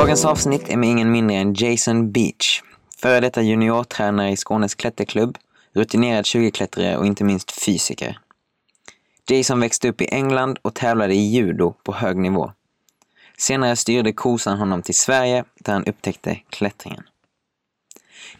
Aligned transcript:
Dagens 0.00 0.24
avsnitt 0.24 0.68
är 0.68 0.76
med 0.76 0.88
ingen 0.88 1.12
mindre 1.12 1.36
än 1.36 1.54
Jason 1.54 2.12
Beach. 2.12 2.62
Före 2.98 3.20
detta 3.20 3.42
juniortränare 3.42 4.30
i 4.30 4.36
Skånes 4.36 4.74
klätterklubb, 4.74 5.38
rutinerad 5.74 6.24
20-klättrare 6.24 6.96
och 6.96 7.06
inte 7.06 7.24
minst 7.24 7.64
fysiker. 7.64 8.18
Jason 9.28 9.60
växte 9.60 9.88
upp 9.88 10.00
i 10.00 10.04
England 10.04 10.58
och 10.62 10.74
tävlade 10.74 11.14
i 11.14 11.28
judo 11.28 11.74
på 11.84 11.92
hög 11.92 12.16
nivå. 12.16 12.52
Senare 13.38 13.76
styrde 13.76 14.12
kosan 14.12 14.58
honom 14.58 14.82
till 14.82 14.94
Sverige 14.94 15.44
där 15.54 15.72
han 15.72 15.84
upptäckte 15.84 16.38
klättringen. 16.50 17.02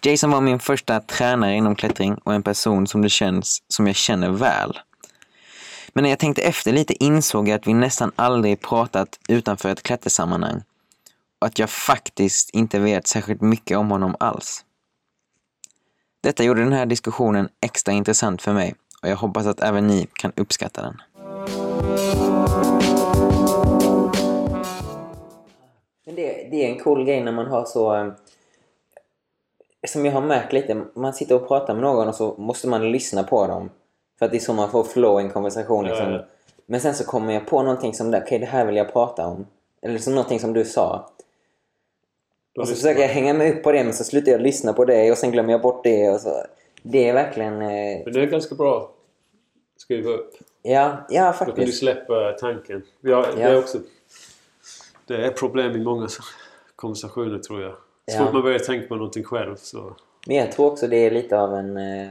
Jason 0.03 0.31
var 0.31 0.41
min 0.41 0.61
första 0.61 1.01
tränare 1.01 1.55
inom 1.57 1.75
klättring 1.75 2.15
och 2.15 2.35
en 2.35 2.43
person 2.43 2.87
som 2.87 3.03
det 3.03 3.09
känns 3.09 3.63
som 3.69 3.87
jag 3.87 3.97
känner 3.97 4.31
väl. 4.31 4.79
Men 5.93 6.03
när 6.03 6.11
jag 6.11 6.19
tänkte 6.19 6.43
efter 6.43 6.73
lite 6.73 7.05
insåg 7.05 7.49
jag 7.49 7.57
att 7.57 7.67
vi 7.67 7.75
nästan 7.75 8.13
aldrig 8.17 8.61
pratat 8.61 9.19
utanför 9.29 9.69
ett 9.69 9.83
klättersammanhang 9.83 10.63
att 11.41 11.59
jag 11.59 11.71
faktiskt 11.71 12.51
inte 12.51 12.79
vet 12.79 13.07
särskilt 13.07 13.41
mycket 13.41 13.79
om 13.79 13.91
honom 13.91 14.17
alls. 14.21 14.65
Detta 16.23 16.45
gjorde 16.45 16.63
den 16.65 16.73
här 16.73 16.87
diskussionen 16.87 17.49
extra 17.61 17.93
intressant 17.93 18.43
för 18.43 18.53
mig 18.53 18.75
och 19.03 19.09
jag 19.09 19.17
hoppas 19.17 19.47
att 19.47 19.61
även 19.61 19.87
ni 19.87 20.07
kan 20.13 20.33
uppskatta 20.37 20.83
den. 20.83 20.97
Men 26.07 26.15
det, 26.15 26.49
det 26.51 26.65
är 26.67 26.69
en 26.73 26.79
cool 26.79 27.05
grej 27.05 27.25
när 27.25 27.33
man 27.33 27.47
har 27.47 27.65
så... 27.65 27.95
eh, 27.97 28.13
Som 29.89 30.07
jag 30.07 30.13
har 30.13 30.21
märkt 30.21 30.53
lite, 30.53 30.85
man 30.95 31.15
sitter 31.15 31.35
och 31.35 31.49
pratar 31.49 31.75
med 31.75 31.83
någon 31.83 32.09
och 32.09 32.15
så 32.15 32.35
måste 32.39 32.69
man 32.69 32.93
lyssna 32.93 33.23
på 33.23 33.47
dem. 33.47 33.71
För 34.19 34.27
att 34.27 34.33
det 34.33 34.39
är 34.39 34.41
så 34.41 34.53
man 34.53 34.71
får 34.71 34.85
flow 34.85 35.21
i 35.21 35.25
en 35.25 35.31
konversation. 35.31 35.85
Liksom. 35.87 36.07
Ja, 36.07 36.19
ja. 36.19 36.25
Men 36.67 36.81
sen 36.81 36.95
så 36.95 37.05
kommer 37.05 37.33
jag 37.35 37.47
på 37.47 37.63
någonting 37.63 37.95
som, 37.95 38.15
okej 38.15 38.39
det 38.39 38.47
här 38.47 38.65
vill 38.65 38.77
jag 38.77 38.93
prata 38.93 39.27
om. 39.27 39.47
Eller 39.83 39.99
som 39.99 40.15
någonting 40.15 40.41
som 40.41 40.53
du 40.53 40.65
sa. 40.65 41.11
Och 42.59 42.69
så 42.69 42.75
försöker 42.75 43.01
jag 43.01 43.09
hänga 43.09 43.35
med 43.35 43.57
upp 43.57 43.63
på 43.63 43.73
det 43.73 43.85
men 43.85 43.93
så 43.95 44.05
slutar 44.05 44.33
jag 44.33 44.41
lyssna 44.41 44.73
på 44.73 44.85
det 44.85 45.11
och 45.11 45.19
sen 45.19 45.31
glömmer 45.33 45.53
jag 45.53 45.63
bort 45.63 45.85
det. 45.85 46.11
Och 46.11 46.21
så. 46.21 46.45
Det 46.83 47.09
är 47.09 47.13
verkligen... 47.15 47.53
Eh, 47.63 48.03
Men 48.05 48.13
det 48.13 48.21
är 48.23 48.27
ganska 48.27 48.55
bra 48.55 48.79
att 49.75 49.81
skriva 49.81 50.11
upp. 50.11 50.35
ja, 50.63 51.07
ja 51.11 51.27
Då 51.33 51.39
kan 51.39 51.47
du 51.47 51.53
faktiskt. 51.55 51.79
släppa 51.79 52.33
tanken. 52.41 52.83
Ja, 53.01 53.27
Det, 53.37 53.41
Ja. 53.43 53.49
är 53.49 53.59
också, 53.59 53.79
det 55.07 55.15
är 55.27 55.31
problem 55.31 55.73
i 55.77 55.79
många 55.85 56.09
konversationer 56.77 57.39
tror 57.39 57.63
jag. 57.63 57.73
Så 57.73 57.79
Ja. 58.17 58.25
fort 58.25 58.33
man 58.33 58.43
börjar 58.43 58.59
tänka 58.59 58.89
på 58.89 58.95
någonting 58.97 59.25
själv 59.25 59.57
så... 59.57 59.97
Men 60.27 60.37
jag 60.37 60.53
tror 60.53 60.67
också 60.73 60.87
det 60.89 60.97
är 60.97 61.11
lite 61.11 61.39
av 61.41 61.55
en 61.55 61.77
eh, 61.77 62.09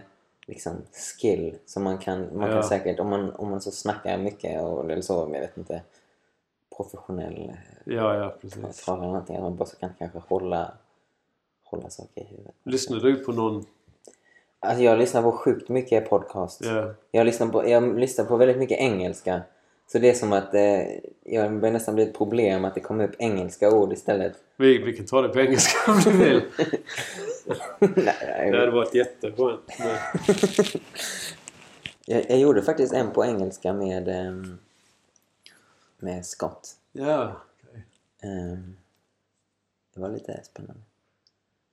liksom, 0.48 0.74
skill 1.22 1.56
som 1.66 1.84
man 1.84 1.98
kan, 1.98 2.38
man 2.38 2.48
Ja. 2.50 2.54
kan 2.54 2.64
säkert, 2.64 3.00
om 3.00 3.08
man, 3.10 3.32
om 3.36 3.50
man 3.50 3.62
så 3.62 3.72
snackar 3.72 4.18
mycket 4.18 4.62
och, 4.62 4.92
eller 4.92 5.02
så, 5.02 5.30
jag 5.34 5.42
vet 5.42 5.58
inte, 5.58 5.82
professionell 6.78 7.52
Ja, 7.90 8.16
ja 8.16 8.26
eh, 8.26 8.30
precis. 8.42 8.86
tal 8.86 8.98
eller 8.98 9.08
någonting, 9.08 9.42
man 9.42 9.56
bara 9.56 9.66
så 9.66 9.76
kan 9.76 9.90
kanske 10.00 10.20
hålla, 10.28 10.72
hålla 11.64 11.90
saker 11.90 12.22
i 12.22 12.26
huvudet. 12.26 12.56
Lyssnar 12.64 13.00
du 13.00 13.16
på 13.16 13.32
någon? 13.32 13.66
Alltså 14.60 14.84
jag 14.84 15.00
lyssnar 15.00 15.22
på 15.22 15.32
sjukt 15.32 15.70
mycket 15.70 16.10
podcast. 16.10 16.66
Ja. 16.66 16.94
Jag, 17.12 17.26
lyssnar 17.26 17.48
på, 17.48 17.70
jag 17.70 18.00
lyssnar 18.00 18.26
på 18.26 18.38
väldigt 18.38 18.58
mycket 18.58 18.80
engelska. 18.80 19.42
Så 19.88 20.00
det 20.00 20.10
är 20.10 20.14
som 20.14 20.34
att 20.34 20.54
eh, 20.54 20.82
jag 21.24 21.60
börjar 21.60 21.74
nästan 21.74 21.96
bli 21.96 22.04
ett 22.04 22.18
problem 22.18 22.66
att 22.66 22.76
det 22.76 22.82
kommer 22.82 23.04
upp 23.04 23.16
engelska 23.20 23.72
ord 23.72 23.94
istället. 23.94 24.34
Vi, 24.58 24.78
vi 24.78 24.94
kan 24.94 25.06
ta 25.06 25.22
det 25.22 25.30
på 25.30 25.40
engelska 25.40 25.92
om 25.92 26.00
du 26.00 26.12
vill. 26.12 26.42
Nej, 27.80 28.52
Det 28.52 28.60
hade 28.60 28.72
varit 28.72 28.96
jätteskönt. 28.96 29.62
Jag, 32.06 32.30
jag 32.30 32.40
gjorde 32.40 32.62
faktiskt 32.62 32.94
en 32.94 33.12
på 33.12 33.26
engelska 33.26 33.74
med, 33.74 34.08
ehm, 34.08 34.58
med 36.00 36.26
Scott. 36.26 36.76
Ja. 36.92 37.36
Ehm, 38.24 38.78
det 39.94 40.02
var 40.02 40.10
lite 40.10 40.44
spännande. 40.44 40.82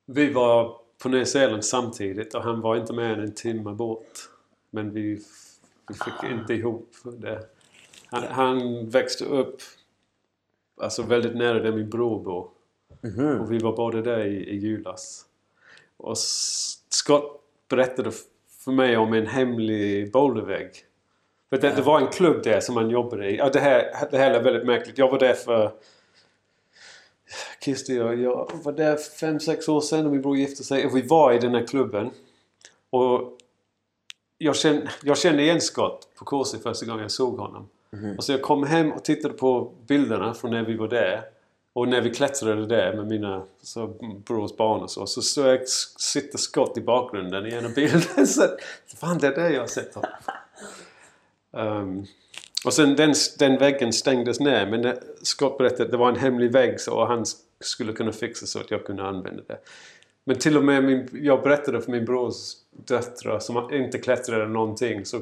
Vi 0.07 0.33
var 0.33 0.81
på 1.03 1.09
Nya 1.09 1.25
Zeeland 1.25 1.65
samtidigt 1.65 2.35
och 2.35 2.43
han 2.43 2.61
var 2.61 2.77
inte 2.77 2.93
med 2.93 3.13
än 3.13 3.21
en 3.21 3.35
timme 3.35 3.73
bort. 3.73 4.31
Men 4.71 4.93
vi, 4.93 5.23
vi 5.89 5.95
fick 5.95 6.31
inte 6.31 6.55
ihop 6.55 6.91
det. 7.05 7.49
Han, 8.07 8.23
han 8.23 8.89
växte 8.89 9.25
upp 9.25 9.61
alltså 10.81 11.03
väldigt 11.03 11.37
nära 11.37 11.59
där 11.59 11.73
min 11.73 11.91
bror 11.91 12.25
bor. 12.25 12.51
Mhm. 13.01 13.41
Och 13.41 13.53
vi 13.53 13.59
var 13.59 13.77
båda 13.77 14.03
där 14.03 14.25
i, 14.27 14.51
i 14.51 14.57
julas. 14.57 15.27
Och 15.97 16.19
Scott 16.89 17.43
berättade 17.69 18.11
för 18.49 18.73
mig 18.73 18.97
om 18.97 19.13
en 19.13 19.27
hemlig 19.27 20.13
bouldervägg. 20.13 20.71
För 21.51 21.57
det, 21.57 21.71
det 21.77 21.83
var 21.83 22.01
en 22.01 22.09
klubb 22.09 22.43
där 22.43 22.61
som 22.61 22.77
han 22.77 22.91
jobbade 22.91 23.31
i. 23.31 23.37
Ja, 23.37 23.51
det, 23.53 23.61
här, 23.61 24.09
det 24.11 24.19
här 24.19 24.31
är 24.31 24.43
väldigt 24.43 24.67
märkligt. 24.67 24.99
Jag 24.99 25.11
var 25.11 25.19
där 25.19 25.35
för... 25.35 25.73
Kirsti 27.61 27.99
och 28.01 28.15
jag 28.15 28.51
var 28.63 28.73
där 28.73 28.97
för 28.97 29.11
fem 29.11 29.41
sex 29.41 29.69
år 29.69 29.81
sedan 29.81 30.07
och 30.07 30.13
min 30.13 30.23
bror 30.23 30.37
gifte 30.37 30.65
sig. 30.65 30.87
Och 30.87 30.97
vi 30.97 31.03
var 31.03 31.33
i 31.33 31.39
den 31.39 31.55
här 31.55 31.67
klubben. 31.67 32.11
Och 32.91 33.39
jag 34.39 34.57
kände, 34.57 34.91
jag 35.03 35.19
kände 35.19 35.43
igen 35.43 35.61
Scott 35.61 36.09
på 36.19 36.25
kursen 36.25 36.61
första 36.61 36.87
gången 36.87 37.03
jag 37.03 37.11
såg 37.11 37.39
honom. 37.39 37.69
Och 38.17 38.25
så 38.25 38.33
jag 38.33 38.43
kom 38.43 38.65
hem 38.65 38.93
och 38.93 39.05
tittade 39.05 39.35
på 39.35 39.73
bilderna 39.87 40.35
från 40.35 40.51
när 40.51 40.63
vi 40.63 40.77
var 40.77 40.89
där. 40.89 41.23
Och 41.73 41.89
när 41.89 42.01
vi 42.01 42.15
klättrade 42.15 42.67
där 42.67 42.97
med 42.97 43.07
mina 43.07 43.43
så, 43.63 43.87
brors 44.27 44.57
barn 44.57 44.83
och 44.83 44.91
så. 44.91 45.07
Så 45.07 45.23
såg 45.23 45.47
jag 45.47 45.69
sitter 45.69 46.39
Scott 46.39 46.79
i 46.79 46.81
bakgrunden 46.81 47.47
i 47.47 47.55
ena 47.55 47.69
bilden. 47.69 48.27
Så 48.27 48.43
fan 48.97 49.19
det 49.19 49.27
är 49.27 49.35
där 49.35 49.51
jag 49.51 49.61
har 49.61 49.67
sett 49.67 49.95
honom. 49.95 50.11
Ehm, 51.57 52.07
och 52.67 52.75
sen 52.75 52.97
den, 52.97 53.15
den 53.39 53.59
väggen 53.59 53.93
stängdes 53.93 54.41
ner. 54.41 54.67
Men 54.67 54.97
Scott 55.23 55.59
berättade 55.59 55.83
att 55.85 55.91
det 55.91 55.97
var 55.97 56.09
en 56.09 56.17
hemlig 56.17 56.53
vägg 56.53 56.81
så 56.81 57.05
han 57.05 57.25
sk- 57.25 57.37
skulle 57.61 57.93
kunna 57.93 58.13
fixa 58.13 58.47
så 58.47 58.61
att 58.61 58.71
jag 58.71 58.85
kunde 58.85 59.03
använda 59.03 59.43
det. 59.47 59.59
Men 60.25 60.39
till 60.39 60.57
och 60.57 60.65
med 60.65 60.85
min, 60.85 61.09
jag 61.13 61.43
berättade 61.43 61.81
för 61.81 61.93
min 61.93 62.05
brors 62.05 62.35
döttrar 62.71 63.39
som 63.39 63.69
inte 63.73 63.99
klättrade 63.99 64.47
någonting 64.49 65.05
så 65.05 65.21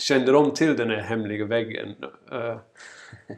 kände 0.00 0.32
de 0.32 0.50
till 0.50 0.76
den 0.76 0.90
här 0.90 1.00
hemliga 1.00 1.44
väggen. 1.44 1.94
eh, 2.32 2.56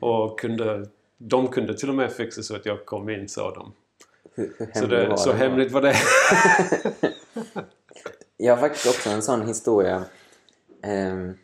och 0.00 0.40
kunde, 0.40 0.88
de 1.18 1.48
kunde 1.48 1.74
till 1.78 1.88
och 1.88 1.94
med 1.94 2.12
fixa 2.12 2.42
så 2.42 2.56
att 2.56 2.66
jag 2.66 2.84
kom 2.86 3.08
in 3.10 3.28
sa 3.28 3.54
de. 3.54 3.72
Hur, 4.36 4.52
hur 4.58 4.80
Så, 4.80 4.86
det, 4.86 5.16
så 5.18 5.28
den? 5.30 5.38
hemligt 5.38 5.72
var 5.72 5.82
det. 5.82 5.94
Jag 8.36 8.56
har 8.56 8.60
faktiskt 8.60 8.86
också 8.86 9.10
en 9.10 9.22
sån 9.22 9.46
historia. 9.46 10.04
Ehm, 10.82 11.34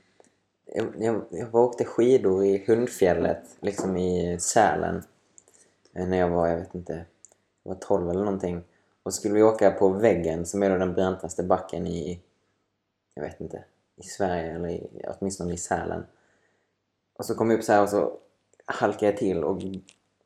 jag, 0.75 0.95
jag, 0.99 1.23
jag 1.31 1.47
var 1.47 1.63
åkte 1.63 1.85
skidor 1.85 2.45
i 2.45 2.65
Hundfjället, 2.67 3.43
liksom 3.61 3.97
i 3.97 4.41
Sälen. 4.41 5.03
Eh, 5.93 6.07
när 6.07 6.19
jag 6.19 6.29
var, 6.29 6.49
jag 6.49 6.57
vet 6.57 6.75
inte, 6.75 7.05
jag 7.63 7.75
var 7.75 7.81
12 7.81 8.11
eller 8.11 8.25
någonting. 8.25 8.63
Och 9.03 9.15
så 9.15 9.21
skulle 9.21 9.35
vi 9.35 9.43
åka 9.43 9.71
på 9.71 9.89
väggen 9.89 10.47
som 10.47 10.63
är 10.63 10.71
då 10.71 10.77
den 10.77 10.95
brantaste 10.95 11.43
backen 11.43 11.87
i, 11.87 12.21
jag 13.15 13.23
vet 13.23 13.41
inte, 13.41 13.65
i 13.97 14.03
Sverige 14.03 14.55
eller 14.55 14.69
i, 14.69 15.05
åtminstone 15.07 15.55
i 15.55 15.57
Sälen. 15.57 16.07
Och 17.17 17.25
så 17.25 17.35
kom 17.35 17.51
jag 17.51 17.59
upp 17.59 17.65
så 17.65 17.73
här 17.73 17.83
och 17.83 17.89
så 17.89 18.13
halkade 18.65 19.07
jag 19.07 19.17
till 19.17 19.45
och, 19.45 19.63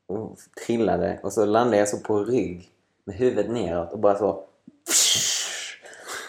och 0.07 0.39
trillade 0.65 1.19
och 1.23 1.33
så 1.33 1.45
landade 1.45 1.77
jag 1.77 1.89
så 1.89 1.97
på 1.97 2.23
rygg 2.23 2.71
med 3.03 3.15
huvudet 3.15 3.51
neråt 3.51 3.93
och 3.93 3.99
bara 3.99 4.17
så 4.17 4.43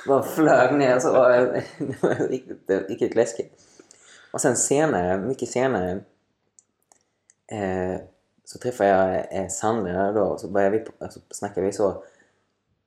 bara 0.07 0.23
flög 0.23 0.75
ner 0.75 0.99
så. 0.99 1.13
Det 1.79 2.03
var 2.03 2.29
riktigt, 2.29 2.71
riktigt 2.89 3.15
läskigt. 3.15 3.66
Och 4.31 4.41
sen 4.41 4.57
senare, 4.57 5.19
mycket 5.19 5.49
senare, 5.49 5.91
eh, 7.53 8.01
så 8.45 8.59
träffade 8.59 8.91
jag 8.91 9.35
eh, 9.43 9.49
Sandra 9.49 10.13
då 10.13 10.23
och 10.25 10.41
så 10.41 10.49
började 10.49 10.79
vi, 10.79 10.85
alltså, 10.99 11.21
snackade 11.31 11.67
vi 11.67 11.73
så. 11.73 12.03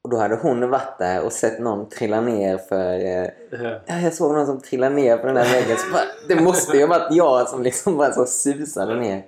Och 0.01 0.09
då 0.09 0.17
hade 0.17 0.35
hon 0.35 0.69
varit 0.69 0.97
där 0.99 1.23
och 1.25 1.33
sett 1.33 1.59
någon 1.59 1.89
trilla 1.89 2.21
ner 2.21 2.57
för... 2.57 2.93
Eh, 2.93 3.29
Ja. 3.51 3.79
ja, 3.85 3.99
jag 3.99 4.13
såg 4.13 4.33
någon 4.33 4.45
som 4.45 4.61
trillade 4.61 4.95
ner 4.95 5.17
på 5.17 5.25
den 5.25 5.35
där 5.35 5.51
väggen. 5.51 5.77
Så 5.77 5.91
bara, 5.91 6.01
det 6.27 6.35
måste 6.43 6.77
ju 6.77 6.83
ha 6.85 6.99
varit 6.99 7.15
jag 7.15 7.49
som 7.49 7.63
liksom 7.63 7.97
bara 7.97 8.11
så 8.13 8.25
susade 8.25 8.95
ner. 8.99 9.25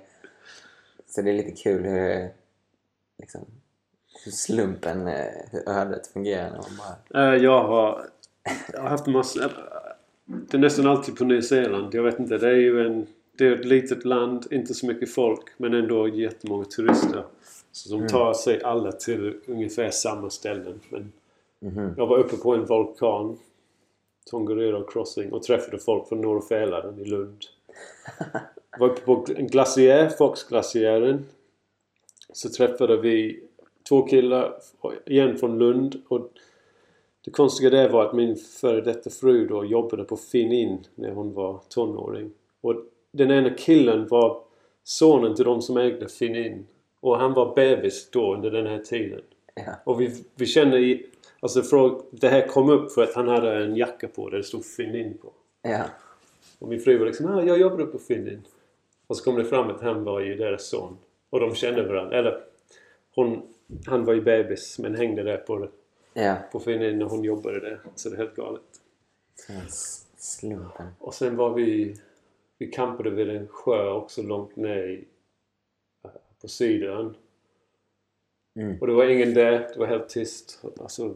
Så 1.08 1.22
det 1.22 1.30
är 1.30 1.34
lite 1.34 1.50
kul 1.62 1.84
hur, 1.84 2.30
liksom, 3.18 3.40
hur 4.24 4.32
slumpen, 4.32 5.08
eh, 5.08 5.26
hur 5.50 5.68
ödet 5.68 6.06
fungerar 6.06 6.50
när 6.50 6.56
man 6.58 6.80
bara... 7.10 7.34
Eh, 7.34 7.42
Jag 7.42 7.64
har, 7.64 8.04
jag 8.72 8.80
har 8.82 8.88
haft 8.88 9.06
massa... 9.06 9.50
Det 10.24 10.56
är 10.56 10.58
nästan 10.58 10.86
alltid 10.86 11.16
på 11.16 11.24
Nya 11.24 11.42
Zeeland. 11.42 11.94
Jag 11.94 12.02
vet 12.02 12.18
inte, 12.18 12.38
det 12.38 12.48
är 12.48 12.56
ju 12.56 12.86
en... 12.86 13.06
Det 13.38 13.46
är 13.46 13.52
ett 13.52 13.64
litet 13.64 14.04
land, 14.04 14.46
inte 14.50 14.74
så 14.74 14.86
mycket 14.86 15.14
folk 15.14 15.42
men 15.56 15.74
ändå 15.74 16.08
jättemånga 16.08 16.64
turister. 16.64 17.24
Så 17.72 17.96
de 17.96 18.08
tar 18.08 18.34
sig 18.34 18.62
alla 18.62 18.92
till 18.92 19.34
ungefär 19.46 19.90
samma 19.90 20.30
ställen. 20.30 20.80
Men 20.88 21.12
Mhm. 21.62 21.94
Jag 21.96 22.06
var 22.06 22.18
uppe 22.18 22.36
på 22.36 22.54
en 22.54 22.64
vulkan, 22.64 23.38
Tongariro 24.30 24.84
Crossing, 24.84 25.32
och 25.32 25.42
träffade 25.42 25.78
folk 25.78 26.08
från 26.08 26.20
Norra 26.20 26.40
Fälaren 26.40 26.98
i 26.98 27.04
Lund. 27.04 27.44
var 28.78 28.88
uppe 28.88 29.00
på 29.00 29.26
en 29.36 29.46
glaciär, 29.46 30.08
Foxglaciären. 30.08 31.26
Så 32.32 32.48
träffade 32.48 32.96
vi 32.96 33.42
två 33.88 34.02
killar, 34.02 34.54
igen 35.06 35.38
från 35.38 35.58
Lund. 35.58 36.02
Och 36.08 36.30
det 37.24 37.30
konstiga 37.30 37.70
där 37.70 37.88
var 37.88 38.06
att 38.06 38.14
min 38.14 38.36
före 38.36 38.80
detta 38.80 39.10
fru 39.10 39.46
då 39.46 39.64
jobbade 39.64 40.04
på 40.04 40.16
Finn 40.16 40.84
när 40.94 41.10
hon 41.10 41.32
var 41.32 41.60
tonåring. 41.68 42.30
Och 42.60 42.74
den 43.12 43.30
ena 43.30 43.50
killen 43.50 44.08
var 44.08 44.42
sonen 44.84 45.34
till 45.34 45.44
de 45.44 45.62
som 45.62 45.76
ägde 45.76 46.08
Finn 46.08 46.66
Och 47.00 47.18
han 47.18 47.32
var 47.32 47.54
bebis 47.54 48.10
då 48.10 48.34
under 48.34 48.50
den 48.50 48.66
här 48.66 48.78
tiden. 48.78 49.20
Ja. 49.54 49.74
Och 49.84 50.00
vi, 50.00 50.24
vi 50.34 50.46
kände 50.46 50.78
i... 50.78 51.06
Alltså 51.40 51.62
fråg, 51.62 52.02
det 52.10 52.28
här 52.28 52.48
kom 52.48 52.70
upp 52.70 52.92
för 52.92 53.02
att 53.02 53.14
han 53.14 53.28
hade 53.28 53.64
en 53.64 53.76
jacka 53.76 54.08
på 54.08 54.28
där 54.28 54.36
det 54.36 54.44
stod 54.44 54.64
Finnin 54.64 55.18
på. 55.18 55.32
Ja. 55.62 55.84
Och 56.58 56.68
min 56.68 56.80
fru 56.80 56.98
var 56.98 57.06
liksom 57.06 57.26
ah, 57.26 57.42
jag 57.42 57.60
jobbar 57.60 57.84
på 57.84 57.98
Finnin. 57.98 58.42
Och 59.06 59.16
så 59.16 59.24
kom 59.24 59.36
det 59.36 59.44
fram 59.44 59.70
att 59.70 59.80
han 59.80 60.04
var 60.04 60.20
ju 60.20 60.36
deras 60.36 60.68
son. 60.68 60.96
Och 61.30 61.40
de 61.40 61.54
kände 61.54 61.82
varandra. 61.82 62.18
Eller 62.18 62.44
hon, 63.14 63.42
han 63.86 64.04
var 64.04 64.14
ju 64.14 64.20
bebis 64.20 64.78
men 64.78 64.94
hängde 64.94 65.22
där 65.22 65.36
på, 65.36 65.68
Ja. 66.14 66.36
på 66.52 66.60
Finnin 66.60 66.98
när 66.98 67.06
hon 67.06 67.24
jobbade 67.24 67.60
där. 67.60 67.80
Så 67.94 68.08
det 68.08 68.14
är 68.14 68.18
helt 68.18 68.34
galet. 68.36 68.62
Slumpen. 70.16 70.86
Och 70.98 71.14
sen 71.14 71.36
var 71.36 71.54
vi... 71.54 71.96
Vi 72.58 72.66
campade 72.66 73.10
vid 73.10 73.30
en 73.30 73.48
sjö 73.48 73.90
också 73.90 74.22
långt 74.22 74.56
ner 74.56 74.82
i, 74.82 75.04
på 76.40 76.48
Sydön. 76.48 77.16
Mm. 78.56 78.78
Och 78.80 78.86
det 78.86 78.92
var 78.92 79.04
ingen 79.06 79.34
där. 79.34 79.68
Det 79.72 79.78
var 79.78 79.86
helt 79.86 80.08
tyst. 80.08 80.64
Alltså, 80.80 81.14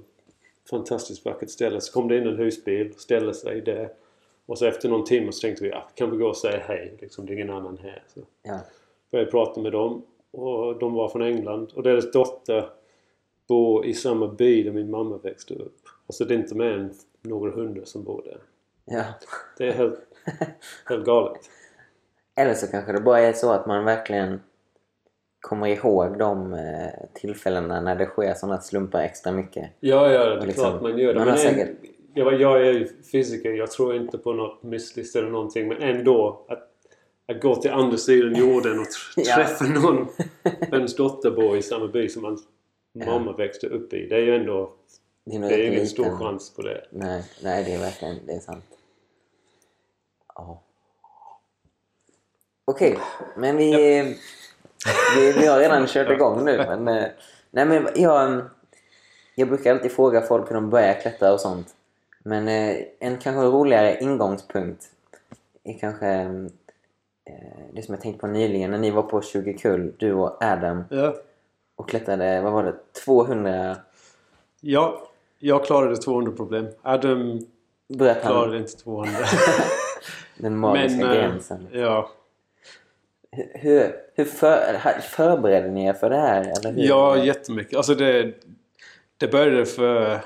fantastiskt 0.70 1.24
vackert 1.24 1.50
ställe. 1.50 1.80
Så 1.80 1.92
kom 1.92 2.08
det 2.08 2.18
in 2.18 2.26
en 2.26 2.36
husbil, 2.36 2.94
ställde 2.96 3.34
sig 3.34 3.60
där. 3.60 3.92
Och 4.46 4.58
så 4.58 4.66
efter 4.66 4.88
någon 4.88 5.04
timme 5.04 5.32
så 5.32 5.40
tänkte 5.40 5.64
vi 5.64 5.72
att 5.72 5.94
kan 5.94 6.10
vi 6.10 6.16
gå 6.16 6.28
och 6.28 6.36
säga 6.36 6.58
hej? 6.58 6.96
Liksom, 7.00 7.26
det 7.26 7.32
är 7.32 7.34
ingen 7.34 7.50
annan 7.50 7.78
här. 7.82 8.02
Så 8.14 8.20
Ja. 8.42 8.60
började 9.10 9.30
prata 9.30 9.60
med 9.60 9.72
dem. 9.72 10.02
Och 10.30 10.78
de 10.78 10.94
var 10.94 11.08
från 11.08 11.22
England. 11.22 11.72
Och 11.74 11.82
deras 11.82 12.12
dotter 12.12 12.70
bor 13.48 13.86
i 13.86 13.94
samma 13.94 14.28
by 14.28 14.62
där 14.62 14.72
min 14.72 14.90
mamma 14.90 15.16
växte 15.22 15.54
upp. 15.54 15.78
Alltså 16.06 16.24
det 16.24 16.34
är 16.34 16.38
inte 16.38 16.54
mer 16.54 16.72
än 16.72 16.94
några 17.22 17.50
hundra 17.50 17.84
som 17.84 18.04
bor 18.04 18.22
där. 18.24 18.38
Ja. 18.84 19.04
Det 19.58 19.68
är 19.68 19.72
helt, 19.72 20.00
helt 20.88 21.04
galet. 21.06 21.40
Eller 22.36 22.54
så 22.54 22.66
kanske 22.66 22.92
det 22.92 23.00
bara 23.00 23.20
är 23.20 23.32
så 23.32 23.50
att 23.52 23.66
man 23.66 23.84
verkligen 23.84 24.40
kommer 25.40 25.66
ihåg 25.66 26.18
de 26.18 26.52
eh, 26.54 26.60
tillfällena 27.14 27.80
när 27.80 27.96
det 27.96 28.06
sker 28.06 28.34
sådana 28.34 28.60
slumpar 28.60 29.00
extra 29.00 29.32
mycket. 29.32 29.70
Ja, 29.80 30.12
ja, 30.12 30.24
det 30.24 30.42
är 30.42 30.46
liksom, 30.46 30.64
klart 30.70 30.82
man 30.82 30.98
gör 30.98 31.14
det. 31.14 31.18
man 31.18 31.28
Men 31.28 31.36
har 31.38 31.44
en, 31.44 31.54
säkert- 31.54 31.76
jag, 32.14 32.40
jag 32.40 32.66
är 32.66 32.72
ju 32.72 32.88
fysiker. 33.12 33.52
Jag 33.52 33.70
tror 33.70 33.96
inte 33.96 34.18
på 34.18 34.32
något 34.32 34.62
mystiskt 34.62 35.16
eller 35.16 35.30
någonting. 35.30 35.68
Men 35.68 35.82
ändå 35.82 36.44
att, 36.48 36.70
att 37.28 37.42
gå 37.42 37.56
till 37.56 37.70
andra 37.70 37.96
sidan 37.96 38.34
jorden 38.34 38.78
och 38.78 38.86
tr- 38.86 39.12
Ja. 39.16 39.34
träffa 39.36 39.64
någon 39.64 40.06
vars 40.70 40.96
dotter 40.96 41.30
bor 41.30 41.56
i 41.56 41.62
samma 41.62 41.86
by 41.88 42.08
som 42.08 42.24
Ja. 42.24 42.36
Mamma 43.06 43.32
växte 43.32 43.66
upp 43.66 43.92
i. 43.92 44.06
Det 44.08 44.14
är 44.16 44.20
ju 44.20 44.36
ändå... 44.36 44.72
Det 45.24 45.36
är, 45.36 45.40
Det 45.40 45.54
är 45.66 45.72
ingen 45.72 45.86
stor 45.86 46.04
liten- 46.04 46.18
chans 46.18 46.54
på 46.54 46.62
det. 46.62 46.86
Nej, 46.90 47.24
nej, 47.42 47.64
det 47.64 47.74
är 47.74 47.78
verkligen 47.78 48.18
det 48.26 48.32
är 48.32 48.40
sant. 48.40 48.64
Ja. 50.34 50.60
Okej, 52.64 52.98
men 53.36 53.56
vi, 53.56 53.72
vi, 55.16 55.32
vi 55.32 55.46
har 55.46 55.58
redan 55.58 55.86
kört 55.88 56.10
igång 56.10 56.44
nu. 56.44 56.56
Men, 56.56 56.88
eh, 56.88 57.04
nej, 57.50 57.66
men 57.66 57.88
jag, 57.94 58.42
jag 59.34 59.48
brukar 59.48 59.70
alltid 59.74 59.92
fråga 59.92 60.20
folk 60.22 60.50
hur 60.50 60.54
de 60.54 60.70
börjar 60.70 61.00
klättra 61.00 61.32
och 61.32 61.40
sånt. 61.40 61.74
Men 62.18 62.48
eh, 62.48 62.76
en 62.98 63.18
kanske 63.18 63.42
roligare 63.42 63.98
ingångspunkt 64.00 64.84
är 65.64 65.78
kanske 65.78 66.08
eh, 67.24 67.66
det 67.72 67.82
som 67.82 67.94
jag 67.94 68.02
tänkte 68.02 68.20
på 68.20 68.26
nyligen 68.26 68.70
när 68.70 68.78
ni 68.78 68.90
var 68.90 69.02
på 69.02 69.22
20 69.22 69.52
kull, 69.58 69.92
du 69.98 70.12
och 70.12 70.44
Adam, 70.44 70.84
Ja. 70.90 71.14
Och 71.76 71.88
klättrade, 71.88 72.40
vad 72.40 72.52
var 72.52 72.62
det, 72.64 72.74
200 73.04 73.76
ja, 74.60 75.08
jag 75.38 75.64
klarade 75.64 75.96
200 75.96 76.32
problem. 76.32 76.66
Adam 76.82 77.40
bröt 77.88 78.22
han 78.22 78.32
klarade 78.32 78.58
inte 78.58 78.76
200. 78.76 79.12
den 80.36 80.58
magiska 80.58 80.98
Men... 80.98 81.06
eh, 81.06 81.14
gränsen. 81.14 81.68
Ja. 81.72 82.10
Hur, 83.54 83.92
hur 84.14 84.24
för, 84.24 84.78
förberedde 85.00 85.70
ni 85.70 85.86
er 85.86 85.92
för 85.92 86.10
det 86.10 86.16
här? 86.16 86.40
Eller 86.40 86.72
hur? 86.72 86.82
Ja, 86.82 87.24
jättemycket. 87.24 87.76
Alltså 87.76 87.94
det, 87.94 88.34
det 89.16 89.28
började 89.28 89.66
för 89.66 90.20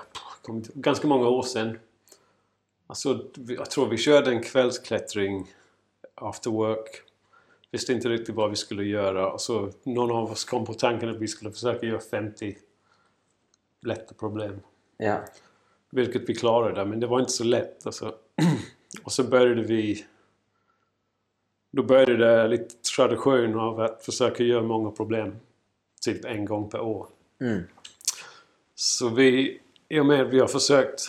ganska 0.74 1.08
många 1.08 1.28
år 1.28 1.42
sedan. 1.42 1.78
Alltså, 2.86 3.18
jag 3.48 3.70
tror 3.70 3.88
vi 3.88 3.96
körde 3.96 4.30
en 4.30 4.42
kvällsklättring 4.42 5.46
after 6.14 6.50
work. 6.50 7.02
Visste 7.70 7.92
inte 7.92 8.08
riktigt 8.08 8.34
vad 8.34 8.50
vi 8.50 8.56
skulle 8.56 8.84
göra. 8.84 9.32
Och 9.32 9.40
så 9.40 9.72
någon 9.82 10.10
av 10.10 10.30
oss 10.30 10.44
kom 10.44 10.64
på 10.64 10.74
tanken 10.74 11.08
att 11.08 11.16
vi 11.16 11.28
skulle 11.28 11.50
försöka 11.50 11.86
göra 11.86 12.00
50 12.00 12.56
lätta 13.82 14.14
problem. 14.14 14.60
Ja. 14.96 15.24
Vilket 15.90 16.28
vi 16.28 16.34
klarade, 16.34 16.84
men 16.84 17.00
det 17.00 17.06
var 17.06 17.20
inte 17.20 17.32
så 17.32 17.44
lätt. 17.44 17.86
Alltså. 17.86 18.14
Och 19.04 19.12
så 19.12 19.24
började 19.24 19.62
vi... 19.62 20.04
Då 21.72 21.82
började 21.82 22.16
det 22.16 22.48
lite 22.48 22.74
tradition 22.96 23.60
av 23.60 23.80
att 23.80 24.04
försöka 24.04 24.42
göra 24.42 24.62
många 24.62 24.90
problem. 24.90 25.36
Typ 26.00 26.24
en 26.24 26.44
gång 26.44 26.70
per 26.70 26.80
år. 26.80 27.06
Mm. 27.40 27.62
Så 28.74 29.08
vi, 29.08 29.60
i 29.88 30.00
och 30.00 30.06
med 30.06 30.20
att 30.20 30.32
vi 30.32 30.40
har 30.40 30.46
försökt 30.46 31.00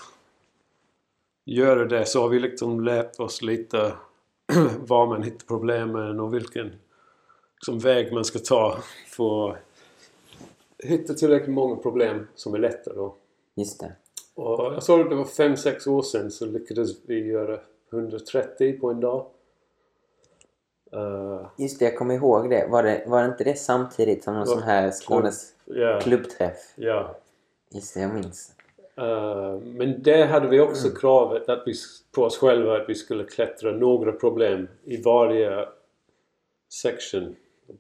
göra 1.46 1.86
det 1.86 2.06
så 2.06 2.22
har 2.22 2.30
vi 2.30 2.40
liksom 2.40 2.84
lärt 2.84 3.20
oss 3.20 3.42
lite 3.42 3.94
var 4.80 5.08
man 5.08 5.24
hittar 5.24 5.46
problemen 5.46 6.20
och 6.20 6.34
vilken 6.34 6.72
liksom, 7.56 7.80
väg 7.80 8.14
man 8.14 8.26
ska 8.26 8.40
ta 8.40 8.78
för 9.08 9.50
att 9.52 9.58
hitta 10.84 11.14
tillräckligt 11.14 11.56
många 11.56 11.76
problem 11.76 12.28
som 12.36 12.54
är 12.54 12.60
lätta 12.60 12.94
då. 12.94 13.16
Just 13.56 13.80
det. 13.80 13.96
Och 14.36 14.74
jag 14.74 14.82
tror 14.84 15.10
det 15.10 15.16
var 15.16 15.24
5-6 15.24 15.90
år 15.90 16.02
sedan 16.02 16.32
så 16.32 16.46
lyckades 16.46 16.92
vi 17.06 17.26
göra 17.28 17.60
130 17.94 18.80
på 18.80 18.90
en 18.92 19.00
dag. 19.00 19.26
Eh, 20.94 21.48
Just 21.58 21.80
det, 21.80 21.86
jag 21.86 21.98
kommer 21.98 22.16
ihåg 22.16 22.50
det. 22.50 22.68
Var 22.70 22.84
det, 22.84 23.04
var 23.08 23.22
det 23.22 23.28
inte 23.28 23.44
det 23.44 23.60
samtidigt 23.60 24.24
som 24.24 24.34
någon 24.34 24.48
Ja, 24.50 24.54
sån 24.56 24.64
här 24.64 24.92
Skånes 24.92 25.54
ja, 25.66 26.00
klubbträff? 26.02 26.74
ja. 26.76 27.16
Just 27.70 27.94
det, 27.94 28.02
jag 28.02 28.14
minns. 28.14 28.52
Eh, 29.02 29.60
men 29.60 30.04
där 30.04 30.28
hade 30.28 30.48
vi 30.48 30.60
också 30.60 30.90
kravet 30.90 31.50
att 31.50 31.64
vi, 31.66 31.74
på 32.12 32.24
oss 32.24 32.38
själva 32.38 32.78
att 32.78 32.90
vi 32.90 32.96
skulle 32.96 33.24
klättra 33.24 33.72
några 33.72 34.12
problem 34.12 34.68
i 34.84 35.02
varje 35.02 35.68
section 36.70 37.36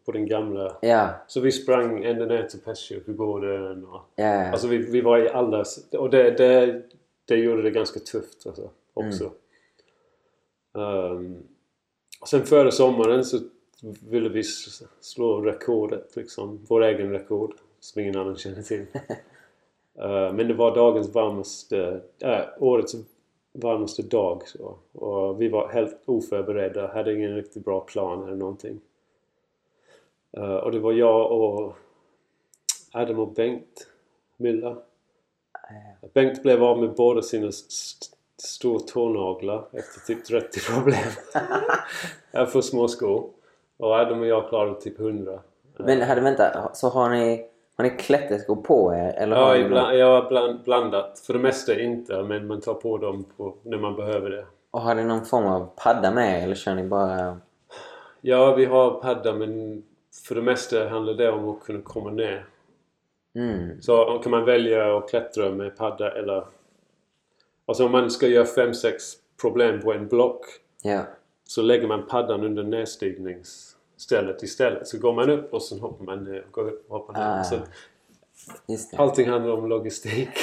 på 0.05 0.11
den 0.11 0.25
gamla. 0.25 0.77
Ja, 0.81 1.09
Så 1.27 1.39
vi 1.39 1.51
sprang 1.51 2.03
ända 2.03 2.25
ner 2.25 2.43
till 2.43 2.59
Pestkyrkogården. 2.59 3.85
Och, 3.85 4.01
ja, 4.15 4.51
alltså 4.51 4.67
vi, 4.67 4.77
vi 4.77 5.01
var 5.01 5.17
i 5.17 5.29
alla... 5.29 5.65
Och 5.91 6.09
det, 6.09 6.31
det, 6.31 6.81
det 7.25 7.35
gjorde 7.35 7.61
det 7.61 7.71
ganska 7.71 7.99
tufft 7.99 8.47
alltså, 8.47 8.69
också. 8.93 9.31
Ehm, 10.77 11.43
och 12.21 12.27
sen 12.27 12.45
före 12.45 12.71
sommaren 12.71 13.25
så 13.25 13.39
ville 14.09 14.29
vi 14.29 14.43
slå 15.01 15.41
rekordet 15.41 16.15
liksom. 16.15 16.65
Vår 16.67 16.83
egen 16.83 17.11
rekord. 17.11 17.55
Som 17.79 18.01
ingen 18.01 18.17
annan 18.17 18.35
känner 18.35 18.61
till. 18.61 18.85
Eh, 20.01 20.33
men 20.33 20.47
det 20.47 20.53
var 20.53 20.75
dagens 20.75 21.15
varmaste... 21.15 22.01
Äh, 22.19 22.39
årets 22.59 22.95
varmaste 23.53 24.01
dag. 24.01 24.47
Så. 24.47 24.75
Och 24.93 25.41
vi 25.41 25.49
var 25.49 25.67
helt 25.69 26.01
oförberedda. 26.05 26.87
Hade 26.93 27.13
ingen 27.13 27.35
riktigt 27.35 27.65
bra 27.65 27.79
plan 27.79 28.23
eller 28.27 28.35
någonting. 28.37 28.79
Eh, 30.37 30.55
och 30.55 30.71
det 30.71 30.79
var 30.79 30.91
jag 30.91 31.31
och 31.31 31.73
Adam 32.91 33.19
och 33.19 33.33
Bengt 33.33 33.87
Müller. 34.37 34.75
Bengt 36.13 36.43
blev 36.43 36.63
av 36.63 36.79
med 36.79 36.93
båda 36.95 37.21
sina 37.21 37.47
st- 37.47 38.15
stora 38.37 38.79
tånaglar 38.79 39.67
efter 39.71 39.99
typ 40.07 40.25
30 40.25 40.59
problem. 40.73 40.95
Jag 42.31 42.51
får 42.51 42.61
små 42.61 42.87
skor. 42.87 43.29
Och 43.77 43.91
Adam 43.93 44.19
och 44.19 44.27
jag 44.27 44.49
klarade 44.49 44.81
typ 44.81 44.99
100. 44.99 45.39
Men 45.77 46.01
hade, 46.01 46.21
vänta, 46.21 46.69
så 46.73 46.89
har 46.89 47.09
ni, 47.09 47.45
har 47.81 47.89
ni 47.89 47.97
klätterskor 47.97 48.55
på 48.55 48.93
er? 48.93 49.13
Eller 49.17 49.35
har 49.35 49.47
Ja, 49.47 49.53
ni 49.53 49.65
ibland, 49.65 49.97
jag 49.97 50.21
har 50.21 50.29
bland, 50.29 50.63
blandat. 50.63 51.19
För 51.19 51.33
det 51.33 51.39
mesta 51.39 51.79
inte, 51.79 52.23
men 52.23 52.47
man 52.47 52.61
tar 52.61 52.73
på 52.73 52.97
dem 52.97 53.25
på, 53.37 53.55
när 53.63 53.77
man 53.77 53.95
behöver 53.95 54.29
det. 54.29 54.45
Och 54.71 54.81
har 54.81 54.95
ni 54.95 55.03
någon 55.03 55.25
form 55.25 55.45
av 55.45 55.69
padda 55.75 56.11
med 56.11 56.39
er? 56.39 56.43
Eller 56.43 56.55
kör 56.55 56.75
ni 56.75 56.83
bara... 56.83 57.37
Ja, 58.21 58.55
vi 58.55 58.65
har 58.65 59.01
padda 59.01 59.33
men 59.33 59.83
för 60.27 60.35
det 60.35 60.41
mesta 60.41 60.89
handlar 60.89 61.13
det 61.13 61.31
om 61.31 61.49
att 61.49 61.63
kunna 61.63 61.81
komma 61.81 62.11
ner. 62.11 62.45
Mm, 63.35 63.81
Så 63.81 64.19
kan 64.23 64.31
man 64.31 64.45
välja 64.45 64.97
att 64.97 65.09
klättra 65.09 65.51
med 65.51 65.77
padda 65.77 66.11
eller... 66.11 66.43
Alltså 67.65 67.85
om 67.85 67.91
man 67.91 68.11
ska 68.11 68.27
göra 68.27 68.45
5-6 68.45 68.91
problem 69.41 69.81
på 69.81 69.93
en 69.93 70.07
block 70.07 70.45
ja. 70.83 71.01
så 71.43 71.61
lägger 71.61 71.87
man 71.87 72.07
paddan 72.07 72.43
under 72.43 72.63
nedstigningsstället 74.01 74.43
istället. 74.43 74.87
Så 74.87 74.97
går 74.97 75.13
man 75.13 75.29
upp 75.29 75.53
och 75.53 75.61
sen 75.61 75.79
hoppar 75.79 76.05
man 76.05 76.23
ner. 76.23 76.45
Går 76.51 76.67
upp 76.67 76.85
och 76.89 76.99
hoppar 76.99 77.13
ner. 77.13 77.39
Ah. 77.39 77.43
Så 77.43 77.55
Just 78.67 78.91
det. 78.91 78.97
allting 78.97 79.29
handlar 79.29 79.53
om 79.53 79.69
logistik. 79.69 80.29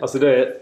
alltså 0.00 0.18
det... 0.18 0.56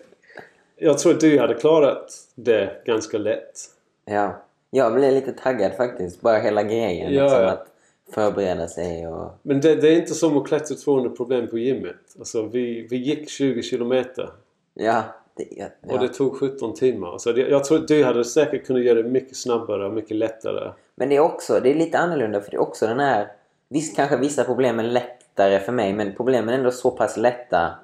Jag 0.76 0.98
tror 0.98 1.12
att 1.12 1.20
du 1.20 1.38
hade 1.38 1.54
klarat 1.54 2.12
det 2.34 2.82
ganska 2.84 3.18
lätt. 3.18 3.60
Ja. 4.04 4.42
Jag 4.70 4.94
blev 4.94 5.12
lite 5.12 5.32
taggad 5.32 5.72
faktiskt. 5.76 6.20
Bara 6.20 6.38
hela 6.38 6.62
grejen. 6.62 7.14
Ja, 7.14 7.22
liksom, 7.22 7.42
ja. 7.42 7.50
Att 7.50 7.66
förbereda 8.14 8.68
sig 8.68 9.08
och... 9.08 9.30
Men 9.42 9.60
det, 9.60 9.74
det 9.74 9.88
är 9.88 9.96
inte 9.96 10.14
som 10.14 10.36
att 10.36 10.46
klättra 10.46 10.76
200 10.76 11.10
problem 11.10 11.48
på 11.48 11.58
gymmet. 11.58 11.96
Alltså 12.18 12.42
vi, 12.42 12.86
vi 12.90 12.96
gick 12.96 13.30
20 13.30 13.62
kilometer. 13.62 14.30
Ja, 14.74 15.04
Det, 15.38 15.48
ja, 15.50 15.66
Och 15.82 15.98
det 15.98 16.08
tog 16.08 16.36
17 16.36 16.74
timmar. 16.74 17.18
Så 17.18 17.32
det, 17.32 17.40
jag 17.40 17.64
tror 17.64 17.78
du 17.78 18.04
hade 18.04 18.24
säkert 18.24 18.66
kunnat 18.66 18.82
göra 18.82 19.02
det 19.02 19.08
mycket 19.08 19.36
snabbare 19.36 19.86
och 19.86 19.92
mycket 19.92 20.16
lättare. 20.16 20.72
Men 20.94 21.08
det 21.08 21.16
är 21.16 21.20
också, 21.20 21.60
det 21.62 21.70
är 21.70 21.74
lite 21.74 21.98
annorlunda 21.98 22.40
för 22.40 22.50
det 22.50 22.56
är 22.56 22.60
också 22.60 22.86
den 22.86 23.00
här... 23.00 23.28
Visst 23.68 23.96
kanske 23.96 24.16
vissa 24.16 24.44
problem 24.44 24.78
är 24.78 24.82
lättare 24.82 25.60
för 25.60 25.72
mig 25.72 25.92
men 25.92 26.14
problemen 26.14 26.48
är 26.48 26.58
ändå 26.58 26.70
så 26.70 26.90
pass 26.90 27.16
lätta 27.16 27.74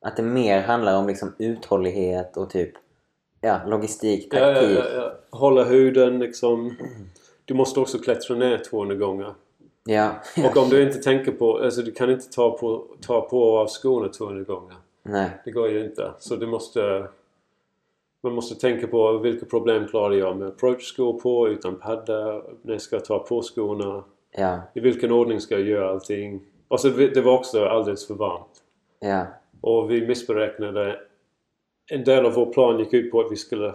att 0.00 0.16
det 0.16 0.22
mer 0.22 0.60
handlar 0.60 0.96
om 0.98 1.06
liksom 1.06 1.34
uthållighet 1.38 2.36
och 2.36 2.50
typ 2.50 2.72
ja, 3.40 3.60
logistik, 3.66 4.28
Ja, 4.30 4.38
ja, 4.38 4.54
taktik. 4.54 4.78
ja, 4.78 4.84
ja. 4.94 5.38
Hålla 5.38 5.64
huden 5.64 6.18
liksom. 6.18 6.76
Du 7.44 7.54
måste 7.54 7.80
också 7.80 7.98
klättra 7.98 8.36
ner 8.36 8.58
200 8.58 8.94
gånger. 8.94 9.34
Ja. 9.84 10.10
Och 10.44 10.56
om 10.56 10.68
du 10.68 10.82
inte 10.82 10.98
tänker 10.98 11.32
på... 11.32 11.58
Alltså 11.58 11.82
du 11.82 11.92
kan 11.92 12.10
inte 12.10 12.30
ta 12.30 12.58
på, 12.58 12.84
ta 13.06 13.20
på 13.20 13.42
och 13.42 13.58
av 13.58 13.66
skorna 13.68 14.08
200 14.08 14.44
gånger. 14.44 14.76
Nej. 15.04 15.30
Det 15.44 15.50
går 15.50 15.68
ju 15.68 15.84
inte. 15.84 16.12
Så 16.18 16.36
du 16.36 16.46
måste... 16.46 17.08
Man 18.22 18.32
måste 18.34 18.54
tänka 18.54 18.86
på 18.86 19.18
vilka 19.18 19.46
problem 19.46 19.88
klarar 19.88 20.14
jag 20.14 20.36
med 20.36 20.48
approach-skor 20.48 21.20
på, 21.20 21.48
utan 21.48 21.76
padda, 21.78 22.42
när 22.62 22.78
ska 22.78 22.96
jag 22.96 23.04
ta 23.04 23.18
på 23.18 23.42
skorna, 23.42 24.04
Ja. 24.36 24.60
i 24.74 24.80
vilken 24.80 25.12
ordning 25.12 25.40
ska 25.40 25.54
jag 25.54 25.68
göra 25.68 25.90
allting. 25.90 26.40
Och 26.68 26.80
så 26.80 26.88
det 26.88 27.20
var 27.20 27.32
också 27.38 27.64
alldeles 27.64 28.06
för 28.06 28.14
varmt. 28.14 28.62
Ja. 29.00 29.26
Och 29.60 29.90
vi 29.90 30.06
missberäknade. 30.06 31.00
En 31.92 32.04
del 32.04 32.26
av 32.26 32.32
vår 32.32 32.52
plan 32.52 32.78
gick 32.78 32.92
ut 32.92 33.10
på 33.10 33.20
att 33.20 33.32
vi 33.32 33.36
skulle 33.36 33.74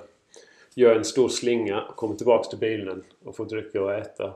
göra 0.76 0.96
en 0.96 1.04
stor 1.04 1.30
slinga 1.30 1.82
och 1.82 1.96
komma 1.96 2.16
tillbaks 2.16 2.48
till 2.50 2.60
bilen 2.60 3.04
och 3.26 3.36
få 3.36 3.44
dricka 3.44 3.82
och 3.84 3.94
äta. 3.94 4.34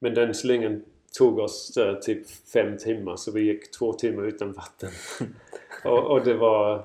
Men 0.00 0.14
den 0.14 0.34
slingan 0.34 0.84
tog 1.18 1.38
oss 1.38 1.76
eh, 1.76 1.94
typ 1.94 2.30
fem 2.52 2.78
timmar 2.78 3.16
så 3.16 3.32
vi 3.32 3.40
gick 3.40 3.70
två 3.70 3.92
timmar 3.92 4.22
utan 4.26 4.52
vatten. 4.52 4.90
och, 5.88 6.04
och 6.10 6.24
det 6.24 6.34
var... 6.34 6.82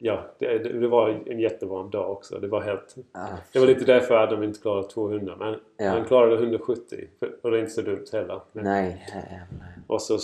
Ja, 0.00 0.24
det, 0.38 0.58
det 0.58 0.88
var 0.88 1.08
en 1.26 1.40
jättevarm 1.40 1.90
dag 1.90 2.10
också. 2.10 2.38
Det 2.38 2.46
var 2.48 2.60
helt... 2.60 2.94
Ah, 3.12 3.26
Det 3.52 3.58
var 3.58 3.66
lite 3.66 3.84
därför 3.84 4.14
Adam 4.14 4.42
inte 4.42 4.60
klarade 4.60 4.88
200. 4.88 5.36
Men 5.38 5.56
Ja. 5.76 5.88
han 5.90 6.04
klarade 6.04 6.34
170. 6.36 7.04
Och 7.42 7.50
det 7.50 7.56
är 7.56 7.60
inte 7.60 7.72
så 7.72 7.82
dumt 7.82 8.04
heller. 8.12 8.40
Men, 8.52 8.64
nej. 8.64 9.06
jävlar. 9.08 9.68
och 9.86 10.02
så 10.02 10.18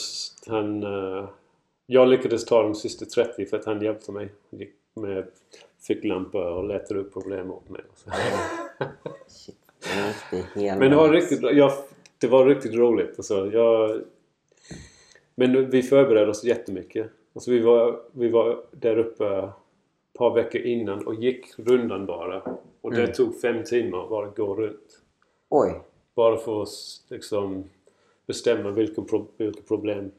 han... 0.47 0.83
eh, 0.83 1.29
jag 1.87 2.09
lyckades 2.09 2.45
ta 2.45 2.63
de 2.63 2.75
sista 2.75 3.05
30 3.05 3.47
för 3.47 3.57
att 3.57 3.65
han 3.65 3.83
hjälpte 3.83 4.13
mig. 4.13 4.29
Med 4.95 5.27
ficklampa 5.87 6.51
och 6.51 6.65
letade 6.65 7.01
upp 7.01 7.13
problem 7.13 7.51
åt 7.51 7.69
mig. 7.69 7.83
Shit. 9.27 9.57
Men 10.55 10.91
det 10.91 10.97
var 10.97 11.11
riktigt. 11.11 11.43
Jag, 11.43 11.73
det 12.21 12.27
var 12.27 12.47
riktigt 12.47 12.75
roligt. 12.75 13.15
Alltså, 13.17 13.51
jag, 13.53 14.01
men 15.35 15.71
vi 15.71 15.83
förberedde 15.83 16.31
oss 16.31 16.45
jättemycket. 16.45 17.11
Alltså, 17.35 17.51
vi, 17.51 17.61
var, 17.61 18.01
vi 18.13 18.29
var 18.29 18.61
där 18.71 18.99
uppe 18.99 19.27
ett 19.39 20.19
par 20.19 20.35
veckor 20.35 20.61
innan 20.61 21.07
och 21.07 21.15
gick 21.15 21.47
rundan 21.59 22.07
bara. 22.07 22.43
Och 22.81 22.91
det 22.91 23.03
Mm. 23.03 23.13
tog 23.13 23.41
fem 23.41 23.65
timmar 23.65 24.09
bara 24.09 24.27
att 24.27 24.37
gå 24.37 24.55
runt. 24.55 25.01
Oj. 25.49 25.81
Bara 26.15 26.37
för 26.37 26.63
att 26.63 26.69
liksom, 27.09 27.65
bestämma 28.27 28.71
vilka, 28.71 29.03
pro, 29.03 29.27
vilka 29.37 29.61
problem 29.63 30.11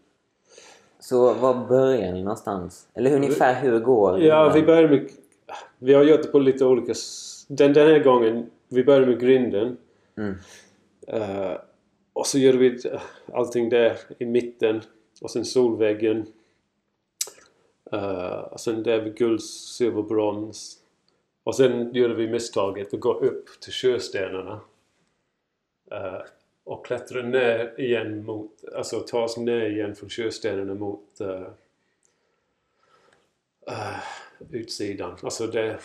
Så 0.99 1.33
var 1.33 1.67
börjar 1.67 2.13
ni 2.13 2.23
någonstans? 2.23 2.87
Eller 2.93 3.15
ungefär 3.15 3.61
hur 3.61 3.79
går 3.79 4.19
Ja, 4.19 4.51
vi 4.55 4.61
började 4.63 4.87
med... 4.87 5.09
Vi 5.79 5.93
har 5.93 6.03
gjort 6.03 6.21
det 6.21 6.27
på 6.27 6.39
lite 6.39 6.65
olika... 6.65 6.93
Den, 7.47 7.73
den 7.73 7.87
här 7.87 7.99
gången, 8.03 8.49
vi 8.69 8.83
började 8.83 9.05
med 9.05 9.19
grinden. 9.19 9.77
Mm. 10.17 10.35
Eh, 11.07 11.57
och 12.13 12.27
så 12.27 12.39
gjorde 12.39 12.57
vi 12.57 12.87
eh, 12.91 13.01
allting 13.33 13.69
där 13.69 13.97
i 14.17 14.25
mitten. 14.25 14.81
Och 15.21 15.31
sen 15.31 15.45
solväggen. 15.45 16.25
Uh, 17.93 18.55
sen 18.55 18.83
där 18.83 18.99
vid 18.99 19.17
guld, 19.17 19.43
silver, 19.43 20.01
brons. 20.01 20.79
Och 21.43 21.55
sen 21.55 21.93
gjorde 21.93 22.13
vi 22.13 22.27
misstaget 22.27 22.93
att 22.93 22.99
gå 22.99 23.13
upp 23.13 23.59
till 23.59 23.73
sjöstenarna. 23.73 24.59
Eh, 25.91 26.21
och 26.63 26.85
klättra 26.85 27.21
ner 27.21 27.79
igen 27.79 28.25
mot... 28.25 28.51
Alltså 28.75 28.99
ta 28.99 29.23
oss 29.23 29.37
ner 29.37 29.65
igen 29.65 29.95
från 29.95 30.09
sjöstenarna 30.09 30.73
mot... 30.73 31.21
eh, 31.21 31.47
eh, 33.67 33.97
utsidan. 34.51 35.17
Alltså 35.23 35.47
det... 35.47 35.77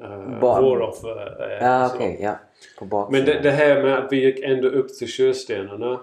Uh, 0.00 0.40
Våroffer 0.40 1.16
är 1.16 1.64
Ja, 1.64 1.94
okej. 1.94 2.18
Ja. 2.20 2.38
På 2.78 2.84
baksidan. 2.84 3.26
Men 3.26 3.34
det, 3.34 3.42
det 3.42 3.50
här 3.50 3.82
med 3.82 3.98
att 3.98 4.12
vi 4.12 4.24
gick 4.24 4.38
ända 4.38 4.68
upp 4.68 4.98
till 4.98 5.08
sjöstenarna 5.08 6.00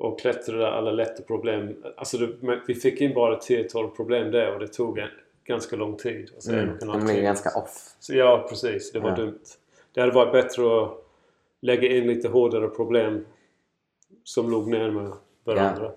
och 0.00 0.20
klättrade 0.20 0.70
alla 0.70 0.90
lätta 0.90 1.22
problem. 1.22 1.82
Alltså 1.96 2.18
det, 2.18 2.60
vi 2.66 2.74
fick 2.74 3.00
in 3.00 3.14
bara 3.14 3.38
10-12 3.38 3.88
problem 3.88 4.30
där 4.30 4.54
och 4.54 4.60
det 4.60 4.68
tog 4.68 4.98
en, 4.98 5.08
ganska 5.44 5.76
lång 5.76 5.96
tid. 5.96 6.30
Alltså 6.34 6.50
en 6.52 6.58
Mm. 6.58 6.74
och 6.76 6.82
en 6.82 6.88
De 6.88 7.00
blir 7.00 7.08
timme. 7.14 7.20
ganska 7.24 7.58
off. 7.58 7.96
Så 8.00 8.14
ja, 8.14 8.46
precis. 8.48 8.92
Det 8.92 9.00
var 9.00 9.10
Ja. 9.10 9.16
dumt. 9.16 9.38
Det 9.92 10.00
hade 10.00 10.12
varit 10.12 10.32
bättre 10.32 10.82
att 10.82 11.04
lägga 11.60 11.88
in 11.96 12.06
lite 12.06 12.28
hårdare 12.28 12.68
problem 12.68 13.26
som 14.24 14.50
låg 14.50 14.68
närmare 14.68 15.12
varandra. 15.44 15.92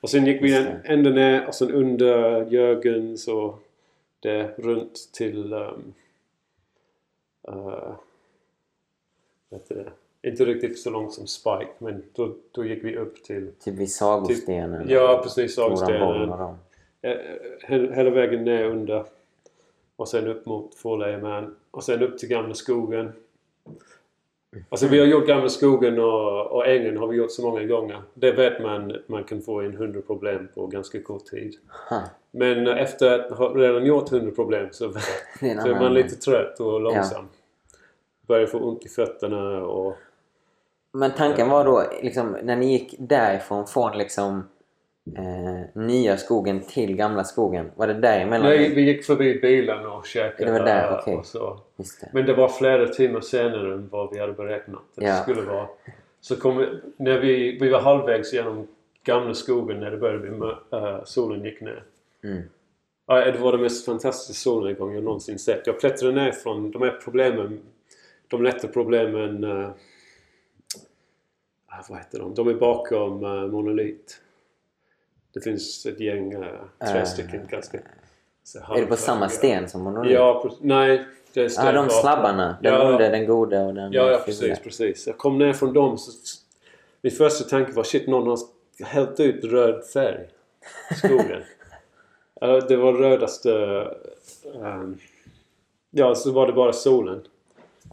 Och 0.00 0.10
sen 0.10 0.26
gick 0.26 0.42
vi 0.42 0.56
en, 0.56 0.66
ända 0.84 1.10
ner 1.10 1.46
och 1.48 1.54
sen 1.54 1.70
under 1.72 2.44
Jörgens 2.50 3.28
och 3.28 3.58
det 4.20 4.54
runt 4.58 5.12
till... 5.12 5.52
Um, 5.52 5.94
uh, 7.48 7.94
vad 9.48 9.60
heter 9.60 9.74
det? 9.74 9.92
Inte 10.24 10.44
riktigt 10.44 10.78
så 10.78 10.90
långt 10.90 11.12
som 11.12 11.26
Spike 11.26 11.70
men 11.78 12.02
då, 12.12 12.34
då 12.52 12.64
gick 12.64 12.84
vi 12.84 12.96
upp 12.96 13.24
till... 13.24 13.50
Typ 13.64 13.74
vid 13.74 13.92
sagostenen. 13.92 14.86
Ja, 14.88 15.20
precis. 15.22 15.54
Sagostenen. 15.54 16.30
Eh, 17.02 17.16
he- 17.68 17.94
hela 17.94 18.10
vägen 18.10 18.44
ner 18.44 18.64
under. 18.64 19.04
Och 19.96 20.08
sen 20.08 20.26
upp 20.28 20.46
mot 20.46 20.74
Four 20.74 21.54
Och 21.70 21.84
sen 21.84 22.02
upp 22.02 22.18
till 22.18 22.28
Gamla 22.28 22.54
skogen. 22.54 23.12
Alltså 24.68 24.86
vi 24.88 24.98
har 24.98 25.06
gjort 25.06 25.26
Gamla 25.26 25.48
skogen 25.48 25.98
och, 25.98 26.46
och 26.46 26.66
ängen 26.66 26.96
har 26.96 27.06
vi 27.06 27.16
gjort 27.16 27.32
så 27.32 27.42
många 27.42 27.64
gånger. 27.64 28.02
Det 28.14 28.32
vet 28.32 28.62
man 28.62 28.90
att 28.90 29.08
man 29.08 29.24
kan 29.24 29.42
få 29.42 29.64
in 29.64 29.72
100 29.72 30.00
problem 30.06 30.48
på 30.54 30.66
ganska 30.66 31.02
kort 31.02 31.26
tid. 31.26 31.56
Ha. 31.90 32.02
Men 32.30 32.66
eh, 32.66 32.82
efter 32.82 33.18
att 33.18 33.38
ha 33.38 33.48
redan 33.48 33.86
gjort 33.86 34.12
100 34.12 34.30
problem 34.34 34.68
så, 34.70 34.92
så 34.92 35.46
är 35.46 35.80
man 35.80 35.94
lite 35.94 36.16
trött 36.16 36.60
och 36.60 36.80
långsam. 36.80 37.28
Börjar 38.26 38.46
få 38.46 38.58
ont 38.58 38.86
i 38.86 38.88
fötterna 38.88 39.62
och... 39.66 39.96
Men 40.94 41.10
tanken 41.10 41.48
var 41.48 41.64
då, 41.64 41.84
liksom, 42.02 42.36
när 42.42 42.56
ni 42.56 42.72
gick 42.72 42.94
därifrån, 42.98 43.66
från 43.66 43.98
liksom 43.98 44.48
eh, 45.16 45.82
nya 45.82 46.16
skogen 46.16 46.60
till 46.60 46.96
gamla 46.96 47.24
skogen. 47.24 47.70
Var 47.76 47.86
det 47.86 47.94
däremellan? 47.94 48.46
Nej, 48.46 48.74
vi 48.74 48.82
gick 48.82 49.04
förbi 49.04 49.40
bilen 49.40 49.86
och 49.86 50.06
käkade. 50.06 50.52
Det 50.52 50.58
var 50.58 50.66
där, 50.66 50.98
okej. 51.00 51.14
och 51.16 51.26
så. 51.26 51.60
Det. 51.76 51.84
Men 52.12 52.26
det 52.26 52.34
var 52.34 52.48
flera 52.48 52.88
timmar 52.88 53.20
senare 53.20 53.74
än 53.74 53.88
vad 53.88 54.14
vi 54.14 54.20
hade 54.20 54.32
beräknat 54.32 54.80
att 54.96 55.04
Ja. 55.04 55.10
det 55.10 55.22
skulle 55.22 55.42
vara. 55.42 55.66
Så 56.20 56.36
kom 56.36 56.56
vi, 56.56 56.66
när 56.96 57.18
vi, 57.18 57.58
vi 57.60 57.68
var 57.68 57.80
halvvägs 57.80 58.32
genom 58.32 58.66
gamla 59.04 59.34
skogen 59.34 59.80
när 59.80 59.90
det 59.90 59.96
började 59.96 60.18
bli 60.18 60.52
äh, 60.72 61.04
solen 61.04 61.44
gick 61.44 61.60
ner. 61.60 61.82
Mm. 62.24 62.42
Ja, 63.06 63.14
det 63.24 63.38
var 63.38 63.52
den 63.52 63.62
mest 63.62 63.86
fantastiska 63.86 64.40
solnedgång 64.50 64.94
jag 64.94 65.04
någonsin 65.04 65.38
sett. 65.38 65.66
Jag 65.66 65.80
klättrade 65.80 66.14
ner 66.14 66.32
från 66.32 66.70
de 66.70 66.82
här 66.82 67.00
problemen, 67.04 67.60
de 68.28 68.42
lätta 68.42 68.68
problemen, 68.68 69.44
ah, 69.44 69.74
vad 71.88 71.98
heter 71.98 72.18
de? 72.18 72.34
De 72.34 72.48
är 72.48 72.54
bakom 72.54 73.24
äh, 73.24 73.46
Monolit. 73.46 74.20
Det 75.34 75.40
finns 75.40 75.86
ett 75.86 76.00
gäng, 76.00 76.32
äh, 76.32 76.40
tre 76.90 76.98
Äh, 76.98 77.04
stycken 77.04 77.46
ganska... 77.50 77.78
Är 78.68 78.80
det 78.80 78.86
på 78.86 78.96
samma 78.96 79.28
sten 79.28 79.68
som 79.68 79.82
monolit? 79.82 80.12
Ja, 80.12 80.50
nej. 80.60 81.04
Det 81.32 81.40
är 81.40 81.48
sten 81.48 81.74
de 81.74 81.90
slabbarna. 81.90 82.56
Den 82.62 82.72
Ja. 82.74 82.92
onde, 82.92 83.08
den 83.08 83.26
gode 83.26 83.60
och 83.64 83.74
den 83.74 83.92
Ja, 83.92 84.10
ja 84.10 84.18
precis, 84.24 84.60
precis. 84.60 85.06
Jag 85.06 85.18
kom 85.18 85.38
ner 85.38 85.52
från 85.52 85.72
dem 85.72 85.98
så 85.98 86.12
min 87.02 87.12
första 87.12 87.44
tanke 87.44 87.72
var 87.72 87.84
shit, 87.84 88.08
någon 88.08 88.26
har 88.28 88.38
hällt 88.86 89.20
ut 89.20 89.44
röd 89.44 89.84
färg 89.84 90.26
i 90.90 90.94
skogen. 90.94 91.42
Det 92.68 92.76
var 92.76 92.92
rödaste... 92.92 93.52
ehm, 94.62 94.98
ja, 95.90 96.14
så 96.14 96.32
var 96.32 96.46
det 96.46 96.52
bara 96.52 96.72
solen. 96.72 97.22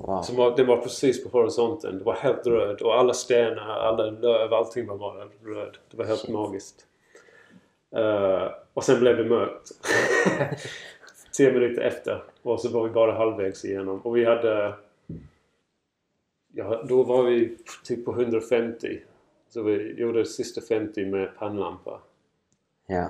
Wow. 0.08 0.22
Som 0.22 0.36
var, 0.36 0.58
den 0.58 0.68
var 0.68 0.78
precis 0.78 1.24
på 1.24 1.30
horisonten. 1.30 1.98
Det 1.98 2.04
var 2.04 2.14
helt 2.14 2.48
röd 2.48 2.82
och 2.82 3.00
alla 3.00 3.14
stenar, 3.14 3.70
alla 3.70 4.04
löv, 4.06 4.54
allting 4.54 4.88
var 4.88 4.98
bara 4.98 5.26
röd. 5.26 5.78
Det 5.92 5.98
var 5.98 6.06
helt 6.06 6.20
Shit. 6.20 6.30
magiskt. 6.30 6.86
Eh, 7.96 8.52
och 8.74 8.84
sen 8.84 9.00
blev 9.00 9.18
det 9.18 9.24
mörkt. 9.26 9.72
Tio 11.34 11.54
minuter 11.54 11.82
efter. 11.82 12.24
Och 12.42 12.60
så 12.60 12.70
var 12.70 12.84
vi 12.84 12.90
bara 12.90 13.12
halvvägs 13.12 13.66
igenom. 13.66 14.00
Och 14.00 14.18
vi 14.18 14.26
hade... 14.26 14.74
Ja, 16.54 16.84
då 16.88 17.04
var 17.04 17.24
vi 17.24 17.58
typ 17.84 18.06
på 18.06 18.12
150. 18.12 19.00
Så 19.50 19.64
vi 19.64 19.94
gjorde 19.94 20.26
sista 20.26 20.62
50 20.62 21.06
med 21.06 21.38
pannlampa. 21.38 22.00
Ja. 22.88 23.10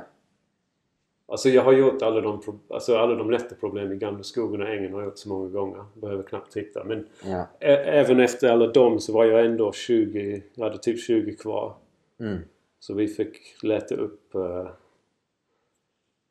Alltså 1.31 1.49
jag 1.49 1.63
har 1.63 1.73
gjort 1.73 2.01
alla 2.01 2.21
de, 2.21 2.59
alltså 2.67 2.97
alla 2.97 3.15
de 3.15 3.31
lätta 3.31 3.55
problemen 3.55 3.93
i 3.93 3.95
Gamla 3.95 4.23
skogen 4.23 4.61
och 4.61 4.69
ängen 4.69 4.93
har 4.93 4.99
jag 4.99 5.07
gjort 5.07 5.17
så 5.17 5.29
många 5.29 5.49
gånger. 5.49 5.85
Behöver 5.93 6.23
knappt 6.23 6.51
titta. 6.51 6.83
Men 6.83 7.07
Ja. 7.25 7.47
även 7.59 8.19
efter 8.19 8.49
alla 8.49 8.67
dem 8.67 8.99
så 8.99 9.13
var 9.13 9.25
jag 9.25 9.45
ändå 9.45 9.71
20. 9.71 10.43
Jag 10.53 10.63
hade 10.63 10.77
typ 10.77 10.99
20 10.99 11.35
kvar. 11.35 11.75
Mm. 12.19 12.39
Så 12.79 12.93
vi 12.93 13.07
fick 13.07 13.63
leta 13.63 13.95
upp... 13.95 14.35
Uh, 14.35 14.69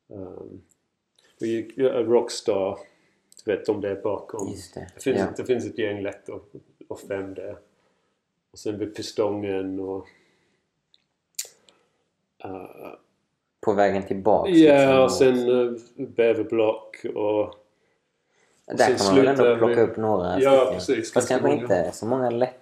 um, 0.08 0.62
vi 1.40 1.48
gick 1.48 1.78
uh, 1.78 1.84
Rockstar. 1.84 2.78
Du 3.44 3.52
vet 3.56 3.66
de 3.66 3.80
där 3.80 4.00
bakom. 4.02 4.48
Just 4.48 4.74
det. 4.74 4.92
Det 4.94 5.02
finns, 5.02 5.18
ja. 5.18 5.28
det 5.36 5.44
finns 5.44 5.66
ett 5.66 5.78
gäng 5.78 6.02
lätt 6.02 6.28
och, 6.88 7.00
fem 7.00 7.34
där. 7.34 7.56
Och 8.50 8.58
sen 8.58 8.78
vid 8.78 8.96
Pistongen 8.96 9.80
och... 9.80 10.06
eh, 12.44 12.94
På 13.60 13.72
vägen 13.72 14.02
tillbaks. 14.06 14.50
Ja, 14.50 14.74
liksom, 14.74 15.00
och 15.00 15.12
sen 15.12 15.48
uh, 15.48 15.78
Bäverblock 15.96 17.04
och... 17.14 17.54
Där 18.66 18.76
sen 18.86 18.96
kan 18.96 19.06
man 19.06 19.16
väl 19.16 19.26
ändå 19.28 19.56
plocka 19.56 19.74
vi- 19.74 19.80
upp 19.82 19.96
några 19.96 20.40
Ja, 20.40 20.50
stycken. 20.56 20.74
precis. 20.74 21.12
Fast 21.12 21.28
kanske 21.28 21.46
många. 21.48 21.62
inte 21.62 21.90
så 21.92 22.06
många 22.06 22.30
lätt. 22.30 22.54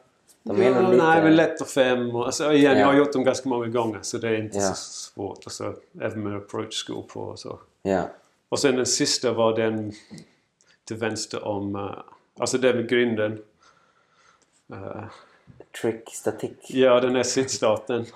De 0.42 0.60
är 0.60 0.64
ja, 0.64 0.76
ändå 0.76 0.90
lite... 0.92 1.04
Nej, 1.04 1.22
men 1.22 1.36
lätt 1.36 1.60
och 1.60 1.66
fem. 1.66 2.16
Och, 2.16 2.26
alltså, 2.26 2.52
igen, 2.52 2.72
Ja. 2.72 2.78
jag 2.78 2.86
har 2.86 2.94
gjort 2.94 3.12
dem 3.12 3.24
ganska 3.24 3.48
många 3.48 3.66
gånger 3.66 3.98
så 4.02 4.18
det 4.18 4.28
är 4.28 4.34
inte 4.42 4.58
Ja. 4.58 4.62
så 4.68 4.74
svårt. 4.74 5.38
Alltså, 5.46 5.74
även 6.00 6.22
med 6.22 6.36
approach-skor 6.36 7.02
på 7.02 7.20
och 7.20 7.38
så. 7.38 7.58
Ja. 7.82 8.02
Och 8.48 8.58
sen 8.58 8.76
den 8.76 8.86
sista 8.86 9.32
var 9.32 9.56
den 9.56 9.92
till 10.84 10.96
vänster 10.96 11.44
om... 11.44 11.74
eh, 11.76 11.90
alltså 12.38 12.58
den 12.58 12.76
med 12.76 12.88
grinden. 12.88 13.42
Eh, 14.72 15.04
Trick 15.82 16.08
static. 16.14 16.50
ja, 16.68 17.00
den 17.00 17.16
är 17.16 17.22
sittstarten. 17.22 18.06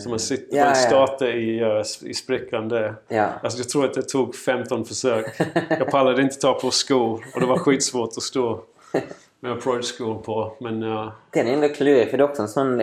Så 0.00 0.08
man, 0.08 0.18
sitter, 0.18 0.56
ja, 0.56 0.64
man 0.64 0.74
ja. 0.74 0.86
startar 0.86 1.26
i, 1.26 1.60
eh, 1.60 2.08
i 2.10 2.14
sprickan 2.14 2.68
där. 2.68 2.94
Ja. 3.08 3.28
Alltså 3.42 3.58
jag 3.58 3.68
tror 3.68 3.84
att 3.84 3.94
det 3.94 4.02
tog 4.02 4.34
15 4.34 4.84
försök. 4.84 5.40
Jag 5.68 5.90
pallade 5.90 6.22
inte 6.22 6.36
ta 6.36 6.54
på 6.54 6.70
skor 6.70 7.24
och 7.34 7.40
det 7.40 7.46
var 7.46 7.58
skitsvårt 7.58 8.08
att 8.16 8.22
stå 8.22 8.62
med 9.40 9.52
approach-skor 9.52 10.14
på. 10.14 10.56
Men 10.60 10.82
uh, 10.82 11.12
Den 11.30 11.46
är 11.46 11.52
ändå 11.52 11.68
klurig 11.68 12.10
för 12.10 12.18
det 12.18 12.24
är 12.24 12.28
också 12.28 12.42
en 12.42 12.48
sån 12.48 12.82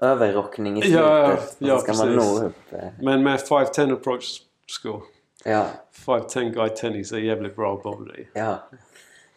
överrockning 0.00 0.78
i 0.78 0.82
slutet. 0.82 1.00
Ja, 1.00 1.36
ja, 1.58 1.78
ska 1.78 1.92
man 1.92 2.16
nå 2.16 2.42
upp. 2.44 2.72
eh, 2.72 2.78
Men 3.00 3.22
med 3.22 3.40
510 3.40 3.92
approach-skor. 3.92 5.02
Ja. 5.44 5.66
510 6.06 6.40
guide 6.54 6.76
tennis 6.76 7.12
är 7.12 7.18
jävligt 7.18 7.56
bra 7.56 7.80
bowla 7.84 8.14
i. 8.14 8.28
Ja. 8.32 8.58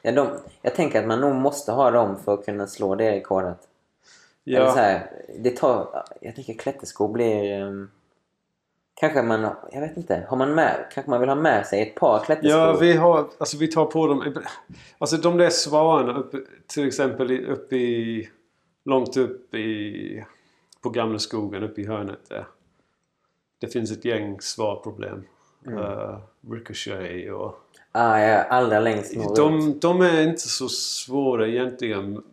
ja 0.02 0.12
de, 0.12 0.28
jag 0.62 0.76
tänker 0.76 1.00
att 1.02 1.08
man 1.08 1.22
nog 1.22 1.36
måste 1.36 1.72
ha 1.72 1.92
dem 1.92 2.18
för 2.26 2.34
att 2.34 2.46
kunna 2.46 2.68
slå 2.68 2.96
det 2.96 3.12
rekordet. 3.12 3.58
Eller 4.46 4.70
så 4.70 4.78
Ja, 4.78 4.82
här, 4.82 5.12
det 5.40 5.50
tar... 5.58 6.04
Jag 6.22 6.36
tänker 6.36 6.54
klätterskor 6.54 7.14
blir... 7.14 7.62
Um, 7.62 7.92
kanske 8.94 9.22
man... 9.22 9.50
Jag 9.72 9.82
vet 9.82 9.98
inte. 9.98 10.26
Har 10.30 10.38
man 10.38 10.56
med... 10.56 10.86
Kanske 10.94 11.10
man 11.10 11.20
vill 11.20 11.30
ha 11.30 11.36
med 11.36 11.66
sig 11.66 11.82
ett 11.82 11.96
par 11.96 12.20
klätterskor? 12.20 12.60
ja 12.60 12.78
vi, 12.78 12.94
har, 12.94 13.28
alltså 13.38 13.58
vi 13.58 13.68
tar 13.68 13.86
på 13.86 14.08
dem... 14.08 14.34
Alltså 14.98 15.18
de 15.18 15.38
där 15.38 15.50
svararna 15.50 16.20
uppe, 16.20 16.38
till 16.68 16.88
exempel 16.88 17.46
uppe 17.46 17.76
i... 17.76 18.30
Långt 18.86 19.18
upp 19.18 19.54
i... 19.54 20.26
På 20.82 20.90
Gamla 20.90 21.20
skogen 21.20 21.64
uppe 21.64 21.82
i 21.82 21.88
hörnet 21.88 22.30
där. 22.30 22.48
Det 23.60 23.68
finns 23.68 23.92
ett 23.92 24.06
gäng 24.06 24.42
svarproblem. 24.42 25.24
Uh, 25.68 26.18
ricochet 26.52 27.34
och... 27.34 27.60
Ah, 27.92 28.20
ja, 28.20 28.44
allra 28.44 28.80
längst 28.80 29.16
norrut. 29.16 29.36
De, 29.36 29.80
de 29.80 30.02
är 30.02 30.28
inte 30.28 30.50
så 30.50 30.70
svåra 30.70 31.48
egentligen. 31.48 32.24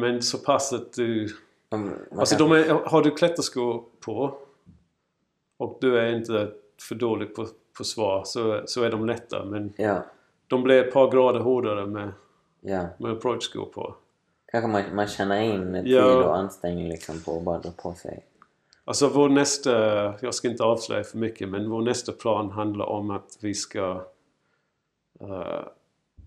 Men 0.00 0.22
så 0.22 0.38
pass 0.38 0.72
att 0.72 0.92
du... 0.92 1.28
Man 1.70 1.94
Alltså 2.18 2.36
kan- 2.36 2.48
de 2.50 2.56
är, 2.56 2.68
har 2.68 3.02
du 3.02 3.10
klätterskor 3.10 3.84
på 4.00 4.34
och 5.56 5.78
du 5.80 5.98
är 5.98 6.14
inte 6.16 6.52
för 6.88 6.94
dålig 6.94 7.34
på, 7.34 7.46
på 7.78 7.84
svar 7.84 8.22
så, 8.24 8.62
så 8.66 8.82
är 8.82 8.90
de 8.90 9.06
lätta. 9.06 9.44
Men 9.44 9.72
Ja. 9.76 10.02
de 10.46 10.62
blir 10.62 10.84
ett 10.84 10.92
par 10.92 11.10
grader 11.10 11.40
hårdare 11.40 11.86
med, 11.86 12.12
Ja. 12.60 12.86
med 12.98 13.12
approach-skor 13.12 13.66
på. 13.66 13.94
Kanske 14.52 14.68
man, 14.68 14.82
man 14.94 15.06
känner 15.06 15.40
in 15.40 15.72
tid 15.72 15.92
Ja. 15.92 16.24
och 16.24 16.36
ansträngning 16.36 16.88
liksom 16.88 17.20
på 17.20 17.36
att 17.36 17.42
bara 17.44 17.58
dra 17.58 17.70
på 17.70 17.94
sig. 17.94 18.24
Alltså 18.84 19.08
vår 19.08 19.28
nästa, 19.28 19.70
jag 20.20 20.34
ska 20.34 20.48
inte 20.48 20.64
avslöja 20.64 21.04
för 21.04 21.18
mycket, 21.18 21.48
men 21.48 21.70
vår 21.70 21.82
nästa 21.82 22.12
plan 22.12 22.50
handlar 22.50 22.86
om 22.86 23.10
att 23.10 23.38
vi 23.40 23.54
ska... 23.54 24.04
eh, 25.20 25.60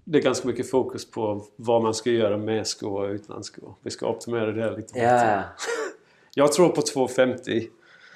det 0.09 0.17
är 0.17 0.21
ganska 0.21 0.47
mycket 0.47 0.69
fokus 0.69 1.11
på 1.11 1.45
vad 1.55 1.83
man 1.83 1.93
ska 1.93 2.09
göra 2.09 2.37
med 2.37 2.67
skor 2.67 3.03
och 3.03 3.09
utan 3.09 3.43
skor. 3.43 3.75
Vi 3.81 3.91
ska 3.91 4.07
optimera 4.09 4.51
det 4.51 4.69
lite 4.77 4.93
bättre. 4.93 5.03
Ja, 5.03 5.41
Jag 6.35 6.51
tror 6.51 6.69
på 6.69 6.81
250. 6.81 7.67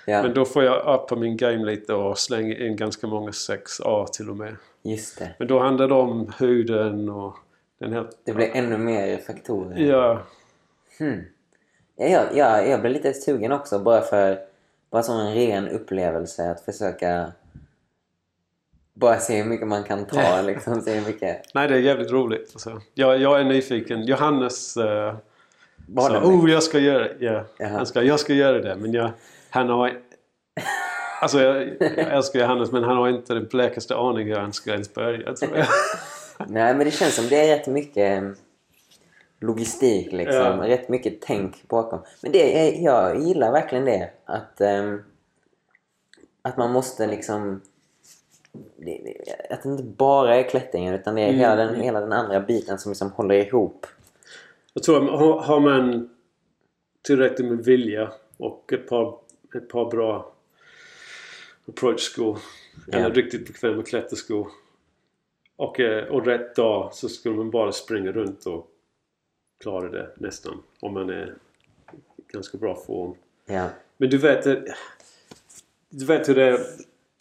ja. 0.06 0.24
Men 0.24 0.34
då 0.34 0.46
får 0.46 0.64
jag 0.64 0.96
uppa 1.02 1.16
min 1.16 1.38
game 1.38 1.66
lite 1.66 1.94
och 1.94 2.18
slänga 2.18 2.58
in 2.58 2.76
ganska 2.76 3.08
många 3.08 3.32
6A 3.32 4.06
till 4.08 4.30
och 4.30 4.38
med. 4.38 4.56
just 4.84 5.20
det. 5.20 5.36
Men 5.40 5.48
då 5.48 5.60
handlar 5.60 5.88
det 5.88 5.94
om 5.94 6.34
huden 6.40 7.10
och 7.10 7.36
den 7.80 7.94
här... 7.94 8.10
Det 8.24 8.34
blir 8.34 8.50
ännu 8.54 8.78
mer 8.78 9.18
faktorer. 9.18 9.80
Ja, 9.80 10.22
Hmm. 11.00 11.22
Ja, 11.96 12.06
jag, 12.08 12.38
jag, 12.38 12.70
jag 12.70 12.82
blir 12.82 12.92
lite 12.92 13.14
sugen 13.14 13.52
också 13.52 13.80
bara 13.80 14.02
för 14.02 14.40
bara 14.90 15.04
som 15.04 15.20
en 15.20 15.34
ren 15.34 15.68
upplevelse 15.70 16.52
att 16.52 16.62
försöka 16.62 17.32
bara 19.02 19.20
se 19.20 19.38
hur 19.38 19.50
mycket 19.50 19.68
man 19.68 19.84
kan 19.84 20.06
ta 20.06 20.42
liksom. 20.42 20.82
Se 20.82 20.94
hur 20.94 21.08
mycket... 21.08 21.42
nej 21.54 21.68
det 21.68 21.76
är 21.76 21.80
jävligt 21.80 22.12
roligt. 22.12 22.50
Alltså. 22.54 22.82
Jag, 22.94 23.18
jag 23.18 23.40
är 23.40 23.44
nyfiken. 23.44 24.04
Johannes 24.04 24.78
uh, 24.78 24.84
sa 25.98 26.22
oh 26.24 26.52
jag 26.52 26.64
ska 26.64 26.80
göra 26.80 27.04
det. 27.14 27.46
Jaha. 27.58 27.70
han 27.70 27.86
ska, 27.86 28.04
jag 28.04 28.20
ska 28.20 28.34
göra 28.34 28.62
det. 28.62 28.76
Men 28.76 28.94
jag, 28.94 29.12
han 29.50 29.70
har... 29.70 29.94
Alltså 31.22 31.42
jag, 31.42 31.68
jag 31.80 31.98
älskar 31.98 32.40
Johannes 32.40 32.72
men 32.72 32.84
han 32.84 32.98
har 32.98 33.10
inte 33.10 33.34
den 33.34 33.48
blekaste 33.48 33.96
aning 33.96 34.28
hur 34.28 34.36
han 34.36 34.54
ska 34.54 34.72
ens 34.72 34.94
börja. 34.94 35.36
Nej, 36.48 36.76
men 36.76 36.80
det 36.80 36.92
känns 36.92 37.16
som 37.16 37.28
det 37.28 37.50
är 37.50 37.58
rätt 37.58 37.68
mycket 37.68 38.24
eh, 38.24 38.30
logistik 39.40 40.12
liksom. 40.12 40.36
Ja. 40.36 40.68
Rätt 40.68 40.90
mycket 40.90 41.22
tänk 41.22 41.68
bakom. 41.68 42.00
Men 42.22 42.32
det 42.32 42.60
är, 42.60 42.84
jag 42.84 43.22
gillar 43.22 43.52
verkligen 43.52 43.86
det. 43.86 44.10
Att, 44.26 44.62
ehm, 44.62 45.04
att 46.42 46.58
man 46.58 46.72
måste 46.72 47.08
liksom... 47.08 47.62
Att 49.50 49.64
det 49.64 49.70
inte 49.70 49.84
bara 49.84 50.36
är 50.36 50.50
klättringen 50.50 50.94
utan 50.94 51.16
det 51.16 51.22
är 51.22 51.32
hela, 51.32 51.56
den, 51.56 51.76
hela 51.76 52.00
den 52.00 52.14
andra 52.14 52.40
biten 52.40 52.80
som 52.80 52.92
liksom 52.92 53.12
håller 53.12 53.36
ihop. 53.36 53.88
Jag 54.74 54.84
tror 54.84 55.04
att 55.04 55.20
har, 55.20 55.40
har 55.40 55.60
man 55.60 56.10
tillräckligt 57.02 57.48
med 57.48 57.66
vilja 57.66 58.12
och 58.38 58.74
ett 58.74 58.90
par, 58.90 59.18
ett 59.56 59.70
par 59.70 59.92
bra 59.92 60.34
approach-skor 61.68 62.40
Ja. 62.88 62.98
eller 62.98 63.16
riktigt 63.16 63.48
bekväma 63.48 63.84
klätterskor 63.84 64.48
och, 65.56 65.80
eh, 65.80 66.08
och 66.08 66.26
rätt 66.26 66.56
dag 66.56 66.94
så 66.94 67.10
skulle 67.10 67.36
man 67.36 67.52
bara 67.52 67.72
springa 67.72 68.12
runt 68.12 68.46
och 68.46 68.68
klara 69.60 69.90
det 69.90 70.10
nästan 70.16 70.64
om 70.80 70.94
man 70.94 71.10
är 71.10 71.36
i 72.18 72.22
ganska 72.34 72.58
bra 72.58 72.76
form. 72.76 73.14
Ja. 73.46 73.70
Men 73.98 74.10
du 74.10 74.18
vet, 74.18 74.46
eh, 74.46 74.56
du 75.90 76.06
vet 76.06 76.30
hur 76.30 76.36
det 76.36 76.44
är. 76.44 76.60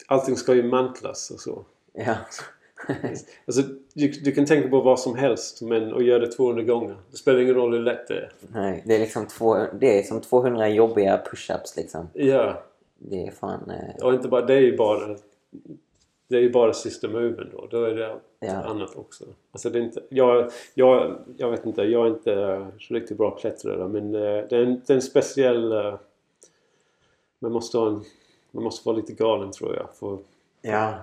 Allting 0.07 0.35
ska 0.35 0.53
ju 0.55 0.63
mantlas 0.63 1.31
och 1.31 1.39
så. 1.39 1.65
Ja. 1.93 2.15
Alltså, 3.47 3.61
du, 3.93 4.07
du 4.07 4.31
kan 4.31 4.45
tänka 4.45 4.69
på 4.69 4.81
vad 4.81 4.99
som 4.99 5.15
helst 5.15 5.61
men 5.61 5.93
och 5.93 6.03
göra 6.03 6.19
det 6.19 6.31
200 6.31 6.63
gånger. 6.63 6.95
Det 7.11 7.17
spelar 7.17 7.39
ingen 7.39 7.55
roll 7.55 7.73
hur 7.73 7.79
lätt 7.83 8.07
det 8.07 8.13
är. 8.13 8.31
Nej, 8.47 8.83
det 8.85 8.95
är 8.95 8.99
liksom 8.99 9.27
två, 9.27 9.57
det 9.79 9.99
är 9.99 10.03
som 10.03 10.21
200 10.21 10.69
jobbiga 10.69 11.21
push-ups 11.31 11.77
liksom. 11.77 12.07
Ja, 12.13 12.63
Det 12.97 13.27
är 13.27 13.31
fan... 13.31 13.69
Eh, 13.71 14.05
och 14.05 14.13
inte 14.13 14.27
bara, 14.27 14.45
det 14.45 14.53
är 14.53 14.61
ju 14.61 14.77
bara 14.77 15.17
det 16.27 16.37
är 16.37 16.41
ju 16.41 16.51
bara 16.51 16.73
sista 16.73 17.07
moven 17.07 17.49
då. 17.51 17.67
Då 17.71 17.83
är 17.83 17.95
det 17.95 18.15
Ja. 18.39 18.51
annat 18.53 18.95
också. 18.95 19.25
Alltså 19.51 19.69
det 19.69 19.79
är 19.79 19.83
inte, 19.83 20.03
jag, 20.09 20.51
jag, 20.73 21.15
jag 21.37 21.51
vet 21.51 21.65
inte, 21.65 21.81
jag 21.81 22.05
är 22.05 22.09
inte 22.09 22.31
uh, 22.35 22.67
riktigt 22.89 23.17
bra 23.17 23.31
klättrare 23.31 23.87
men 23.87 24.15
eh, 24.15 24.21
det, 24.21 24.55
är 24.55 24.63
en, 24.63 24.81
det 24.87 24.93
är 24.93 24.95
en 24.95 25.01
speciell... 25.01 25.71
eh, 25.71 25.95
man, 27.39 27.51
måste 27.51 27.77
ha 27.77 27.87
en, 27.87 28.03
man 28.51 28.63
måste 28.63 28.87
vara 28.87 28.97
lite 28.97 29.13
galen 29.13 29.51
tror 29.51 29.75
jag 29.75 29.87
för, 29.99 30.17
ja. 30.61 30.93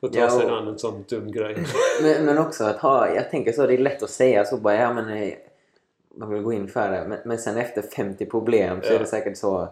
för 0.00 0.06
att 0.06 0.12
ta 0.12 0.18
Ja, 0.18 0.30
sig 0.30 0.48
an 0.48 0.68
en 0.68 0.78
sån 0.78 1.04
dum 1.08 1.32
grej. 1.32 1.56
Men, 2.02 2.24
men 2.24 2.38
också 2.38 2.64
att 2.64 2.76
ha, 2.78 3.14
jag 3.14 3.30
tänker 3.30 3.52
så, 3.52 3.66
det 3.66 3.74
är 3.74 3.78
lätt 3.78 4.02
att 4.02 4.10
säga 4.10 4.44
så 4.44 4.56
bara, 4.56 4.74
ja 4.74 4.92
men 4.92 5.08
eh, 5.10 5.34
man 6.14 6.30
vill 6.30 6.42
gå 6.42 6.52
in 6.52 6.68
för 6.68 6.90
det. 6.90 7.04
Men, 7.08 7.18
men 7.24 7.38
sen 7.38 7.56
efter 7.56 7.82
50 7.82 8.26
problem 8.26 8.80
så 8.82 8.88
Ja. 8.88 8.94
är 8.94 8.98
det 8.98 9.06
säkert 9.06 9.36
så, 9.36 9.68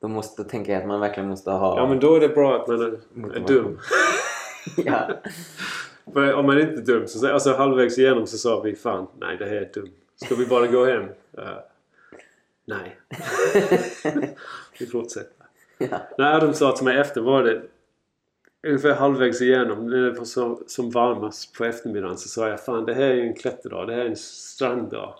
då, 0.00 0.08
måste, 0.08 0.42
då 0.42 0.48
tänker 0.48 0.72
jag 0.72 0.82
att 0.82 0.88
man 0.88 1.00
verkligen 1.00 1.28
måste 1.28 1.50
ha... 1.50 1.76
Ja 1.76 1.86
men 1.88 2.00
då 2.00 2.14
är 2.16 2.20
det 2.20 2.28
bra 2.28 2.56
att 2.60 2.68
man 2.68 2.80
är, 2.80 3.36
är 3.36 3.40
dum. 3.46 3.78
ja. 4.76 5.08
För 6.12 6.34
om 6.34 6.46
man 6.46 6.60
inte 6.60 6.72
är 6.74 6.84
dum 6.84 7.08
så 7.08 7.32
alltså 7.32 7.52
halvvägs 7.52 7.98
igenom 7.98 8.26
så 8.26 8.38
sa 8.38 8.60
vi 8.60 8.74
fan 8.74 9.06
nej 9.20 9.36
det 9.36 9.44
här 9.44 9.54
är 9.56 9.70
dumt. 9.74 9.92
Ska 10.24 10.34
vi 10.34 10.46
bara 10.46 10.66
gå 10.66 10.84
hem? 10.84 11.02
Eh, 11.38 11.44
nej. 12.64 12.96
vi 14.78 14.86
fortsätter. 14.86 15.33
När 16.18 16.36
Adam 16.36 16.54
sa 16.54 16.76
till 16.76 16.84
mig 16.84 16.98
efter 16.98 17.20
var 17.20 17.42
det 17.42 17.62
ungefär 18.66 18.94
halvvägs 18.94 19.42
igenom 19.42 19.86
när 19.86 19.96
det 19.96 20.10
var 20.10 20.24
som, 20.24 20.62
som 20.66 20.90
varmast 20.90 21.54
på 21.54 21.64
eftermiddagen 21.64 22.18
så 22.18 22.28
sa 22.28 22.48
jag 22.48 22.64
fan 22.64 22.84
det 22.84 22.94
här 22.94 23.02
är 23.02 23.14
ju 23.14 23.26
en 23.26 23.34
klätterdag. 23.34 23.86
Det 23.86 23.94
här 23.94 24.00
är 24.00 24.08
en 24.08 24.16
stranddag. 24.16 25.14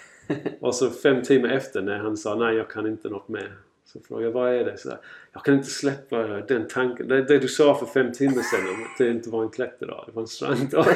Och 0.60 0.74
så 0.74 0.90
fem 0.90 1.22
timmar 1.22 1.48
efter 1.48 1.82
när 1.82 1.98
han 1.98 2.16
sa 2.16 2.34
nej 2.34 2.56
jag 2.56 2.70
kan 2.70 2.86
inte 2.86 3.08
något 3.08 3.28
mer. 3.28 3.56
Så 3.84 4.00
frågade 4.00 4.26
jag 4.26 4.32
vad 4.32 4.54
är 4.54 4.64
det? 4.64 4.78
Så, 4.78 4.88
här, 4.88 4.98
jag 5.32 5.44
kan 5.44 5.54
inte 5.54 5.70
släppa 5.70 6.16
den 6.26 6.68
tanken. 6.68 7.08
Det, 7.08 7.22
det 7.22 7.38
du 7.38 7.48
sa 7.48 7.74
för 7.74 7.86
fem 7.86 8.12
timmar 8.12 8.42
sedan 8.42 8.74
om 8.74 8.82
att 8.82 8.98
det 8.98 9.10
inte 9.10 9.30
var 9.30 9.42
en 9.42 9.48
klätterdag. 9.48 10.04
Det 10.06 10.12
var 10.12 10.22
en 10.22 10.28
stranddag. 10.28 10.86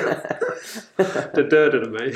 det 1.35 1.43
dödade 1.43 1.91
mig. 1.91 2.15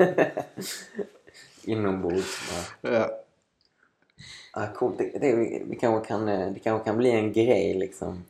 Inombords 1.64 2.50
bara. 2.82 2.94
Ja. 2.94 3.23
Ja, 4.54 4.66
coolt. 4.74 4.98
Det, 4.98 5.18
det, 5.20 5.62
vi 5.66 5.76
kanske 5.80 6.08
kan, 6.08 6.28
eh, 6.28 6.52
det 6.52 6.60
kanske 6.60 6.84
kan 6.84 6.96
bli 6.98 7.10
en 7.10 7.32
grej 7.32 7.74
liksom. 7.74 8.24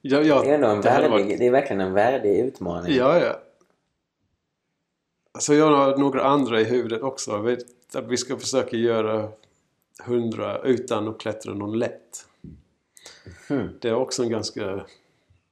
Ja, 0.00 0.20
ja, 0.20 0.42
Det 0.42 0.50
är, 0.50 0.54
ändå 0.54 0.68
en 0.68 0.80
det 0.80 0.88
värdig, 0.88 1.10
varit- 1.10 1.38
det 1.38 1.46
är 1.46 1.50
verkligen 1.50 1.80
en 1.80 1.92
värdig 1.92 2.38
utmaning. 2.38 2.94
Ja, 2.96 3.18
ja. 3.18 3.40
Alltså 5.32 5.54
jag 5.54 5.70
har 5.70 5.96
några 5.98 6.22
andra 6.24 6.60
i 6.60 6.64
huvudet 6.64 7.02
också. 7.02 7.46
Att 7.94 8.04
vi 8.08 8.16
ska 8.16 8.36
försöka 8.36 8.76
göra 8.76 9.28
100 10.04 10.58
utan 10.64 11.08
att 11.08 11.18
klättra 11.18 11.54
någon 11.54 11.78
lätt. 11.78 12.26
Hmm. 13.48 13.68
Det 13.80 13.88
är 13.88 13.94
också 13.94 14.22
en 14.22 14.28
ganska... 14.30 14.60
Jag 14.60 14.78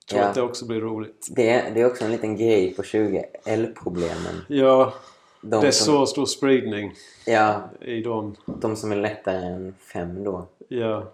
tror 0.09 0.21
Ja. 0.21 0.29
att 0.29 0.35
det 0.35 0.43
också 0.43 0.67
blir 0.67 0.81
roligt. 0.81 1.29
Det, 1.31 1.49
är, 1.51 1.75
det 1.75 1.81
är 1.81 1.87
också 1.87 2.05
en 2.05 2.11
liten 2.11 2.37
grej 2.37 2.75
på 2.75 2.83
20. 2.83 3.25
L-problemen. 3.45 4.45
Ja, 4.49 4.95
De 5.43 5.61
det 5.61 5.67
är 5.67 5.71
som, 5.71 5.87
så 5.87 6.07
stor 6.07 6.27
spridning 6.27 6.95
Ja, 7.27 7.71
i 7.81 8.03
dem. 8.03 8.37
de 8.47 8.77
som 8.77 8.93
är 8.93 8.97
lättare 8.97 9.47
än 9.47 9.75
fem 9.93 10.25
då. 10.25 10.47
Ja, 10.69 11.13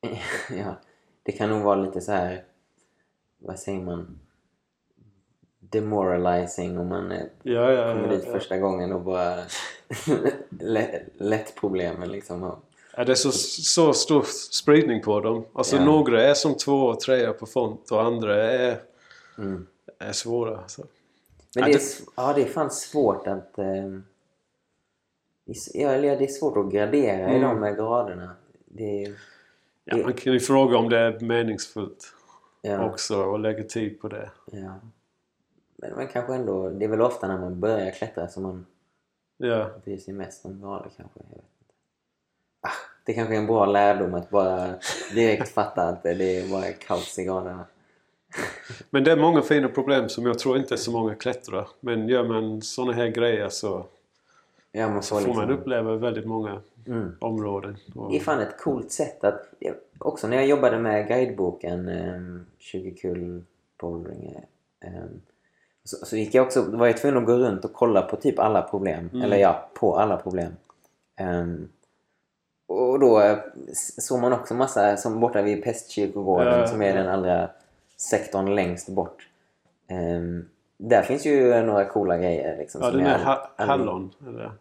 ja, 0.50 0.74
det 1.22 1.32
kan 1.32 1.50
nog 1.50 1.62
vara 1.62 1.76
lite 1.76 2.00
så 2.00 2.12
här... 2.12 2.44
Vad 3.38 3.58
säger 3.58 3.80
man? 3.80 4.18
Demoralizing 5.58 6.78
om 6.78 6.88
man 6.88 7.12
ja, 7.42 7.72
ja. 7.72 7.94
kommer 7.94 8.08
dit 8.08 8.24
ja. 8.26 8.32
första 8.32 8.58
gången 8.58 8.92
och 8.92 9.00
bara... 9.00 9.36
lätt, 10.60 11.02
lätt 11.16 11.54
problemen 11.60 12.12
liksom. 12.12 12.56
Ja, 12.96 13.04
det 13.04 13.12
är 13.12 13.16
så, 13.16 13.32
så 13.32 13.92
stor 13.92 14.22
spridning 14.52 15.02
på 15.02 15.20
dem. 15.20 15.44
Alltså 15.52 15.84
några 15.84 16.22
är 16.22 16.34
som 16.34 16.54
två 16.56 16.86
och 16.86 17.00
tre 17.00 17.32
på 17.32 17.46
font 17.46 17.90
och 17.90 18.02
andra 18.02 18.52
är, 18.52 18.80
Mm. 19.38 19.66
är 19.98 20.12
svåra. 20.12 20.68
Så. 20.68 20.82
Men 21.60 21.64
det 21.64 21.70
är, 21.70 21.78
det- 21.78 22.10
ja, 22.16 22.32
det 22.32 22.42
är 22.42 22.46
fan 22.46 22.70
svårt 22.70 23.26
att... 23.26 23.58
Eh, 23.58 23.64
det 25.44 25.52
s- 25.52 25.70
ja, 25.74 25.90
det 26.00 26.08
är 26.08 26.26
svårt 26.26 26.56
att 26.56 26.72
gradera 26.72 27.32
i 27.32 27.36
Mm. 27.36 27.40
de 27.40 27.62
här 27.62 27.72
graderna. 27.74 28.36
Det 28.64 29.04
är, 29.04 29.14
Ja, 29.84 29.96
man 29.96 30.12
kan 30.12 30.32
ju 30.32 30.40
fråga 30.40 30.78
om 30.78 30.88
det 30.88 30.98
är 30.98 31.20
meningsfullt 31.20 32.12
ja, 32.62 32.90
också 32.90 33.22
och 33.24 33.38
lägga 33.38 33.64
tid 33.64 34.00
på 34.00 34.08
det. 34.08 34.30
ja. 34.52 34.74
Men, 35.76 35.92
men 35.96 36.08
kanske 36.08 36.34
ändå... 36.34 36.70
Det 36.70 36.84
är 36.84 36.88
väl 36.88 37.00
ofta 37.02 37.28
när 37.28 37.38
man 37.38 37.60
börjar 37.60 37.90
klättra 37.90 38.28
som 38.28 38.42
man 38.42 38.66
Ja, 39.36 39.70
bryr 39.84 39.98
sig 39.98 40.14
mest 40.14 40.44
om 40.44 40.60
grader 40.60 40.90
kanske. 40.96 41.18
Jag 41.20 41.24
vet 41.28 41.36
inte. 41.36 41.74
Ah, 42.60 42.70
det 43.04 43.12
kanske 43.14 43.34
är 43.34 43.38
en 43.38 43.46
bra 43.46 43.66
lärdom 43.66 44.14
att 44.14 44.30
bara 44.30 44.74
direkt 45.14 45.48
fatta 45.54 45.82
att 45.82 46.02
det 46.02 46.10
är 46.38 46.50
bara 46.50 46.72
kaos 46.72 47.18
i 47.18 47.24
graderna. 47.24 47.64
Men 48.90 49.04
det 49.04 49.12
är 49.12 49.16
många 49.16 49.42
fina 49.42 49.68
problem 49.68 50.08
som 50.08 50.26
jag 50.26 50.38
tror 50.38 50.56
inte 50.56 50.76
så 50.76 50.90
många 50.92 51.14
klättrar. 51.14 51.68
Men 51.80 52.08
gör 52.08 52.24
man 52.24 52.62
såna 52.62 52.92
här 52.92 53.08
grejer 53.08 53.48
så 53.48 53.84
Ja, 54.72 54.88
man 54.88 55.02
får 55.02 55.20
får 55.20 55.34
man 55.34 55.48
liksom... 55.48 55.50
uppleva 55.60 55.96
väldigt 55.96 56.26
många 56.26 56.60
Mm. 56.88 57.16
områden. 57.20 57.76
Och, 57.94 58.10
Det 58.10 58.16
är 58.16 58.20
fan 58.20 58.40
ett 58.40 58.58
coolt 58.60 58.92
sätt 58.92 59.24
att... 59.24 59.42
Också 59.98 60.28
när 60.28 60.36
jag 60.36 60.46
jobbade 60.46 60.78
med 60.78 61.08
guideboken 61.08 61.88
um, 61.88 62.46
20 62.58 62.90
kul 62.90 63.44
bouldering 63.80 64.34
ehm, 64.80 65.20
så, 65.84 66.06
så 66.06 66.16
gick 66.16 66.34
jag 66.34 66.46
också, 66.46 66.62
var 66.62 66.86
jag 66.86 66.96
tvungen 66.96 67.18
att 67.18 67.26
gå 67.26 67.32
runt 67.32 67.64
och 67.64 67.72
kolla 67.72 68.02
på 68.02 68.16
typ 68.16 68.38
alla 68.38 68.62
problem. 68.62 69.10
Mm. 69.12 69.22
Eller 69.24 69.36
ja, 69.36 69.70
på 69.74 69.96
alla 69.96 70.16
problem. 70.16 70.52
Ehm, 71.16 71.68
och 72.66 73.00
då 73.00 73.20
eh, 73.20 73.38
såg 73.98 74.20
man 74.20 74.32
också 74.32 74.54
massa, 74.54 74.96
som 74.96 75.20
borta 75.20 75.42
vid 75.42 75.64
Pestkyrkogården 75.64 76.60
Ja, 76.60 76.66
som 76.66 76.82
är 76.82 76.88
ja. 76.88 76.94
den 76.94 77.08
allra 77.08 77.50
sektorn 77.96 78.54
längst 78.54 78.88
bort. 78.88 79.28
Ehm, 79.88 80.48
där 80.78 81.02
finns 81.02 81.26
ju 81.26 81.62
några 81.62 81.84
coola 81.84 82.16
grejer. 82.18 82.56
Liksom, 82.58 82.80
ja, 82.84 82.90
den 82.90 83.00
jag 83.00 83.10
är 83.20 83.24
ha- 83.24 83.50
hallon. 83.56 84.10
Eller, 84.28 84.52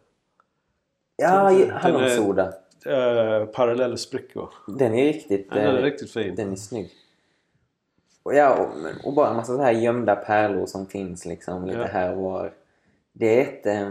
Ja, 1.17 1.51
är- 1.51 1.69
hallonsoda. 1.71 2.53
eh, 2.85 3.45
parallella 3.45 3.97
sprickor. 3.97 4.49
Den 4.67 4.93
är 4.93 5.03
riktigt... 5.05 5.49
Den 5.51 5.57
är 5.65 5.77
eh, 5.77 5.83
riktigt 5.83 6.11
fin. 6.11 6.35
Den 6.35 6.51
är 6.51 6.55
snygg. 6.55 6.91
Och, 8.23 8.35
ja, 8.35 8.55
och, 8.55 9.07
och 9.07 9.13
bara 9.13 9.29
en 9.29 9.35
massa 9.35 9.55
så 9.55 9.61
här 9.61 9.71
gömda 9.71 10.15
pärlor 10.15 10.65
som 10.65 10.87
finns 10.87 11.25
liksom 11.25 11.65
lite 11.65 11.79
Ja. 11.79 11.85
här 11.85 12.15
och 12.15 12.21
var. 12.23 12.53
Det 13.13 13.37
är 13.39 13.41
ett, 13.41 13.65
eh, 13.65 13.89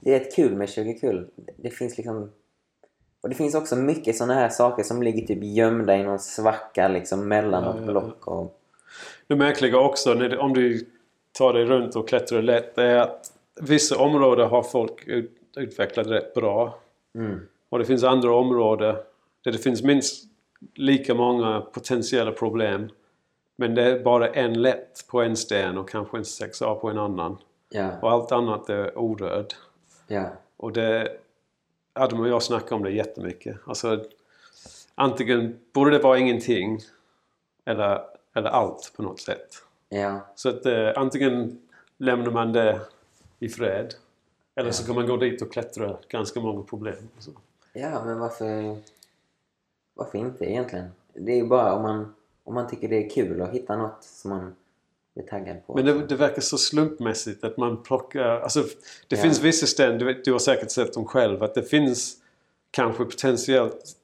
det 0.00 0.14
är 0.14 0.20
ett 0.20 0.34
kul 0.36 0.56
med 0.56 0.68
20 0.68 0.94
kul. 0.94 1.30
Det 1.56 1.70
finns 1.70 1.96
liksom... 1.96 2.32
Och 3.20 3.28
det 3.28 3.34
finns 3.34 3.54
också 3.54 3.76
mycket 3.76 4.16
såna 4.16 4.34
här 4.34 4.48
saker 4.48 4.82
som 4.82 5.02
ligger 5.02 5.26
typ 5.26 5.42
gömda 5.42 5.96
i 5.96 6.02
någon 6.02 6.18
svacka 6.18 6.88
liksom 6.88 7.28
mellan 7.28 7.64
Ja, 7.64 7.72
något 7.72 7.80
ja, 7.80 7.86
block 7.92 8.26
och... 8.26 8.57
Det 9.28 9.36
märkliga 9.36 9.78
också 9.78 10.14
det, 10.14 10.38
om 10.38 10.54
du 10.54 10.86
tar 11.32 11.52
dig 11.52 11.64
runt 11.64 11.96
och 11.96 12.08
klättrar 12.08 12.42
lätt 12.42 12.78
är 12.78 12.96
att 12.96 13.32
vissa 13.60 13.98
områden 13.98 14.48
har 14.48 14.62
folk 14.62 15.06
ut, 15.06 15.32
utvecklat 15.56 16.06
rätt 16.06 16.34
bra. 16.34 16.78
Mm. 17.14 17.40
Och 17.68 17.78
det 17.78 17.84
finns 17.84 18.04
andra 18.04 18.34
områden 18.34 18.96
där 19.44 19.52
det 19.52 19.58
finns 19.58 19.82
minst 19.82 20.24
lika 20.74 21.14
många 21.14 21.60
potentiella 21.60 22.32
problem. 22.32 22.88
Men 23.56 23.74
det 23.74 23.82
är 23.82 24.04
bara 24.04 24.28
en 24.28 24.62
lätt 24.62 25.04
på 25.10 25.22
en 25.22 25.36
sten 25.36 25.78
och 25.78 25.88
kanske 25.88 26.16
en 26.16 26.22
6A 26.22 26.74
på 26.74 26.88
en 26.88 26.98
annan. 26.98 27.38
Ja, 27.70 27.90
Och 28.02 28.10
allt 28.10 28.32
annat 28.32 28.68
är 28.70 28.98
orörd. 28.98 29.54
ja, 30.06 30.32
Och 30.56 30.72
det... 30.72 31.08
Adam 31.92 32.20
och 32.20 32.28
jag 32.28 32.42
snackar 32.42 32.76
om 32.76 32.82
det 32.82 32.90
jättemycket. 32.90 33.56
Alltså, 33.66 34.04
antingen 34.94 35.58
borde 35.72 35.90
det 35.90 35.98
vara 35.98 36.18
ingenting 36.18 36.78
eller, 37.64 38.00
eller 38.38 38.50
allt 38.50 38.92
på 38.96 39.02
något 39.02 39.20
sätt. 39.20 39.48
ja. 39.88 40.26
Så 40.34 40.48
att 40.48 40.66
eh, 40.66 40.92
antingen 40.96 41.58
lämnar 41.98 42.30
man 42.30 42.52
det 42.52 42.80
i 43.38 43.48
fred 43.48 43.94
eller 44.56 44.70
så 44.70 44.86
kan 44.86 44.94
man 44.94 45.06
gå 45.06 45.16
dit 45.16 45.42
och 45.42 45.52
klättra 45.52 45.96
ganska 46.08 46.40
många 46.40 46.62
problem. 46.62 46.96
Ja, 47.72 48.04
men 48.04 48.18
varför... 48.18 48.76
Varför 49.94 50.18
inte 50.18 50.44
egentligen? 50.44 50.88
Det 51.14 51.32
är 51.32 51.36
ju 51.36 51.46
bara 51.46 51.72
om 51.74 51.82
man, 51.82 52.14
om 52.44 52.54
man 52.54 52.68
tycker 52.68 52.88
det 52.88 53.06
är 53.06 53.10
kul 53.10 53.42
att 53.42 53.50
hitta 53.50 53.76
något 53.76 54.04
som 54.04 54.30
man 54.30 54.54
blir 55.14 55.26
taggad 55.26 55.66
på. 55.66 55.74
Men 55.74 55.84
det, 55.84 56.06
det 56.06 56.16
verkar 56.16 56.42
så 56.42 56.58
slumpmässigt 56.58 57.44
att 57.44 57.56
man 57.56 57.82
plockar... 57.82 58.40
Alltså, 58.40 58.62
det 59.08 59.16
Ja. 59.16 59.22
finns 59.22 59.40
vissa 59.42 59.66
ställen, 59.66 59.98
du, 59.98 60.22
du 60.24 60.32
har 60.32 60.38
säkert 60.38 60.70
sett 60.70 60.92
dem 60.94 61.04
själv, 61.04 61.42
att 61.42 61.54
det 61.54 61.62
finns 61.62 62.16
kanske 62.70 63.04
potentiellt 63.04 63.96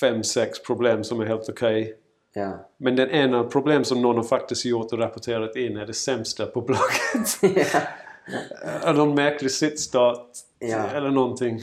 fem 0.00 0.22
sex 0.24 0.62
problem 0.62 1.04
som 1.04 1.20
är 1.20 1.26
helt 1.26 1.48
okej. 1.48 1.96
Ja. 2.34 2.70
Men 2.76 2.96
den 2.96 3.10
ena 3.10 3.44
problem 3.44 3.84
som 3.84 4.02
någon 4.02 4.16
har 4.16 4.22
faktiskt 4.24 4.64
gjort 4.64 4.92
och 4.92 4.98
rapporterat 4.98 5.56
in 5.56 5.76
är 5.76 5.86
det 5.86 5.94
sämsta 5.94 6.46
på 6.46 6.60
blocket. 6.60 7.56
ja. 8.84 8.92
Någon 8.92 9.14
märklig 9.14 9.50
sittstart 9.50 10.26
Ja. 10.58 10.86
eller 10.94 11.10
någonting. 11.10 11.60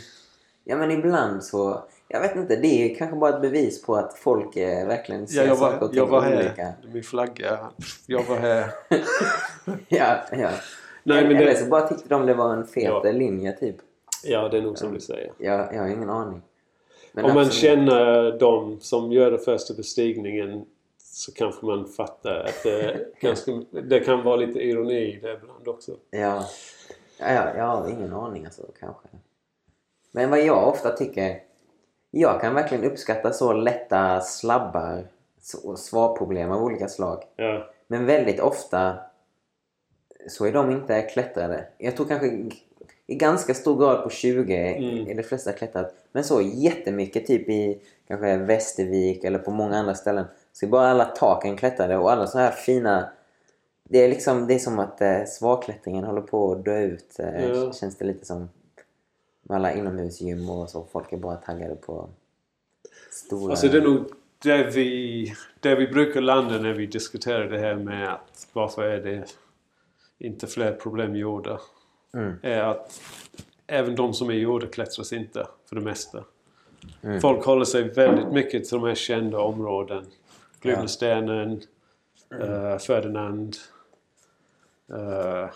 Ja 0.63 0.77
men 0.77 0.91
ibland 0.91 1.43
så... 1.43 1.83
Jag 2.07 2.21
vet 2.21 2.35
inte, 2.35 2.55
det 2.55 2.67
är 2.91 2.95
kanske 2.95 3.17
bara 3.17 3.35
ett 3.35 3.41
bevis 3.41 3.81
på 3.81 3.95
att 3.95 4.17
folk 4.17 4.55
eh, 4.55 4.87
verkligen 4.87 5.27
ser 5.27 5.37
Ja, 5.41 5.43
jag, 5.47 5.57
saker 5.57 5.75
och 5.75 5.81
var, 5.81 5.87
ting 5.87 5.97
jag 5.97 6.07
var 6.07 6.21
här. 6.21 6.35
olika. 6.39 6.73
Min 6.93 7.03
flagga. 7.03 7.59
Jag 8.07 8.23
var 8.23 8.35
här. 8.37 8.69
ja, 9.87 10.17
ja. 10.31 10.49
Nej, 11.03 11.23
men 11.27 11.35
Eller 11.35 11.45
det- 11.45 11.55
så 11.57 11.65
bara 11.65 11.87
tyckte 11.87 12.09
de 12.09 12.25
det 12.25 12.33
var 12.33 12.53
en 12.53 12.67
fet 12.67 12.83
Ja. 12.83 13.03
linje 13.03 13.51
typ. 13.51 13.75
Ja, 14.23 14.49
det 14.49 14.57
är 14.57 14.61
nog 14.61 14.77
som 14.77 14.93
du 14.93 14.99
säger. 14.99 15.31
Jag, 15.37 15.75
jag 15.75 15.81
har 15.81 15.87
ingen 15.87 16.09
aning. 16.09 16.41
Men 17.11 17.25
Om 17.25 17.33
man 17.33 17.49
känner 17.49 18.31
de 18.39 18.79
som 18.79 19.11
gör 19.11 19.31
den 19.31 19.39
första 19.39 19.73
bestigningen 19.73 20.65
så 20.97 21.31
kanske 21.31 21.65
man 21.65 21.87
fattar 21.87 22.39
att 22.39 22.63
det, 22.63 23.05
ganska, 23.21 23.51
det 23.71 23.99
kan 23.99 24.23
vara 24.23 24.35
lite 24.35 24.59
ironi 24.59 25.19
det 25.21 25.33
ibland 25.33 25.67
också. 25.67 25.91
Ja. 26.11 26.45
Ja, 27.19 27.33
ja, 27.33 27.57
jag 27.57 27.63
har 27.63 27.89
ingen 27.89 28.13
aning 28.13 28.45
alltså 28.45 28.63
kanske. 28.79 29.07
Men 30.11 30.29
vad 30.29 30.41
jag 30.41 30.67
ofta 30.67 30.97
tycker... 30.97 31.43
Jag 32.11 32.41
kan 32.41 32.55
verkligen 32.55 32.83
uppskatta 32.83 33.33
så 33.33 33.53
lätta 33.53 34.21
slabbar 34.21 35.07
och 35.63 35.79
svarproblem 35.79 36.51
av 36.51 36.63
olika 36.63 36.87
slag. 36.87 37.23
Ja, 37.35 37.69
Men 37.87 38.05
väldigt 38.05 38.39
ofta 38.39 38.97
så 40.27 40.45
är 40.45 40.51
de 40.51 40.71
inte 40.71 41.01
klättrade. 41.01 41.67
Jag 41.77 41.95
tror 41.95 42.07
kanske 42.07 42.49
i 43.09 43.15
ganska 43.15 43.53
stor 43.53 43.79
grad 43.79 44.03
på 44.03 44.09
20 44.09 44.55
Mm. 44.55 45.07
är 45.07 45.15
de 45.15 45.23
flesta 45.23 45.51
klättrat. 45.51 45.93
Men 46.11 46.23
så 46.23 46.41
jättemycket 46.41 47.27
typ 47.27 47.49
i 47.49 47.81
kanske 48.07 48.37
Västervik 48.37 49.23
eller 49.23 49.39
på 49.39 49.51
många 49.51 49.77
andra 49.77 49.95
ställen 49.95 50.25
så 50.53 50.65
är 50.65 50.69
bara 50.69 50.87
alla 50.89 51.05
taken 51.05 51.57
klättrade 51.57 51.97
och 51.97 52.11
alla 52.11 52.27
så 52.27 52.37
här 52.39 52.51
fina... 52.51 53.09
Det 53.83 54.03
är 54.03 54.09
liksom 54.09 54.47
det 54.47 54.53
är 54.53 54.59
som 54.59 54.79
att 54.79 55.01
eh, 55.01 55.23
svagklättringen 55.27 56.03
håller 56.03 56.21
på 56.21 56.51
att 56.51 56.65
dö 56.65 56.79
ut. 56.81 57.19
Eh, 57.19 57.45
Ja. 57.45 57.73
Känns 57.73 57.97
det 57.97 58.05
lite 58.05 58.25
som. 58.25 58.49
Med 59.41 59.55
alla 59.55 59.73
inomhusgym 59.73 60.49
och 60.49 60.69
så. 60.69 60.87
Folk 60.91 61.13
är 61.13 61.17
bara 61.17 61.35
taggade 61.35 61.75
på 61.75 62.09
stora... 63.11 63.51
alltså 63.51 63.67
det 63.67 63.77
är 63.77 63.81
nog 63.81 64.05
det 64.43 64.63
vi, 64.63 65.33
det 65.59 65.75
vi 65.75 65.87
brukar 65.87 66.21
landa 66.21 66.57
när 66.57 66.73
vi 66.73 66.85
diskuterar 66.85 67.49
det 67.49 67.59
här 67.59 67.75
med 67.75 68.13
att 68.13 68.47
varför 68.53 68.83
är 68.83 69.01
det 69.03 69.25
inte 70.17 70.47
fler 70.47 70.71
problem 70.71 71.15
gjorda. 71.15 71.59
Mm. 72.13 72.33
Är 72.41 72.61
att 72.63 73.01
även 73.67 73.95
de 73.95 74.13
som 74.13 74.29
är 74.29 74.33
gjorda 74.33 74.67
klättras 74.67 75.13
inte 75.13 75.47
för 75.65 75.75
det 75.75 75.81
mesta. 75.81 76.23
Mm. 77.01 77.21
Folk 77.21 77.45
håller 77.45 77.65
sig 77.65 77.83
väldigt 77.83 78.31
mycket 78.33 78.65
till 78.65 78.77
de 78.79 78.87
här 78.87 78.95
kända 78.95 79.39
områden. 79.39 80.05
Glyvlestenen, 80.61 81.61
eh, 82.41 82.77
Ferdinand. 82.77 83.55
eh, 84.93 85.49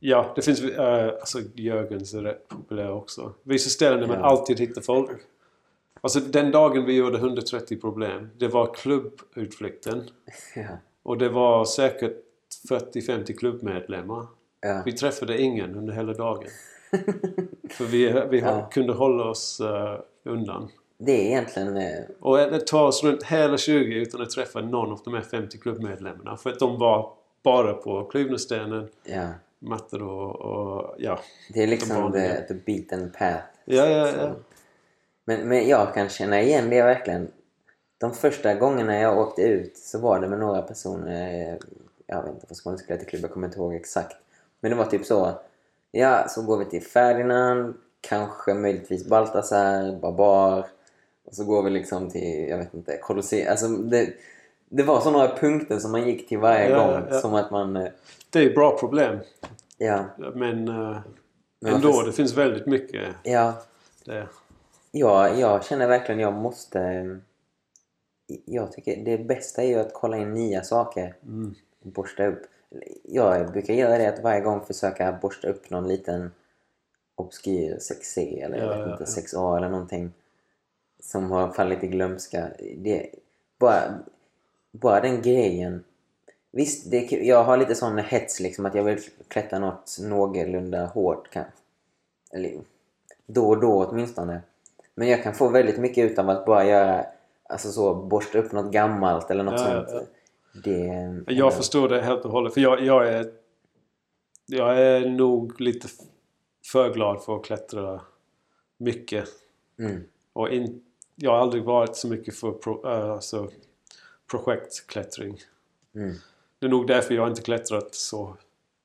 ja, 0.00 0.32
det 0.36 0.42
finns... 0.42 0.62
Uh, 0.62 1.08
alltså 1.08 1.38
Jörgens 1.54 2.14
är 2.14 2.22
rätt 2.22 2.48
populär 2.48 2.90
också. 2.92 3.32
Vissa 3.42 3.70
ställen 3.70 4.00
där 4.00 4.06
man 4.06 4.18
Ja. 4.18 4.24
alltid 4.24 4.60
hittar 4.60 4.80
folk. 4.82 5.10
Alltså 6.00 6.20
den 6.20 6.50
dagen 6.50 6.84
vi 6.84 6.96
gjorde 6.96 7.18
130 7.18 7.80
problem, 7.80 8.30
det 8.38 8.48
var 8.48 8.74
klubbutflykten. 8.74 10.08
Ja. 10.56 10.68
Och 11.02 11.18
det 11.18 11.28
var 11.28 11.64
säkert 11.64 12.16
40-50 12.68 13.38
klubbmedlemmar. 13.38 14.26
Ja. 14.62 14.82
Vi 14.84 14.92
träffade 14.92 15.38
ingen 15.42 15.74
under 15.76 15.92
hela 15.92 16.12
dagen. 16.12 16.48
För 17.70 17.84
vi, 17.84 18.22
vi 18.30 18.40
Ja. 18.40 18.68
kunde 18.72 18.92
hålla 18.92 19.24
oss 19.24 19.60
eh, 19.60 20.00
undan. 20.24 20.68
Det 20.98 21.12
är 21.12 21.26
egentligen... 21.26 21.76
eh, 21.76 22.04
Och 22.20 22.36
det 22.36 22.66
tar 22.66 22.86
oss 22.86 23.04
runt 23.04 23.22
hela 23.22 23.58
20 23.58 23.94
utan 23.94 24.22
att 24.22 24.30
träffa 24.30 24.60
någon 24.60 24.92
av 24.92 25.00
de 25.04 25.14
här 25.14 25.20
50 25.20 25.58
klubbmedlemmarna. 25.58 26.36
För 26.36 26.50
att 26.50 26.58
de 26.58 26.78
var 26.78 27.12
bara 27.42 27.74
på 27.74 28.04
Klyvnerstenen, 28.04 28.88
Ja. 29.04 29.28
mattor 29.58 30.02
och, 30.02 30.36
och 30.40 30.94
ja. 30.98 31.18
Det 31.54 31.62
är 31.62 31.66
liksom 31.66 32.12
the, 32.12 32.40
the 32.40 32.54
beaten 32.54 33.10
path. 33.18 33.42
Ja, 33.64 33.86
ja, 33.86 34.06
Så- 34.12 34.18
ja. 34.18 34.30
Men, 35.24 35.48
men 35.48 35.68
jag 35.68 35.94
kan 35.94 36.08
känna 36.08 36.42
igen 36.42 36.70
det 36.70 36.82
verkligen. 36.82 37.30
De 37.98 38.14
första 38.14 38.54
gångerna 38.54 38.94
jag 38.98 39.18
åkte 39.18 39.42
ut 39.42 39.76
så 39.78 39.98
var 39.98 40.20
det 40.20 40.28
med 40.28 40.38
några 40.38 40.62
personer. 40.62 41.50
eh, 41.52 41.56
Jag 42.06 42.22
vet 42.22 42.32
inte 42.34 42.46
vad 42.48 42.56
skånska 42.58 42.96
till 42.96 43.06
klubb, 43.06 43.22
jag 43.22 43.30
kommer 43.30 43.46
inte 43.46 43.58
ihåg 43.58 43.74
exakt. 43.74 44.16
Men 44.62 44.70
det 44.70 44.76
var 44.76 44.84
typ 44.84 45.04
så. 45.06 45.32
Ja, 45.90 46.28
så 46.28 46.42
går 46.42 46.56
vi 46.58 46.64
till 46.64 46.82
Ferdinand, 46.82 47.74
kanske 48.00 48.54
möjligtvis 48.54 49.08
Baltasar, 49.08 50.00
Babar. 50.00 50.66
Och 51.24 51.34
så 51.34 51.44
går 51.44 51.62
vi 51.62 51.70
liksom 51.70 52.10
till, 52.10 52.48
jag 52.48 52.58
vet 52.58 52.74
inte, 52.74 52.96
Colosseum. 52.96 53.50
Alltså 53.50 53.68
det, 53.68 54.12
det 54.68 54.82
var 54.82 55.00
så 55.00 55.10
några 55.10 55.28
punkter 55.36 55.78
som 55.78 55.92
man 55.92 56.06
gick 56.08 56.28
till 56.28 56.38
varje 56.38 56.68
Ja, 56.70 56.86
gång. 56.86 57.06
ja. 57.10 57.20
Som 57.20 57.34
att 57.34 57.50
man... 57.50 57.76
eh, 57.76 57.88
Det 58.30 58.38
är 58.38 58.46
ett 58.48 58.54
bra 58.54 58.78
problem. 58.78 59.18
Ja, 59.78 60.04
Men, 60.34 60.68
eh, 60.68 60.98
Men 61.60 61.74
ändå, 61.74 61.92
varför- 61.92 62.06
det 62.06 62.12
finns 62.12 62.34
väldigt 62.36 62.66
mycket 62.66 63.02
ja, 63.22 63.54
där. 64.04 64.28
Ja, 64.90 65.28
jag 65.28 65.64
känner 65.64 65.88
verkligen 65.88 66.20
jag 66.20 66.32
måste... 66.32 67.08
Jag 68.44 68.72
tycker 68.72 69.04
det 69.04 69.18
bästa 69.18 69.62
är 69.62 69.66
ju 69.66 69.78
att 69.78 69.92
kolla 69.94 70.16
in 70.16 70.34
nya 70.34 70.62
saker. 70.64 71.14
Mm. 71.22 71.54
och 71.84 71.90
Borsta 71.92 72.26
upp. 72.26 72.42
Jag 73.02 73.52
brukar 73.52 73.74
göra 73.74 73.98
det 73.98 74.06
att 74.06 74.22
varje 74.22 74.40
gång 74.40 74.64
försöka 74.64 75.18
borsta 75.22 75.48
upp 75.48 75.70
någon 75.70 75.88
liten 75.88 76.30
obskyr 77.14 77.78
6C 77.78 78.44
eller 78.44 78.56
jag 78.56 78.66
Ja, 78.66 78.70
vet 78.70 78.86
ja, 78.86 78.92
inte, 78.92 79.04
ja. 79.16 79.22
6A 79.22 79.56
eller 79.56 79.68
någonting. 79.68 80.12
Som 81.00 81.30
har 81.30 81.52
fallit 81.52 81.84
i 81.84 81.86
glömska. 81.86 82.48
Det, 82.76 83.10
bara, 83.58 83.82
bara 84.72 85.00
den 85.00 85.22
grejen. 85.22 85.84
Visst, 86.50 86.90
det, 86.90 87.12
jag 87.12 87.44
har 87.44 87.56
lite 87.56 87.74
sån 87.74 87.98
hets 87.98 88.40
liksom 88.40 88.66
att 88.66 88.74
jag 88.74 88.84
vill 88.84 88.98
klättra 89.28 89.58
något 89.58 89.96
någorlunda 90.00 90.86
hårt 90.86 91.30
kanske. 91.30 91.52
Eller 92.32 92.60
då 93.26 93.48
och 93.48 93.60
då 93.60 93.84
åtminstone. 93.84 94.40
Men 94.94 95.08
jag 95.08 95.22
kan 95.22 95.34
få 95.34 95.48
väldigt 95.48 95.78
mycket 95.78 96.10
ut 96.10 96.18
av 96.18 96.30
att 96.30 96.46
bara 96.46 96.64
göra, 96.64 97.06
alltså 97.44 97.72
så, 97.72 97.94
borsta 97.94 98.38
upp 98.38 98.52
något 98.52 98.72
gammalt 98.72 99.30
eller 99.30 99.44
något 99.44 99.60
Ja, 99.60 99.74
ja, 99.74 99.86
sånt. 99.88 100.08
Det, 100.52 101.24
Jag 101.26 101.56
förstår 101.56 101.88
det 101.88 102.02
helt 102.02 102.24
och 102.24 102.30
hållet. 102.30 102.54
För 102.54 102.60
jag, 102.60 102.80
jag, 102.84 103.08
är, 103.08 103.32
jag 104.46 104.78
är 104.80 105.08
nog 105.08 105.60
lite 105.60 105.88
för 106.72 106.94
glad 106.94 107.24
för 107.24 107.36
att 107.36 107.44
klättra 107.44 108.00
mycket. 108.78 109.28
Mm, 109.78 110.02
Och 110.32 110.50
in, 110.50 110.84
jag 111.14 111.30
har 111.30 111.38
aldrig 111.38 111.64
varit 111.64 111.96
så 111.96 112.08
mycket 112.08 112.36
för 112.36 112.52
pro, 112.52 112.86
äh, 112.86 113.10
alltså, 113.10 113.50
projektklättring. 114.30 115.38
mm, 115.94 116.14
Det 116.58 116.66
är 116.66 116.70
nog 116.70 116.86
därför 116.86 117.14
jag 117.14 117.28
inte 117.28 117.42
klättrat 117.42 117.94
så 117.94 118.36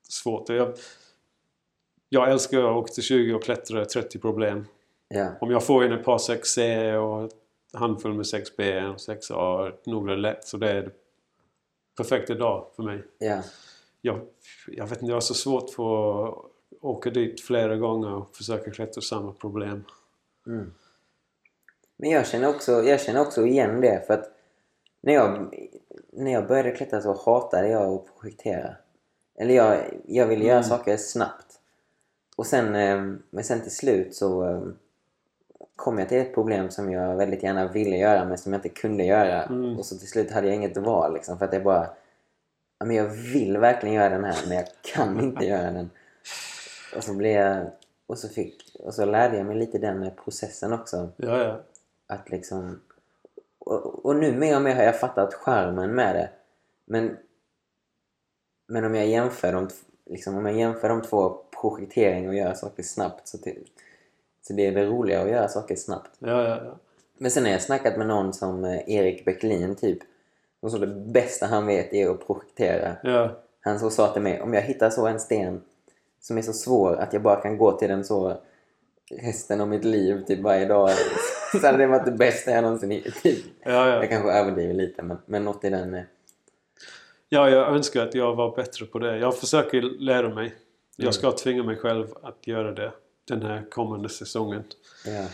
svårt. 0.10 0.50
Jag, 0.50 0.74
jag 2.10 2.32
älskar 2.32 2.64
att 2.64 2.76
åka 2.78 2.94
till 2.94 3.04
20 3.04 3.34
och 3.34 3.44
klättra 3.44 3.86
30 3.86 4.20
problem. 4.20 4.66
ja, 5.08 5.32
Om 5.42 5.52
jag 5.52 5.66
får 5.66 5.86
in 5.86 5.92
ett 5.92 6.06
par 6.06 6.18
6C 6.18 6.94
och 6.96 7.32
handfull 7.74 8.14
med 8.14 8.26
6B 8.26 8.90
och 8.90 8.98
6A, 8.98 9.74
nog 9.86 10.10
är 10.10 10.16
det 10.16 10.22
lätt. 10.22 10.46
Så 10.46 10.58
det 10.58 10.70
är 10.72 10.82
det 10.82 10.92
perfekta 11.98 12.34
dag 12.34 12.66
för 12.76 12.84
mig. 12.84 13.04
ja, 13.18 13.42
Jag, 14.02 14.20
jag 14.68 14.88
vet 14.88 14.98
inte, 15.02 15.06
jag 15.12 15.16
har 15.16 15.22
så 15.22 15.34
svårt 15.34 15.70
för 15.70 16.28
att 16.28 16.36
åka 16.82 17.10
dit 17.10 17.42
flera 17.42 17.76
gånger 17.76 18.14
och 18.14 18.36
försöka 18.36 18.72
klättra 18.72 19.02
samma 19.02 19.32
problem. 19.32 19.84
mm. 20.48 20.74
Men 22.00 22.10
jag 22.10 22.28
känner, 22.28 22.50
också, 22.50 22.72
jag 22.84 23.02
känner 23.02 23.22
också 23.22 23.46
igen 23.46 23.82
det 23.82 24.04
för 24.08 24.14
att 24.14 24.32
när 25.02 25.14
jag, 25.14 25.54
när 26.12 26.32
jag 26.32 26.48
började 26.48 26.72
klättra 26.72 27.02
så 27.02 27.14
hatade 27.26 27.68
jag 27.68 27.94
att 27.94 28.20
projektera. 28.20 28.76
Eller 29.40 29.54
jag, 29.56 29.78
jag 30.08 30.28
ville 30.28 30.46
göra 30.46 30.58
Mm. 30.58 30.70
saker 30.70 30.98
snabbt. 30.98 31.60
Och 32.36 32.46
sen, 32.46 32.76
eh, 32.76 33.14
men 33.30 33.44
sen 33.44 33.62
till 33.62 33.76
slut 33.76 34.16
så 34.16 34.46
eh, 34.50 34.62
kom 35.78 36.00
jag 36.00 36.10
till 36.10 36.18
ett 36.18 36.34
problem 36.34 36.70
som 36.70 36.92
jag 36.92 37.16
väldigt 37.16 37.44
gärna 37.44 37.68
ville 37.68 37.98
göra 37.98 38.26
men 38.26 38.38
som 38.38 38.54
jag 38.54 38.60
inte 38.60 38.70
kunde 38.70 39.04
göra. 39.04 39.44
Mm. 39.44 39.78
Och 39.78 39.86
så 39.86 39.98
till 39.98 40.08
slut 40.08 40.32
hade 40.32 40.48
jag 40.48 40.56
inget 40.56 40.78
val 40.78 41.14
liksom 41.14 41.38
för 41.38 41.46
att 41.46 41.54
jag 41.54 41.64
bara... 41.64 41.90
Ja, 42.80 42.86
men 42.86 42.96
jag 42.96 43.06
vill 43.08 43.58
verkligen 43.58 43.96
göra 43.96 44.10
den 44.10 44.24
här 44.24 44.38
men 44.48 44.58
jag 44.58 44.68
kan 44.82 45.20
inte 45.24 45.46
göra 45.46 45.72
den. 45.72 45.90
Och 46.96 47.04
så 47.04 47.14
blev 47.14 47.32
jag... 47.32 47.68
Och 48.08 48.18
så, 48.18 48.30
fick, 48.30 48.76
och 48.80 48.94
så 48.94 49.06
lärde 49.06 49.38
jag 49.38 49.46
mig 49.46 49.56
lite 49.56 49.78
den 49.78 50.12
processen 50.24 50.74
också. 50.74 51.10
Ja, 51.18 51.44
ja. 51.44 51.60
Att 52.08 52.30
liksom... 52.30 52.82
Och, 53.60 54.06
och 54.06 54.16
nu 54.16 54.38
mer 54.38 54.56
och 54.56 54.62
mer 54.62 54.76
har 54.76 54.84
jag 54.84 55.00
fattat 55.00 55.34
skärmen 55.34 55.96
med 55.96 56.16
det. 56.16 56.30
Men... 56.86 57.18
Men 58.68 58.86
om 58.86 58.96
jag 58.96 59.08
jämför 59.08 59.54
de, 59.54 59.70
liksom, 60.06 60.38
om 60.38 60.46
jag 60.46 60.56
jämför 60.56 60.90
de 60.90 61.02
två, 61.02 61.38
projektering 61.62 62.28
och 62.28 62.36
göra 62.36 62.56
saker 62.56 62.84
snabbt, 62.84 63.28
så, 63.28 63.38
till, 63.38 63.68
så 64.48 64.54
det 64.54 64.66
är 64.66 64.72
det 64.72 64.86
roliga 64.86 65.22
att 65.22 65.30
göra 65.30 65.48
saker 65.48 65.76
snabbt. 65.76 66.12
ja, 66.20 66.44
ja, 66.44 66.62
ja. 66.66 66.78
Men 67.18 67.32
sen 67.32 67.46
har 67.46 67.52
jag 67.52 67.62
snackat 67.62 67.98
med 67.98 68.08
någon 68.08 68.34
som 68.34 68.66
eh, 68.66 68.90
Erik 68.90 69.26
Bäcklin 69.26 69.76
typ. 69.76 70.00
Och 70.60 70.72
så 70.72 70.78
det 70.78 70.88
bästa 70.88 71.46
han 71.46 71.66
vet 71.68 71.94
är 71.94 72.10
att 72.10 72.28
projektera. 72.28 72.96
ja. 73.04 73.30
Han 73.62 73.80
så 73.80 73.90
sa 73.90 74.14
till 74.14 74.22
mig, 74.22 74.42
om 74.42 74.54
jag 74.54 74.62
hittar 74.62 74.90
så 74.90 75.08
en 75.08 75.20
sten 75.20 75.62
som 76.20 76.38
är 76.38 76.42
så 76.42 76.54
svår 76.54 76.96
att 76.96 77.14
jag 77.14 77.22
bara 77.22 77.42
kan 77.42 77.58
gå 77.58 77.72
till 77.72 77.90
den 77.90 78.06
så 78.06 78.38
resten 79.12 79.62
av 79.62 79.68
mitt 79.68 79.86
liv, 79.86 80.26
typ 80.28 80.40
varje 80.40 80.66
dag. 80.66 80.90
så 81.52 81.66
hade 81.66 81.78
det 81.78 81.88
varit 81.88 82.06
det 82.06 82.12
bästa 82.12 82.52
jag 82.52 82.64
någonsin 82.64 82.92
hittat. 82.92 83.14
Typ. 83.24 83.46
ja, 83.64 83.90
Jag 83.90 84.04
ja. 84.04 84.08
kanske 84.08 84.32
överdriver 84.32 84.74
lite, 84.74 85.04
men, 85.04 85.18
men 85.26 85.44
något 85.44 85.64
i 85.64 85.70
den... 85.70 85.94
eh, 85.94 86.04
ja, 87.30 87.50
jag 87.50 87.68
önskar 87.68 88.04
att 88.04 88.16
jag 88.16 88.36
var 88.36 88.56
bättre 88.56 88.86
på 88.86 89.00
det. 89.00 89.18
Jag 89.18 89.38
försöker 89.38 89.82
lära 89.82 90.30
mig. 90.36 90.56
Jag 90.96 91.14
ska 91.14 91.32
tvinga 91.32 91.64
mig 91.64 91.76
själv 91.76 92.08
att 92.22 92.48
göra 92.48 92.72
det 92.72 92.92
den 93.28 93.42
här 93.42 93.66
kommande 93.72 94.10
säsongen. 94.10 94.64
Ja, 95.06 95.26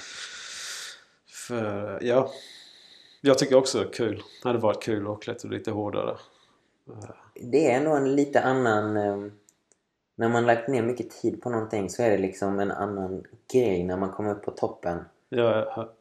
För, 1.27 1.99
ja. 2.01 2.32
Jag 3.21 3.38
tycker 3.38 3.56
också 3.56 3.77
det 3.79 3.86
är 3.86 3.93
kul. 3.93 4.21
Det 4.43 4.49
hade 4.49 4.60
varit 4.60 4.84
kul 4.84 5.08
att 5.08 5.21
klättra 5.21 5.49
lite 5.49 5.71
hårdare. 5.71 6.17
det 7.51 7.71
är 7.71 7.77
ändå 7.77 7.95
en 7.95 8.15
lite 8.15 8.41
annan... 8.41 8.97
eh, 8.97 9.32
När 10.15 10.29
man 10.29 10.45
lagt 10.45 10.67
ner 10.67 10.82
mycket 10.84 11.10
tid 11.12 11.41
på 11.41 11.49
någonting 11.49 11.89
så 11.89 12.03
är 12.03 12.10
det 12.10 12.17
liksom 12.17 12.60
en 12.60 12.71
annan 12.71 13.23
grej 13.53 13.84
när 13.84 13.97
man 13.97 14.12
kommer 14.12 14.32
upp 14.32 14.43
på 14.43 14.51
toppen. 14.51 14.99
Ja, 15.29 15.93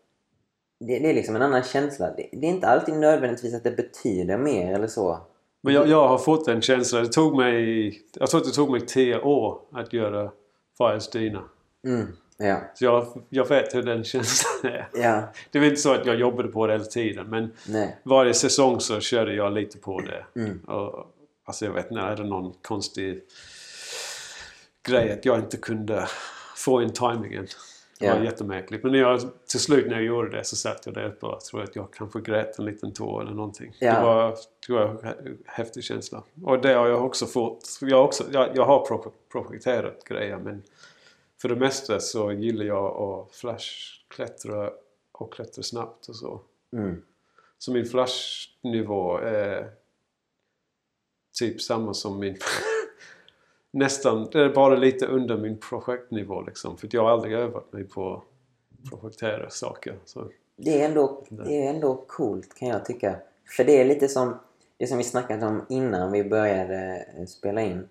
Det, 0.80 0.98
det 0.98 1.10
är 1.10 1.14
liksom 1.14 1.36
en 1.36 1.42
annan 1.42 1.62
känsla. 1.62 2.10
Det, 2.16 2.28
det 2.32 2.46
är 2.46 2.50
inte 2.50 2.68
alltid 2.68 2.94
nödvändigtvis 2.94 3.54
att 3.54 3.64
det 3.64 3.70
betyder 3.76 4.38
mer 4.38 4.74
eller 4.74 4.86
så. 4.88 5.18
Men 5.60 5.74
jag, 5.74 5.88
jag 5.88 6.08
har 6.08 6.18
fått 6.18 6.48
en 6.48 6.62
känsla. 6.62 7.00
Det 7.00 7.08
tog 7.08 7.36
mig... 7.36 8.02
Jag 8.14 8.30
tror 8.30 8.40
att 8.40 8.46
det 8.46 8.52
tog 8.52 8.70
mig 8.70 8.80
tio 8.86 9.20
år 9.20 9.60
att 9.72 9.92
göra 9.92 10.30
Fires 10.78 11.10
Dina. 11.10 11.42
Mm, 11.84 12.06
ja. 12.36 12.60
Så 12.74 12.84
jag, 12.84 13.22
jag 13.28 13.48
vet 13.48 13.74
hur 13.74 13.82
den 13.82 14.04
känslan 14.04 14.72
är. 14.72 14.88
Ja, 14.94 15.22
Det 15.50 15.58
var 15.58 15.66
inte 15.66 15.80
så 15.80 15.92
att 15.94 16.06
jag 16.06 16.16
jobbade 16.16 16.48
på 16.48 16.66
det 16.66 16.72
hela 16.72 16.84
tiden. 16.84 17.26
Men 17.30 17.52
nej. 17.68 17.96
varje 18.02 18.34
säsong 18.34 18.80
så 18.80 19.00
körde 19.00 19.34
jag 19.34 19.52
lite 19.52 19.78
på 19.78 20.00
det. 20.00 20.40
Mm. 20.40 20.58
Och, 20.58 21.06
alltså 21.44 21.64
jag 21.64 21.72
vet 21.72 21.90
inte, 21.90 22.02
är 22.02 22.16
det 22.16 22.24
någon 22.24 22.52
konstig 22.62 23.22
grej 24.88 25.12
att 25.12 25.24
jag 25.24 25.38
inte 25.38 25.56
kunde 25.56 26.06
få 26.56 26.82
in 26.82 26.92
timingen. 26.92 27.46
Det 27.98 28.08
var 28.10 28.16
Ja. 28.16 28.24
jättemärkligt. 28.24 28.82
Men 28.82 28.92
när 28.92 28.98
jag, 28.98 29.20
till 29.46 29.60
slut 29.60 29.86
när 29.86 29.94
jag 29.94 30.04
gjorde 30.04 30.36
det 30.36 30.44
så 30.44 30.56
satt 30.56 30.86
jag 30.86 30.94
där 30.94 31.04
uppe 31.04 31.26
och 31.26 31.40
tror 31.40 31.62
att 31.62 31.76
jag 31.76 31.92
kanske 31.92 32.20
grät 32.20 32.58
en 32.58 32.64
liten 32.64 32.92
tår 32.92 33.22
eller 33.22 33.32
någonting. 33.34 33.76
Ja. 33.78 33.94
Det 34.66 34.72
var, 34.72 34.82
en 34.90 34.98
hä- 34.98 35.36
häftig 35.46 35.84
känsla. 35.84 36.22
Och 36.44 36.60
det 36.60 36.72
har 36.74 36.88
jag 36.88 37.04
också 37.04 37.26
fått. 37.26 37.78
Jag, 37.80 38.04
också, 38.04 38.24
jag, 38.32 38.48
jag 38.56 38.64
har 38.66 38.86
pro- 38.86 39.12
projekterat 39.32 40.04
grejer 40.04 40.36
men 40.38 40.62
för 41.42 41.48
det 41.48 41.56
mesta 41.56 42.00
så 42.00 42.32
gillar 42.32 42.64
jag 42.64 43.02
att 43.02 43.34
flashklättra 43.34 44.70
och 45.12 45.32
klättra 45.32 45.62
snabbt 45.62 46.08
och 46.08 46.16
så. 46.16 46.40
Mm. 46.72 47.02
Så 47.58 47.72
min 47.72 47.84
flashnivå 47.84 49.18
är 49.18 49.70
typ 51.38 51.60
samma 51.60 51.94
som 51.94 52.18
min... 52.20 52.36
Nästan, 53.70 54.28
det 54.32 54.40
är 54.40 54.54
bara 54.54 54.76
lite 54.76 55.06
under 55.06 55.36
min 55.36 55.58
projektnivå 55.58 56.42
liksom. 56.42 56.76
För 56.76 56.88
jag 56.92 57.02
har 57.02 57.10
aldrig 57.10 57.34
övat 57.34 57.72
mig 57.72 57.84
på 57.84 58.14
att 58.14 58.90
projektera 58.90 59.50
saker. 59.50 59.98
Så, 60.04 60.30
Det 60.56 60.80
är, 60.80 60.88
ändå, 60.88 61.24
det 61.28 61.64
är 61.64 61.74
ändå 61.74 62.04
coolt 62.08 62.54
kan 62.54 62.68
jag 62.68 62.84
tycka. 62.84 63.16
För 63.56 63.64
det 63.64 63.80
är 63.80 63.84
lite 63.84 64.08
som 64.08 64.38
det 64.76 64.86
som 64.86 64.98
vi 64.98 65.04
snackat 65.04 65.42
om 65.42 65.66
innan 65.68 66.12
vi 66.12 66.24
började 66.24 67.06
eh, 67.18 67.26
spela 67.26 67.62
in. 67.62 67.88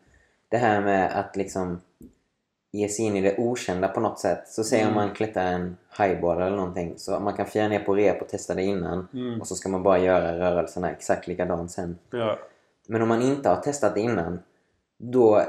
Det 0.50 0.58
här 0.58 0.82
med 0.82 1.20
att 1.20 1.36
liksom 1.36 1.82
ge 2.72 2.90
sig 2.90 3.06
in 3.06 3.16
i 3.16 3.22
det 3.22 3.38
okända 3.38 3.88
på 3.88 4.00
något 4.00 4.20
sätt. 4.20 4.48
Så 4.48 4.64
säger 4.64 4.84
Mm. 4.84 4.98
om 4.98 5.04
man 5.06 5.16
klättrar 5.16 5.44
en 5.46 5.78
highball 5.98 6.42
eller 6.42 6.56
någonting. 6.58 6.94
Så 6.98 7.20
man 7.20 7.34
kan 7.34 7.46
fjärra 7.46 7.68
ner 7.68 7.80
på 7.80 7.96
rep 7.96 8.22
och 8.22 8.30
testa 8.30 8.56
det 8.56 8.64
innan. 8.64 9.08
Mm. 9.14 9.42
Och 9.42 9.48
så 9.48 9.56
ska 9.56 9.70
man 9.70 9.84
bara 9.84 10.00
göra 10.00 10.40
rörelserna 10.40 10.92
exakt 10.92 11.28
likadant 11.28 11.72
sen. 11.72 11.98
Ja. 12.12 12.40
Men 12.88 13.02
om 13.02 13.08
man 13.08 13.22
inte 13.22 13.50
har 13.50 13.56
testat 13.62 13.94
det 13.96 14.02
innan. 14.02 14.40
Då, 14.98 15.42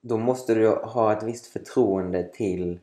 då 0.00 0.16
måste 0.18 0.54
du 0.54 0.68
ha 0.68 1.12
ett 1.12 1.22
visst 1.22 1.46
förtroende 1.46 2.22
till 2.24 2.78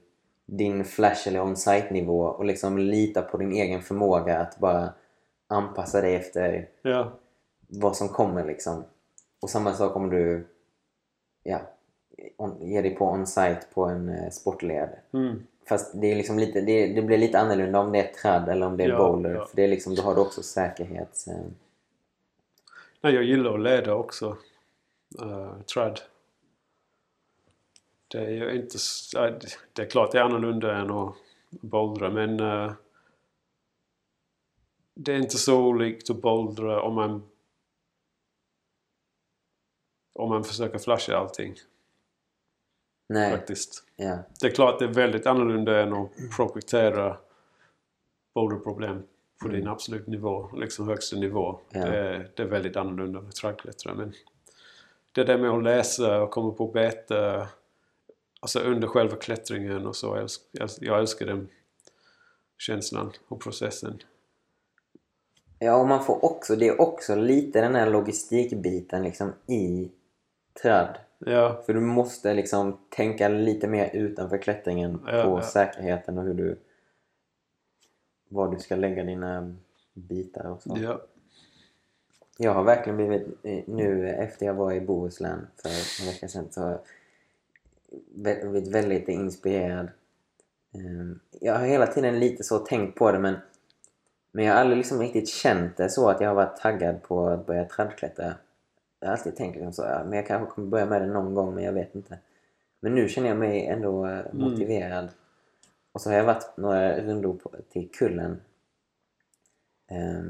din 0.45 0.85
flash 0.85 1.27
eller 1.27 1.41
on-site 1.41 1.87
nivå. 1.91 2.21
Och 2.21 2.45
liksom 2.45 2.77
lita 2.77 3.21
på 3.21 3.37
din 3.37 3.51
egen 3.51 3.81
förmåga 3.81 4.39
att 4.39 4.57
bara 4.59 4.93
anpassa 5.47 6.01
dig 6.01 6.15
efter 6.15 6.67
Ja. 6.81 7.11
vad 7.67 7.97
som 7.97 8.07
kommer 8.09 8.45
liksom. 8.45 8.83
Och 9.41 9.49
samma 9.49 9.73
sak 9.73 9.95
om 9.95 10.09
du 10.09 10.47
ja, 11.43 11.59
on, 12.37 12.69
ger 12.69 12.83
dig 12.83 12.95
på 12.95 13.05
on-site 13.05 13.61
på 13.73 13.85
en 13.85 14.09
eh, 14.09 14.29
sportled. 14.29 14.89
Mm. 15.13 15.43
Fast 15.65 16.01
det, 16.01 16.11
är 16.11 16.15
liksom 16.15 16.39
lite, 16.39 16.61
det, 16.61 16.93
det 16.93 17.01
blir 17.01 17.17
lite 17.17 17.39
annorlunda 17.39 17.79
om 17.79 17.91
det 17.91 17.99
är 17.99 18.13
tradd 18.13 18.49
eller 18.49 18.65
om 18.67 18.77
det 18.77 18.83
är 18.83 18.89
Ja, 18.89 18.97
boulder. 18.97 19.33
ja. 19.35 19.45
För 19.45 19.55
det 19.55 19.63
är 19.63 19.67
liksom, 19.67 19.95
då 19.95 20.01
har 20.01 20.15
du 20.15 20.21
också 20.21 20.43
säkerhets... 20.43 21.27
eh, 21.27 21.41
Nej, 23.01 23.13
jag 23.13 23.23
gillar 23.23 23.53
att 23.53 23.59
leda 23.59 23.93
också. 23.93 24.37
Uh, 25.21 25.61
trad. 25.61 25.99
Det 28.07 28.17
är 28.17 28.29
ju 28.29 28.55
inte... 28.61 28.77
det- 29.73 29.81
är 29.81 29.89
klart 29.89 30.11
det 30.11 30.17
är 30.19 30.23
annorlunda 30.23 30.75
än 30.77 30.91
att 30.91 31.15
bouldra 31.49 32.09
men 32.09 32.39
eh, 32.39 32.71
det 34.93 35.13
är 35.13 35.17
inte 35.17 35.37
så 35.37 35.61
olikt 35.65 36.09
att 36.09 36.21
bouldra 36.21 36.81
om 36.81 36.95
man 36.95 37.23
om 40.13 40.29
man 40.29 40.43
försöker 40.43 40.79
flasha 40.79 41.17
allting 41.17 41.55
Nej, 43.09 43.31
faktiskt. 43.31 43.83
ja. 43.95 44.17
Det 44.39 44.47
är 44.47 44.51
klart 44.51 44.79
det 44.79 44.85
är 44.85 44.93
väldigt 44.93 45.27
annorlunda 45.27 45.81
än 45.81 45.93
att 45.93 46.09
projektera 46.35 47.17
boulderproblem 48.35 49.03
på 49.41 49.47
din 49.47 49.67
absolut 49.67 50.07
nivå, 50.07 50.49
liksom 50.53 50.87
högsta 50.87 51.15
nivå. 51.15 51.59
Ja. 51.69 51.85
Det, 51.85 51.97
är, 51.97 52.31
det 52.35 52.43
är 52.43 52.47
väldigt 52.47 52.75
annorlunda 52.75 53.21
med 53.21 53.35
trädklättrare. 53.35 53.95
Men 53.95 54.13
det 55.11 55.23
där 55.23 55.37
med 55.37 55.49
att 55.49 55.63
läsa 55.63 56.21
och 56.21 56.31
komma 56.31 56.51
på 56.51 56.67
bete 56.67 57.47
alltså 58.39 58.59
under 58.59 58.87
själva 58.87 59.15
klättringen 59.15 59.87
och 59.87 59.95
så. 59.95 60.27
Jag 60.79 60.99
älskar, 60.99 61.25
den 61.25 61.49
känslan 62.57 63.11
och 63.27 63.41
processen. 63.41 64.01
Ja, 65.59 65.75
och 65.75 65.87
man 65.87 66.03
får 66.03 66.25
också, 66.25 66.55
det 66.55 66.67
är 66.67 66.81
också 66.81 67.15
lite 67.15 67.61
den 67.61 67.75
här 67.75 67.89
logistikbiten 67.89 69.03
liksom 69.03 69.33
i 69.47 69.91
tradd. 70.61 70.97
Ja, 71.25 71.61
För 71.65 71.73
du 71.73 71.79
måste 71.79 72.33
liksom 72.33 72.79
tänka 72.89 73.27
lite 73.27 73.67
mer 73.67 73.89
utanför 73.95 74.37
klättringen 74.37 75.01
Ja, 75.05 75.23
på 75.23 75.29
ja. 75.29 75.41
säkerheten 75.41 76.17
och 76.17 76.23
hur 76.23 76.33
du... 76.33 76.59
Var 78.29 78.51
du 78.51 78.59
ska 78.59 78.75
lägga 78.75 79.03
dina 79.03 79.55
bitar 79.93 80.45
och 80.45 80.61
så. 80.61 80.77
ja, 80.81 81.01
Jag 82.37 82.53
har 82.53 82.63
verkligen 82.63 82.97
blivit, 82.97 83.27
eh, 83.43 83.63
nu 83.67 84.09
efter 84.09 84.45
jag 84.45 84.53
var 84.53 84.73
i 84.73 84.81
Bohuslän 84.81 85.47
för 85.55 85.69
en 85.69 86.11
vecka 86.13 86.27
sedan, 86.27 86.47
så 86.51 86.61
har 86.61 86.69
jag 86.69 86.81
blivit 88.13 88.67
väldigt 88.67 89.07
inspirerad. 89.07 89.87
Ehm, 90.73 91.19
Jag 91.41 91.53
har 91.55 91.65
hela 91.65 91.87
tiden 91.87 92.19
lite 92.19 92.43
så 92.43 92.59
tänkt 92.59 92.97
på 92.97 93.11
det 93.11 93.19
men, 93.19 93.35
men 94.31 94.45
jag 94.45 94.53
har 94.53 94.61
aldrig 94.61 94.77
liksom 94.77 94.99
riktigt 94.99 95.29
känt 95.29 95.77
det 95.77 95.89
så 95.89 96.09
att 96.09 96.21
jag 96.21 96.27
har 96.27 96.35
varit 96.35 96.57
taggad 96.57 97.03
på 97.03 97.27
att 97.27 97.45
börja 97.45 97.65
trädklättra. 97.65 98.33
Jag 98.99 99.07
har 99.07 99.13
alltid 99.13 99.35
tänkt 99.35 99.55
liksom 99.55 99.73
så, 99.73 99.81
ja, 99.81 100.03
men 100.03 100.13
jag 100.13 100.27
kanske 100.27 100.55
kommer 100.55 100.67
börja 100.67 100.85
med 100.85 101.01
det 101.01 101.07
någon 101.07 101.33
gång 101.33 101.55
men 101.55 101.63
jag 101.63 101.73
vet 101.73 101.95
inte. 101.95 102.19
Men 102.79 102.95
nu 102.95 103.09
känner 103.09 103.29
jag 103.29 103.37
mig 103.37 103.65
ändå 103.65 104.07
eh, 104.07 104.33
motiverad. 104.33 105.09
Och 105.91 106.01
så 106.01 106.09
har 106.09 106.17
jag 106.17 106.23
varit 106.23 106.57
några 106.57 107.01
rundor 107.01 107.33
på, 107.33 107.51
till 107.69 107.89
kullen 107.91 108.41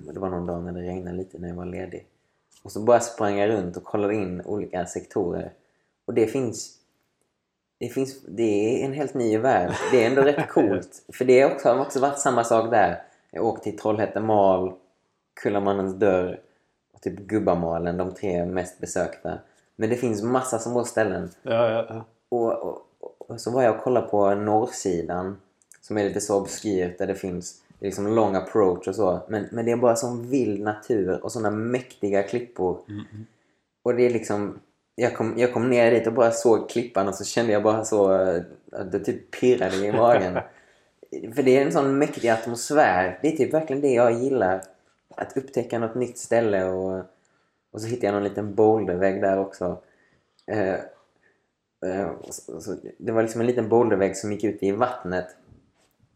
och 0.07 0.13
det 0.13 0.19
var 0.19 0.29
någon 0.29 0.45
dag 0.45 0.63
när 0.63 0.71
det 0.71 0.81
regnade 0.81 1.17
lite 1.17 1.39
när 1.39 1.47
jag 1.47 1.55
var 1.55 1.65
ledig. 1.65 2.07
Och 2.63 2.71
så 2.71 2.79
bara 2.79 2.99
sprang 2.99 3.37
jag 3.37 3.49
runt 3.49 3.77
och 3.77 3.83
kollade 3.83 4.15
in 4.15 4.41
olika 4.45 4.85
sektorer. 4.85 5.53
Och 6.05 6.13
det 6.13 6.27
finns... 6.27 6.75
Det 7.79 7.89
finns... 7.89 8.21
Det 8.21 8.43
är 8.81 8.85
en 8.85 8.93
helt 8.93 9.13
ny 9.13 9.37
värld. 9.37 9.73
Det 9.91 10.03
är 10.03 10.09
ändå 10.09 10.21
rätt 10.21 10.49
coolt. 10.49 11.05
För 11.13 11.25
det 11.25 11.39
är 11.39 11.53
också, 11.53 11.69
har 11.69 11.81
också 11.81 11.99
varit 11.99 12.19
samma 12.19 12.43
sak 12.43 12.71
där. 12.71 13.01
Jag 13.31 13.45
åkte 13.45 13.63
till 13.63 13.79
Trollhätte 13.79 14.19
mal, 14.19 14.73
Kullamannens 15.33 15.95
dörr 15.95 16.39
typ 17.01 17.19
Gubbamalen, 17.19 17.97
de 17.97 18.13
tre 18.13 18.45
mest 18.45 18.79
besökta. 18.79 19.37
Men 19.75 19.89
det 19.89 19.95
finns 19.95 20.23
massa 20.23 20.59
små 20.59 20.83
ställen. 20.83 21.29
ja, 21.41 21.69
ja, 21.69 21.85
ja. 21.89 22.05
Och, 22.29 22.63
och, 22.63 22.85
och 23.17 23.41
så 23.41 23.51
var 23.51 23.63
jag 23.63 23.75
och 23.75 23.83
kollade 23.83 24.07
på 24.07 24.35
norrsidan 24.35 25.37
som 25.81 25.97
är 25.97 26.03
lite 26.03 26.21
så 26.21 26.41
obskyrt 26.41 26.97
där 26.97 27.07
det 27.07 27.15
finns 27.15 27.61
liksom 27.79 28.15
lång 28.15 28.35
approach 28.35 28.87
och 28.87 28.95
så. 28.95 29.19
Men, 29.27 29.47
men 29.51 29.65
det 29.65 29.71
är 29.71 29.77
bara 29.77 29.95
sån 29.95 30.29
vild 30.29 30.61
natur 30.61 31.23
och 31.23 31.31
såna 31.31 31.51
mäktiga 31.51 32.23
klippor. 32.23 32.79
Och 33.83 33.95
det 33.95 34.05
är 34.05 34.09
liksom... 34.09 34.59
Jag 34.95 35.15
kom, 35.15 35.33
jag 35.37 35.53
kom 35.53 35.69
ner 35.69 35.91
dit 35.91 36.07
och 36.07 36.13
bara 36.13 36.31
såg 36.31 36.69
klippan 36.69 37.07
och 37.07 37.15
så 37.15 37.23
kände 37.23 37.53
jag 37.53 37.63
bara 37.63 37.85
så 37.85 38.11
att 38.71 38.91
det 38.91 38.99
typ 38.99 39.31
pirrade 39.31 39.75
i 39.75 39.91
magen. 39.91 40.33
För 41.35 41.43
det 41.43 41.57
är 41.57 41.65
en 41.65 41.71
sån 41.71 41.97
mäktig 41.97 42.29
atmosfär. 42.29 43.19
Det 43.21 43.27
är 43.27 43.37
typ 43.37 43.53
verkligen 43.53 43.81
det 43.81 43.93
jag 43.93 44.13
gillar. 44.13 44.61
Att 45.21 45.37
upptäcka 45.37 45.79
något 45.79 45.95
nytt 45.95 46.17
ställe 46.17 46.65
och, 46.65 47.03
och 47.71 47.81
så 47.81 47.87
hittade 47.87 48.07
jag 48.07 48.13
någon 48.13 48.23
liten 48.23 48.55
bouldervägg 48.55 49.21
där 49.21 49.39
också. 49.39 49.81
Eh, 50.47 50.79
Eh, 51.85 52.11
så, 52.29 52.61
så, 52.61 52.75
det 52.97 53.11
var 53.11 53.21
liksom 53.21 53.41
en 53.41 53.47
liten 53.47 53.69
bouldervägg 53.69 54.17
som 54.17 54.31
gick 54.31 54.43
ut 54.43 54.63
i 54.63 54.71
vattnet. 54.71 55.27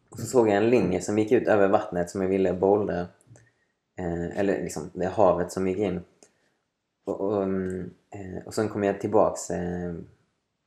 Och 0.09 0.19
så 0.19 0.25
såg 0.25 0.49
jag 0.49 0.57
en 0.57 0.69
linje 0.69 1.01
som 1.01 1.19
gick 1.19 1.31
ut 1.31 1.47
över 1.47 1.67
vattnet 1.67 2.09
som 2.09 2.21
jag 2.21 2.29
ville 2.29 2.53
bouldra. 2.53 3.07
Eh, 3.99 4.39
eller 4.39 4.63
liksom 4.63 4.89
det 4.93 5.07
havet 5.07 5.51
som 5.51 5.67
gick 5.67 5.77
in. 5.77 6.01
Och, 7.05 7.21
och, 7.21 7.43
mm, 7.43 7.93
eh, 8.09 8.45
och 8.45 8.53
sen 8.53 8.69
kom 8.69 8.83
jag 8.83 9.01
tillbaks 9.01 9.49
eh, 9.51 9.89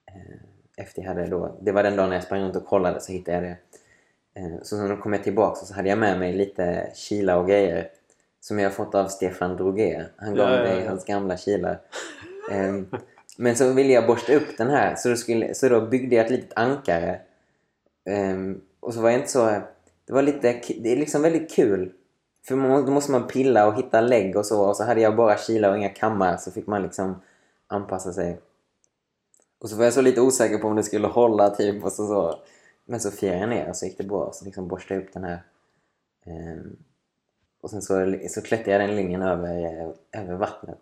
eh, 0.07 0.37
efter 0.77 1.03
jag 1.03 1.09
hade 1.09 1.27
då... 1.27 1.59
Det 1.61 1.73
var 1.73 1.83
den 1.83 1.97
dagen 1.97 2.13
jag 2.13 2.23
sprang 2.23 2.43
runt 2.43 2.57
och 2.57 2.67
kollade 2.67 3.01
så 3.01 3.13
hittade 3.13 3.37
jag 3.37 3.45
det. 3.45 3.59
Eh, 4.41 4.63
så 4.63 4.77
sen 4.77 4.97
kom 4.97 5.13
jag 5.13 5.25
tillbaks 5.25 5.63
och 5.63 5.69
så 5.69 5.75
hade 5.75 5.89
jag 5.89 5.99
med 5.99 6.19
mig 6.19 6.33
lite 6.33 6.91
kila 6.95 7.39
och 7.39 7.49
grejer. 7.49 7.91
Som 8.41 8.59
jag 8.59 8.75
fått 8.75 8.95
av 8.95 9.09
Stefan 9.09 9.57
Droger. 9.57 10.13
Han 10.17 10.35
gav 10.35 10.51
Ja, 10.51 10.57
ja, 10.57 10.63
mig 10.63 10.83
ja. 10.83 10.89
hans 10.89 11.05
gamla 11.05 11.37
kilar. 11.37 11.81
Ehm, 12.51 12.87
men 13.39 13.57
så 13.57 13.73
ville 13.73 13.93
jag 13.93 14.07
borsta 14.07 14.35
upp 14.35 14.59
den 14.59 14.71
här 14.71 14.95
så 14.97 15.09
då, 15.09 15.17
skulle, 15.17 15.55
så 15.55 15.69
då 15.69 15.81
byggde 15.81 16.17
jag 16.17 16.25
ett 16.25 16.33
litet 16.33 16.53
ankare. 16.59 17.21
Ehm, 18.05 18.61
och 18.81 18.95
så 18.95 19.01
var 19.01 19.11
jag 19.11 19.21
inte 19.21 19.31
så... 19.33 19.47
Det 20.07 20.13
var 20.13 20.23
lite... 20.23 20.61
Det 20.79 20.93
är 20.93 20.97
liksom 20.97 21.23
väldigt 21.23 21.55
kul. 21.55 21.93
För 22.49 22.57
man, 22.57 22.87
då 22.87 22.93
måste 22.93 23.13
man 23.13 23.27
pilla 23.27 23.67
och 23.67 23.75
hitta 23.75 24.01
lägg 24.01 24.37
och 24.37 24.47
så. 24.47 24.69
Och 24.69 24.77
så 24.77 24.85
hade 24.85 25.01
jag 25.01 25.17
bara 25.17 25.37
kilar 25.37 25.71
och 25.71 25.77
inga 25.77 25.89
kammar 25.89 26.37
så 26.37 26.51
fick 26.51 26.67
man 26.67 26.83
liksom 26.83 27.23
anpassa 27.67 28.13
sig. 28.13 28.41
Och 29.59 29.71
så 29.71 29.77
var 29.77 29.85
jag 29.85 29.93
så 29.93 30.01
lite 30.01 30.21
osäker 30.21 30.59
på 30.59 30.69
om 30.69 30.77
det 30.77 30.83
skulle 30.83 31.07
hålla 31.07 31.51
typ 31.51 31.85
och 31.85 31.93
så. 31.93 32.07
så. 32.07 32.39
Men 32.85 33.01
så 33.01 33.11
firade 33.11 33.39
jag 33.39 33.49
ner 33.49 33.69
och 33.69 33.77
så 33.77 33.87
gick 33.87 33.99
det 33.99 34.05
bra. 34.05 34.31
Så 34.33 34.45
liksom 34.45 34.69
borstade 34.69 35.01
jag 35.01 35.07
upp 35.07 35.13
den 35.13 35.25
här. 35.25 35.43
Ehm, 36.27 36.77
och 37.67 37.71
sen 37.71 37.83
så, 37.83 38.17
så 38.29 38.43
klättrade 38.43 38.71
jag 38.71 38.81
den 38.81 38.97
linjen 38.97 39.23
över, 39.23 39.95
över 40.13 40.35
vattnet. 40.35 40.79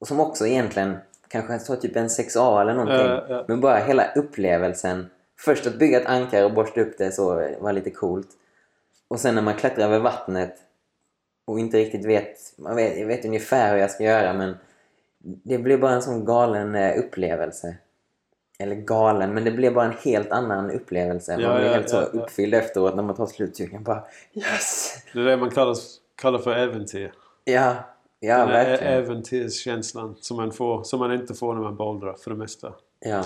Och 0.00 0.08
som 0.08 0.20
också 0.20 0.46
egentligen 0.46 0.96
kanske 1.28 1.58
så 1.58 1.76
typ 1.76 1.96
en 1.96 2.08
6A 2.08 2.60
eller 2.60 2.74
någonting. 2.74 3.06
Ja, 3.06 3.26
ja. 3.28 3.44
Men 3.48 3.60
bara 3.60 3.76
hela 3.76 4.12
upplevelsen. 4.12 5.10
Först 5.40 5.66
att 5.66 5.78
bygga 5.78 6.00
ett 6.00 6.06
ankare 6.06 6.44
och 6.44 6.54
borsta 6.54 6.80
upp 6.80 6.98
det 6.98 7.12
så 7.12 7.48
var 7.60 7.72
lite 7.72 7.90
coolt. 7.90 8.28
Och 9.08 9.20
sen 9.20 9.34
när 9.34 9.42
man 9.42 9.54
klättrar 9.54 9.84
över 9.84 9.98
vattnet 9.98 10.54
och 11.46 11.58
inte 11.58 11.78
riktigt 11.78 12.04
vet, 12.04 12.38
man 12.58 12.76
vet, 12.76 12.98
jag 12.98 13.06
vet 13.06 13.24
ungefär 13.24 13.72
hur 13.72 13.80
jag 13.80 13.90
ska 13.90 14.04
göra 14.04 14.32
men 14.32 14.56
det 15.18 15.58
blev 15.58 15.80
bara 15.80 15.92
en 15.92 16.02
sån 16.02 16.24
galen 16.24 16.74
eh, 16.74 16.98
upplevelse. 16.98 17.76
Eller 18.58 18.74
galen, 18.76 19.34
men 19.34 19.44
det 19.44 19.50
blev 19.50 19.74
bara 19.74 19.84
en 19.84 19.96
helt 20.04 20.30
annan 20.30 20.70
upplevelse. 20.70 21.32
Man 21.32 21.40
Ja, 21.40 21.54
blir 21.56 21.66
ja, 21.66 21.72
helt 21.72 21.90
så 21.90 21.96
ja, 21.96 22.02
uppfylld 22.02 22.54
efteråt 22.54 22.94
när 22.96 23.02
man 23.02 23.14
tar 23.16 23.26
slutsugen. 23.26 23.84
Bara 23.84 24.04
yes! 24.34 24.94
Det 25.12 25.20
är 25.20 25.24
det 25.24 25.36
man 25.36 25.50
kallar, 25.50 25.76
kallar 26.16 26.38
för 26.38 26.54
äventyr. 26.54 27.12
Ja, 27.44 27.74
ja 28.20 28.38
Den 28.38 28.48
verkligen. 28.48 28.92
äventyrskänslan 28.92 30.16
som 30.20 30.36
man, 30.36 30.52
får, 30.52 30.82
som 30.82 30.98
man 31.00 31.12
inte 31.12 31.34
får 31.34 31.54
när 31.54 31.62
man 31.62 31.76
bouldrar 31.76 32.14
för 32.14 32.30
det 32.30 32.36
mesta. 32.36 32.72
Ja. 33.00 33.24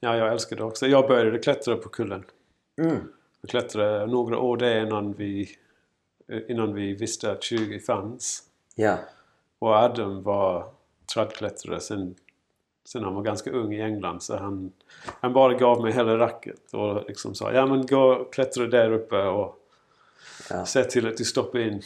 Ja, 0.00 0.16
jag 0.16 0.32
älskar 0.32 0.56
det 0.56 0.64
också. 0.64 0.86
Jag 0.86 1.08
började 1.08 1.38
klättra 1.38 1.76
på 1.76 1.88
kullen. 1.88 2.24
Mm. 2.82 2.96
Jag 3.40 3.50
klättrade 3.50 4.06
några 4.06 4.38
år 4.38 4.56
där 4.56 4.86
innan 4.86 5.12
vi, 5.12 5.48
innan 6.48 6.74
vi 6.74 6.94
visste 6.94 7.30
att 7.32 7.42
20 7.42 7.80
fanns. 7.80 8.42
Ja. 8.74 8.96
Och 9.58 9.70
Adam 9.74 10.22
var 10.22 10.66
trädklättrare 11.14 11.80
sen, 11.80 12.14
sen 12.84 13.04
han 13.04 13.14
var 13.14 13.22
ganska 13.22 13.50
ung 13.50 13.74
i 13.74 13.80
England. 13.80 14.22
Så 14.22 14.36
han, 14.36 14.72
han 15.20 15.32
bara 15.32 15.54
gav 15.54 15.82
mig 15.82 15.92
hela 15.92 16.18
racket 16.18 16.72
och 16.74 17.04
liksom 17.08 17.34
sa 17.34 17.52
ja 17.52 17.66
men 17.66 17.86
gå 17.86 18.00
och 18.14 18.32
klättra 18.32 18.66
där 18.66 18.92
uppe 18.92 19.22
och 19.22 19.60
Ja. 20.50 20.66
se 20.66 20.84
till 20.84 21.08
att 21.08 21.16
du 21.16 21.24
stoppar 21.24 21.58
in 21.58 21.82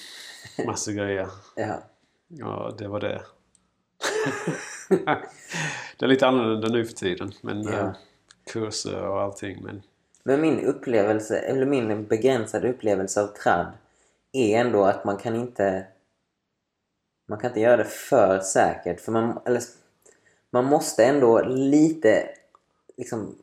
massa 0.66 0.92
grejer. 0.92 1.28
Ja. 1.56 1.82
Ja, 2.28 2.74
det 2.78 2.88
var 2.88 3.00
det. 3.00 3.22
det 5.98 6.04
är 6.04 6.08
lite 6.08 6.26
annorlunda 6.26 6.68
nu 6.68 6.84
för 6.84 6.94
tiden. 6.94 7.32
Men 7.42 7.62
Ja. 7.62 7.72
eh, 7.72 7.90
kurser 8.52 9.08
och 9.08 9.20
allting. 9.20 9.62
Men 9.62 9.82
Men 10.22 10.40
min 10.40 10.60
upplevelse, 10.64 11.38
eller 11.38 11.66
min 11.66 12.06
begränsade 12.06 12.70
upplevelse 12.70 13.22
av 13.22 13.26
tradd 13.26 13.72
är 14.32 14.58
ändå 14.60 14.84
att 14.84 15.04
man 15.04 15.16
kan 15.16 15.34
inte 15.34 15.86
man 17.28 17.38
kan 17.38 17.50
inte 17.50 17.60
göra 17.60 17.76
det 17.76 17.84
för 17.84 18.40
säkert. 18.40 19.00
För 19.00 19.12
man, 19.12 19.38
eller, 19.46 19.62
man 20.50 20.64
måste 20.64 21.04
ändå 21.04 21.42
lite 21.44 22.28
liksom 22.96 23.34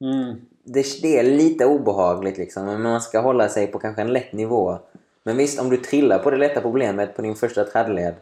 mm, 0.00 0.40
det, 0.64 1.02
det 1.02 1.18
är 1.18 1.22
lite 1.22 1.66
obehagligt 1.66 2.38
liksom, 2.38 2.64
men 2.64 2.82
man 2.82 3.00
ska 3.00 3.20
hålla 3.20 3.48
sig 3.48 3.66
på 3.66 3.78
kanske 3.78 4.02
en 4.02 4.12
lätt 4.12 4.32
nivå. 4.32 4.78
Men 5.22 5.36
visst, 5.36 5.60
om 5.60 5.70
du 5.70 5.76
trillar 5.76 6.18
på 6.18 6.30
det 6.30 6.36
lätta 6.36 6.60
problemet 6.60 7.16
på 7.16 7.22
din 7.22 7.34
första 7.34 7.64
traddled 7.64 8.14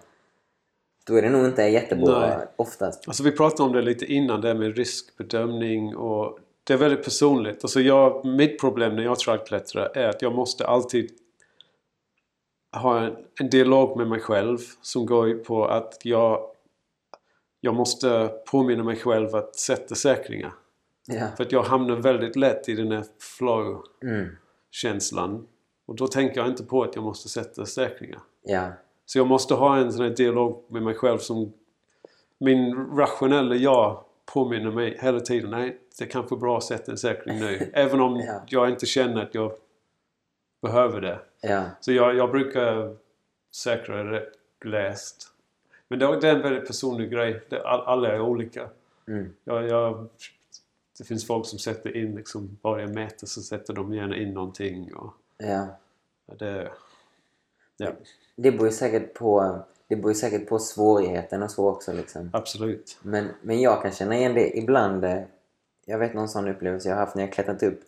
då 1.09 1.15
är 1.15 1.23
det 1.23 1.31
nog 1.31 1.47
inte 1.47 1.63
jättebra 1.63 2.21
Nej. 2.21 2.47
oftast. 2.57 3.09
Alltså 3.09 3.23
vi 3.23 3.33
pratade 3.33 3.63
om 3.63 3.73
det 3.73 3.83
lite 3.83 4.05
innan, 4.05 4.41
det 4.41 4.55
med 4.55 4.77
riskbedömning 4.77 5.97
och 5.97 6.39
det 6.65 6.73
är 6.73 6.77
väldigt 6.77 7.05
personligt. 7.05 7.65
Alltså 7.65 7.81
jag, 7.81 8.25
mitt 8.25 8.61
problem 8.61 8.97
när 8.97 9.03
jag 9.03 9.19
trädklättrar 9.19 9.97
är 9.97 10.09
att 10.09 10.23
jag 10.23 10.35
måste 10.35 10.67
alltid 10.67 11.11
ha 12.77 13.01
en, 13.01 13.17
en 13.41 13.51
dialog 13.51 13.97
med 13.97 14.09
mig 14.09 14.21
själv 14.21 14.59
som 14.83 15.07
går 15.07 15.29
ut 15.29 15.45
på 15.45 15.65
att 15.65 15.99
jag, 16.03 16.48
jag 17.61 17.75
måste 17.75 18.31
påminna 18.51 18.85
mig 18.85 18.97
själv 18.97 19.35
att 19.37 19.57
sätta 19.57 19.95
säkringar. 19.95 20.53
Ja. 21.07 21.27
För 21.37 21.45
att 21.45 21.53
jag 21.53 21.63
hamnar 21.63 21.97
väldigt 21.97 22.37
lätt 22.37 22.69
i 22.69 22.75
den 22.75 22.93
här 22.93 23.05
flow-känslan. 23.39 25.31
Mm. 25.31 25.47
Och 25.87 25.97
då 25.97 26.07
tänker 26.09 26.37
jag 26.41 26.47
inte 26.49 26.65
på 26.65 26.83
att 26.83 26.95
jag 26.95 27.05
måste 27.05 27.29
sätta 27.29 27.67
säkringar. 27.67 28.21
Ja. 28.43 28.69
Så 29.07 29.19
jag 29.19 29.27
måste 29.27 29.55
ha 29.55 29.77
en 29.79 29.93
sån 29.93 30.05
här 30.05 30.11
dialog 30.15 30.65
med 30.69 30.83
mig 30.83 30.95
själv 30.95 31.19
som 31.19 31.53
min 32.39 32.75
rationella 32.97 33.55
jag 33.55 34.05
påminner 34.33 34.71
mig 34.71 34.99
hela 35.01 35.21
tiden. 35.21 35.51
Nej, 35.51 35.79
det 35.99 36.05
är 36.05 36.09
kanske 36.09 36.37
bra 36.37 36.57
att 36.59 36.65
sätta 36.65 36.93
en 36.93 36.99
säkring 36.99 37.39
nu. 37.41 37.71
Även 37.75 38.01
om 38.01 38.17
Ja. 38.17 38.43
jag 38.47 38.71
inte 38.71 38.87
känner 38.87 39.23
att 39.23 39.35
jag 39.35 39.53
behöver 40.63 41.01
det. 41.01 41.21
Så 41.81 41.93
jag, 41.93 42.17
jag 42.17 42.31
brukar 42.31 42.97
säkra 43.55 44.11
rätt 44.13 44.33
läst. 44.65 45.33
Men 45.89 45.99
det, 45.99 46.05
är 46.07 46.25
en 46.25 46.43
väldigt 46.43 46.67
personlig 46.67 47.11
grej. 47.11 47.41
Alla 47.65 48.13
är 48.13 48.21
olika. 48.21 48.69
Mm. 49.07 49.35
Jag, 49.45 49.69
jag, 49.69 50.09
det 50.99 51.05
finns 51.05 51.27
folk 51.27 51.47
som 51.47 51.59
sätter 51.59 51.97
in 51.97 52.15
liksom, 52.15 52.59
bara 52.63 52.83
en 52.83 52.93
meter 52.95 53.27
så 53.27 53.43
sätter 53.43 53.75
de 53.75 53.95
gärna 53.95 54.17
in 54.17 54.35
någonting. 54.35 54.95
Och 54.95 55.15
ja. 55.37 55.67
det, 56.39 56.71
ja, 57.77 57.93
Det 58.37 58.51
beror 58.53 58.67
ju 58.67 58.73
säkert 58.73 59.15
på, 59.15 59.59
det 59.89 59.97
beror 59.97 60.15
säkert 60.15 60.49
på 60.49 60.59
svårigheten 60.59 61.43
och 61.43 61.51
så 61.51 61.69
också 61.69 61.93
liksom. 61.93 62.31
absolut. 62.33 62.99
Men, 63.03 63.29
men 63.43 63.61
jag 63.61 63.83
kan 63.83 63.93
känna 63.93 64.17
igen 64.17 64.35
det 64.35 64.59
ibland. 64.59 65.05
eh, 65.05 65.23
Jag 65.87 65.99
vet 65.99 66.15
någon 66.15 66.29
sån 66.29 66.49
upplevelse 66.49 66.89
jag 66.89 66.97
har 66.97 67.01
haft 67.01 67.17
när 67.17 67.23
jag 67.23 67.33
klättrat 67.33 67.63
upp. 67.63 67.81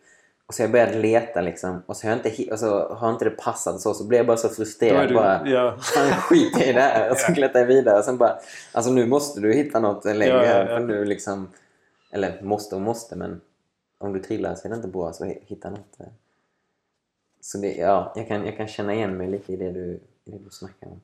Och 0.51 0.55
så 0.55 0.63
jag 0.63 0.71
börjat 0.73 0.95
leta 0.95 1.41
liksom. 1.41 1.83
Och 1.87 1.97
så 1.97 2.07
har, 2.07 2.11
jag 2.17 2.27
inte, 2.27 2.53
och 2.53 2.59
så 2.59 2.95
har 2.95 3.11
inte 3.11 3.25
det 3.25 3.31
passat 3.31 3.81
så. 3.81 3.95
Så 3.95 4.05
blir 4.07 4.19
jag 4.19 4.27
bara 4.27 4.37
så 4.37 4.49
frustrerad. 4.49 5.09
du, 5.09 5.15
bara, 5.15 5.49
ja, 5.49 5.77
skit 6.21 6.61
i 6.63 6.73
det 6.73 6.81
här. 6.81 7.11
Och 7.11 7.17
så 7.17 7.35
klättrar 7.35 7.61
jag 7.61 7.67
vidare. 7.67 7.99
Och 7.99 8.05
sen 8.05 8.19
bara, 8.19 8.39
alltså 8.73 8.91
nu 8.93 9.07
måste 9.07 9.41
du 9.41 9.53
hitta 9.53 9.81
något 9.81 10.05
längre 10.05 10.27
Ja, 10.27 10.45
ja, 10.45 10.53
här. 10.53 10.69
ja. 10.71 10.79
För 10.79 10.85
nu 10.87 11.05
liksom, 11.05 11.49
eller 12.11 12.43
måste 12.43 12.75
och 12.75 12.81
måste 12.81 13.17
men 13.17 13.41
om 13.99 14.13
du 14.13 14.21
trillar 14.21 14.55
så 14.55 14.69
är 14.69 14.71
det 14.71 14.77
inte 14.77 14.89
bra. 14.89 15.13
Så 15.13 15.25
hitta 15.25 15.71
något. 15.71 16.01
eh. 16.01 16.07
Så 17.41 17.59
det, 17.59 17.75
ja, 17.75 18.13
jag 18.17 18.29
kan, 18.29 18.47
jag 18.47 18.57
kan 18.57 18.69
känna 18.69 18.95
igen 18.95 19.17
mig 19.17 19.29
lite 19.29 19.53
i 19.53 19.57
det 19.57 19.71
du, 19.73 20.01
i 20.25 20.31
det 20.31 20.39
du 20.39 20.51
snackar 20.51 20.87
om. 20.87 21.01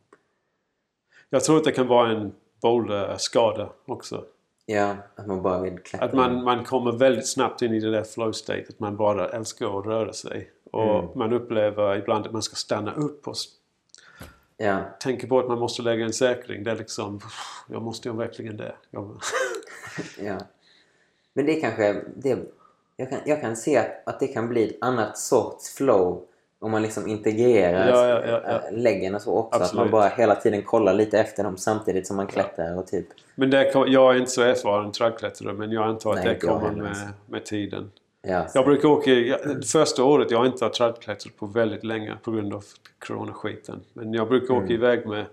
jag 1.30 1.44
tror 1.44 1.56
att 1.56 1.64
det 1.64 1.72
kan 1.72 1.86
vara 1.86 2.10
en 2.10 2.32
boulderskada 2.62 3.68
också. 3.86 4.24
Ja, 4.66 4.96
att 5.16 5.26
man 5.26 5.42
bara 5.42 5.60
vill 5.60 5.78
klättra. 5.78 6.06
Att 6.08 6.14
man, 6.14 6.44
man 6.44 6.64
kommer 6.64 6.92
väldigt 6.92 7.28
snabbt 7.28 7.62
in 7.62 7.74
i 7.74 7.80
det 7.80 7.90
där 7.90 8.04
flow 8.04 8.32
state. 8.32 8.64
Att 8.68 8.80
man 8.80 8.96
bara 8.96 9.28
älskar 9.28 9.78
att 9.80 9.86
röra 9.86 10.12
sig. 10.12 10.50
Och 10.72 10.98
Mm. 10.98 11.10
man 11.18 11.32
upplever 11.32 11.96
ibland 11.96 12.26
att 12.26 12.32
man 12.32 12.42
ska 12.42 12.56
stanna 12.56 12.94
upp 12.94 13.28
och 13.28 13.34
Ja, 14.58 14.78
tänka 15.00 15.26
på 15.26 15.38
att 15.38 15.48
man 15.48 15.58
måste 15.58 15.82
lägga 15.82 16.04
en 16.04 16.12
säkring. 16.12 16.64
Det 16.64 16.70
är 16.70 16.76
liksom, 16.76 17.20
jag 17.68 17.82
måste 17.82 18.08
ju 18.08 18.16
verkligen 18.16 18.56
det. 18.56 18.74
Ja. 20.20 20.38
Men 21.32 21.46
det 21.46 21.54
kanske... 21.54 22.02
Det, 22.16 22.38
jag, 22.96 23.10
kan, 23.10 23.18
jag 23.26 23.40
kan 23.40 23.56
se 23.56 23.76
att, 23.76 24.02
att 24.06 24.20
det 24.20 24.26
kan 24.26 24.48
bli 24.48 24.70
ett 24.70 24.76
annat 24.80 25.18
sorts 25.18 25.74
flow 25.74 26.24
om 26.66 26.72
man 26.72 26.82
liksom 26.82 27.06
integrerar 27.08 27.88
Ja, 27.88 28.08
ja, 28.08 28.22
ja, 28.26 28.40
ja. 28.44 28.50
äh, 28.68 28.78
läggen 28.78 29.14
och 29.14 29.22
så 29.22 29.32
också. 29.38 29.54
Att 29.56 29.60
man 29.60 29.62
Absolut. 29.82 29.90
bara 29.92 30.08
hela 30.08 30.34
tiden 30.34 30.62
kollar 30.62 30.94
lite 30.94 31.18
efter 31.18 31.44
dem 31.44 31.56
samtidigt 31.56 32.06
som 32.06 32.16
man 32.16 32.26
klättrar 32.26 32.78
och 32.78 32.86
typ... 32.86 33.06
men 33.34 33.50
det, 33.50 33.72
kom- 33.72 33.88
jag 33.92 34.14
är 34.14 34.18
inte 34.18 34.30
så 34.30 34.42
erfaren 34.42 34.92
trädklättrare 34.92 35.52
men 35.54 35.72
jag 35.72 35.84
antar 35.84 36.10
att 36.10 36.24
Nej, 36.24 36.28
det 36.40 36.46
kommer 36.46 36.70
med, 36.70 36.96
med 37.26 37.44
tiden. 37.46 37.90
Ja, 38.22 38.46
Jag 38.54 38.64
brukar 38.64 38.88
åka... 38.88 39.10
Jag, 39.10 39.64
första 39.64 40.04
året 40.04 40.30
jag 40.30 40.46
inte 40.46 40.64
har 40.64 40.70
trädklättrat 40.70 41.36
på 41.36 41.46
väldigt 41.46 41.84
länge 41.84 42.16
på 42.22 42.30
grund 42.30 42.54
av 42.54 42.64
coronaskiten. 43.06 43.80
Men 43.92 44.12
jag 44.12 44.28
brukar 44.28 44.54
Mm. 44.54 44.64
åka 44.64 44.72
iväg 44.74 45.06
med, 45.06 45.24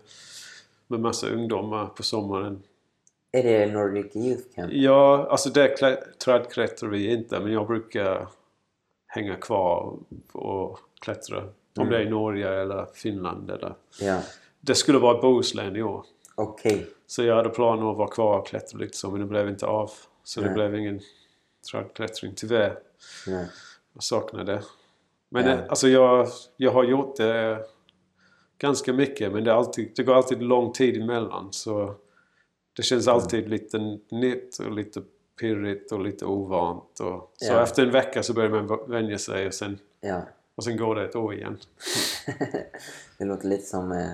med 0.87 0.99
massa 0.99 1.27
ungdomar 1.29 1.85
på 1.85 2.03
sommaren. 2.03 2.63
Är 3.31 3.43
det 3.43 3.65
Nordic 3.73 4.15
Youth 4.15 4.43
Camp? 4.55 4.73
Ja, 4.73 5.27
alltså 5.29 5.49
det 5.49 5.79
klä- 5.79 5.97
trädklättrar 6.25 6.89
vi 6.89 7.11
inte 7.13 7.39
men 7.39 7.53
jag 7.53 7.67
brukar 7.67 8.27
hänga 9.13 9.35
kvar 9.35 9.97
och 10.31 10.79
klättra. 11.01 11.37
Om 11.43 11.51
Mm. 11.77 11.89
det 11.89 11.97
är 11.97 12.01
i 12.01 12.09
Norge 12.09 12.61
eller 12.61 12.85
Finland 12.93 13.51
eller... 13.51 13.75
Ja, 14.01 14.21
Det 14.61 14.75
skulle 14.75 14.97
vara 14.97 15.21
Bohuslän 15.21 15.75
i 15.75 15.83
år. 15.83 16.05
okej. 16.35 16.87
Så 17.07 17.23
jag 17.23 17.35
hade 17.35 17.49
planer 17.49 17.91
att 17.91 17.97
vara 17.97 18.07
kvar 18.07 18.39
och 18.39 18.47
klättra 18.47 18.79
lite 18.79 18.97
så 18.97 19.11
men 19.11 19.19
det 19.19 19.25
blev 19.25 19.49
inte 19.49 19.65
av. 19.67 19.91
Så 20.23 20.39
det 20.41 20.45
Nej. 20.45 20.55
blev 20.55 20.75
ingen 20.75 20.99
trädklättring 21.71 22.33
tyvärr. 22.35 22.79
Nej. 23.27 23.47
Jag 23.93 24.03
saknar 24.03 24.43
det. 24.43 24.63
Men 25.29 25.45
Ja. 25.45 25.51
eh, 25.53 25.59
alltså 25.69 25.87
jag, 25.87 26.27
jag 26.57 26.71
har 26.71 26.83
gjort 26.83 27.15
det 27.17 27.59
ganska 28.57 28.93
mycket 28.93 29.31
men 29.31 29.43
det, 29.43 29.51
är 29.51 29.55
alltid, 29.55 29.91
det 29.95 30.03
går 30.03 30.13
alltid 30.13 30.41
lång 30.43 30.73
tid 30.73 31.01
emellan 31.01 31.53
så 31.53 31.95
det 32.75 32.83
känns 32.83 33.07
Mm. 33.07 33.15
alltid 33.15 33.49
lite 33.49 33.99
nytt 34.11 34.59
och 34.59 34.71
lite 34.71 35.01
pirrigt 35.39 35.91
och 35.91 35.99
lite 36.03 36.25
ovant. 36.25 36.99
Och, 36.99 37.33
så 37.35 37.53
Ja. 37.53 37.63
efter 37.63 37.83
en 37.83 37.91
vecka 37.91 38.23
så 38.23 38.33
börjar 38.33 38.49
man 38.49 38.79
vänja 38.89 39.17
sig 39.17 39.47
och 39.47 39.53
sen, 39.53 39.79
Ja. 40.01 40.21
och 40.55 40.63
sen 40.63 40.77
går 40.77 40.95
det 40.95 41.05
ett 41.05 41.15
år 41.15 41.33
igen. 41.33 41.57
det 43.17 43.25
låter 43.25 43.47
lite 43.47 43.63
som 43.65 43.91
eh, 43.91 44.09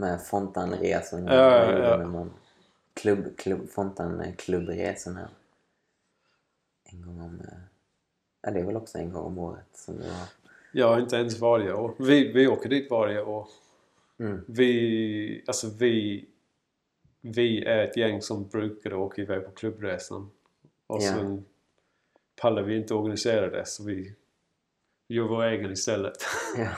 här 0.00 0.18
fontanresorna. 0.18 1.34
Ja, 1.34 1.72
ja, 1.72 1.98
ja. 2.00 2.06
man- 2.06 2.32
Klubb, 2.94 3.36
klubb, 3.36 3.68
fontanklubresorna. 3.70 5.28
En 6.92 7.02
gång 7.02 7.20
om... 7.20 7.40
eh, 7.40 7.58
Ja, 8.42 8.50
det 8.50 8.60
är 8.60 8.64
väl 8.64 8.76
också 8.76 8.98
en 8.98 9.12
gång 9.12 9.24
om 9.24 9.38
året 9.38 9.66
som 9.74 9.96
det 9.96 10.02
var. 10.02 10.28
Ja, 10.72 11.00
inte 11.00 11.16
ens 11.16 11.38
varje 11.38 11.72
år. 11.72 11.94
Vi, 11.98 12.32
vi 12.32 12.46
åker 12.46 12.68
dit 12.68 12.90
varje 12.90 13.22
år. 13.22 13.48
Mm. 14.18 14.44
Vi, 14.48 15.44
alltså 15.46 15.68
vi, 15.78 16.24
vi 17.26 17.64
är 17.64 17.84
ett 17.84 17.96
gäng 17.96 18.22
som 18.22 18.48
brukar 18.48 18.94
åka 18.94 19.22
iväg 19.22 19.44
på 19.44 19.50
klubbresan. 19.50 20.30
Och 20.86 21.02
Ja. 21.02 21.12
sen 21.12 21.44
pallar 22.40 22.62
vi 22.62 22.76
inte 22.76 22.94
organisera 22.94 23.50
det 23.50 23.66
så 23.66 23.84
vi 23.84 24.12
gör 25.08 25.24
vår 25.24 25.44
egen 25.44 25.72
istället. 25.72 26.16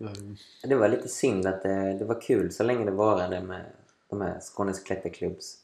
Mm. 0.00 0.36
Det 0.64 0.74
var 0.74 0.88
lite 0.88 1.08
synd 1.08 1.46
att 1.46 1.62
det, 1.62 1.96
det 1.98 2.04
var 2.04 2.20
kul 2.20 2.52
så 2.52 2.62
länge 2.64 2.84
det 2.84 2.90
varade 2.90 3.40
med 3.40 3.64
de 4.10 4.20
här 4.20 4.40
Skånes 4.40 4.80
klätterklubbs 4.80 5.56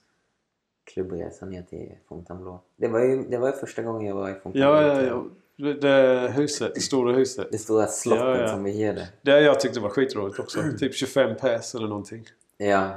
klubbresan 0.85 1.51
ner 1.51 1.63
till 1.63 1.93
Fontainebleau. 2.09 2.59
Det 2.77 2.89
var 2.89 3.01
ju, 3.01 3.23
det 3.29 3.39
var 3.39 3.47
ju 3.49 3.53
första 3.57 3.83
gången 3.83 4.07
jag 4.07 4.15
var 4.15 4.31
i 4.31 4.35
Fontainebleau. 4.35 4.83
ja, 4.83 5.03
ja, 5.03 5.07
ja. 5.07 5.25
Det, 5.57 5.75
det 5.75 6.31
huset, 6.37 6.75
det 6.75 6.81
stora 6.81 7.13
huset. 7.13 7.49
Det 7.53 7.59
stora 7.59 7.87
slottet 7.87 8.25
Ja, 8.25 8.39
ja. 8.41 8.49
som 8.49 8.65
vi 8.65 8.71
hyrde. 8.73 9.09
Det 9.23 9.41
jag 9.41 9.61
tyckte 9.61 9.81
var 9.81 9.91
skitroligt 9.91 10.39
också. 10.39 10.61
Typ 10.79 10.95
25 10.95 11.37
pers 11.37 11.75
eller 11.75 11.89
någonting. 11.89 12.25
Ja. 12.57 12.91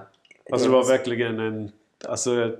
Alltså 0.51 0.67
det 0.69 0.73
var 0.75 0.83
verkligen 0.87 1.39
en... 1.39 1.71
Alltså... 2.07 2.55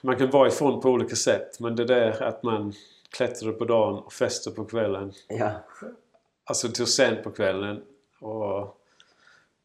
Man 0.00 0.16
kan 0.16 0.30
vara 0.30 0.48
ifrån 0.48 0.80
på 0.80 0.88
olika 0.90 1.16
sätt 1.16 1.60
men 1.60 1.76
det 1.76 1.84
där 1.84 2.22
att 2.22 2.42
man 2.42 2.72
klättrar 3.10 3.52
på 3.52 3.64
dagen 3.64 3.98
och 3.98 4.12
festar 4.12 4.50
på 4.50 4.64
kvällen. 4.64 5.12
Ja. 5.28 5.50
Alltså 6.44 6.68
till 6.68 6.86
sent 6.86 7.22
på 7.24 7.30
kvällen. 7.30 7.82
Och, 8.20 8.58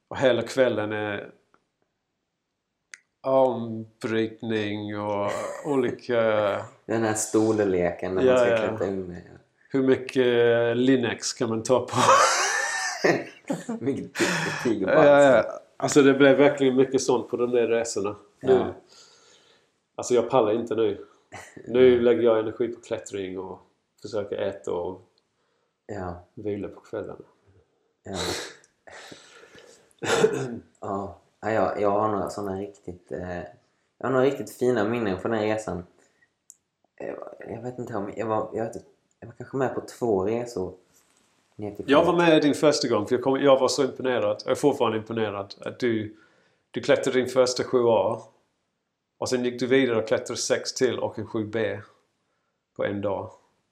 och 0.07 0.17
hela 0.17 0.41
kvällen 0.41 0.91
är 0.91 1.31
armbrytning 3.23 4.99
och 4.99 5.31
olika... 5.65 6.21
Den 6.85 7.03
här 7.03 7.13
stolleken 7.13 8.15
när 8.15 8.23
Ja, 8.23 8.31
man 8.33 8.39
ska 8.39 8.49
ja. 8.49 8.57
klättra 8.67 8.87
in. 8.87 9.17
Hur 9.69 9.83
mycket 9.83 10.77
Linux 10.77 11.33
kan 11.33 11.49
man 11.49 11.63
ta 11.63 11.79
på? 11.79 11.97
Mycket 13.79 14.11
ti- 14.17 14.63
tigerband. 14.63 15.07
ja, 15.07 15.21
ja. 15.21 15.43
Alltså 15.81 16.01
det 16.01 16.13
blev 16.13 16.37
verkligen 16.37 16.75
mycket 16.75 17.01
sånt 17.01 17.29
på 17.29 17.37
de 17.37 17.51
där 17.51 17.67
resorna. 17.67 18.15
Nu. 18.41 18.53
Ja. 18.53 18.73
Alltså 19.95 20.13
jag 20.13 20.29
pallar 20.29 20.53
inte 20.53 20.75
nu. 20.75 21.05
Nu 21.67 21.99
lägger 22.01 22.21
jag 22.21 22.39
energi 22.39 22.67
på 22.67 22.81
klättring 22.81 23.39
och 23.39 23.59
försöker 24.01 24.37
äta 24.37 24.71
och 24.73 25.01
Ja. 25.85 26.23
vila 26.33 26.67
på 26.67 26.79
kvällarna. 26.79 27.23
Ja. 28.03 28.17
ja. 30.79 31.17
Ja, 31.43 31.51
jag, 31.51 31.81
jag 31.81 31.89
har 31.91 32.11
några 32.11 32.29
sådana 32.29 32.59
riktigt... 32.59 33.11
Eh, 33.11 33.37
jag 33.97 34.07
har 34.07 34.09
några 34.09 34.25
riktigt 34.25 34.51
fina 34.51 34.89
minnen 34.89 35.19
från 35.19 35.31
den 35.31 35.41
resan. 35.41 35.83
Jag, 36.97 37.17
jag 37.39 37.61
vet 37.61 37.79
inte 37.79 37.95
om... 37.95 38.13
Jag 38.15 38.27
var, 38.27 38.49
jag, 38.53 38.63
vet, 38.65 38.75
jag 39.19 39.27
var 39.27 39.35
kanske 39.35 39.57
med 39.57 39.75
på 39.75 39.81
två 39.81 40.25
resor. 40.25 40.73
Jag 41.85 42.05
var 42.05 42.13
med 42.13 42.41
din 42.41 42.53
första 42.53 42.87
gång 42.87 43.07
för 43.07 43.15
jag, 43.15 43.23
kom, 43.23 43.41
jag 43.41 43.59
var 43.59 43.67
så 43.67 43.83
imponerad. 43.83 44.41
Jag 44.45 44.51
är 44.51 44.55
fortfarande 44.55 44.97
imponerad. 44.97 45.55
Att 45.59 45.79
du, 45.79 46.15
du 46.71 46.81
klättrade 46.81 47.19
din 47.19 47.27
första 47.27 47.63
7A. 47.63 48.21
Och 49.19 49.29
sen 49.29 49.45
gick 49.45 49.59
du 49.59 49.67
vidare 49.67 49.97
och 49.97 50.07
klättrade 50.07 50.39
6 50.39 50.73
till 50.73 50.99
och 50.99 51.19
en 51.19 51.25
7B. 51.25 51.79
På 52.75 52.85
en 52.85 53.01
dag. 53.01 53.31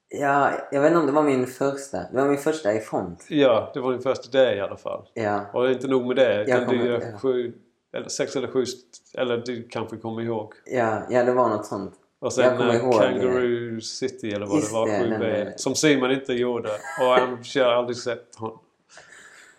Ja, 0.09 0.51
jag 0.71 0.81
vet 0.81 0.87
inte 0.87 0.99
om 0.99 1.05
det 1.05 1.11
var 1.11 1.23
min 1.23 1.47
första. 1.47 1.97
Det 1.97 2.17
var 2.17 2.27
min 2.27 2.37
första 2.37 2.73
i 2.73 2.79
front. 2.79 3.25
Ja, 3.29 3.71
det 3.73 3.79
var 3.79 3.91
din 3.91 4.01
första 4.01 4.37
dag 4.37 4.57
i 4.57 4.59
alla 4.59 4.77
fall. 4.77 5.09
Ja. 5.13 5.45
Och 5.53 5.71
inte 5.71 5.87
nog 5.87 6.07
med 6.07 6.15
det. 6.15 6.45
Jag 6.47 6.47
Kan 6.47 6.77
du 6.77 6.85
göra 6.85 7.03
ja. 7.03 7.17
sju, 7.17 7.53
eller 7.93 8.09
sex 8.09 8.35
eller 8.35 8.47
sju, 8.47 8.63
eller 9.17 9.37
du 9.37 9.67
kanske 9.67 9.97
kommer 9.97 10.21
ihåg. 10.21 10.53
Ja, 10.65 11.01
ja, 11.09 11.23
det 11.23 11.33
var 11.33 11.49
något 11.49 11.65
sånt. 11.65 11.93
Och 12.19 12.33
sen 12.33 12.61
eh, 12.61 12.91
Kangaroo 12.91 13.81
City 13.81 14.31
eller 14.31 14.45
vad 14.45 14.55
Just 14.55 14.69
det 14.69 14.73
var, 14.73 14.87
det, 14.87 14.93
7B. 14.93 15.19
den, 15.19 15.47
eh, 15.47 15.53
Som 15.55 15.75
Simon 15.75 16.11
inte 16.11 16.33
gjorde. 16.33 16.69
Och 16.99 17.05
han 17.05 17.43
jag 17.55 17.65
har 17.65 17.71
aldrig 17.71 17.97
sett 17.97 18.35
honom. 18.35 18.59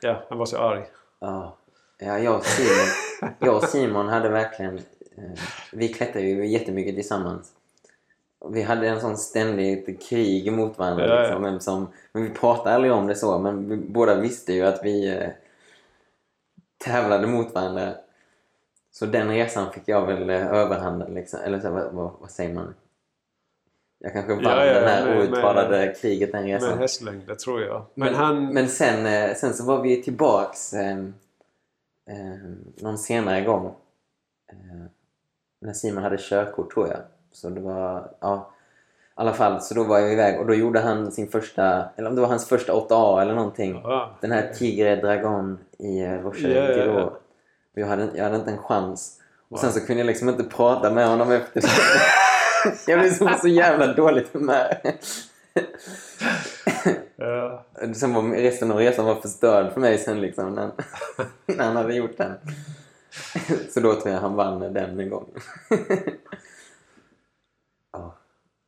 Ja, 0.00 0.22
han 0.28 0.38
var 0.38 0.46
så 0.46 0.58
arg. 0.58 0.82
Ja, 1.20 1.56
ja 1.98 2.18
jag, 2.18 2.36
och 2.36 2.44
Simon, 2.44 2.86
jag 3.38 3.56
och 3.56 3.64
Simon 3.64 4.08
hade 4.08 4.28
verkligen... 4.28 4.76
Eh, 5.16 5.40
vi 5.72 5.88
klättrade 5.88 6.26
ju 6.26 6.46
jättemycket 6.46 6.94
tillsammans. 6.94 7.52
Vi 8.50 8.62
hade 8.62 8.88
en 8.88 9.00
sån 9.00 9.16
ständigt 9.16 10.02
krig 10.08 10.52
mot 10.52 10.78
varandra. 10.78 11.06
Ja, 11.06 11.14
ja. 11.14 11.22
Liksom, 11.22 11.42
vem 11.42 11.60
som, 11.60 11.88
men 12.12 12.22
vi 12.22 12.30
pratade 12.30 12.74
aldrig 12.74 12.92
om 12.92 13.06
det 13.06 13.14
så, 13.14 13.38
men 13.38 13.68
vi 13.68 13.76
båda 13.76 14.14
visste 14.14 14.52
ju 14.52 14.66
att 14.66 14.80
vi 14.84 15.08
eh, 15.08 15.28
tävlade 16.84 17.26
mot 17.26 17.54
varandra. 17.54 17.94
Så 18.92 19.06
den 19.06 19.28
resan 19.28 19.72
fick 19.72 19.82
jag 19.88 20.06
väl 20.06 20.30
eh, 20.30 20.46
överhanden. 20.52 21.14
Liksom. 21.14 21.40
Eller 21.44 21.60
så, 21.60 21.70
vad, 21.70 21.92
vad, 21.92 22.12
vad 22.20 22.30
säger 22.30 22.54
man? 22.54 22.74
Jag 23.98 24.12
kanske 24.12 24.34
vann 24.34 24.44
Ja, 24.44 24.64
ja, 24.66 24.80
det 24.80 24.88
här 24.88 25.06
med- 25.06 25.18
outtalade 25.20 25.94
kriget 26.00 26.32
den 26.32 26.44
resan. 26.44 26.68
Med 26.70 26.78
hästlängd, 26.78 27.22
det 27.26 27.34
tror 27.34 27.60
jag. 27.62 27.84
Men, 27.94 28.06
Men, 28.12 28.14
han... 28.14 28.54
men 28.54 28.68
sen, 28.68 29.06
eh, 29.06 29.34
sen 29.34 29.54
så 29.54 29.64
var 29.64 29.82
vi 29.82 30.02
tillbaks 30.02 30.72
eh, 30.74 30.98
eh, 32.10 32.50
någon 32.76 32.98
senare 32.98 33.40
gång. 33.40 33.66
Eh, 34.52 34.84
när 35.60 35.72
Simon 35.72 36.02
hade 36.02 36.16
körkort 36.18 36.72
tror 36.74 36.88
jag. 36.88 36.98
Så 37.32 37.48
det 37.48 37.60
var, 37.60 38.10
ja. 38.20 38.50
I 38.56 39.22
alla 39.22 39.32
fall, 39.32 39.60
så 39.60 39.74
då 39.74 39.84
var 39.84 39.98
jag 39.98 40.12
iväg 40.12 40.40
och 40.40 40.46
då 40.46 40.54
gjorde 40.54 40.80
han 40.80 41.12
sin 41.12 41.28
första, 41.28 41.88
eller 41.96 42.08
om 42.08 42.14
det 42.14 42.20
var 42.20 42.28
hans 42.28 42.48
första 42.48 42.72
8A 42.72 43.22
eller 43.22 43.34
någonting. 43.34 43.80
Ja. 43.84 44.10
Den 44.20 44.32
här 44.32 44.52
Tigre 44.52 44.96
Dragon 44.96 45.58
i 45.78 46.00
eh, 46.00 46.12
Rocher 46.22 46.86
Ja, 46.86 47.12
jag 47.74 47.86
hade, 47.86 48.10
jag 48.14 48.24
hade 48.24 48.36
inte 48.36 48.50
en 48.50 48.58
chans. 48.58 49.16
Och 49.48 49.58
sen 49.58 49.72
så 49.72 49.80
kunde 49.80 50.00
jag 50.00 50.06
liksom 50.06 50.28
inte 50.28 50.44
prata 50.44 50.90
med 50.90 51.08
honom 51.08 51.32
efter 51.32 51.60
det. 51.60 51.68
jag 52.86 53.00
blev 53.00 53.12
så, 53.12 53.30
så 53.40 53.48
jävla 53.48 53.92
dåligt 53.92 54.32
humör. 54.32 54.80
Ja. 57.16 57.64
Sen 57.94 58.14
var 58.14 58.22
resten 58.22 58.70
av 58.70 58.78
resan 58.78 59.04
var 59.04 59.14
förstörd 59.14 59.72
för 59.72 59.80
mig 59.80 59.98
sen 59.98 60.20
liksom 60.20 60.54
när, 60.54 60.70
när 61.46 61.64
han 61.64 61.76
hade 61.76 61.94
gjort 61.94 62.16
den. 62.16 62.34
Så 63.70 63.80
då 63.80 64.00
tror 64.00 64.14
jag 64.14 64.20
han 64.20 64.34
vann 64.34 64.60
den 64.60 65.10
gången. 65.10 65.40
ja. 67.92 68.16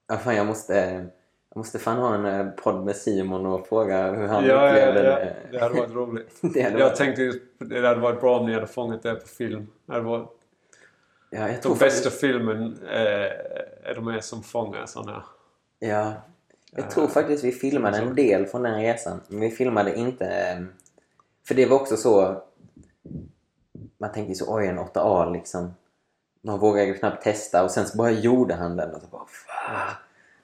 ja, 0.08 0.18
fan 0.18 0.36
jag 0.36 0.46
måste, 0.46 1.06
jag 1.54 1.56
måste 1.56 1.78
fan 1.78 1.98
ha 1.98 2.14
en 2.14 2.24
eh, 2.24 2.46
podd 2.52 2.84
med 2.84 2.96
Simon 2.96 3.46
och 3.46 3.66
fråga 3.66 4.10
hur 4.12 4.26
han 4.26 4.44
Ja, 4.44 4.50
ja, 4.54 4.70
upplevde 4.70 5.04
ja. 5.10 5.16
det. 5.18 5.36
Det 5.52 5.58
hade 5.60 5.74
varit 5.74 5.90
roligt. 5.94 6.38
Det 6.54 6.62
hade 6.62 6.78
Jag 6.78 6.86
varit- 6.86 6.96
tänkte 6.98 7.22
ju- 7.22 7.40
det 7.58 7.88
hade 7.88 8.00
varit 8.00 8.20
bra 8.20 8.38
om 8.38 8.46
ni 8.46 8.54
hade 8.54 8.66
fångat 8.66 9.02
det 9.02 9.14
på 9.14 9.28
film. 9.28 9.66
Det 9.86 9.92
hade 9.92 10.04
varit, 10.04 10.28
ja, 11.30 11.48
jag 11.48 11.62
tror 11.62 11.72
de 11.74 11.78
bästa 11.78 12.02
faktiskt, 12.10 12.20
filmen 12.20 12.78
eh, 12.90 13.90
är 13.90 13.94
de 13.94 14.08
är 14.08 14.20
som 14.20 14.42
fångar 14.42 14.86
sådana. 14.86 15.24
ja, 15.78 16.12
jag 16.76 16.90
tror 16.90 17.06
faktiskt 17.06 17.44
vi 17.44 17.52
filmade 17.52 17.96
en 17.98 18.14
del 18.14 18.46
från 18.46 18.62
den 18.62 18.80
resan. 18.80 19.20
Men 19.28 19.40
vi 19.40 19.50
filmade 19.50 19.94
inte... 19.94 20.24
eh, 20.26 20.62
För 21.48 21.54
det 21.54 21.66
var 21.66 21.76
också 21.80 21.96
så... 21.96 22.42
Man 23.98 24.12
tänkte 24.12 24.34
så, 24.34 24.54
oj 24.56 24.66
en 24.66 24.78
8A 24.78 25.32
liksom. 25.32 25.74
Man 26.42 26.58
vågade 26.58 26.86
ju 26.86 26.94
knappt 26.94 27.22
testa 27.24 27.64
och 27.64 27.70
sen 27.70 27.86
så 27.86 27.96
bara 27.96 28.10
gjorde 28.10 28.54
han 28.54 28.76
den 28.76 28.94
och 28.94 29.00
så 29.00 29.06
bara... 29.06 29.24
"Fan." 29.26 29.94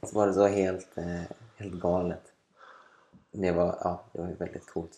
Så 0.03 0.19
var 0.19 0.27
det 0.27 0.33
så 0.33 0.47
helt, 0.47 0.99
eh, 0.99 1.23
helt 1.57 1.75
galet. 1.75 2.23
Det 3.33 3.53
var, 3.53 3.79
ja, 3.81 4.05
det 4.13 4.21
var 4.21 4.29
väldigt 4.29 4.67
coolt. 4.67 4.93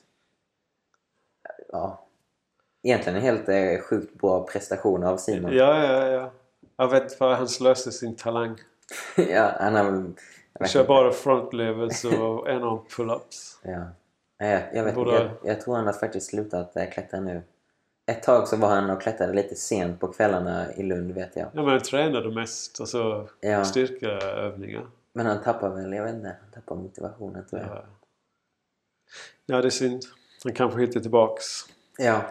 Ja. 1.69 2.07
Egentligen 2.83 3.17
en 3.17 3.23
helt 3.23 3.49
eh, 3.49 3.81
sjukt 3.81 4.15
bra 4.15 4.47
prestation 4.47 5.05
av 5.05 5.17
Simon. 5.17 5.53
Ja, 5.53 5.85
ja, 5.85 6.07
ja. 6.07 6.31
Jag 6.77 6.89
vet 6.89 7.03
inte 7.03 7.17
vad 7.21 7.37
han 7.37 7.49
slösade 7.49 7.93
sin 7.93 8.17
talang. 8.17 8.57
ja 9.17 9.53
han 9.61 9.75
har 9.75 9.85
jag 9.85 10.15
Han 10.59 10.69
kör 10.69 10.87
bara 10.87 11.13
frontlevers 11.13 12.05
och 12.05 12.49
en 12.51 12.63
av 12.63 12.87
pull-ups. 12.89 13.59
Ja. 13.63 13.85
Nej, 14.41 14.71
jag, 14.75 14.85
vet, 14.85 14.97
jag, 14.97 15.31
jag 15.45 15.61
tror 15.61 15.77
han 15.77 15.87
har 15.87 15.93
faktiskt 15.93 16.31
slutat 16.31 16.77
eh, 16.77 16.91
klättra 16.91 17.21
nu. 17.21 17.43
Ett 18.11 18.23
tag 18.23 18.49
så 18.49 18.57
var 18.57 18.69
han 18.69 18.91
och 18.91 19.03
klättrade 19.03 19.33
lite 19.33 19.55
sent 19.55 20.01
på 20.01 20.09
kvällarna 20.13 20.75
i 20.75 20.83
Lund 20.83 21.13
vet 21.13 21.37
jag. 21.37 21.45
Ja, 21.47 21.51
men 21.63 21.69
han 21.69 21.81
tränade 21.81 22.31
mest. 22.31 22.81
Alltså 22.81 23.29
Ja. 23.41 23.65
styrkeövningar. 23.65 24.87
Men 25.13 25.27
han 25.27 25.43
tappar 25.43 25.69
väl, 25.71 25.93
jag 25.93 26.05
vet 26.05 26.15
inte, 26.15 26.37
han 26.43 26.51
tappar 26.55 26.77
motivationen 26.77 27.47
tror 27.47 27.63
jag. 27.63 27.71
Ja. 27.71 27.85
ja, 29.47 29.61
det 29.63 29.69
är 29.69 29.71
synd. 29.71 30.03
Han 30.45 30.53
kanske 30.55 30.81
hittar 30.81 31.01
tillbaks. 31.01 31.45
Ja. 31.99 32.23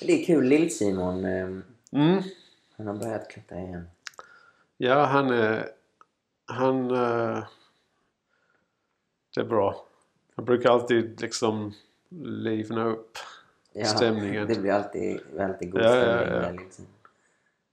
Det 0.00 0.22
är 0.22 0.24
kul, 0.26 0.44
Lill-Simon. 0.44 1.24
Eh, 1.24 1.48
Mm. 1.94 2.22
han 2.76 2.86
har 2.86 2.94
börjat 2.94 3.30
klättra 3.30 3.58
igen. 3.58 3.88
Ja, 4.76 5.04
han 5.04 5.30
är... 5.30 5.68
Han... 6.46 6.90
eh, 6.90 7.44
det 9.34 9.40
är 9.40 9.44
bra. 9.44 9.86
Han 10.36 10.44
brukar 10.44 10.70
alltid 10.70 11.20
liksom 11.20 11.72
livna 12.24 12.84
upp 12.84 13.18
Ja, 13.72 13.84
stämningen. 13.84 14.48
Det 14.48 14.60
blir 14.60 14.72
alltid 14.72 15.20
väldigt 15.34 15.70
god 15.70 15.80
Ja, 15.80 15.96
ja, 15.96 16.02
stämning 16.02 16.34
ja. 16.34 16.40
där 16.40 16.52
liksom. 16.52 16.86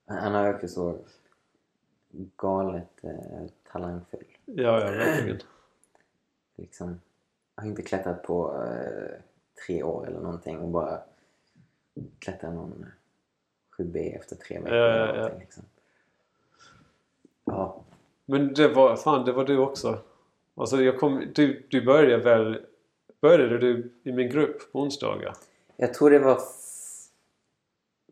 Han 0.06 0.34
har 0.34 0.54
också 0.54 0.68
så 0.68 0.97
galet 2.38 3.04
eh, 3.04 3.45
talangfull. 3.72 4.24
Ja, 4.45 4.80
ja, 4.80 4.91
verkligen. 4.91 5.39
liksom, 6.56 7.02
har 7.56 7.68
inte 7.68 7.82
klättrat 7.82 8.24
på 8.24 8.64
eh, 8.64 9.22
tre 9.66 9.84
år 9.84 10.08
eller 10.08 10.20
någonting 10.20 10.60
och 10.60 10.70
bara 10.70 11.00
klättrat 12.20 12.54
någon 12.54 12.86
7B 13.78 14.16
efter 14.16 14.36
tre 14.36 14.60
veckor. 14.60 14.78
Ja, 14.78 15.08
ja, 15.08 15.16
ja. 15.16 15.38
Liksom. 15.39 15.64
ja. 17.43 17.84
Men 18.26 18.54
det 18.54 18.68
var... 18.68 18.95
Fan, 18.95 19.26
det 19.26 19.32
var 19.32 19.45
du 19.45 19.58
också. 19.58 20.00
Alltså, 20.56 20.82
jag 20.82 21.00
kom... 21.00 21.32
Du, 21.36 21.66
du 21.70 21.86
började 21.86 22.24
väl... 22.24 22.66
Började 23.22 23.58
du 23.58 23.91
i 24.04 24.12
min 24.12 24.30
grupp 24.30 24.72
på 24.72 24.80
onsdagar? 24.82 25.34
Jag 25.82 25.93
tror 25.93 26.09
det 26.09 26.19
var... 26.19 26.39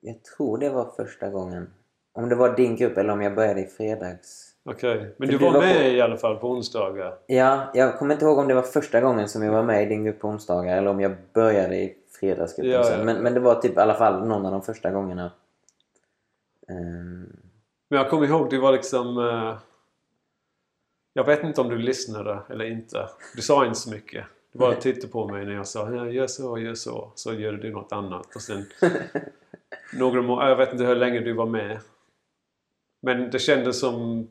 Jag 0.02 0.24
tror 0.24 0.58
det 0.58 0.70
var 0.70 0.92
första 0.96 1.30
gången. 1.30 1.74
Om 2.14 2.30
det 2.30 2.36
var 2.36 2.56
din 2.56 2.76
grupp 2.76 2.98
eller 2.98 3.10
om 3.14 3.22
jag 3.22 3.36
började 3.36 3.62
i 3.62 3.66
fredags. 3.66 4.54
Okej. 4.66 4.98
Men 5.18 5.28
För 5.28 5.34
du 5.34 5.38
du 5.38 5.46
var 5.46 5.52
var 5.54 5.60
med 5.60 5.76
på- 5.76 5.82
i 5.84 6.02
alla 6.02 6.18
fall 6.18 6.36
på 6.38 6.50
onsdagar? 6.50 7.18
Ja, 7.28 7.72
jag 7.74 8.00
kommer 8.00 8.14
inte 8.14 8.26
ihåg 8.26 8.38
om 8.38 8.48
det 8.48 8.54
var 8.54 8.62
första 8.62 9.02
gången 9.02 9.30
som 9.30 9.44
jag 9.44 9.52
var 9.52 9.64
med 9.64 9.84
i 9.84 9.86
din 9.86 10.04
grupp 10.06 10.20
på 10.20 10.28
onsdagar 10.28 10.78
eller 10.78 10.90
om 10.90 11.00
jag 11.02 11.16
började 11.34 11.76
i 11.76 11.96
fredagsgruppen 12.20 12.72
Ja, 12.72 12.84
sen. 12.84 13.00
ja. 13.00 13.06
Men, 13.06 13.18
men 13.24 13.34
det 13.34 13.40
var 13.40 13.56
typ 13.62 13.78
i 13.78 13.80
alla 13.80 13.94
fall 13.94 14.28
någon 14.28 14.46
av 14.46 14.52
de 14.52 14.62
första 14.62 14.92
gångerna. 14.92 15.32
Ehm, 16.70 17.36
Men 17.90 18.00
jag 18.00 18.10
kommer 18.10 18.28
ihåg, 18.28 18.50
du 18.50 18.60
var 18.60 18.72
liksom... 18.72 19.18
eh, 19.18 19.58
jag 21.14 21.24
vet 21.24 21.44
inte 21.44 21.62
om 21.62 21.70
du 21.70 21.78
lyssnade 21.78 22.40
eller 22.50 22.66
inte. 22.66 23.10
Du 23.36 23.42
sa 23.42 23.66
inte 23.66 23.80
så 23.80 23.90
mycket. 23.90 24.26
Bara 24.58 24.76
tittade 24.76 25.08
på 25.08 25.28
mig 25.28 25.46
när 25.46 25.54
jag 25.54 25.68
sa 25.68 26.08
gör 26.08 26.28
så, 26.28 26.58
gör 26.58 26.76
så. 26.76 27.12
Så 27.16 27.34
gör 27.34 27.54
du 27.54 27.72
något 27.72 27.92
annat. 27.92 28.36
Och 28.36 28.42
sen 28.42 28.66
några 29.94 30.22
må- 30.22 30.44
Jag 30.44 30.56
vet 30.56 30.72
inte 30.72 30.84
hur 30.86 30.96
länge 30.96 31.20
du 31.20 31.34
var 31.34 31.46
med. 31.46 31.80
Men 33.02 33.32
det 33.32 33.40
kändes 33.40 33.80
som... 33.80 34.28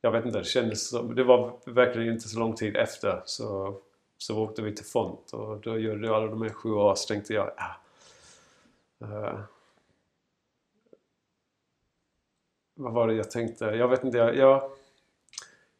Jag 0.00 0.12
vet 0.12 0.26
inte, 0.26 0.38
det 0.38 0.44
kändes 0.44 0.88
som... 0.88 1.14
Det 1.14 1.24
var 1.24 1.58
verkligen 1.66 2.12
inte 2.12 2.28
så 2.28 2.38
lång 2.38 2.54
tid 2.54 2.76
efter 2.76 3.22
så, 3.24 3.80
så 4.18 4.42
åkte 4.42 4.62
vi 4.62 4.74
till 4.74 4.84
Font 4.86 5.32
och 5.32 5.60
då 5.60 5.78
gjorde 5.78 6.00
du 6.00 6.14
alla 6.14 6.26
de 6.26 6.42
här 6.42 6.48
sju 6.48 6.70
år 6.72 6.94
så 6.94 7.08
tänkte 7.08 7.34
jag... 7.34 7.50
Ah, 7.56 7.74
vad 12.74 12.92
var 12.92 13.08
det 13.08 13.14
jag 13.14 13.30
tänkte? 13.30 13.64
Jag 13.64 13.88
vet 13.88 14.04
inte. 14.04 14.18
Jag, 14.18 14.36
jag, 14.36 14.70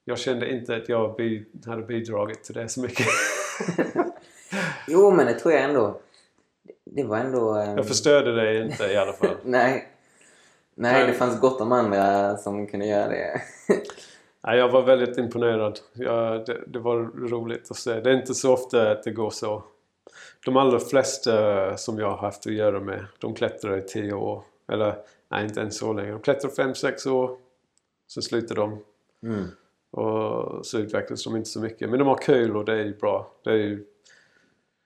jag 0.08 0.18
kände 0.18 0.50
inte 0.50 0.76
att 0.76 0.88
jag 0.88 1.16
bi, 1.16 1.44
hade 1.66 1.82
bidragit 1.82 2.44
till 2.44 2.54
det 2.54 2.68
så 2.68 2.80
mycket. 2.80 3.06
jo, 4.88 5.10
men 5.10 5.26
det 5.26 5.34
tror 5.34 5.54
jag 5.54 5.62
ändå. 5.64 6.00
Det 6.84 7.04
var 7.04 7.18
ändå... 7.18 7.54
ehm, 7.54 7.76
jag 7.76 7.88
förstörde 7.88 8.34
dig 8.36 8.62
inte 8.62 8.84
i 8.84 8.96
alla 8.96 9.12
fall. 9.12 9.36
Nej. 9.44 9.88
Nej, 10.74 10.92
Men- 10.92 11.06
det 11.06 11.12
fanns 11.12 11.40
gott 11.40 11.60
om 11.60 11.72
andra 11.72 12.36
som 12.36 12.66
kunde 12.66 12.86
göra 12.86 13.08
det. 13.08 13.42
Nej, 14.46 14.58
jag 14.58 14.68
var 14.68 14.82
väldigt 14.82 15.18
imponerad. 15.18 15.78
Jag, 15.92 16.46
det, 16.46 16.60
det 16.66 16.78
var 16.78 16.96
roligt 17.28 17.70
att 17.70 17.76
se. 17.76 18.00
Det 18.00 18.10
är 18.10 18.14
inte 18.14 18.34
så 18.34 18.52
ofta 18.52 18.90
att 18.90 19.02
det 19.02 19.10
går 19.10 19.30
så. 19.30 19.62
De 20.44 20.56
allra 20.56 20.78
flesta 20.78 21.76
som 21.76 21.98
jag 21.98 22.10
har 22.10 22.16
haft 22.16 22.46
att 22.46 22.52
göra 22.52 22.80
med, 22.80 23.04
de 23.18 23.34
klättrar 23.34 23.78
i 23.78 23.82
10 23.82 24.12
år. 24.12 24.42
Eller 24.72 24.94
nej, 25.28 25.44
inte 25.44 25.60
ens 25.60 25.78
så 25.78 25.92
länge. 25.92 26.10
De 26.10 26.20
klättrar 26.20 26.50
5-6 26.50 27.08
år. 27.08 27.38
Sen 28.14 28.22
slutade 28.22 28.60
de. 28.60 28.78
Mm. 29.22 29.48
Och 29.90 30.66
så 30.66 30.78
utvecklades 30.78 31.24
de 31.24 31.36
inte 31.36 31.48
så 31.50 31.60
mycket. 31.60 31.90
Men 31.90 31.98
de 31.98 32.08
har 32.08 32.16
kul 32.16 32.56
och 32.56 32.64
det 32.64 32.72
är 32.72 32.84
ju 32.84 32.96
bra. 32.96 33.30
Det 33.44 33.50
är 33.50 33.56
ju, 33.56 33.84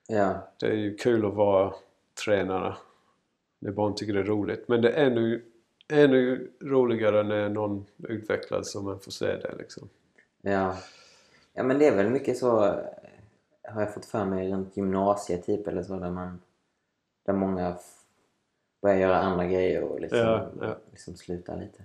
Ja. 0.07 0.33
det 0.59 0.65
är 0.65 0.73
ju 0.75 0.95
kul 0.97 1.25
att 1.25 1.33
vara 1.33 1.73
tränare. 2.25 2.75
När 3.59 3.71
barn 3.71 3.95
tycker 3.95 4.13
det 4.13 4.19
är 4.19 4.23
roligt. 4.23 4.67
Men 4.67 4.81
det 4.81 4.89
är 4.91 5.05
ännu, 5.05 5.45
ännu 5.89 6.51
roligare 6.61 7.23
när 7.23 7.49
någon 7.49 7.85
utvecklas 7.97 8.71
så 8.71 8.81
man 8.81 8.99
får 8.99 9.11
se 9.11 9.25
det 9.25 9.55
liksom. 9.57 9.89
Ja. 10.41 10.77
Ja 11.53 11.63
men 11.63 11.79
det 11.79 11.87
är 11.87 11.95
väl 11.95 12.09
mycket 12.09 12.37
så 12.37 12.49
har 13.69 13.81
jag 13.81 13.93
fått 13.93 14.05
för 14.05 14.25
mig 14.25 14.51
runt 14.51 14.77
gymnasiet 14.77 15.45
typ 15.45 15.67
eller 15.67 15.83
så 15.83 15.99
där 15.99 16.11
man 16.11 16.41
där 17.25 17.33
många 17.33 17.75
börjar 18.81 18.97
göra 18.97 19.17
andra 19.17 19.45
grejer 19.45 19.83
och 19.83 19.99
liksom, 20.01 20.19
Ja, 20.19 20.49
ja. 20.61 20.75
liksom 20.91 21.15
slutar 21.15 21.57
lite. 21.59 21.83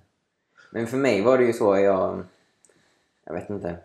Men 0.72 0.86
för 0.86 0.96
mig 0.96 1.22
var 1.22 1.38
det 1.38 1.44
ju 1.44 1.52
så 1.52 1.78
jag 1.78 2.24
jag 3.28 3.34
vet 3.34 3.50
inte 3.50 3.76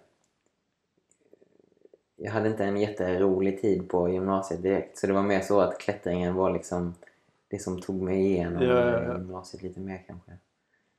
jag 2.15 2.31
hade 2.31 2.49
inte 2.49 2.63
en 2.63 2.77
jätterolig 2.77 3.61
tid 3.61 3.89
på 3.89 4.09
gymnasiet 4.09 4.61
direkt 4.61 4.97
så 4.97 5.07
det 5.07 5.13
var 5.13 5.23
mer 5.23 5.41
så 5.41 5.59
att 5.59 5.79
klättringen 5.79 6.35
var 6.35 6.53
liksom 6.53 6.95
det 7.47 7.59
som 7.59 7.81
tog 7.81 8.01
mig 8.01 8.25
igenom 8.25 8.63
Ja, 8.63 8.91
ja, 8.91 9.03
ja. 9.03 9.17
gymnasiet 9.17 9.63
lite 9.63 9.79
mer 9.79 10.03
kanske. 10.07 10.31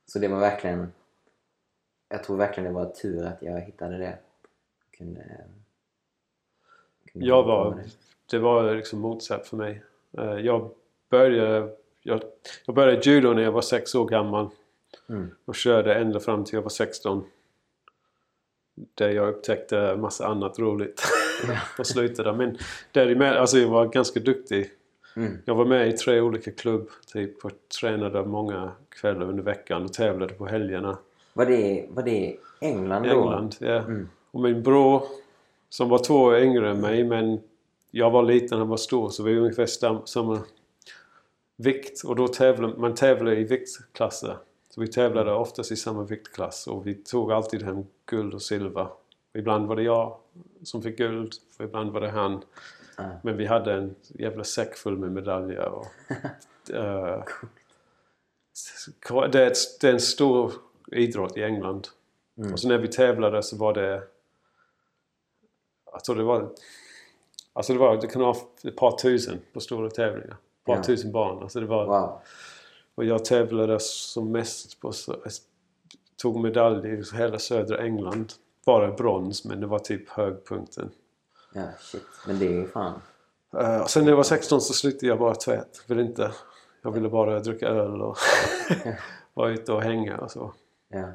Så 0.05 0.19
det 0.19 0.27
var 0.27 0.39
verkligen 0.39 0.91
jag 2.09 2.23
tror 2.23 2.37
verkligen 2.37 2.73
det 2.73 2.79
var 2.79 2.85
tur 2.85 3.25
att 3.25 3.41
jag 3.41 3.61
hittade 3.61 3.97
det. 3.97 4.17
Kunde, 4.97 5.45
kunde 7.11 7.27
Jag 7.27 7.43
var, 7.43 7.83
det 8.31 8.39
var 8.39 8.75
liksom 8.75 8.99
motsatt 8.99 9.47
för 9.47 9.57
mig. 9.57 9.81
Eh, 10.17 10.33
Jag 10.33 10.71
började, 11.09 11.75
jag, 12.01 12.21
jag 12.65 12.75
började 12.75 13.09
judo 13.09 13.33
när 13.33 13.41
jag 13.41 13.51
var 13.51 13.61
sex 13.61 13.95
år 13.95 14.05
gammal. 14.05 14.49
Mm. 15.09 15.35
Och 15.45 15.55
körde 15.55 15.95
ända 15.95 16.19
fram 16.19 16.43
till 16.45 16.53
jag 16.53 16.61
var 16.61 16.69
16. 16.69 17.23
Där 18.95 19.09
jag 19.09 19.29
upptäckte 19.29 19.95
massa 19.95 20.27
annat 20.27 20.59
roligt. 20.59 21.03
och 21.79 21.87
slutade. 21.87 22.33
Men 22.33 22.57
däremellan, 22.91 23.41
alltså 23.41 23.57
jag 23.57 23.67
var 23.67 23.85
ganska 23.85 24.19
duktig. 24.19 24.69
Mm. 25.15 25.37
Jag 25.45 25.55
var 25.55 25.65
med 25.65 25.87
i 25.89 25.93
tre 25.93 26.21
olika 26.21 26.51
klubb 26.51 26.89
typ 27.13 27.45
och 27.45 27.51
tränade 27.79 28.25
många 28.25 28.71
kvällar 28.89 29.29
under 29.29 29.43
veckan 29.43 29.83
och 29.83 29.93
tävlade 29.93 30.33
på 30.33 30.45
helgerna. 30.45 30.97
Var 31.33 31.45
det, 31.45 31.85
var 31.89 32.03
det 32.03 32.37
England 32.59 33.03
då? 33.03 33.09
England, 33.09 33.55
ja. 33.59 33.77
Mm. 33.77 34.09
Och 34.31 34.39
min 34.41 34.63
bror 34.63 35.03
som 35.69 35.89
var 35.89 35.99
två 36.03 36.15
år 36.15 36.37
yngre 36.37 36.69
än 36.69 36.81
mig 36.81 37.03
men 37.03 37.39
jag 37.91 38.11
var 38.11 38.23
liten 38.23 38.57
han 38.57 38.67
var 38.67 38.77
stor 38.77 39.09
så 39.09 39.23
vi 39.23 39.33
var 39.33 39.41
ungefär 39.41 40.05
samma 40.07 40.39
vikt. 41.55 42.03
Och 42.03 42.15
då 42.15 42.27
tävlade 42.27 42.77
man 42.77 42.95
tävlar 42.95 43.31
i 43.31 43.43
viktklasser. 43.43 44.37
Så 44.75 44.81
vi 44.81 44.87
tävlade 44.87 45.33
oftast 45.33 45.71
i 45.71 45.75
samma 45.75 46.03
viktklass 46.03 46.67
och 46.67 46.87
vi 46.87 46.95
tog 46.95 47.31
alltid 47.31 47.63
hem 47.63 47.85
guld 48.05 48.33
och 48.33 48.41
silver. 48.41 48.87
Ibland 49.33 49.67
var 49.67 49.75
det 49.75 49.83
jag 49.83 50.17
som 50.63 50.81
fick 50.81 50.97
guld 50.97 51.33
och 51.57 51.65
ibland 51.65 51.91
var 51.91 52.01
det 52.01 52.09
han. 52.09 52.43
Ah. 52.95 53.03
Men 53.23 53.37
vi 53.37 53.45
hade 53.45 53.73
en 53.73 53.95
jävla 54.07 54.43
säck 54.43 54.75
full 54.75 54.97
med 54.97 55.11
medaljer. 55.11 55.69
Och, 55.69 55.85
eh, 56.69 57.23
det, 59.31 59.43
är 59.43 59.47
ett, 59.47 59.57
det 59.81 59.87
är 59.87 59.93
en 59.93 59.99
stor 59.99 60.53
idrott 60.91 61.37
i 61.37 61.43
England. 61.43 61.87
Mm. 62.37 62.53
Och 62.53 62.59
så 62.59 62.67
när 62.67 62.77
vi 62.77 62.87
tävlade 62.87 63.43
så 63.43 63.57
var 63.57 63.73
det... 63.73 64.03
Alltså 65.93 66.13
det 66.13 66.23
var... 66.23 66.49
Alltså 67.53 67.73
det 67.73 67.79
var... 67.79 68.01
Det 68.01 68.07
kan 68.07 68.21
vara 68.21 68.37
ett 68.63 68.75
par 68.75 68.97
tusen 68.97 69.39
på 69.53 69.59
stora 69.59 69.89
tävlingar. 69.89 70.37
Ett 70.59 70.65
par 70.65 70.75
Ja. 70.75 70.83
tusen 70.83 71.11
barn. 71.11 71.43
Alltså 71.43 71.59
det 71.59 71.65
var... 71.65 71.85
Wow. 71.85 72.21
Och 72.95 73.05
jag 73.05 73.25
tävlade 73.25 73.79
som 73.79 74.31
mest 74.31 74.79
på... 74.79 74.93
Tog 76.17 76.39
medalj 76.39 76.89
i 76.89 77.03
hela 77.15 77.39
södra 77.39 77.83
England. 77.83 78.33
Bara 78.65 78.91
brons 78.91 79.45
men 79.45 79.59
det 79.59 79.67
var 79.67 79.79
typ 79.79 80.09
högpunkten. 80.09 80.89
Ja, 81.53 81.67
shit. 81.79 82.03
Men 82.27 82.39
det 82.39 82.45
är 82.45 82.51
ju 82.51 82.67
fan... 82.67 83.01
Uh, 83.57 83.85
sen 83.85 84.03
när 84.03 84.11
jag 84.11 84.17
var 84.17 84.23
16 84.23 84.61
så 84.61 84.73
slutade 84.73 85.07
jag 85.07 85.19
bara 85.19 85.35
tvätt. 85.35 85.83
Vill 85.87 85.99
inte, 85.99 86.31
jag 86.81 86.91
ville 86.91 87.09
bara 87.09 87.39
dricka 87.39 87.67
öl 87.67 88.01
och 88.01 88.17
vara 89.33 89.51
ute 89.51 89.73
och 89.73 89.81
hänga 89.81 90.17
och 90.17 90.31
så. 90.31 90.53
Ja. 90.87 91.09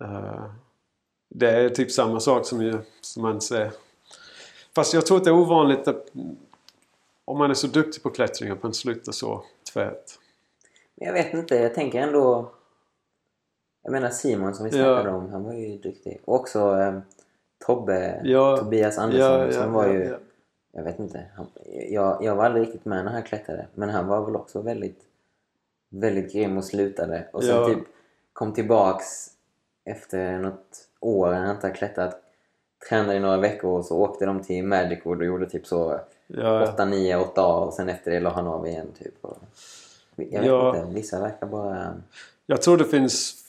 Eh, 0.00 0.44
det 1.28 1.50
är 1.50 1.68
typ 1.68 1.90
samma 1.90 2.20
sak 2.20 2.46
som, 2.46 2.62
ju, 2.62 2.78
som 3.00 3.22
man 3.22 3.40
säger. 3.40 3.72
Fast 4.74 4.94
jag 4.94 5.06
tror 5.06 5.16
att 5.16 5.24
det 5.24 5.30
är 5.30 5.34
ovanligt 5.34 5.88
att 5.88 6.06
om 7.24 7.38
man 7.38 7.50
är 7.50 7.54
så 7.54 7.66
duktig 7.66 8.02
på 8.02 8.10
klättring 8.10 8.50
att 8.50 8.62
man 8.62 8.74
slutar 8.74 9.12
så 9.12 9.44
tvärt. 9.72 10.18
Men 10.96 11.06
jag 11.06 11.12
vet 11.12 11.34
inte, 11.34 11.56
jag 11.56 11.74
tänker 11.74 12.00
ändå... 12.00 12.50
Jag 13.82 13.92
menar 13.92 14.10
Simon 14.10 14.54
som 14.54 14.64
vi 14.66 14.78
Ja. 14.78 14.84
snackade 14.84 15.16
om, 15.16 15.28
han 15.30 15.44
var 15.44 15.52
ju 15.52 15.78
duktig. 15.78 16.20
Och 16.24 16.34
också 16.34 16.78
eh, 16.80 16.98
Tobbe, 17.66 18.20
Ja. 18.24 18.56
Tobias 18.56 18.98
Andersson 18.98 19.52
som 19.52 19.72
var 19.72 19.86
ju... 19.88 20.04
ja. 20.04 20.16
Jag 20.76 20.84
vet 20.84 20.98
inte. 20.98 21.24
Han, 21.36 21.46
jag, 21.90 22.24
jag 22.24 22.36
var 22.36 22.44
aldrig 22.44 22.62
riktigt 22.66 22.84
med 22.84 23.04
när 23.04 23.12
han 23.12 23.22
klättrade. 23.22 23.66
Men 23.74 23.88
han 23.90 24.06
var 24.06 24.24
väl 24.24 24.36
också 24.36 24.60
väldigt, 24.62 25.00
väldigt 25.90 26.32
grym 26.32 26.56
och 26.58 26.64
slutade. 26.64 27.28
Och 27.32 27.44
sen 27.44 27.56
Ja. 27.56 27.66
typ 27.68 27.78
kom 28.32 28.52
tillbaks 28.52 29.30
efter 29.84 30.38
något 30.38 30.88
år 31.00 31.30
när 31.30 31.38
han 31.40 31.54
inte 31.54 31.66
har 31.66 31.74
klättrat. 31.74 32.20
Tränade 32.88 33.14
i 33.14 33.20
några 33.20 33.36
veckor 33.36 33.78
och 33.78 33.84
så 33.84 33.98
åkte 33.98 34.26
de 34.26 34.42
till 34.42 34.64
Magic 34.64 35.06
Wood 35.06 35.18
och 35.18 35.24
gjorde 35.26 35.50
typ 35.50 35.66
så 35.66 36.00
Ja, 36.26 36.72
8, 36.72 36.84
9, 36.84 37.16
8 37.16 37.42
A 37.42 37.56
och 37.64 37.74
sen 37.74 37.88
efter 37.88 38.10
det 38.10 38.20
la 38.20 38.30
han 38.30 38.46
av 38.46 38.66
igen 38.66 38.86
typ. 38.98 39.14
Och, 39.24 39.36
jag 40.16 40.40
vet 40.40 40.44
Ja. 40.48 40.76
inte, 40.76 40.94
vissa 40.94 41.20
verkar 41.20 41.46
bara... 41.46 41.94
Jag 42.46 42.62
tror 42.62 42.76
det 42.76 42.84
finns 42.84 43.44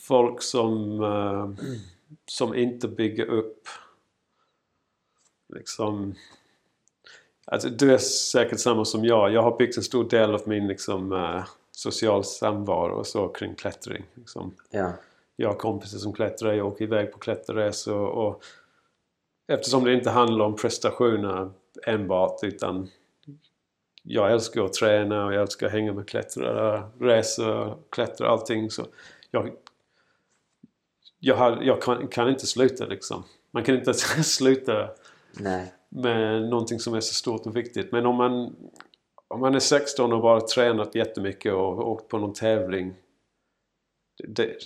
folk 0.00 0.42
som, 0.42 1.02
eh, 1.02 1.66
som 2.26 2.54
inte 2.54 2.88
bygger 2.88 3.26
upp 3.26 3.68
liksom 5.54 6.14
Alltså, 7.48 7.68
du 7.68 7.94
är 7.94 7.98
säkert 7.98 8.60
samma 8.60 8.84
som 8.84 9.04
jag. 9.04 9.32
Jag 9.32 9.42
har 9.42 9.56
byggt 9.58 9.76
en 9.76 9.82
stor 9.82 10.04
del 10.04 10.34
av 10.34 10.42
min 10.46 10.66
liksom, 10.68 11.12
eh, 11.12 11.44
social 11.70 12.24
samvaro 12.24 12.92
och 12.98 13.06
så 13.06 13.28
kring 13.28 13.54
klättring. 13.54 14.04
Liksom. 14.14 14.54
Ja, 14.70 14.92
Jag 15.36 15.48
har 15.48 15.54
kompisar 15.56 15.98
som 15.98 16.12
klättrar, 16.12 16.52
jag 16.52 16.66
åker 16.66 16.84
iväg 16.84 17.12
på 17.12 17.18
klätterresor 17.18 18.06
och 18.06 18.42
eftersom 19.48 19.84
det 19.84 19.92
inte 19.94 20.10
handlar 20.10 20.44
om 20.44 20.56
prestationer 20.56 21.50
enbart 21.86 22.38
utan 22.44 22.88
jag 24.08 24.32
älskar 24.32 24.64
att 24.64 24.72
träna 24.72 25.26
och 25.26 25.34
jag 25.34 25.42
älskar 25.42 25.66
att 25.66 25.72
hänga 25.72 25.92
med 25.92 26.08
klättrare, 26.08 26.82
resa, 27.00 27.76
klättra, 27.90 28.28
allting 28.28 28.70
så 28.70 28.86
jag, 29.30 29.52
jag, 31.18 31.36
har, 31.36 31.62
jag 31.62 31.82
kan, 31.82 32.08
kan 32.08 32.28
inte 32.28 32.46
sluta 32.46 32.86
liksom. 32.86 33.24
Man 33.50 33.64
kan 33.64 33.74
inte 33.74 33.94
sluta 34.24 34.90
nej. 35.32 35.72
med 35.88 36.42
någonting 36.42 36.80
som 36.80 36.94
är 36.94 37.00
så 37.00 37.14
stort 37.14 37.46
och 37.46 37.56
viktigt. 37.56 37.92
Men 37.92 38.06
om 38.06 38.16
man, 38.16 38.56
om 39.28 39.40
man 39.40 39.54
är 39.54 39.58
16 39.60 40.12
och 40.12 40.22
bara 40.22 40.40
tränat 40.40 40.94
jättemycket 40.94 41.52
och 41.52 41.90
åkt 41.90 42.08
på 42.08 42.18
någon 42.18 42.32
tävling. 42.32 42.94
Det, 44.28 44.56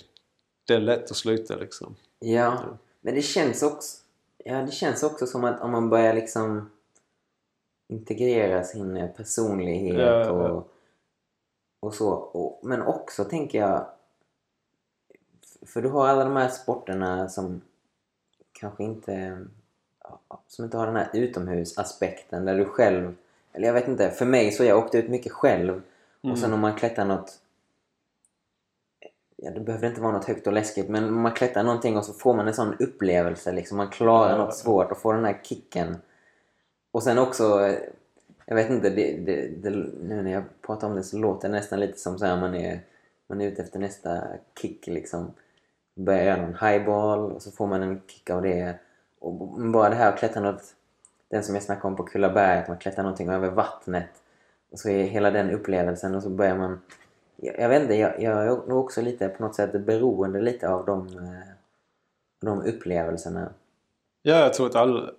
det 0.67 0.73
är 0.73 0.79
lätt 0.79 1.11
att 1.11 1.17
sluta 1.17 1.55
liksom. 1.55 1.95
Ja, 2.19 2.59
men 3.01 3.15
det 3.15 3.21
känns 3.21 3.63
också... 3.63 3.97
Ja, 4.45 4.61
det 4.61 4.71
känns 4.71 5.03
också 5.03 5.27
som 5.27 5.43
att 5.43 5.61
om 5.61 5.71
man 5.71 5.89
börjar 5.89 6.13
liksom 6.13 6.69
integrera 7.91 8.63
sin 8.63 8.97
eh, 8.97 9.09
personlighet 9.11 9.97
Ja, 9.97 10.03
ja, 10.03 10.25
ja. 10.25 10.49
och, 10.49 10.67
och 11.79 11.93
så. 11.93 12.09
Och, 12.11 12.59
men 12.63 12.81
också 12.81 13.23
tänker 13.23 13.59
jag... 13.59 13.85
För 15.65 15.81
du 15.81 15.89
har 15.89 16.07
alla 16.07 16.23
de 16.23 16.35
här 16.35 16.49
sporterna 16.49 17.29
som 17.29 17.61
kanske 18.51 18.83
inte... 18.83 19.45
Som 20.47 20.65
inte 20.65 20.77
har 20.77 20.85
den 20.87 20.95
här 20.95 21.09
utomhusaspekten 21.13 22.45
där 22.45 22.57
du 22.57 22.65
själv... 22.65 23.15
Eller 23.53 23.67
jag 23.67 23.73
vet 23.73 23.87
inte, 23.87 24.09
för 24.11 24.25
mig 24.25 24.51
så 24.51 24.63
jag 24.63 24.77
åkte 24.77 24.97
ut 24.97 25.09
mycket 25.09 25.31
själv. 25.31 25.81
Och 26.21 26.37
sen 26.37 26.45
Mm. 26.45 26.53
om 26.53 26.59
man 26.59 26.75
klättrar 26.75 27.05
något... 27.05 27.39
Ja, 29.35 29.51
det 29.51 29.59
behöver 29.59 29.87
inte 29.87 30.01
vara 30.01 30.11
något 30.11 30.25
högt 30.25 30.47
och 30.47 30.53
läskigt 30.53 30.89
men 30.89 31.13
man 31.13 31.31
klättrar 31.33 31.63
någonting 31.63 31.97
och 31.97 32.05
så 32.05 32.13
får 32.13 32.33
man 32.33 32.47
en 32.47 32.53
sån 32.53 32.75
upplevelse 32.79 33.51
liksom. 33.51 33.77
Man 33.77 33.89
klarar 33.89 34.31
Ja. 34.31 34.37
något 34.45 34.55
svårt 34.55 34.91
och 34.91 34.97
får 34.97 35.13
den 35.13 35.25
här 35.25 35.41
kicken. 35.43 35.97
Och 36.91 37.03
sen 37.03 37.17
också... 37.17 37.65
Eh, 37.65 37.79
jag 38.45 38.55
vet 38.55 38.69
inte, 38.69 38.89
det, 38.89 39.17
det, 39.17 39.47
det, 39.47 39.69
nu 40.01 40.21
när 40.21 40.31
jag 40.31 40.43
pratar 40.61 40.87
om 40.87 40.95
det 40.95 41.03
så 41.03 41.17
låter 41.17 41.49
det 41.49 41.55
nästan 41.55 41.79
lite 41.79 41.99
som 41.99 42.19
så 42.19 42.25
här 42.25 42.39
man 42.39 42.55
är, 42.55 42.79
man 43.27 43.41
är 43.41 43.47
ute 43.47 43.61
efter 43.61 43.79
nästa 43.79 44.23
kick 44.61 44.87
liksom. 44.87 45.33
Börjar 45.95 46.23
göra 46.23 46.41
någon 46.41 46.55
highball 46.55 47.31
och 47.31 47.41
så 47.41 47.51
får 47.51 47.67
man 47.67 47.81
en 47.81 48.01
kick 48.07 48.29
av 48.29 48.41
det. 48.41 48.75
Och 49.19 49.33
bara 49.71 49.89
det 49.89 49.95
här 49.95 50.13
att 50.13 50.19
klättra 50.19 50.41
något... 50.41 50.63
Den 51.29 51.43
som 51.43 51.55
jag 51.55 51.63
snackade 51.63 51.87
om 51.87 51.95
på 51.95 52.03
Kullaberg, 52.03 52.59
att 52.59 52.67
man 52.67 52.77
klättrar 52.77 53.03
någonting 53.03 53.29
över 53.29 53.49
vattnet. 53.49 54.09
Och 54.71 54.79
så 54.79 54.89
är 54.89 55.03
hela 55.03 55.31
den 55.31 55.49
upplevelsen 55.49 56.15
och 56.15 56.23
så 56.23 56.29
börjar 56.29 56.57
man... 56.57 56.81
Jag, 57.35 57.59
jag 57.59 57.69
vet 57.69 57.81
inte, 57.81 57.95
jag, 57.95 58.21
jag 58.21 58.43
är 58.43 58.47
nog 58.47 58.79
också 58.79 59.01
lite 59.01 59.29
på 59.29 59.43
något 59.43 59.55
sätt 59.55 59.85
beroende 59.85 60.41
lite 60.41 60.69
av 60.69 60.85
de, 60.85 61.07
eh, 61.07 61.53
de 62.41 62.61
upplevelserna. 62.61 63.53
Ja, 64.21 64.35
jag 64.39 64.53
tror 64.53 64.67
att 64.67 64.75
alla, 64.75 65.11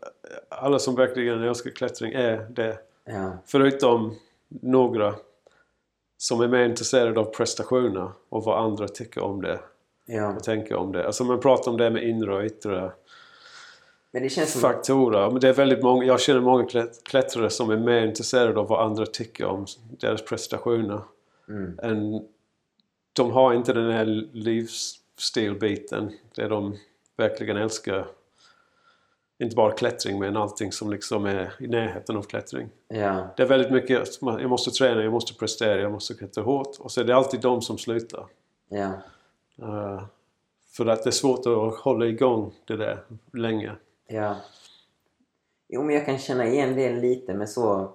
alla 0.48 0.78
som 0.78 0.94
verkligen 0.94 1.42
älskar 1.42 1.70
klättring 1.70 2.12
är 2.12 2.46
det. 2.50 2.78
Ja, 3.04 3.38
Förutom 3.46 4.16
några 4.48 5.14
som 6.18 6.40
är 6.40 6.48
mer 6.48 6.64
intresserade 6.64 7.20
av 7.20 7.24
prestationer 7.24 8.10
och 8.28 8.44
vad 8.44 8.64
andra 8.64 8.88
tycker 8.88 9.22
om 9.22 9.42
det. 9.42 9.60
Ja. 10.06 10.26
att 10.28 10.44
tänka 10.44 10.78
om 10.78 10.92
det. 10.92 11.06
Alltså 11.06 11.24
man 11.24 11.40
pratar 11.40 11.70
om 11.70 11.76
det 11.76 11.90
med 11.90 12.02
inre 12.02 12.34
och 12.34 12.44
yttre 12.44 12.92
Men 14.10 14.22
det 14.22 14.28
känns 14.28 14.52
som... 14.52 14.60
faktorer. 14.60 15.30
Men 15.30 15.40
det 15.40 15.48
är 15.48 15.52
väldigt 15.52 15.82
många, 15.82 16.04
jag 16.04 16.20
känner 16.20 16.40
många 16.40 16.64
klätt- 16.64 17.04
klättrare 17.04 17.50
som 17.50 17.70
är 17.70 17.76
mer 17.76 18.06
intresserade 18.06 18.60
av 18.60 18.68
vad 18.68 18.86
andra 18.86 19.06
tycker 19.06 19.44
om 19.46 19.66
deras 20.00 20.22
prestationer. 20.24 21.00
Mm. 21.48 21.78
Än, 21.82 22.28
de 23.12 23.30
har 23.30 23.54
inte 23.54 23.72
den 23.72 23.90
här 23.90 24.04
livsstilbiten. 24.32 26.12
Det 26.34 26.48
de 26.48 26.76
verkligen 27.16 27.56
älskar. 27.56 28.06
Inte 29.42 29.56
bara 29.56 29.72
klättring 29.72 30.18
men 30.18 30.36
allting 30.36 30.72
som 30.72 30.90
liksom 30.90 31.26
är 31.26 31.54
i 31.58 31.66
närheten 31.66 32.16
av 32.16 32.22
klättring. 32.22 32.68
Ja. 32.88 33.28
Det 33.36 33.42
är 33.42 33.46
väldigt 33.46 33.72
mycket, 33.72 34.08
jag 34.20 34.50
måste 34.50 34.70
träna, 34.70 35.02
jag 35.02 35.12
måste 35.12 35.34
prestera, 35.34 35.80
jag 35.80 35.92
måste 35.92 36.14
klättra 36.14 36.44
hårt. 36.44 36.76
Och 36.78 36.92
så 36.92 37.00
är 37.00 37.04
det 37.04 37.16
alltid 37.16 37.40
de 37.40 37.62
som 37.62 37.78
slutar. 37.78 38.26
Ja. 38.68 38.92
Eh, 39.62 40.04
för 40.66 40.86
att 40.86 41.02
det 41.02 41.10
är 41.10 41.12
svårt 41.12 41.46
att 41.46 41.80
hålla 41.80 42.06
igång 42.06 42.54
det 42.64 42.76
där 42.76 43.04
länge. 43.32 43.72
Ja. 44.06 44.36
Jo, 45.68 45.82
men 45.82 45.94
jag 45.94 46.06
kan 46.06 46.18
känna 46.18 46.46
igen 46.46 46.74
det 46.74 46.92
lite 46.92 47.34
med 47.34 47.50
så... 47.50 47.92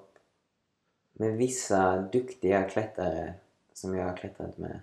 Med 1.13 1.37
vissa 1.37 1.97
duktiga 1.97 2.69
klättrare 2.69 3.33
som 3.73 3.95
jag 3.95 4.05
har 4.05 4.17
klättrat 4.17 4.57
med. 4.57 4.79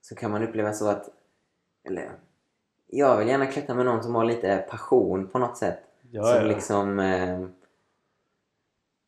Så 0.00 0.14
kan 0.14 0.30
man 0.30 0.42
uppleva 0.42 0.72
så 0.72 0.88
att... 0.88 1.08
Eller... 1.84 2.12
Jag 2.94 3.16
vill 3.16 3.28
gärna 3.28 3.46
klättra 3.46 3.74
med 3.74 3.84
någon 3.86 4.02
som 4.02 4.14
har 4.14 4.24
lite 4.24 4.64
passion 4.70 5.28
på 5.28 5.38
något 5.38 5.56
sätt. 5.56 5.78
Ja, 6.10 6.22
som 6.24 6.36
ja. 6.36 6.42
liksom... 6.42 6.98
Eh, 6.98 7.40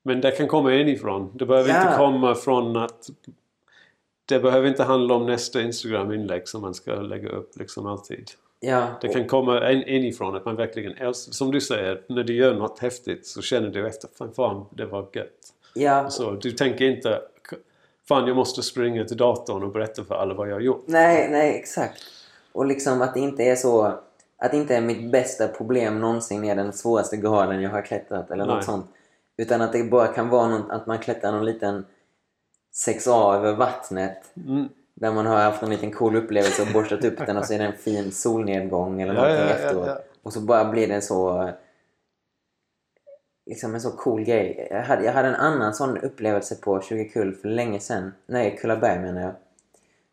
Men 0.04 0.20
det 0.20 0.30
kan 0.30 0.48
komma 0.48 0.74
inifrån. 0.74 1.30
Det 1.34 1.46
behöver 1.46 1.70
Ja. 1.70 1.82
inte 1.82 1.96
komma 1.98 2.34
från 2.34 2.76
att... 2.76 3.06
Det 4.26 4.38
behöver 4.40 4.68
inte 4.68 4.82
handla 4.84 5.14
om 5.14 5.26
nästa 5.26 5.62
Instagram-inlägg 5.62 6.48
som 6.48 6.60
man 6.62 6.74
ska 6.74 6.94
lägga 6.94 7.28
upp 7.28 7.56
liksom 7.58 7.86
alltid. 7.86 8.30
ja. 8.60 8.86
Det 9.00 9.08
kan 9.08 9.26
komma 9.26 9.70
in, 9.72 9.82
inifrån 9.82 10.36
att 10.36 10.44
man 10.44 10.56
verkligen 10.56 10.92
älskar... 10.92 11.32
Som 11.32 11.50
du 11.50 11.60
säger, 11.60 12.02
när 12.08 12.24
du 12.24 12.34
gör 12.34 12.54
något 12.54 12.78
häftigt 12.78 13.26
så 13.26 13.42
känner 13.42 13.68
du 13.68 13.86
efter 13.86 14.08
fan, 14.18 14.32
fan 14.32 14.66
det 14.70 14.86
var 14.86 15.06
gött. 15.12 15.28
Ja. 15.74 16.10
Så 16.10 16.30
du 16.30 16.50
tänker 16.50 16.84
inte 16.84 17.20
fan 18.08 18.26
jag 18.26 18.36
måste 18.36 18.62
springa 18.62 19.04
till 19.04 19.16
datorn 19.16 19.62
och 19.62 19.72
berätta 19.72 20.04
för 20.04 20.14
alla 20.14 20.34
vad 20.34 20.48
jag 20.48 20.54
har 20.54 20.60
gjort. 20.60 20.84
Nej, 20.86 21.28
nej, 21.30 21.56
exakt. 21.58 22.02
Och 22.54 22.66
liksom 22.66 23.02
att 23.02 23.14
det 23.14 23.20
inte 23.20 23.42
är 23.42 23.56
så... 23.56 23.98
Att 24.36 24.54
inte 24.54 24.76
är 24.76 24.80
mitt 24.80 25.12
bästa 25.12 25.48
problem 25.48 26.00
någonsin 26.00 26.44
är 26.44 26.56
den 26.56 26.72
svåraste 26.72 27.16
graden 27.16 27.62
jag 27.62 27.70
har 27.70 27.82
klättrat 27.82 28.30
eller 28.30 28.46
Nej. 28.46 28.54
något 28.54 28.64
sånt. 28.64 28.86
Utan 29.36 29.60
att 29.62 29.72
det 29.72 29.84
bara 29.84 30.06
kan 30.06 30.28
vara 30.28 30.48
någon, 30.48 30.70
att 30.70 30.86
man 30.86 30.98
klättrar 30.98 31.32
någon 31.32 31.44
liten 31.44 31.84
6A 32.86 33.34
över 33.34 33.52
vattnet. 33.52 34.32
Mm. 34.46 34.68
Där 34.94 35.12
man 35.12 35.26
har 35.26 35.36
haft 35.36 35.62
en 35.62 35.70
liten 35.70 35.92
cool 35.92 36.16
upplevelse 36.16 36.62
och 36.62 36.68
borstat 36.72 37.04
upp 37.04 37.26
den 37.26 37.36
och 37.36 37.44
så 37.44 37.54
är 37.54 37.58
det 37.58 37.64
en 37.64 37.72
fin 37.72 38.12
solnedgång 38.12 39.02
eller 39.02 39.14
Ja, 39.14 39.20
någonting 39.20 39.46
ja, 39.48 39.54
efteråt. 39.54 39.86
ja. 39.86 39.98
Och 40.22 40.32
så 40.32 40.40
bara 40.40 40.64
blir 40.64 40.88
det 40.88 41.00
så... 41.00 41.50
Liksom 43.46 43.74
en 43.74 43.80
så 43.80 43.90
cool 43.90 44.24
grej. 44.24 44.68
Jag 44.70 44.82
hade, 44.82 45.04
jag 45.04 45.12
hade 45.12 45.28
en 45.28 45.34
annan 45.34 45.74
sån 45.74 45.98
upplevelse 45.98 46.54
på 46.54 46.80
20 46.80 47.04
kull 47.04 47.34
för 47.34 47.48
länge 47.48 47.80
sedan. 47.80 48.12
Nej, 48.26 48.58
Kullaberg 48.60 49.00
menar 49.00 49.20
jag. 49.20 49.32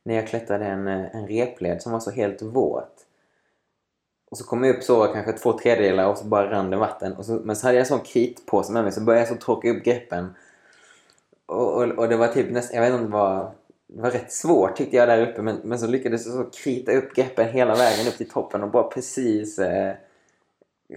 När 0.04 0.16
jag 0.16 0.28
klättrade 0.28 0.66
en, 0.66 0.88
eh, 0.88 1.16
en 1.16 1.28
repled 1.28 1.82
som 1.82 1.92
var 1.92 2.00
så 2.00 2.12
helt 2.12 2.42
våt. 2.42 3.06
Och 4.32 4.38
så 4.38 4.44
kom 4.44 4.64
jag 4.64 4.76
upp 4.76 4.84
så 4.84 5.06
kanske 5.06 5.34
två 5.34 5.60
tredjedelar 5.60 6.08
och 6.08 6.18
så 6.18 6.26
bara 6.26 6.52
rann 6.52 6.70
det 6.70 6.78
vatten. 6.78 7.14
Och 7.14 7.26
så, 7.26 7.34
men 7.34 7.56
så 7.56 7.68
hade 7.68 7.78
jag 7.78 7.82
en 7.82 7.86
sån 7.86 8.00
kritpåse 8.00 8.74
med 8.74 8.84
mig 8.84 8.92
så 8.92 9.02
började 9.02 9.28
jag 9.28 9.40
så 9.40 9.46
torka 9.46 9.70
upp 9.70 9.84
greppen. 9.84 10.36
Och, 11.46 11.74
och, 11.74 11.84
och 11.84 12.10
det 12.10 12.18
var 12.18 12.28
typ 12.28 12.52
nästan, 12.52 12.76
jag 12.76 12.84
vet 12.84 12.94
inte 12.94 13.04
om 13.04 13.12
det 13.12 13.18
var, 13.18 13.52
det 13.88 14.02
var 14.02 14.12
rätt 14.12 14.32
svårt 14.32 14.76
tyckte 14.76 14.98
jag 14.98 15.08
där 15.08 15.30
uppe 15.30 15.42
men, 15.42 15.58
men 15.64 15.80
så 15.80 15.88
lyckades 15.88 16.26
jag 16.26 16.36
så 16.36 16.44
krita 16.44 16.92
upp 16.92 17.16
greppen 17.16 17.48
hela 17.48 17.76
vägen 17.76 18.08
upp 18.08 18.18
till 18.18 18.30
toppen 18.30 18.64
och 18.64 18.72
bara 18.72 18.84
precis 18.84 19.60
eh, 19.60 19.96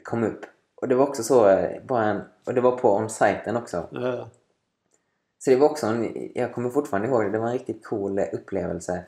kom 0.02 0.24
upp. 0.24 0.40
Och 0.74 0.88
det 0.88 0.94
var 0.94 1.08
också 1.08 1.22
så, 1.22 1.48
eh, 1.48 1.82
bara 1.82 2.04
en, 2.04 2.20
och 2.44 2.54
det 2.54 2.60
var 2.60 2.76
på 2.76 2.96
on-siten 2.96 3.56
också. 3.56 3.88
Mm. 3.92 4.24
Så 5.44 5.50
det 5.50 5.56
var 5.56 5.68
också 5.68 5.86
en, 5.86 6.30
jag 6.34 6.52
kommer 6.52 6.70
fortfarande 6.70 7.08
ihåg 7.08 7.24
det, 7.24 7.30
det 7.30 7.38
var 7.38 7.46
en 7.46 7.52
riktigt 7.52 7.84
cool 7.84 8.18
upplevelse. 8.32 9.04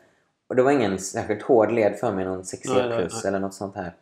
Och 0.47 0.57
det 0.57 0.62
var 0.62 0.72
ingen 0.72 0.99
särskilt 0.99 1.43
hård 1.43 1.72
led 1.72 1.99
för 1.99 2.12
mig, 2.12 2.24
någon 2.24 2.45
6 2.45 2.68
Nej, 2.68 2.89
nej, 2.89 2.99
plus 2.99 3.14
nej. 3.14 3.28
eller 3.28 3.41
något 3.41 3.55
sånt 3.55 3.76
här. 3.76 3.95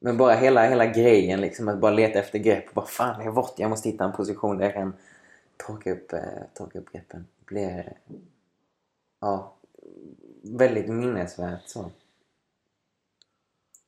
Men 0.00 0.16
bara 0.16 0.34
hela, 0.34 0.66
hela 0.66 0.86
grejen 0.86 1.40
liksom, 1.40 1.68
att 1.68 1.78
bara 1.78 1.90
leta 1.90 2.18
efter 2.18 2.38
grepp. 2.38 2.68
och 2.68 2.74
Bara 2.74 2.86
fan, 2.86 3.18
det 3.18 3.24
är 3.24 3.30
vått, 3.30 3.54
jag 3.56 3.70
måste 3.70 3.88
hitta 3.88 4.04
en 4.04 4.12
position 4.12 4.58
där 4.58 4.64
jag 4.64 4.74
kan 4.74 4.92
torka 5.56 5.92
upp, 5.92 6.12
eh, 6.12 6.20
torka 6.54 6.78
upp 6.78 6.92
greppen. 6.92 7.26
Blir, 7.44 7.92
ja, 9.20 9.54
väldigt 10.42 10.88
minnesvärt 10.88 11.68
så. 11.68 11.80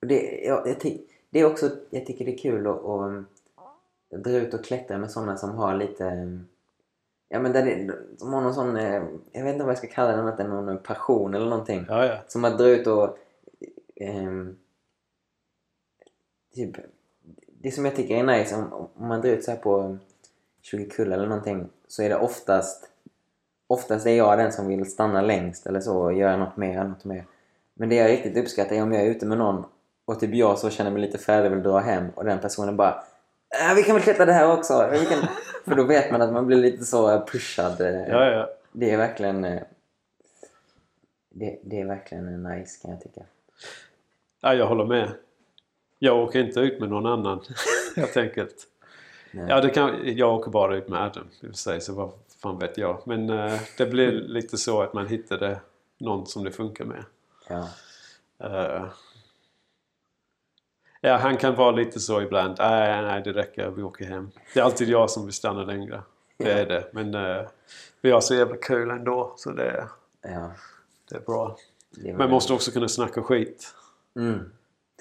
Och 0.00 0.06
det, 0.06 0.40
ja, 0.44 0.62
jag 0.66 0.98
det 1.30 1.40
är 1.40 1.46
också, 1.46 1.70
jag 1.90 2.06
tycker 2.06 2.24
det 2.24 2.34
är 2.34 2.38
kul 2.38 2.66
att, 2.66 2.84
att 2.84 4.24
dra 4.24 4.32
ut 4.32 4.54
och 4.54 4.64
klättra 4.64 4.98
med 4.98 5.10
sådana 5.10 5.36
som 5.36 5.50
har 5.50 5.76
lite 5.76 6.38
Ja 7.32 7.38
men 7.38 7.52
där 7.52 7.62
det, 7.62 7.94
som 8.18 8.32
har 8.32 8.40
någon 8.40 8.54
sån, 8.54 8.76
eh, 8.76 9.02
jag 9.32 9.44
vet 9.44 9.52
inte 9.52 9.64
vad 9.64 9.70
jag 9.70 9.78
ska 9.78 9.86
kalla 9.86 10.12
det, 10.12 10.18
annat 10.18 10.40
än 10.40 10.50
någon 10.50 10.78
passion 10.78 11.34
eller 11.34 11.46
någonting. 11.46 11.86
Ja, 11.88 12.06
ja. 12.06 12.16
Som 12.28 12.44
att 12.44 12.58
dra 12.58 12.68
ut 12.68 12.86
och... 12.86 13.18
ehm, 13.96 14.56
typ, 16.54 16.76
det 17.60 17.70
som 17.70 17.84
jag 17.84 17.96
tycker 17.96 18.16
är 18.16 18.38
nice, 18.38 18.56
om, 18.56 18.88
om 18.94 19.08
man 19.08 19.20
drar 19.20 19.30
ut 19.30 19.44
så 19.44 19.50
här 19.50 19.58
på 19.58 19.98
20 20.62 20.84
kull 20.84 21.12
eller 21.12 21.26
någonting, 21.26 21.68
så 21.88 22.02
är 22.02 22.08
det 22.08 22.16
oftast... 22.16 22.88
Oftast 23.66 24.06
är 24.06 24.16
jag 24.16 24.38
den 24.38 24.52
som 24.52 24.68
vill 24.68 24.90
stanna 24.90 25.22
längst 25.22 25.66
eller 25.66 25.80
så 25.80 25.98
och 25.98 26.12
göra 26.12 26.36
något 26.36 26.56
mer, 26.56 26.84
något 26.84 27.04
mer. 27.04 27.26
Men 27.74 27.88
det 27.88 27.94
jag 27.94 28.10
riktigt 28.10 28.36
uppskattar 28.36 28.76
är 28.76 28.82
om 28.82 28.92
jag 28.92 29.02
är 29.02 29.10
ute 29.10 29.26
med 29.26 29.38
någon 29.38 29.64
och 30.04 30.20
typ 30.20 30.34
jag 30.34 30.58
så 30.58 30.70
känner 30.70 30.90
mig 30.90 31.00
lite 31.00 31.18
färdig 31.18 31.50
och 31.50 31.56
vill 31.56 31.64
dra 31.64 31.78
hem 31.78 32.10
och 32.14 32.24
den 32.24 32.38
personen 32.38 32.76
bara 32.76 33.04
äh, 33.70 33.74
vi 33.76 33.82
kan 33.82 33.94
väl 33.94 34.02
klättra 34.02 34.26
det 34.26 34.32
här 34.32 34.52
också. 34.52 34.88
Vi 34.92 35.06
kan... 35.06 35.18
För 35.64 35.74
då 35.74 35.84
vet 35.84 36.10
man 36.12 36.22
att 36.22 36.32
man 36.32 36.46
blir 36.46 36.56
lite 36.58 36.84
så 36.84 37.26
pushad. 37.26 37.80
eh, 37.80 38.08
ja, 38.08 38.30
ja. 38.30 38.50
det 38.72 38.90
är 38.90 38.96
verkligen... 38.96 39.44
eh, 39.44 39.62
Det, 41.30 41.58
det 41.62 41.80
är 41.80 41.84
verkligen 41.86 42.42
nice 42.42 42.82
kan 42.82 42.90
jag 42.90 43.00
tycka. 43.00 43.20
ja, 44.40 44.54
jag 44.54 44.66
håller 44.66 44.84
med. 44.84 45.10
Jag 45.98 46.18
åker 46.18 46.40
inte 46.40 46.60
ut 46.60 46.80
med 46.80 46.88
någon 46.88 47.06
annan 47.06 47.40
helt 47.96 48.16
enkelt. 48.16 48.66
Nej. 49.30 49.46
Ja, 49.48 49.60
det 49.60 49.70
kan, 49.70 50.00
jag 50.16 50.34
åker 50.34 50.50
bara 50.50 50.76
ut 50.76 50.88
med 50.88 51.02
Adam 51.02 51.26
i 51.40 51.46
och 51.46 51.50
för 51.50 51.56
sig, 51.56 51.80
så 51.80 51.92
vad 51.94 52.10
fan 52.42 52.58
vet 52.58 52.78
jag. 52.78 53.02
Men 53.06 53.30
eh, 53.30 53.60
det 53.78 53.86
blir 53.86 54.12
lite 54.12 54.56
så 54.58 54.82
att 54.82 54.92
man 54.94 55.06
hittade 55.06 55.60
någon 55.98 56.26
som 56.26 56.44
det 56.44 56.50
funkar 56.50 56.84
med. 56.84 57.04
Ja. 57.48 57.68
Eh, 58.38 58.84
ja, 61.04 61.16
han 61.16 61.36
kan 61.36 61.54
vara 61.54 61.70
lite 61.70 62.00
så 62.00 62.22
ibland. 62.22 62.56
Nej, 62.58 63.02
nej, 63.02 63.22
det 63.22 63.32
räcker. 63.32 63.70
Vi 63.70 63.82
åker 63.82 64.04
hem. 64.04 64.30
Det 64.54 64.60
är 64.60 64.64
alltid 64.64 64.88
jag 64.88 65.10
som 65.10 65.24
vill 65.24 65.32
stanna 65.34 65.64
längre. 65.64 66.02
Det 66.36 66.52
är 66.52 66.66
det. 66.66 66.88
Men 66.92 67.14
eh, 67.14 67.48
vi 68.00 68.10
har 68.10 68.20
så 68.20 68.34
jävla 68.34 68.56
kul 68.56 68.90
ändå. 68.90 69.34
Så 69.36 69.50
det, 69.50 69.88
ja. 70.22 70.52
det 71.08 71.16
är 71.16 71.20
bra. 71.20 71.56
Det 71.90 72.10
är 72.10 72.14
Man 72.14 72.30
måste 72.30 72.52
också 72.52 72.70
kunna 72.70 72.88
snacka 72.88 73.22
skit. 73.22 73.74
Mm. 74.16 74.52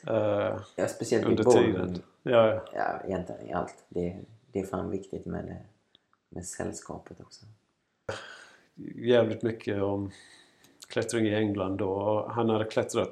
eh, 0.08 0.60
Ja, 0.76 0.88
speciellt 0.88 1.26
under 1.26 1.44
tiden. 1.44 2.02
Ja, 2.24 2.48
ja. 2.48 2.64
Ja, 2.74 3.02
egentligen 3.08 3.42
i 3.50 3.54
allt. 3.54 3.86
Det, 3.90 4.18
det 4.52 4.60
är 4.60 4.66
fan 4.66 4.90
viktigt 4.92 5.26
med, 5.26 5.58
med 6.30 6.46
sällskapet 6.46 7.22
också. 7.22 7.46
jävligt 8.96 9.42
mycket 9.42 9.82
om 9.82 10.12
klättring 10.90 11.26
i 11.26 11.36
England 11.36 11.82
och 11.82 12.32
han 12.32 12.50
hade 12.50 12.66
klättrat 12.66 13.12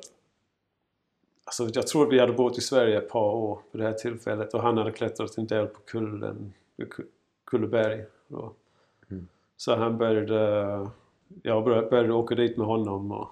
Alltså 1.49 1.69
jag 1.73 1.87
tror 1.87 2.09
vi 2.09 2.19
hade 2.19 2.33
bott 2.33 2.57
i 2.57 2.61
Sverige 2.61 2.97
ett 2.97 3.09
par 3.09 3.33
år 3.33 3.61
på 3.71 3.77
det 3.77 3.83
här 3.83 3.93
tillfället 3.93 4.53
och 4.53 4.61
han 4.61 4.77
hade 4.77 4.91
klättrat 4.91 5.37
en 5.37 5.47
del 5.47 5.67
på 5.67 5.79
kullen, 5.79 6.53
Ku- 6.77 7.05
Kulleberg. 7.45 8.05
Då. 8.27 8.53
Mm. 9.11 9.27
Så 9.57 9.75
han 9.75 9.97
började, 9.97 10.89
jag 11.43 11.63
började, 11.63 12.13
åka 12.13 12.35
dit 12.35 12.57
med 12.57 12.67
honom 12.67 13.11
och 13.11 13.29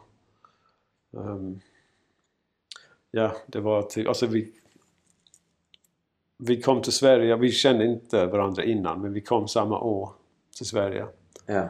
ehm, 1.14 1.60
ja, 3.12 3.36
det 3.48 3.60
var 3.60 3.82
till, 3.82 4.08
alltså 4.08 4.26
vi 4.26 4.54
vi 6.38 6.62
kom 6.62 6.82
till 6.82 6.94
Sverige, 6.94 7.36
vi 7.36 7.52
kände 7.52 7.86
inte 7.86 8.26
varandra 8.26 8.64
innan 8.64 9.02
men 9.02 9.14
vi 9.14 9.22
kom 9.22 9.48
samma 9.48 9.80
år 9.80 10.12
till 10.58 10.66
Sverige. 10.66 11.08
Ja. 11.46 11.70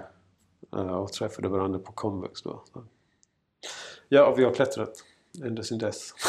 Eh, 0.73 0.97
och 0.97 1.13
träffade 1.13 1.47
varandra 1.47 1.79
på 1.79 1.91
komvux 1.91 2.41
då. 2.41 2.63
Ja, 4.09 4.27
och 4.27 4.39
vi 4.39 4.43
har 4.43 4.53
klättrat 4.53 5.03
ända 5.43 5.63
sedan 5.63 5.77
dess. 5.77 6.13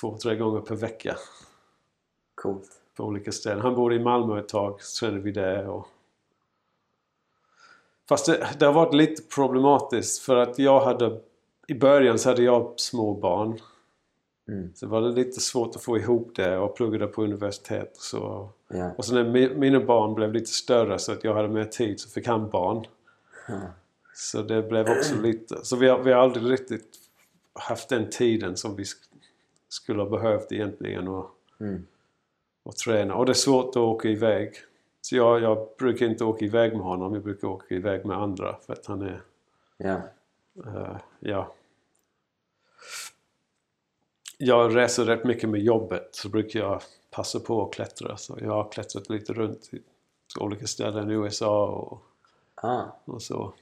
Två, 0.00 0.18
tre 0.18 0.36
gånger 0.36 0.60
per 0.60 0.74
vecka 0.74 1.16
Coolt. 2.34 2.68
på 2.96 3.04
olika 3.04 3.32
ställen. 3.32 3.60
Han 3.60 3.74
bodde 3.74 3.94
i 3.94 3.98
Malmö 3.98 4.38
ett 4.38 4.48
tag, 4.48 4.82
så 4.82 5.06
kände 5.06 5.20
vi 5.20 5.32
det. 5.32 5.68
Och... 5.68 5.86
Fast 8.08 8.26
det, 8.26 8.48
det 8.58 8.66
har 8.66 8.72
varit 8.72 8.94
lite 8.94 9.22
problematiskt 9.22 10.22
för 10.22 10.36
att 10.36 10.58
jag 10.58 10.80
hade 10.80 11.20
i 11.68 11.74
början 11.74 12.18
så 12.18 12.28
hade 12.28 12.42
jag 12.42 12.74
små 12.76 13.14
barn. 13.14 13.58
Mm. 14.48 14.72
Så 14.74 14.86
var 14.86 15.00
det 15.00 15.08
lite 15.12 15.40
svårt 15.40 15.76
att 15.76 15.82
få 15.82 15.98
ihop 15.98 16.32
det 16.36 16.58
och 16.58 16.76
pluggade 16.76 17.06
på 17.06 17.22
universitet 17.22 17.96
och 17.96 18.02
så. 18.02 18.48
Ja. 18.68 18.90
Och 18.98 19.04
så 19.04 19.14
när 19.14 19.24
mi- 19.24 19.58
mina 19.58 19.80
barn 19.80 20.14
blev 20.14 20.32
lite 20.32 20.50
större 20.50 20.98
så 20.98 21.12
att 21.12 21.24
jag 21.24 21.34
hade 21.34 21.48
mer 21.48 21.64
tid 21.64 22.00
så 22.00 22.08
fick 22.10 22.26
han 22.26 22.50
barn. 22.50 22.84
Ja. 23.48 23.60
Så 24.14 24.42
det 24.42 24.62
blev 24.62 24.88
också 24.90 25.14
lite... 25.22 25.64
Så 25.64 25.76
vi 25.76 25.88
har, 25.88 25.98
vi 26.02 26.12
har 26.12 26.20
aldrig 26.20 26.50
riktigt 26.52 26.96
haft 27.52 27.88
den 27.88 28.10
tiden 28.10 28.56
som 28.56 28.76
vi 28.76 28.82
sk- 28.82 29.08
skulle 29.68 30.02
ha 30.02 30.08
behövt 30.10 30.52
egentligen 30.52 31.08
och, 31.08 31.30
Mm. 31.60 31.86
och 32.62 32.76
träna. 32.76 33.14
Och 33.14 33.26
det 33.26 33.32
är 33.32 33.34
svårt 33.34 33.68
att 33.68 33.76
åka 33.76 34.08
iväg. 34.08 34.54
Så 35.00 35.16
jag, 35.16 35.42
jag 35.42 35.68
brukar 35.78 36.06
inte 36.06 36.24
åka 36.24 36.44
iväg 36.44 36.72
med 36.72 36.82
honom. 36.82 37.14
Jag 37.14 37.22
brukar 37.22 37.48
åka 37.48 37.74
iväg 37.74 38.04
med 38.06 38.16
andra 38.18 38.56
för 38.66 38.72
att 38.72 38.86
han 38.86 39.02
är... 39.02 39.22
Ja. 39.76 40.00
eh, 40.66 40.96
ja. 41.20 41.52
Jag 44.38 44.76
reser 44.76 45.04
rätt 45.04 45.24
mycket 45.24 45.48
med 45.48 45.60
jobbet 45.60 46.08
så 46.12 46.28
brukar 46.28 46.60
jag 46.60 46.82
passa 47.10 47.40
på 47.40 47.64
att 47.66 47.74
klättra. 47.74 48.16
Så 48.16 48.38
jag 48.40 48.50
har 48.52 48.68
klättrat 48.72 49.08
lite 49.10 49.32
runt 49.32 49.74
i 49.74 49.78
olika 50.40 50.66
ställen 50.66 51.10
i 51.10 51.14
USA 51.14 51.66
och, 51.66 52.02
Ah, 52.54 52.84
och 53.04 53.22
så. 53.22 53.52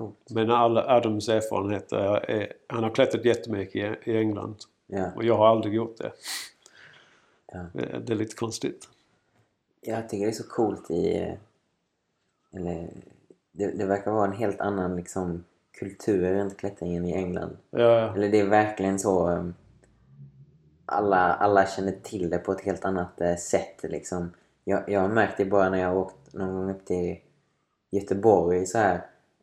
Coolt. 0.00 0.30
Men 0.30 0.50
alla 0.50 0.96
Adams 0.96 1.28
erfarenheter 1.28 2.30
är... 2.30 2.52
Han 2.66 2.82
har 2.82 2.90
klättrat 2.90 3.24
jättemycket 3.24 3.74
i, 4.06 4.10
i 4.10 4.16
England. 4.16 4.56
Ja. 4.86 5.10
Och 5.16 5.24
jag 5.24 5.36
har 5.36 5.48
aldrig 5.48 5.74
gjort 5.74 5.96
det. 5.98 6.12
Ja. 7.52 7.64
Det 8.00 8.12
är 8.12 8.16
lite 8.16 8.36
konstigt. 8.36 8.88
Jag 9.80 10.08
tycker 10.08 10.24
det 10.24 10.30
är 10.30 10.34
så 10.34 10.48
coolt 10.48 10.90
i... 10.90 11.36
Eller... 12.52 12.88
Det, 13.52 13.66
det 13.66 13.86
verkar 13.86 14.10
vara 14.10 14.26
en 14.26 14.36
helt 14.36 14.60
annan 14.60 14.96
liksom, 14.96 15.44
kultur 15.78 16.34
runt 16.34 16.56
klättringen 16.56 17.04
i 17.04 17.12
England. 17.12 17.56
Ja, 17.70 18.14
Eller 18.14 18.28
det 18.28 18.40
är 18.40 18.46
verkligen 18.46 18.98
så... 18.98 19.28
um, 19.28 19.54
Alla, 20.92 21.34
alla 21.34 21.66
känner 21.66 21.92
till 22.02 22.30
det 22.30 22.38
på 22.38 22.52
ett 22.52 22.60
helt 22.60 22.84
annat 22.84 23.20
eh, 23.20 23.36
sätt 23.36 23.82
liksom. 23.82 24.32
Jag, 24.64 24.88
jag 24.88 25.00
har 25.00 25.08
märkt 25.08 25.36
det 25.36 25.44
bara 25.44 25.70
när 25.70 25.78
jag 25.78 25.88
har 25.88 25.96
åkt 25.96 26.34
någon 26.34 26.54
gång 26.54 26.70
upp 26.70 26.86
till 26.86 27.18
Göteborg 27.90 28.66
så 28.66 28.78
här. 28.78 29.00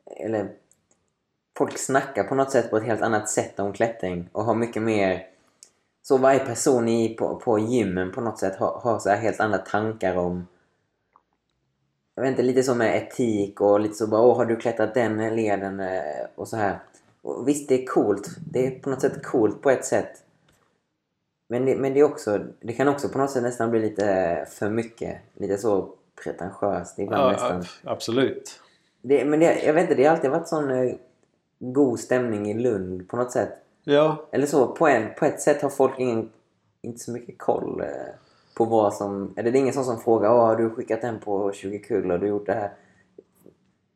Eller... 0.09 0.49
Folk 1.57 1.77
snackar 1.77 2.23
på 2.23 2.35
något 2.35 2.51
sätt 2.51 2.69
på 2.69 2.77
ett 2.77 2.83
helt 2.83 3.01
annat 3.01 3.29
sätt 3.29 3.59
om 3.59 3.73
klättring 3.73 4.29
och 4.31 4.43
har 4.43 4.55
mycket 4.55 4.81
mer... 4.81 5.27
Så 6.03 6.17
varje 6.17 6.39
person 6.39 6.89
i, 6.89 7.09
på, 7.09 7.35
på 7.35 7.59
gymmen 7.59 8.11
på 8.11 8.21
något 8.21 8.39
sätt 8.39 8.55
har, 8.55 8.79
har 8.79 8.99
så 8.99 9.09
här 9.09 9.17
helt 9.17 9.39
andra 9.39 9.57
tankar 9.57 10.15
om... 10.15 10.47
Jag 12.15 12.23
vet 12.23 12.29
inte, 12.29 12.43
lite 12.43 12.63
som 12.63 12.77
med 12.77 12.97
etik 12.97 13.61
och 13.61 13.79
lite 13.79 13.95
så 13.95 14.07
bara 14.07 14.21
åh 14.21 14.37
har 14.37 14.45
du 14.45 14.55
klättrat 14.55 14.93
den 14.93 15.35
leden 15.35 15.79
eh, 15.79 16.25
och 16.35 16.47
så 16.47 16.57
här. 16.57 16.79
Och 17.21 17.47
visst, 17.47 17.69
det 17.69 17.83
är 17.83 17.85
coolt. 17.85 18.27
Det 18.51 18.67
är 18.67 18.79
på 18.79 18.89
något 18.89 19.01
sätt 19.01 19.25
coolt 19.25 19.61
på 19.61 19.69
ett 19.69 19.85
sätt. 19.85 20.23
Men 21.49 21.65
det, 21.65 21.75
men 21.75 21.93
det 21.93 21.99
är 21.99 22.03
också, 22.03 22.39
det 22.59 22.73
kan 22.73 22.87
också 22.87 23.09
på 23.09 23.17
något 23.17 23.31
sätt 23.31 23.43
nästan 23.43 23.71
bli 23.71 23.79
lite 23.79 24.45
för 24.49 24.69
mycket. 24.69 25.17
Lite 25.33 25.57
så 25.57 25.89
pretentiöst 26.23 26.99
ibland 26.99 27.23
ja 27.23 27.31
nästan. 27.31 27.61
ab- 27.61 27.65
absolut. 27.83 28.61
Det, 29.07 29.25
men 29.25 29.39
det, 29.39 29.63
jag 29.63 29.73
vet 29.73 29.81
inte, 29.81 29.95
det 29.95 30.03
har 30.03 30.15
alltid 30.15 30.31
varit 30.31 30.47
sån 30.47 30.71
eh, 30.71 30.95
god 31.59 31.99
stämning 31.99 32.51
i 32.51 32.53
Lund 32.53 33.09
på 33.09 33.17
något 33.17 33.31
sätt. 33.31 33.53
Ja, 33.83 34.27
Eller 34.31 34.45
så, 34.45 34.67
på, 34.67 34.87
en, 34.87 35.13
på 35.15 35.25
ett 35.25 35.41
sätt 35.41 35.61
har 35.61 35.69
folk 35.69 35.99
ingen, 35.99 36.29
inte 36.81 36.99
så 36.99 37.11
mycket 37.11 37.37
koll 37.37 37.81
eh, 37.81 37.87
på 38.53 38.65
vad 38.65 38.93
som... 38.93 39.33
Eller 39.37 39.51
det 39.51 39.57
är 39.57 39.59
ingen 39.59 39.73
sån 39.73 39.85
som 39.85 39.99
frågar 39.99 40.29
Åh, 40.29 40.45
har 40.45 40.55
du 40.55 40.69
skickat 40.69 41.01
den 41.01 41.19
på 41.19 41.51
20 41.51 41.79
kul 41.79 42.11
och 42.11 42.19
du 42.19 42.27
gjort 42.27 42.45
det 42.45 42.53
här? 42.53 42.71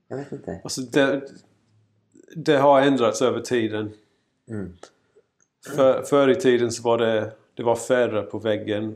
Jag 0.07 0.17
vet 0.17 0.31
inte. 0.31 0.59
alltså 0.63 0.81
det, 0.81 1.21
det 2.35 2.57
har 2.57 2.81
ändrats 2.81 3.21
över 3.21 3.39
tiden. 3.39 3.91
Mm. 4.49 4.73
För, 5.75 6.03
förr 6.03 6.27
i 6.27 6.35
tiden 6.35 6.71
så 6.71 6.83
var 6.83 6.97
det, 6.97 7.33
det 7.53 7.63
var 7.63 7.75
färre 7.75 8.21
på 8.21 8.39
väggen. 8.39 8.95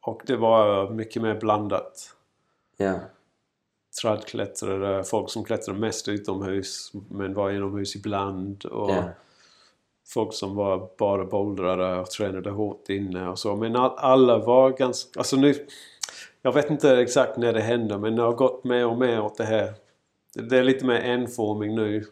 Och 0.00 0.22
det 0.26 0.36
var 0.36 0.90
mycket 0.90 1.22
mer 1.22 1.34
blandat. 1.40 2.14
Ja. 2.76 3.00
Trädklättrare, 4.02 5.04
folk 5.04 5.30
som 5.30 5.44
klättrar 5.44 5.74
mest 5.74 6.08
utomhus 6.08 6.92
men 7.08 7.34
var 7.34 7.50
inomhus 7.50 7.96
ibland. 7.96 8.64
Och 8.64 8.90
Ja. 8.90 9.04
folk 10.08 10.34
som 10.34 10.54
var 10.54 10.90
bara 10.98 11.24
bouldrare 11.24 12.00
och 12.00 12.10
tränade 12.10 12.50
hårt 12.50 12.88
inne 12.88 13.28
och 13.28 13.38
så. 13.38 13.56
Men 13.56 13.76
all, 13.76 13.94
alla 13.96 14.38
var 14.38 14.70
ganska... 14.70 15.20
Alltså 15.20 15.36
nu... 15.36 15.54
Jag 16.42 16.52
vet 16.52 16.70
inte 16.70 16.96
exakt 16.96 17.36
när 17.36 17.52
det 17.52 17.60
hände 17.60 17.98
men 17.98 18.16
det 18.16 18.22
har 18.22 18.32
gått 18.32 18.64
mer 18.64 18.86
och 18.86 18.98
mer 18.98 19.20
åt 19.20 19.36
det 19.36 19.44
här. 19.44 19.74
Det, 20.34 20.58
är 20.58 20.62
lite 20.62 20.86
mer 20.86 21.00
enformig 21.00 21.70
nu. 21.70 22.04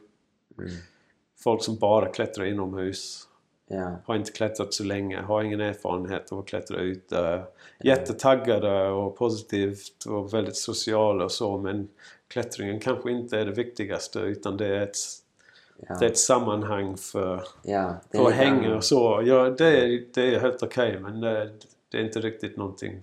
Mm. 0.58 0.70
Folk 1.44 1.64
som 1.64 1.76
bara 1.78 2.08
klättrar 2.08 2.44
inomhus. 2.44 3.27
Ja. 3.68 3.96
Har 4.04 4.16
inte 4.16 4.32
klättrat 4.32 4.74
så 4.74 4.84
länge, 4.84 5.20
har 5.20 5.42
ingen 5.42 5.60
erfarenhet 5.60 6.32
av 6.32 6.38
att 6.38 6.46
klättra 6.46 6.80
ute. 6.80 7.42
Jättetaggade 7.84 8.88
och 8.88 9.16
positivt 9.16 10.04
och 10.06 10.34
väldigt 10.34 10.56
sociala 10.56 11.24
och 11.24 11.32
så 11.32 11.58
men 11.58 11.88
klättringen 12.28 12.80
kanske 12.80 13.10
inte 13.10 13.38
är 13.38 13.44
det 13.44 13.52
viktigaste 13.52 14.18
utan 14.18 14.56
det 14.56 14.66
är 14.66 14.80
ett, 14.80 14.96
Ja. 15.88 15.96
det 15.98 16.06
är 16.06 16.10
ett 16.10 16.18
sammanhang 16.18 16.96
för 16.96 17.42
för 18.12 18.28
att 18.28 18.34
hänga 18.34 18.76
och 18.76 18.84
så. 18.84 19.22
Ja, 19.24 19.50
det, 19.50 19.66
är, 19.66 20.04
det 20.14 20.34
är 20.34 20.40
helt 20.40 20.62
okej 20.62 20.98
men 21.00 21.20
det, 21.20 21.52
det 21.88 21.98
är 21.98 22.04
inte 22.04 22.20
riktigt 22.20 22.56
någonting 22.56 23.02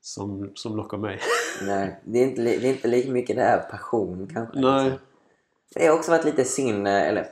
som, 0.00 0.50
som 0.54 0.76
lockar 0.76 0.98
mig. 0.98 1.20
Nej, 1.62 2.00
det 2.04 2.18
är, 2.18 2.22
inte, 2.22 2.42
det 2.42 2.54
är 2.54 2.64
inte 2.64 2.88
lika 2.88 3.10
mycket 3.10 3.36
det 3.36 3.42
här 3.42 3.58
passion 3.58 4.30
kanske. 4.34 4.60
Nej. 4.60 4.84
liksom. 4.84 5.06
Det 5.74 5.86
har 5.86 5.94
också 5.96 6.10
varit 6.10 6.24
lite 6.24 6.44
synd, 6.44 6.88
eller 6.88 7.26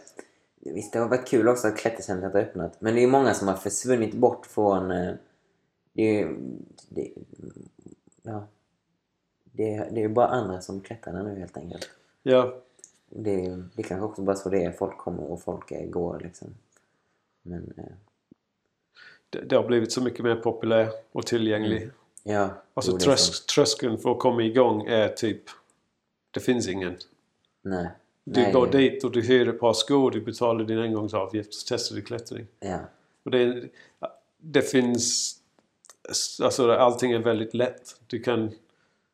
visst 0.73 0.93
det 0.93 0.99
har 0.99 1.09
varit 1.09 1.29
kul 1.29 1.49
också 1.49 1.69
att 1.69 1.77
klättercentret 1.77 2.33
har 2.33 2.41
öppnat. 2.41 2.81
Men 2.81 2.95
det 2.95 3.03
är 3.03 3.07
många 3.07 3.35
som 3.35 3.49
har 3.49 3.57
försvunnit 3.57 4.15
bort 4.15 4.47
från... 4.47 4.91
eh, 4.91 5.15
Det 5.93 6.03
är 6.03 6.13
ju... 6.21 6.37
Det, 6.89 7.11
ja. 8.23 8.47
Det, 9.45 9.77
det 9.77 9.97
är 9.97 10.03
ju 10.03 10.09
bara 10.09 10.27
andra 10.27 10.61
som 10.61 10.81
klättrar 10.81 11.23
nu 11.23 11.39
helt 11.39 11.57
enkelt. 11.57 11.91
Ja, 12.23 12.57
Det, 13.09 13.47
är- 13.47 13.65
det 13.75 13.83
är 13.83 13.87
kanske 13.87 14.05
också 14.07 14.23
bara 14.23 14.37
så 14.37 14.49
det 14.49 14.65
är. 14.65 14.73
Folk 14.73 14.99
kommer 14.99 15.23
och 15.23 15.43
folk 15.43 15.91
går 15.91 16.21
liksom. 16.21 16.49
Men 17.43 17.73
eh, 17.77 17.85
det, 19.31 19.41
det 19.41 19.57
har 19.57 19.67
blivit 19.67 19.93
så 19.93 20.03
mycket 20.03 20.25
mer 20.25 20.37
populär 20.37 20.89
och 21.13 21.27
tillgänglig. 21.27 21.91
ja. 22.23 22.49
Alltså 22.75 22.99
trösk, 22.99 23.47
tröskeln 23.47 23.99
för 23.99 24.11
att 24.13 24.19
komma 24.19 24.43
igång 24.43 24.83
är 24.87 25.09
typ... 25.09 25.43
Det 26.31 26.41
finns 26.41 26.69
ingen. 26.69 26.97
Nej. 27.63 27.89
Du 28.25 28.41
Nej, 28.41 28.53
går 28.53 28.67
dit 28.67 29.05
och 29.05 29.13
du 29.13 29.23
hyr 29.23 29.49
ett 29.49 29.61
par 29.61 29.73
skor, 29.73 30.11
du 30.11 30.21
betalar 30.21 30.65
din 30.65 30.79
engångsavgift 30.79 31.49
och 31.49 31.69
testar 31.69 31.97
du 31.97 32.03
klättring. 32.03 32.47
Ja. 32.61 32.79
Och 33.25 33.31
det, 33.31 33.69
det 34.39 34.63
finns... 34.63 35.37
Alltså 36.43 36.73
allting 36.73 37.13
är 37.13 37.19
väldigt 37.19 37.55
lätt. 37.55 37.97
Du 38.07 38.21
kan, 38.21 38.51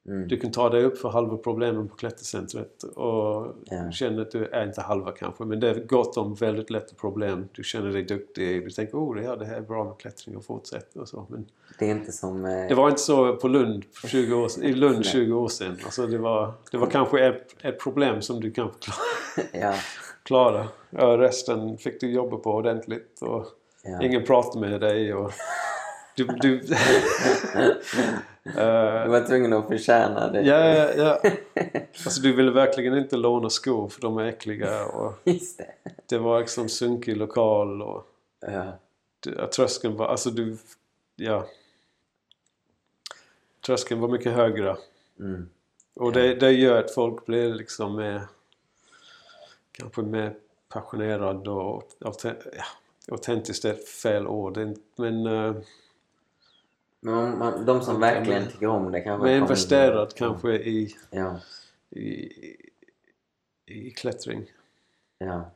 Mm. 0.07 0.29
du 0.29 0.37
kan 0.41 0.51
ta 0.53 0.69
dig 0.69 0.85
upp 0.85 0.99
för 0.99 1.09
halva 1.09 1.37
problemen 1.37 1.89
på 1.89 1.95
klättercentret 1.97 2.83
och 2.83 3.55
Ja. 3.65 3.91
känner 3.93 4.23
att 4.23 4.31
du 4.31 4.45
är 4.47 4.65
inte 4.67 4.81
halva 4.81 5.13
kanske 5.13 5.45
men 5.45 5.61
det 5.61 5.71
är 5.71 5.75
gott 5.75 6.17
om 6.17 6.35
väldigt 6.35 6.71
lätta 6.71 6.95
problem. 6.95 7.49
Du 7.53 7.63
känner 7.65 7.93
dig 7.93 8.03
duktig. 8.03 8.65
Du 8.65 8.71
tänker 8.71 8.99
oh 8.99 9.23
ja, 9.25 9.37
det 9.37 9.45
här 9.45 9.57
är 9.57 9.61
bra 9.61 9.85
med 9.85 9.99
klättring 9.99 10.37
och 10.37 10.45
fortsätt 10.45 10.97
och 10.97 11.09
så. 11.09 11.27
Men 11.31 11.47
Det 11.79 11.85
är 11.87 11.91
inte 11.91 12.13
som... 12.13 12.45
eh, 12.45 12.69
det 12.69 12.75
var 12.75 12.89
inte 12.89 13.01
så 13.01 13.37
på 13.37 13.49
Lund 13.49 13.85
för 13.93 14.09
20 14.09 14.35
år, 14.35 14.51
i 14.63 14.73
Lund 14.73 15.05
20 15.05 15.33
år 15.33 15.49
sedan. 15.49 15.77
Alltså 15.85 16.07
det 16.07 16.19
var, 16.19 16.53
det 16.71 16.79
var 16.79 16.87
kanske 16.87 17.27
ett, 17.27 17.57
ett 17.63 17.81
problem 17.81 18.23
som 18.23 18.41
du 18.41 18.51
kanske 18.51 18.93
klarade. 20.23 20.69
Ja, 20.91 21.19
resten 21.19 21.79
fick 21.79 22.01
du 22.01 22.11
jobba 22.13 22.37
på 22.37 22.51
ordentligt 22.55 23.19
och 23.23 23.47
Ja. 23.85 24.03
ingen 24.03 24.25
pratade 24.25 24.69
med 24.71 24.81
dig. 24.81 25.15
Och 25.15 25.33
du, 26.17 26.25
du, 26.41 26.61
Du 28.55 29.11
var 29.11 29.27
tvungen 29.27 29.53
att 29.53 29.67
förtjäna 29.69 30.29
det. 30.29 30.41
ja, 30.41 30.69
ja, 30.69 30.91
ja. 30.97 31.31
Alltså 32.05 32.23
du 32.23 32.33
ville 32.33 32.51
verkligen 32.51 32.99
inte 32.99 33.17
låna 33.17 33.51
skor 33.51 33.89
för 33.89 34.01
de 34.01 34.19
är 34.19 34.25
äckliga. 34.25 34.85
Och 34.87 35.13
Just 35.25 35.59
det. 35.59 35.75
det 36.07 36.19
var 36.19 36.41
liksom 36.41 36.69
sunkig 36.69 37.17
lokal 37.17 37.83
och 37.83 38.07
Ja. 38.41 38.79
tröskeln 39.57 39.97
var... 39.97 40.07
Alltså 40.07 40.31
du... 40.31 40.57
Ja. 41.17 41.47
Tröskeln 43.67 44.01
var 44.01 44.09
mycket 44.09 44.33
högre. 44.33 44.77
Mm. 45.19 45.49
Och 45.97 46.13
det, 46.13 46.35
det 46.35 46.51
gör 46.53 46.79
att 46.85 46.95
folk 46.95 47.27
blir 47.27 47.55
liksom 47.55 47.97
mer... 47.97 48.23
Kanske 49.73 50.03
mer 50.03 50.35
passionerad 50.69 51.49
och... 51.49 51.83
auten- 52.01 52.43
Ja, 52.57 52.65
autentiskt 53.13 53.65
är 53.65 53.75
fel 53.75 54.27
ord. 54.27 54.59
Men... 54.97 55.27
Men 57.01 57.15
man, 57.15 57.39
man, 57.39 57.65
de 57.67 57.81
som 57.83 58.01
verkligen 58.01 58.47
tycker 58.49 58.67
om 58.67 58.93
det 58.93 59.01
kanske... 59.01 59.19
kommer- 59.29 59.37
investerad 59.37 60.15
kanske 60.15 60.53
i, 60.53 60.95
Ja. 61.11 61.41
i, 61.91 62.33
i 63.67 63.91
klättring. 63.91 64.53
Ja. 65.19 65.51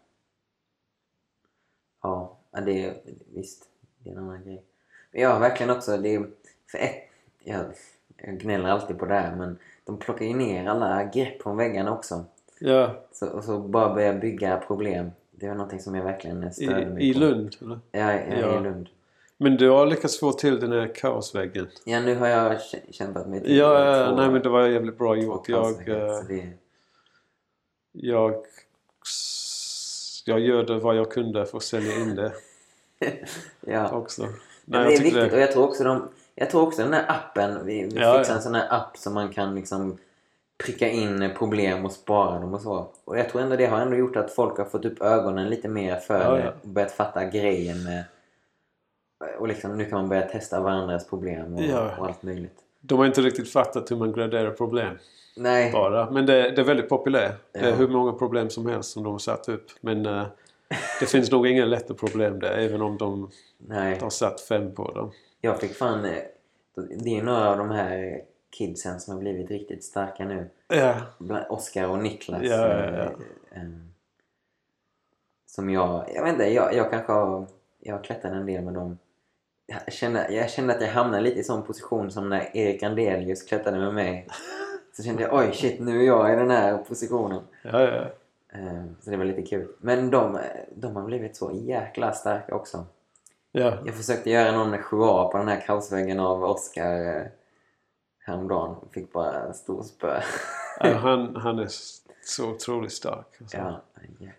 Ja, 2.03 2.37
ja, 2.51 2.61
det 2.61 2.85
är 2.85 2.95
visst. 3.35 3.69
Det 3.99 4.11
är 4.11 4.15
en 4.15 4.19
annan 4.19 4.45
grej. 4.45 4.63
Men 5.13 5.21
har 5.31 5.41
verkligen 5.41 5.71
också... 5.77 5.97
Det 5.97 6.15
är, 6.15 6.27
för 6.71 6.79
ett, 6.79 6.97
jag, 7.45 7.65
jag 8.17 8.39
gnäller 8.41 8.69
alltid 8.69 8.99
på 8.99 9.07
det 9.07 9.15
här 9.15 9.37
men 9.37 9.59
de 9.85 9.99
plockar 9.99 10.25
ju 10.25 10.35
ner 10.35 10.67
alla 10.69 11.05
grepp 11.05 11.43
från 11.43 11.57
väggarna 11.57 11.93
också. 11.95 12.25
Ja, 12.59 13.03
Så, 13.13 13.29
och 13.29 13.45
så 13.45 13.59
bara 13.59 13.95
börjar 13.95 14.15
bygga 14.19 14.57
problem. 14.67 15.11
Det 15.31 15.49
var 15.49 15.55
någonting 15.55 15.81
som 15.81 15.95
jag 15.95 16.05
verkligen 16.05 16.45
i, 16.45 16.53
störde 16.53 16.87
mig 16.87 17.11
i 17.11 17.15
på. 17.15 17.21
Lund. 17.21 17.57
Eller? 17.61 17.79
Ja, 17.93 18.13
ja, 18.13 18.37
Ja. 18.41 18.61
i 18.61 18.63
Lund. 18.63 18.89
Men 19.39 19.57
du 19.57 19.71
har 19.71 19.87
lyckats 19.87 20.21
få 20.21 20.33
till 20.33 20.61
den 20.61 20.73
här 20.73 20.95
kaosväggen. 20.95 21.69
Ja, 21.85 22.01
nu 22.01 22.15
har 22.15 22.29
jag 22.29 22.53
kä- 22.53 22.93
kämpat 22.93 23.27
mig 23.29 23.41
till 23.43 23.57
Ja, 23.57 24.07
två- 24.09 24.17
nej 24.17 24.31
men 24.31 24.43
det 24.43 24.49
var 24.49 24.67
jävligt 24.67 24.99
bra 24.99 25.17
gjort. 25.17 25.49
Jag, 25.49 25.89
eh, 25.89 26.21
det, 26.29 26.49
jag, 27.93 28.35
jag 30.25 30.41
gör 30.41 30.63
det 30.65 30.79
vad 30.79 30.97
jag 30.97 31.11
kunde 31.11 31.47
för 31.47 31.57
att 31.57 31.63
sälja 31.65 31.95
in 31.97 32.15
det 32.15 32.33
Ja. 33.61 33.91
också. 33.93 34.23
Men 34.23 34.31
Nej, 34.65 34.85
det 34.85 34.91
jag 34.93 35.01
är 35.01 35.05
viktigt 35.05 35.33
och 35.33 35.39
jag 35.41 35.53
tror 35.53 35.65
också 35.65 35.85
de, 35.85 36.09
jag 36.35 36.51
tror 36.51 36.63
också 36.63 36.83
den 36.83 36.93
här 36.93 37.05
appen, 37.09 37.67
vi, 37.67 37.83
vi 37.83 38.01
Ja, 38.01 38.19
fixar 38.19 38.33
ja. 38.33 38.37
en 38.37 38.43
sån 38.43 38.55
här 38.55 38.67
app 38.71 38.97
som 38.97 39.15
man 39.15 39.29
kan 39.33 39.55
liksom 39.55 39.99
pricka 40.65 40.89
in 40.89 41.31
problem 41.39 41.85
och 41.85 41.93
spara 41.93 42.41
dem 42.41 42.55
och 42.55 42.61
så. 42.61 42.89
Och 43.05 43.19
jag 43.19 43.29
tror 43.29 43.43
ändå 43.43 43.57
det 43.57 43.67
har 43.67 43.81
ändå 43.81 43.97
gjort 43.97 44.17
att 44.17 44.31
folk 44.35 44.59
har 44.59 44.65
fått 44.65 44.85
upp 44.85 45.03
ögonen 45.03 45.49
lite 45.49 45.69
mer 45.69 45.97
för 45.97 46.23
Ja, 46.23 46.31
det 46.31 46.45
ja. 46.45 46.53
och 46.63 46.69
börjat 46.69 46.93
fatta 46.93 47.25
grejen 47.25 47.85
med 47.85 48.05
och 49.39 49.49
liksom 49.49 49.79
nu 49.79 49.85
kan 49.85 49.99
man 49.99 50.09
börja 50.09 50.23
testa 50.29 50.61
varandras 50.61 51.07
problem 51.07 51.55
och, 51.55 51.63
Ja. 51.63 51.97
och 51.99 52.07
allt 52.07 52.23
möjligt. 52.23 52.59
De 52.81 52.99
har 52.99 53.07
inte 53.07 53.21
riktigt 53.21 53.53
fattat 53.53 53.91
hur 53.91 53.97
man 53.97 54.13
graderar 54.13 54.51
problem 54.51 54.99
Nej. 55.37 55.73
bara. 55.73 56.11
Men 56.11 56.27
det, 56.27 56.51
det 56.51 56.61
är 56.61 56.65
väldigt 56.65 56.89
populärt. 56.89 57.35
Det 57.53 57.59
är 57.59 57.69
Ja. 57.69 57.75
hur 57.75 57.89
många 57.89 58.13
problem 58.13 58.51
som 58.51 58.67
helst 58.67 58.91
som 58.93 59.03
de 59.03 59.13
har 59.13 59.19
satt 59.19 59.49
upp. 59.49 59.67
Men 59.81 60.07
eh, 60.07 60.27
det 61.01 61.07
finns 61.07 61.31
nog 61.31 61.47
inga 61.47 61.65
lätta 61.65 61.95
problem 61.95 62.41
där 62.41 62.53
även 62.53 62.83
om 62.83 62.99
de 62.99 63.31
Nej. 63.59 63.99
har 64.01 64.11
satt 64.11 64.41
fem 64.41 64.75
på 64.75 64.91
dem. 64.93 65.11
Jag 65.41 65.61
fick 65.61 65.75
fan... 65.75 66.05
eh, 66.05 66.23
Det 67.05 67.19
är 67.19 67.23
några 67.23 67.51
av 67.51 67.59
de 67.59 67.71
här 67.71 68.21
kidsen 68.59 69.01
som 69.01 69.15
har 69.15 69.21
blivit 69.21 69.51
riktigt 69.51 69.85
starka 69.85 70.25
nu. 70.25 70.51
Ja, 70.69 70.95
Oscar 71.49 71.89
och 71.89 71.99
Niklas. 71.99 72.43
Ja, 72.43 72.69
ja, 72.69 72.91
ja. 72.97 73.03
eh, 73.57 73.63
Som 75.47 75.71
jag... 75.71 76.05
Jag 76.15 76.23
vet 76.25 76.33
inte, 76.33 76.45
jag, 76.45 76.75
jag 76.75 76.91
kanske 76.91 77.13
har... 77.13 77.47
Jag 77.87 77.97
har 77.97 78.03
klättrat 78.05 78.33
en 78.33 78.47
del 78.47 78.65
med 78.65 78.75
dem. 78.75 78.99
Jag 79.67 79.93
kände, 79.93 80.33
jag 80.33 80.51
kände 80.51 80.75
att 80.75 80.81
jag 80.83 80.89
hamnade 80.89 81.23
lite 81.23 81.41
i 81.41 81.45
sån 81.45 81.63
position 81.63 82.11
som 82.11 82.29
när 82.29 82.57
Erik 82.57 82.83
Andelius 82.83 83.43
klättrade 83.43 83.79
med 83.79 83.95
mig. 83.95 84.29
Så 84.97 85.03
kände 85.03 85.23
jag 85.23 85.35
oj 85.35 85.53
shit, 85.55 85.81
nu 85.81 86.01
är 86.01 86.07
jag 86.07 86.33
i 86.33 86.37
den 86.37 86.51
här 86.51 86.79
positionen. 86.79 87.43
ja, 87.63 87.81
ja. 87.81 88.05
Eh, 88.59 88.85
Så 89.01 89.11
det 89.11 89.17
var 89.17 89.25
lite 89.25 89.43
kul. 89.43 89.69
Men 89.79 90.11
de, 90.11 90.39
de 90.75 90.97
har 90.97 91.03
blivit 91.03 91.37
så 91.37 91.51
jäkla 91.53 92.13
starka 92.13 92.55
också. 92.55 92.87
ja. 93.53 93.79
Jag 93.87 93.95
försökte 93.95 94.31
göra 94.31 94.53
någon 94.53 94.75
7A 94.75 95.29
på 95.31 95.39
den 95.39 95.49
här 95.49 95.61
kaosväggen 95.61 96.21
av 96.21 96.45
Oscar 96.45 97.17
eh, 97.17 97.23
häromdagen. 98.19 98.77
Fick 98.93 99.13
bara 99.13 99.43
en 99.43 99.55
stor 99.55 99.83
spö. 99.83 100.21
Ja, 100.81 100.95
han, 100.95 101.37
han 101.37 101.59
är 101.59 101.69
så 102.25 102.51
otroligt 102.51 102.93
stark. 102.93 103.27
Alltså. 103.41 103.57
ja, 103.57 103.81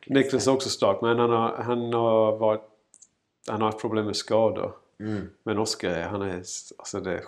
Niklas 0.07 0.47
är 0.47 0.51
också 0.53 0.69
stark 0.69 1.01
men 1.01 1.19
han 1.19 1.29
har, 1.29 1.57
han 1.57 1.93
har 1.93 2.37
varit 2.37 2.61
han 3.47 3.61
har 3.61 3.67
haft 3.67 3.81
problem 3.81 4.05
med 4.05 4.15
skador. 4.15 4.73
Mm. 4.99 5.29
Men 5.43 5.57
Oskar, 5.57 6.01
han 6.01 6.21
är... 6.21 6.35
Alltså 6.77 6.99
det 6.99 7.13
är 7.13 7.23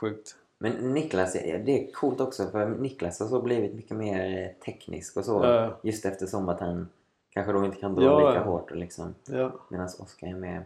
sjukt. 0.00 0.36
Men 0.58 0.72
Niklas, 0.72 1.32
det 1.32 1.70
är 1.70 1.92
coolt 1.92 2.20
också 2.20 2.46
för 2.46 2.68
Niklas 2.68 3.20
har 3.20 3.26
så 3.26 3.42
blivit 3.42 3.74
mycket 3.74 3.96
mer 3.96 4.38
eh, 4.38 4.64
teknisk 4.64 5.16
och 5.16 5.24
så. 5.24 5.44
Ja. 5.44 5.78
Just 5.82 6.04
eftersom 6.04 6.48
att 6.48 6.60
han 6.60 6.88
kanske 7.30 7.52
då 7.52 7.64
inte 7.64 7.76
kan 7.76 7.94
dra 7.94 8.04
Ja, 8.04 8.30
lika 8.30 8.44
hårt 8.44 8.70
och 8.70 8.76
liksom. 8.76 9.14
Ja. 9.24 9.52
Medan 9.68 9.88
Oscar 9.98 10.26
är 10.26 10.34
med. 10.34 10.62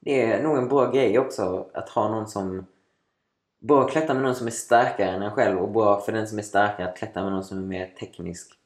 Det 0.00 0.22
är 0.22 0.42
nog 0.42 0.58
en 0.58 0.68
bra 0.68 0.90
grej 0.90 1.18
också 1.18 1.66
att 1.72 1.88
ha 1.88 2.08
någon 2.08 2.28
som... 2.28 2.66
Bra 3.60 3.84
att 3.84 3.90
klättra 3.90 4.14
med 4.14 4.22
någon 4.22 4.34
som 4.34 4.46
är 4.46 4.50
starkare 4.50 5.10
än 5.10 5.22
en 5.22 5.30
själv 5.30 5.58
och 5.58 5.70
bra 5.70 6.00
för 6.00 6.12
den 6.12 6.28
som 6.28 6.38
är 6.38 6.42
starkare 6.42 6.88
att 6.88 6.96
klättra 6.96 7.22
med 7.22 7.32
någon 7.32 7.44
som 7.44 7.58
är 7.58 7.62
mer 7.62 7.94
teknisk. 8.00 8.57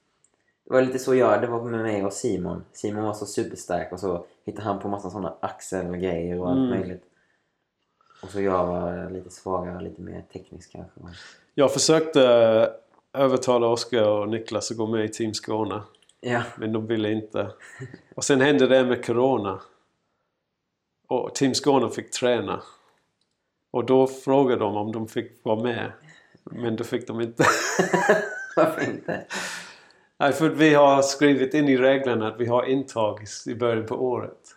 Det 0.64 0.72
var 0.74 0.82
lite 0.82 0.98
så 0.98 1.14
jag, 1.14 1.40
det 1.40 1.46
var 1.46 1.64
med 1.64 1.80
mig 1.80 2.04
och 2.04 2.12
Simon. 2.12 2.64
Simon 2.72 3.04
var 3.04 3.14
så 3.14 3.26
superstark 3.26 3.92
och 3.92 4.00
så 4.00 4.24
hittade 4.44 4.64
han 4.64 4.78
på 4.78 4.88
massa 4.88 5.10
sådana 5.10 5.34
axelgrejer 5.40 6.40
och 6.40 6.48
allt 6.50 6.58
Mm. 6.58 6.70
möjligt. 6.70 7.02
Och 8.22 8.30
så 8.30 8.40
jag 8.40 8.66
var 8.66 9.10
lite 9.10 9.30
svagare 9.30 9.82
lite 9.82 10.02
mer 10.02 10.24
teknisk 10.32 10.72
kanske. 10.72 11.00
Jag 11.54 11.72
försökte 11.72 12.22
eh, 13.14 13.22
övertala 13.22 13.66
Oskar 13.66 14.08
och 14.08 14.28
Niklas 14.28 14.70
att 14.70 14.76
gå 14.76 14.86
med 14.86 15.04
i 15.04 15.08
Team 15.08 15.34
Skåne. 15.34 15.82
Ja, 16.20 16.42
Men 16.56 16.72
de 16.72 16.86
ville 16.86 17.12
inte. 17.12 17.50
Och 18.14 18.24
sen 18.24 18.40
hände 18.40 18.66
det 18.66 18.84
med 18.84 19.04
Corona. 19.06 19.60
Och 21.08 21.34
Team 21.34 21.54
Skåne 21.54 21.90
fick 21.90 22.10
träna. 22.10 22.62
Och 23.70 23.84
då 23.84 24.06
frågade 24.06 24.60
de 24.60 24.76
om 24.76 24.92
de 24.92 25.08
fick 25.08 25.44
vara 25.44 25.62
med. 25.62 25.92
Men 26.44 26.76
det 26.76 26.84
fick 26.84 27.06
de 27.06 27.20
inte. 27.20 27.44
varför 28.56 28.90
inte? 28.90 29.24
Nej, 30.22 30.32
för 30.32 30.48
vi 30.48 30.74
har 30.74 31.02
skrivit 31.02 31.54
in 31.54 31.68
i 31.68 31.76
reglerna 31.76 32.28
att 32.28 32.40
vi 32.40 32.46
har 32.46 32.64
intag 32.64 33.24
i- 33.46 33.54
början 33.54 33.86
på 33.86 33.94
året. 34.04 34.56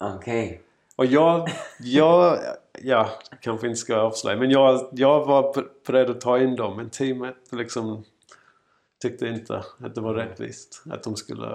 Okej. 0.00 0.62
Och 0.96 1.06
jag, 1.06 1.48
jag 1.78 2.38
ja, 2.82 3.10
kanske 3.40 3.66
inte 3.66 3.80
ska 3.80 3.96
avslöja, 3.96 4.36
men 4.38 4.50
jag, 4.50 4.88
jag 4.92 5.24
var 5.26 5.66
beredd 5.86 6.10
att 6.10 6.20
ta 6.20 6.38
in 6.38 6.56
dem. 6.56 6.76
Men 6.76 6.90
teamet 6.90 7.36
liksom 7.50 8.04
tyckte 9.02 9.26
inte 9.26 9.64
att 9.78 9.94
det 9.94 10.00
var 10.00 10.14
rättvist. 10.14 10.82
Att 10.90 11.02
de 11.02 11.16
skulle, 11.16 11.46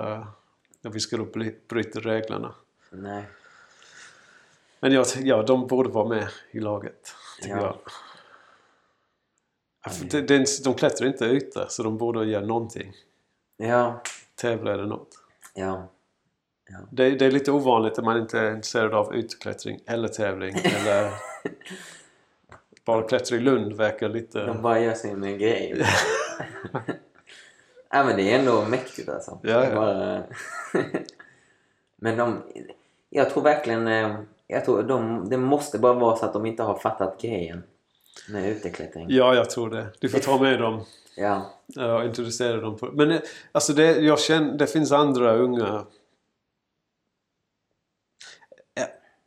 att 0.84 0.96
vi 0.96 1.00
skulle 1.00 1.24
bry- 1.24 1.56
bryta 1.70 2.00
reglerna. 2.00 2.56
Nej. 2.92 3.24
Men 4.80 4.92
jag, 4.92 5.06
ja, 5.20 5.44
de 5.44 5.68
borde 5.68 5.90
vara 5.90 6.08
med 6.08 6.28
i 6.52 6.60
laget, 6.60 7.14
tycker 7.42 7.58
Ja. 7.58 7.64
jag. 7.64 7.78
De 10.64 10.74
klättrar 10.74 11.08
inte 11.08 11.26
ute, 11.26 11.66
så 11.70 11.84
de 11.84 11.98
borde 11.98 12.26
göra 12.26 12.46
någonting. 12.46 12.94
Ja. 13.58 14.02
Tävla 14.36 14.74
eller 14.74 14.86
något. 14.86 15.10
Ja. 15.54 15.88
Det, 16.92 17.10
det 17.10 17.26
är 17.26 17.32
lite 17.32 17.52
ovanligt 17.52 18.00
att 18.00 18.06
man 18.06 18.18
inte 18.18 18.40
är 18.40 18.52
intresserad 18.52 18.94
av 18.94 19.16
utklättring 19.16 19.80
eller 19.86 20.08
tävling. 20.08 20.56
eller 20.64 21.12
bara 22.86 23.08
klättra 23.08 23.38
i 23.38 23.40
Lund 23.40 23.74
verkar 23.74 24.10
lite... 24.10 24.46
De 24.46 24.62
bara 24.62 24.80
gör 24.80 24.94
sin 24.94 25.22
grej. 25.22 25.86
ja 27.90 28.04
men 28.06 28.16
det 28.18 28.34
är 28.34 28.40
ändå 28.40 28.66
mäktigt 28.66 29.10
alltså. 29.10 29.40
Ja, 29.44 29.64
ja. 29.66 29.76
Bara... 29.76 30.24
men 31.96 32.18
de... 32.18 32.44
Jag 33.10 33.30
tror 33.30 33.44
verkligen... 33.44 33.88
eh, 33.88 34.16
Jag 34.48 34.66
tror 34.66 34.84
de, 34.84 35.30
det 35.30 35.38
måste 35.38 35.80
bara 35.80 35.94
vara 35.94 36.16
så 36.16 36.26
att 36.26 36.34
de 36.34 36.46
inte 36.46 36.64
har 36.64 36.76
fattat 36.78 37.22
grejen 37.22 37.64
med 38.30 38.50
uteklättring. 38.50 39.06
Ja, 39.10 39.36
jag 39.36 39.50
tror 39.50 39.70
det. 39.70 39.88
Du 40.00 40.10
får 40.10 40.20
ta 40.20 40.42
med 40.42 40.60
dem 40.60 40.86
Ja. 41.16 41.54
eh, 41.78 41.96
och 41.96 42.06
introducera 42.06 42.58
dem. 42.58 42.78
På... 42.78 42.86
Men 42.86 43.12
eh, 43.12 43.20
alltså 43.52 43.74
det, 43.74 44.00
jag 44.00 44.20
känner, 44.20 44.58
det 44.58 44.68
finns 44.68 44.92
andra 44.92 45.36
unga... 45.36 45.68
Ja, 45.68 45.88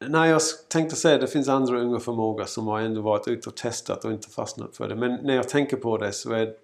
Nej, 0.07 0.31
jag 0.31 0.41
tänkte 0.69 0.97
säga 0.97 1.19
det 1.19 1.27
finns 1.27 1.49
andra 1.49 1.81
unga 1.81 2.01
förmågor 2.01 2.45
som 2.45 2.67
har 2.67 2.81
ändå 2.81 3.01
varit 3.01 3.29
ute 3.29 3.49
och 3.49 3.57
testat 3.57 4.05
och 4.05 4.13
inte 4.13 4.29
fastnat 4.29 4.77
för 4.77 4.89
det. 4.89 4.95
Men 4.95 5.15
när 5.15 5.35
jag 5.35 5.49
tänker 5.49 5.77
på 5.77 5.97
det 5.99 6.13
så 6.13 6.33
är 6.33 6.55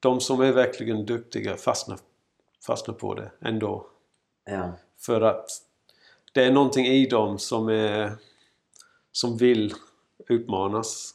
de 0.00 0.20
som 0.20 0.40
är 0.40 0.52
verkligen 0.52 1.06
duktiga 1.06 1.56
fastnar, 1.56 1.98
fastnar 2.66 2.94
på 2.94 3.14
det 3.14 3.30
ändå. 3.40 3.86
Ja. 4.44 4.72
För 4.98 5.20
att 5.20 5.46
det 6.32 6.44
är 6.44 6.52
någonting 6.52 6.86
i 6.86 7.06
dem 7.06 7.38
som, 7.38 7.68
är, 7.68 8.12
som 9.12 9.36
vill 9.36 9.74
utmanas. 10.28 11.14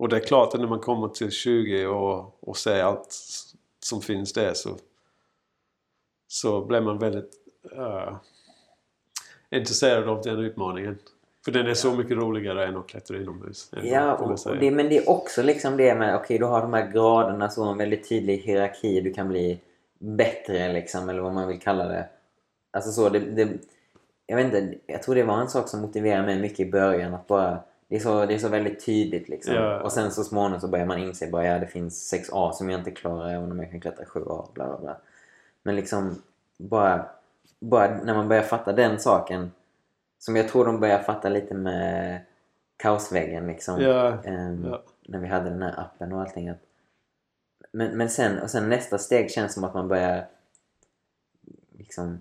Och 0.00 0.08
det 0.08 0.16
är 0.16 0.20
klart 0.20 0.54
att 0.54 0.60
när 0.60 0.68
man 0.68 0.80
kommer 0.80 1.08
till 1.08 1.30
20 1.30 1.86
och, 1.86 2.38
och 2.40 2.56
ser 2.56 2.82
allt 2.82 3.14
som 3.84 4.02
finns 4.02 4.32
där 4.32 4.54
så, 4.54 4.70
så 6.28 6.64
blir 6.64 6.80
man 6.80 6.98
väldigt 6.98 7.30
eh, 7.76 8.16
intresserad 9.50 10.08
av 10.08 10.22
den 10.22 10.38
utmaningen. 10.38 10.98
För 11.44 11.52
den 11.52 11.66
är 11.66 11.74
så 11.74 11.92
mycket 11.92 12.16
roligare 12.16 12.66
än 12.66 12.76
att 12.76 12.88
klättra 12.88 13.16
inomhus. 13.16 13.70
Ja, 13.82 14.14
och, 14.14 14.56
det, 14.60 14.70
men 14.70 14.88
det 14.88 14.96
är 14.98 15.10
också 15.10 15.42
liksom 15.42 15.76
det 15.76 15.94
med, 15.94 16.16
okej 16.16 16.38
du 16.38 16.44
har 16.44 16.60
de 16.60 16.72
här 16.72 16.92
graderna, 16.92 17.48
så 17.48 17.64
en 17.64 17.78
väldigt 17.78 18.08
tydlig 18.08 18.38
hierarki, 18.38 19.00
du 19.00 19.12
kan 19.12 19.28
bli 19.28 19.60
bättre 19.98 20.72
liksom, 20.72 21.08
eller 21.08 21.20
vad 21.20 21.34
man 21.34 21.48
vill 21.48 21.60
kalla 21.60 21.84
det. 21.84 22.08
Alltså 22.70 22.92
så, 22.92 23.08
det, 23.08 23.18
det, 23.18 23.48
jag 24.26 24.36
vet 24.36 24.44
inte, 24.44 24.74
jag 24.86 25.02
tror 25.02 25.14
det 25.14 25.22
var 25.22 25.40
en 25.40 25.48
sak 25.48 25.68
som 25.68 25.80
motiverade 25.80 26.26
mig 26.26 26.40
mycket 26.40 26.60
i 26.60 26.70
början, 26.70 27.14
att 27.14 27.26
bara, 27.26 27.58
det 27.90 27.96
är 27.96 28.00
så, 28.00 28.26
det 28.26 28.34
är 28.34 28.38
så 28.38 28.48
väldigt 28.48 28.86
tydligt 28.86 29.28
liksom. 29.28 29.54
Ja. 29.54 29.80
Och 29.80 29.92
sen 29.92 30.10
så 30.10 30.24
småningom 30.24 30.60
så 30.60 30.68
börjar 30.68 30.86
man 30.86 30.98
inse 30.98 31.30
bara, 31.30 31.44
ja 31.44 31.58
det 31.58 31.66
finns 31.66 32.12
6A 32.14 32.52
som 32.52 32.70
jag 32.70 32.80
inte 32.80 32.90
klarar, 32.90 33.28
även 33.28 33.52
om 33.52 33.60
jag 33.60 33.70
kan 33.70 33.80
klättra 33.80 34.04
7A, 34.04 34.52
bla 34.52 34.66
bla 34.66 34.78
bla. 34.78 34.96
Men 35.62 35.76
liksom, 35.76 36.22
bara, 36.56 37.06
bara 37.60 38.04
när 38.04 38.14
man 38.14 38.28
börjar 38.28 38.42
fatta 38.42 38.72
den 38.72 38.98
saken, 38.98 39.52
som 40.18 40.36
jag 40.36 40.48
tror 40.48 40.64
de 40.64 40.80
börjar 40.80 40.98
fatta 40.98 41.28
lite 41.28 41.54
med 41.54 42.20
kaosväggen 42.76 43.46
liksom. 43.46 43.80
Ja, 43.80 44.22
Ehm, 44.24 44.64
ja. 44.64 44.82
När 45.08 45.18
vi 45.18 45.26
hade 45.26 45.50
den 45.50 45.62
här 45.62 45.80
appen 45.80 46.12
och 46.12 46.20
allting. 46.20 46.48
Att, 46.48 46.62
men, 47.72 47.96
men 47.96 48.10
sen, 48.10 48.38
och 48.38 48.50
sen 48.50 48.68
nästa 48.68 48.98
steg 48.98 49.30
känns 49.30 49.54
som 49.54 49.64
att 49.64 49.74
man 49.74 49.88
börjar 49.88 50.26
liksom 51.78 52.20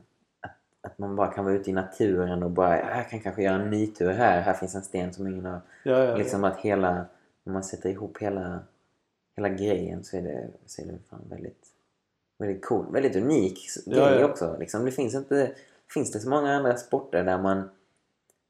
att, 0.92 0.98
man 0.98 1.16
bara 1.16 1.32
kan 1.34 1.46
vara 1.46 1.56
ute 1.56 1.70
i 1.70 1.74
naturen 1.74 2.44
och 2.44 2.52
bara, 2.52 2.80
"Ja, 2.80 2.96
jag 2.98 3.10
kan 3.10 3.20
kanske 3.20 3.44
göra 3.44 3.56
en 3.56 3.70
ny 3.70 3.88
tur 3.88 4.10
här, 4.12 4.42
här 4.42 4.54
finns 4.54 4.76
en 4.76 4.82
sten 4.84 5.14
som 5.14 5.28
ingen 5.28 5.46
har. 5.46 5.62
Ja, 5.84 6.04
ja, 6.04 6.16
Liksom 6.16 6.44
att 6.44 6.58
hela, 6.60 7.06
när 7.44 7.54
man 7.54 7.64
sätter 7.64 7.90
ihop 7.90 8.18
hela, 8.18 8.60
hela 9.36 9.50
grejen 9.50 10.04
så 10.04 10.18
är 10.18 10.22
det, 10.22 10.48
så 10.66 10.82
är 10.82 10.86
det 10.86 10.98
fan 11.10 11.22
väldigt, 11.30 11.68
väldigt 12.38 12.66
cool, 12.66 12.92
väldigt 12.92 13.16
unik 13.16 13.68
Ja, 13.86 14.10
grej 14.10 14.20
ja. 14.20 14.26
också. 14.26 14.58
Liksom, 14.60 14.86
det 14.86 14.92
finns 14.92 15.16
inte, 15.16 15.52
finns 15.94 16.12
det 16.12 16.20
så 16.20 16.30
många 16.30 16.54
andra 16.56 16.78
sporter 16.78 17.24
där 17.24 17.38
man 17.38 17.70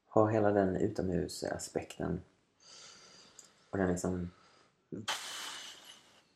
har 0.08 0.28
hela 0.30 0.50
den 0.50 0.76
utomhusaspekten. 0.76 2.20
Och 3.70 3.78
den 3.78 3.88
liksom, 3.88 4.30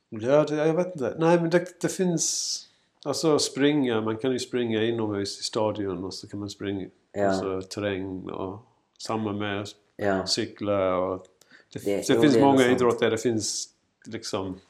Ja, 0.08 0.44
det, 0.44 0.54
jag 0.56 0.74
vet 0.74 0.86
inte. 0.86 1.14
Nej, 1.18 1.40
men 1.40 1.50
det, 1.50 1.80
det 1.80 1.88
finns... 1.88 2.60
Alltså 3.06 3.38
springa, 3.38 4.00
man 4.00 4.16
kan 4.16 4.32
ju 4.32 4.38
springa 4.38 4.82
inomhus 4.82 5.40
i 5.40 5.42
stadion 5.42 6.04
och 6.04 6.14
så 6.14 6.28
kan 6.28 6.40
man 6.40 6.50
springa. 6.50 6.88
Ja. 7.12 7.28
Alltså 7.28 7.62
terräng 7.62 8.30
och 8.30 8.58
samma 8.98 9.32
med 9.32 9.66
Ja. 9.96 10.26
cykla 10.26 10.96
och... 10.98 11.26
Det, 11.72 11.84
Det- 11.84 11.96
det, 12.08 12.20
finns 12.20 12.34
det 12.34 12.40
många 12.40 12.66
idrotter. 12.66 13.10
Det 13.10 13.18
finns 13.18 13.68
liksom 14.06 14.60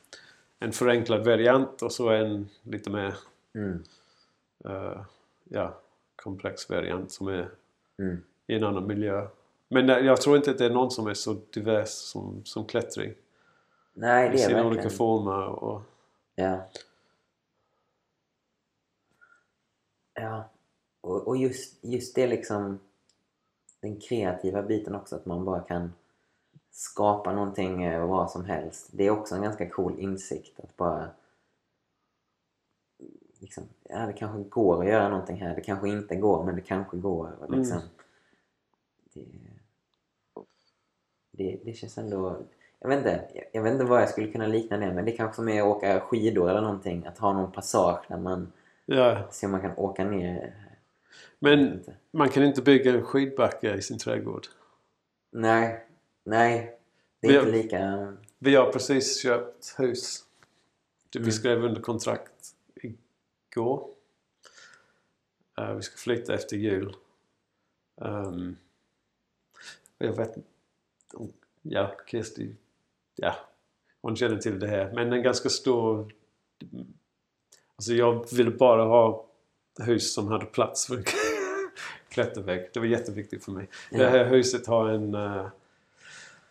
en 0.58 0.72
förenklad 0.72 1.24
variant 1.24 1.82
och 1.82 1.92
så 1.92 2.08
en 2.08 2.48
lite 2.62 2.90
mer 2.90 3.14
Mm. 3.54 3.82
eh, 4.64 5.00
ja, 5.44 5.78
komplex 6.16 6.70
variant 6.70 7.12
som 7.12 7.28
är 7.28 7.48
Mm. 7.98 8.22
i 8.46 8.54
en 8.54 8.64
annan 8.64 8.86
miljö. 8.86 9.26
Men 9.68 9.90
eh, 9.90 9.98
jag 9.98 10.20
tror 10.20 10.36
inte 10.36 10.50
att 10.50 10.58
det 10.58 10.64
är 10.66 10.70
någon 10.70 10.90
som 10.90 11.06
är 11.06 11.14
så 11.14 11.36
divers 11.50 11.88
som, 11.88 12.40
som 12.44 12.64
klättring. 12.64 13.14
Nej, 13.94 14.28
I 14.28 14.30
det 14.36 14.42
är 14.42 14.48
sina 14.48 14.66
olika 14.66 14.90
former 14.90 15.46
och... 15.46 15.82
Ja. 16.34 16.68
Ja. 20.14 20.44
Och, 21.00 21.28
och 21.28 21.36
just, 21.36 21.84
just 21.84 22.14
det 22.14 22.26
liksom... 22.26 22.78
Den 23.80 24.00
kreativa 24.00 24.62
biten 24.62 24.94
också, 24.94 25.16
att 25.16 25.26
man 25.26 25.44
bara 25.44 25.60
kan 25.60 25.92
skapa 26.70 27.32
någonting 27.32 27.82
eh, 27.82 28.06
vad 28.06 28.30
som 28.30 28.44
helst. 28.44 28.88
Det 28.92 29.04
är 29.06 29.10
också 29.10 29.34
en 29.34 29.42
ganska 29.42 29.70
cool 29.70 29.98
insikt 29.98 30.60
att 30.60 30.76
bara... 30.76 31.10
Liksom, 33.38 33.64
ja, 33.82 34.06
det 34.06 34.12
kanske 34.12 34.48
går 34.50 34.82
att 34.82 34.88
göra 34.88 35.08
någonting 35.08 35.36
här. 35.36 35.54
Det 35.54 35.60
kanske 35.60 35.88
inte 35.88 36.16
går, 36.16 36.44
men 36.44 36.54
det 36.56 36.60
kanske 36.60 36.96
går. 36.96 37.36
Och 37.40 37.50
liksom, 37.56 37.80
det, 39.14 39.26
det, 41.30 41.60
det 41.64 41.72
känns 41.72 41.98
ändå... 41.98 42.36
Jag 42.78 42.88
vet, 42.88 42.98
inte, 42.98 43.28
jag- 43.34 43.44
jag 43.52 43.62
vet 43.62 43.72
inte 43.72 43.84
vad 43.84 44.02
jag 44.02 44.08
skulle 44.10 44.32
kunna 44.32 44.46
likna 44.46 44.76
det 44.76 44.92
med. 44.92 45.04
Det 45.04 45.12
är 45.12 45.16
kanske 45.16 45.36
som 45.36 45.48
är 45.48 45.60
att 45.62 45.76
åka 45.76 46.00
skidor 46.00 46.50
eller 46.50 46.60
någonting. 46.60 47.06
Att 47.06 47.18
ha 47.18 47.32
någon 47.32 47.52
passage 47.52 48.04
där 48.08 48.18
man 48.18 48.52
Ja, 48.86 49.30
ser 49.30 49.46
om 49.46 49.50
man 49.50 49.60
kan 49.60 49.76
åka 49.76 50.04
ner. 50.04 50.54
Men 51.38 51.84
man 52.10 52.28
kan 52.28 52.42
inte 52.44 52.62
bygga 52.62 52.90
en 52.94 53.02
skidbacke 53.02 53.74
i 53.74 53.82
sin 53.82 53.98
trädgård. 53.98 54.46
Nej, 55.30 55.86
nej. 56.24 56.78
Det 57.20 57.26
är 57.28 57.32
Vi- 57.32 57.38
inte 57.38 57.50
lika... 57.62 58.16
Vi 58.38 58.54
har 58.54 58.72
precis 58.72 59.22
köpt 59.22 59.74
hus. 59.78 60.24
Vi 61.12 61.18
Mm. 61.20 61.32
skrev 61.32 61.64
under 61.64 61.80
kontrakt 61.80 62.54
igår. 62.74 63.88
Eh, 65.58 65.72
vi 65.74 65.82
ska 65.82 65.96
flytta 65.96 66.34
efter 66.34 66.56
jul. 66.56 66.96
Um, 67.96 68.56
jag 69.98 70.12
vet 70.16 70.36
inte. 70.36 70.48
Ja, 71.62 71.96
Kirsti... 72.06 72.56
Ja, 73.16 73.34
hon 74.00 74.16
känner 74.16 74.36
till 74.36 74.58
det 74.58 74.66
här. 74.68 74.92
Men 74.94 75.12
en 75.12 75.22
ganska 75.22 75.48
stor... 75.48 76.12
Alltså 77.76 77.92
jag 77.92 78.26
ville 78.36 78.50
bara 78.50 78.84
ha 78.84 79.26
hus 79.80 80.14
som 80.14 80.28
hade 80.28 80.46
plats 80.46 80.86
för 80.86 80.96
en 80.96 81.04
klättervägg. 82.08 82.70
Det 82.74 82.80
var 82.80 82.86
jätteviktigt 82.86 83.44
för 83.44 83.52
mig. 83.52 83.68
Det 83.90 83.96
Ja. 83.98 84.08
här 84.08 84.24
huset 84.24 84.66
har 84.66 84.88
en... 84.88 85.14
eh, 85.14 85.46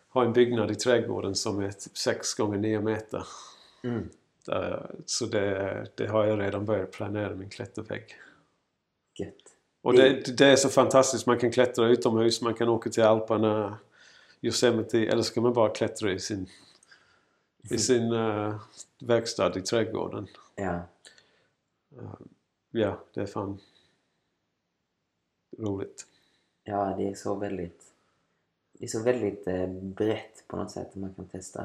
har 0.10 0.26
en 0.26 0.34
byggnad 0.34 0.72
i 0.72 0.76
trädgården 0.76 1.36
som 1.36 1.60
är 1.60 1.72
typ 1.72 1.98
6 1.98 2.34
gånger 2.34 2.58
9 2.58 2.82
meter. 2.82 3.28
Mm. 3.84 4.10
Eh, 4.52 4.80
Så 5.06 5.26
det, 5.26 5.88
det 5.96 6.08
har 6.08 6.26
jag 6.26 6.40
redan 6.42 6.66
börjat 6.66 6.92
planera 6.92 7.36
min 7.36 7.50
klättervägg. 7.50 8.16
Gött. 9.20 9.34
Och 9.82 9.94
det, 9.94 10.38
det 10.38 10.46
är 10.46 10.56
så 10.56 10.70
fantastiskt. 10.70 11.26
Man 11.26 11.40
kan 11.40 11.52
klättra 11.52 11.88
utomhus, 11.88 12.42
man 12.42 12.54
kan 12.54 12.70
åka 12.70 12.90
till 12.90 13.04
Alperna, 13.04 13.78
Yosemite 14.42 15.00
eller 15.00 15.22
så 15.24 15.34
kan 15.34 15.44
man 15.44 15.54
bara 15.54 15.70
klättra 15.70 16.12
i 16.12 16.20
sin, 16.20 16.50
i 17.70 17.78
sin 17.78 18.12
eh, 18.14 18.56
verkstad 19.02 19.58
i 19.58 19.62
trädgården. 19.62 20.28
Ja. 20.56 20.80
Ja, 22.72 23.00
det 23.14 23.22
är 23.22 23.26
fan 23.26 23.60
roligt. 25.58 26.08
ja, 26.64 26.96
det 26.98 27.10
är 27.10 27.14
så 27.16 27.36
väldigt... 27.36 27.84
Det 28.74 28.86
är 28.86 28.90
så 28.90 29.04
väldigt 29.04 29.48
eh, 29.48 29.68
brett 29.68 30.44
på 30.48 30.58
något 30.58 30.72
sätt. 30.72 30.96
Man 30.96 31.14
kan 31.14 31.28
testa... 31.28 31.64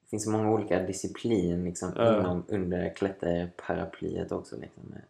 Det 0.00 0.08
finns 0.10 0.24
så 0.24 0.30
många 0.30 0.50
olika 0.50 0.82
disciplin 0.82 1.64
liksom, 1.64 1.92
Ja. 1.96 2.20
inom, 2.20 2.44
under 2.48 2.94
klätterparaplyet 2.94 4.32
också. 4.32 4.56
Liksom, 4.56 4.82
med 4.82 5.02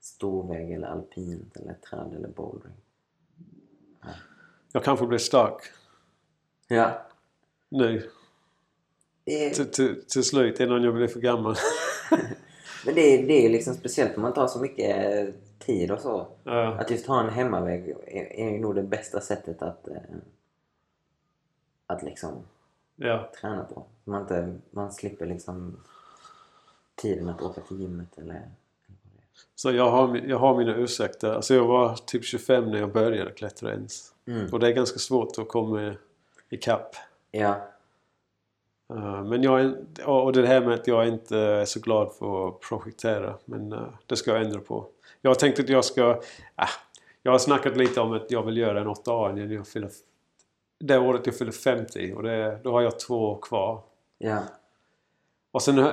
storväg 0.00 0.72
eller 0.72 0.88
alpint 0.88 1.56
eller 1.56 1.74
träd 1.74 2.14
eller 2.14 2.28
bouldering. 2.28 2.76
Jag 4.72 4.84
kanske 4.84 5.06
blir 5.06 5.18
stark 5.18 5.62
Ja. 6.68 7.06
nu 7.68 8.10
Det 9.24 9.72
till 10.08 10.24
slut 10.24 10.60
innan 10.60 10.82
jag 10.82 10.94
blir 10.94 11.08
för 11.08 11.20
gammal. 11.20 11.56
men 12.84 12.94
det 12.94 13.00
är, 13.00 13.26
det 13.26 13.46
är 13.46 13.50
liksom 13.50 13.74
speciellt 13.74 14.16
om 14.16 14.22
man 14.22 14.34
tar 14.34 14.46
så 14.46 14.60
mycket 14.60 15.34
tid 15.58 15.90
och 15.90 16.00
så. 16.00 16.26
Ja, 16.44 16.74
Att 16.80 16.90
just 16.90 17.06
ha 17.06 17.20
en 17.20 17.30
hemmaväg 17.30 17.88
är, 18.06 18.32
är 18.32 18.58
nog 18.58 18.74
det 18.74 18.82
bästa 18.82 19.20
sättet 19.20 19.62
att, 19.62 19.88
eh, 19.88 19.96
att 21.86 22.02
liksom 22.02 22.32
ja. 22.96 23.30
träna 23.40 23.64
på. 23.64 23.84
Man, 24.04 24.20
inte, 24.20 24.58
man 24.70 24.92
slipper 24.92 25.26
liksom 25.26 25.76
tiden 26.94 27.28
att 27.28 27.42
åka 27.42 27.60
till 27.60 27.80
gymmet 27.80 28.18
eller... 28.18 28.42
Så 29.54 29.72
jag 29.72 29.90
har, 29.90 30.16
jag 30.16 30.38
har 30.38 30.58
mina 30.58 30.74
ursäkter. 30.74 31.32
Alltså 31.32 31.54
jag 31.54 31.66
var 31.66 31.94
typ 31.94 32.24
25 32.24 32.70
när 32.70 32.78
jag 32.78 32.92
började 32.92 33.30
klättra 33.30 33.72
ens. 33.72 34.12
Mm. 34.26 34.46
Och 34.52 34.60
det 34.60 34.68
är 34.68 34.72
ganska 34.72 34.98
svårt 34.98 35.38
att 35.38 35.48
komma 35.48 35.94
ikapp. 36.48 36.96
Ja, 37.30 37.68
men 39.24 39.42
jag 39.42 39.74
och 40.04 40.32
det 40.32 40.46
här 40.46 40.60
med 40.60 40.74
att 40.74 40.86
jag 40.86 41.08
inte 41.08 41.38
är 41.38 41.64
så 41.64 41.80
glad 41.80 42.12
för 42.18 42.48
att 42.48 42.60
projektera. 42.60 43.34
Men 43.44 43.72
uh, 43.72 43.88
det 44.06 44.16
ska 44.16 44.30
jag 44.30 44.42
ändra 44.42 44.60
på. 44.60 44.86
Jag 45.20 45.30
har 45.30 45.34
tänkt 45.34 45.60
att 45.60 45.68
jag 45.68 45.84
ska... 45.84 46.20
ah, 46.54 46.68
jag 47.22 47.32
har 47.32 47.38
snackat 47.38 47.76
lite 47.76 48.00
om 48.00 48.12
att 48.12 48.30
jag 48.30 48.42
vill 48.42 48.56
göra 48.56 48.80
en 48.80 48.88
8A 48.88 49.32
när 49.32 49.54
jag 49.54 49.68
fyller... 49.68 49.90
Det 50.78 50.98
året 50.98 51.26
jag 51.26 51.38
fyller 51.38 51.52
50 51.52 52.12
och 52.12 52.22
det, 52.22 52.58
då 52.62 52.72
har 52.72 52.82
jag 52.82 53.00
två 53.00 53.30
år 53.30 53.38
kvar. 53.42 53.82
ja, 54.18 54.42
Och 55.52 55.62
sen... 55.62 55.88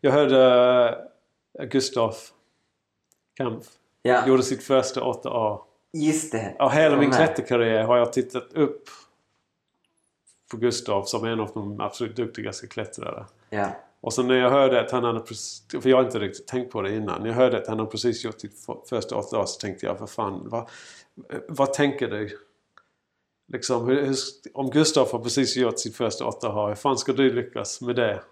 Jag 0.00 0.12
hörde 0.12 0.38
uh, 1.60 1.66
Gustaf 1.66 2.32
Kampf 3.36 3.66
ja. 4.02 4.26
gjorde 4.26 4.42
sitt 4.42 4.62
första 4.62 5.00
8A. 5.00 5.60
Just 5.92 6.32
det! 6.32 6.54
Ja, 6.58 6.68
hela 6.68 6.96
min 6.96 7.10
klätterkarriär 7.10 7.84
har 7.84 7.96
jag 7.96 8.12
tittat 8.12 8.52
upp 8.52 8.88
på 10.50 10.56
Gustav 10.56 11.02
som 11.02 11.24
en 11.24 11.40
av 11.40 11.50
de 11.54 11.80
absolut 11.80 12.16
duktigaste 12.16 12.66
klättrare. 12.66 13.24
Ja, 13.50 13.70
Och 14.00 14.12
så 14.12 14.22
när 14.22 14.34
jag 14.34 14.50
hörde 14.50 14.80
att 14.80 14.90
han 14.90 15.04
hade 15.04 15.20
precis, 15.20 15.66
för 15.82 15.90
jag 15.90 15.96
har 15.96 16.04
inte 16.04 16.18
riktigt 16.18 16.46
tänkt 16.46 16.72
på 16.72 16.82
det 16.82 16.96
innan. 16.96 17.20
När 17.20 17.28
jag 17.28 17.34
hörde 17.34 17.58
att 17.58 17.66
han 17.66 17.78
hade 17.78 17.90
precis 17.90 18.24
gjort 18.24 18.40
sitt 18.40 18.66
första 18.88 19.16
8 19.16 19.46
så 19.46 19.60
tänkte 19.60 19.86
jag, 19.86 19.98
vad 19.98 20.10
fan, 20.10 20.42
vad, 20.44 20.68
vad 21.48 21.72
tänker 21.72 22.08
du? 22.08 22.38
Liksom, 23.52 23.86
hur, 23.86 24.06
hur, 24.06 24.16
om 24.54 24.70
Gustav 24.70 25.12
har 25.12 25.18
precis 25.18 25.56
gjort 25.56 25.78
sitt 25.78 25.96
första 25.96 26.26
8 26.26 26.66
hur 26.68 26.74
fan 26.74 26.98
ska 26.98 27.12
du 27.12 27.32
lyckas 27.32 27.80
med 27.80 27.96
det? 27.96 28.22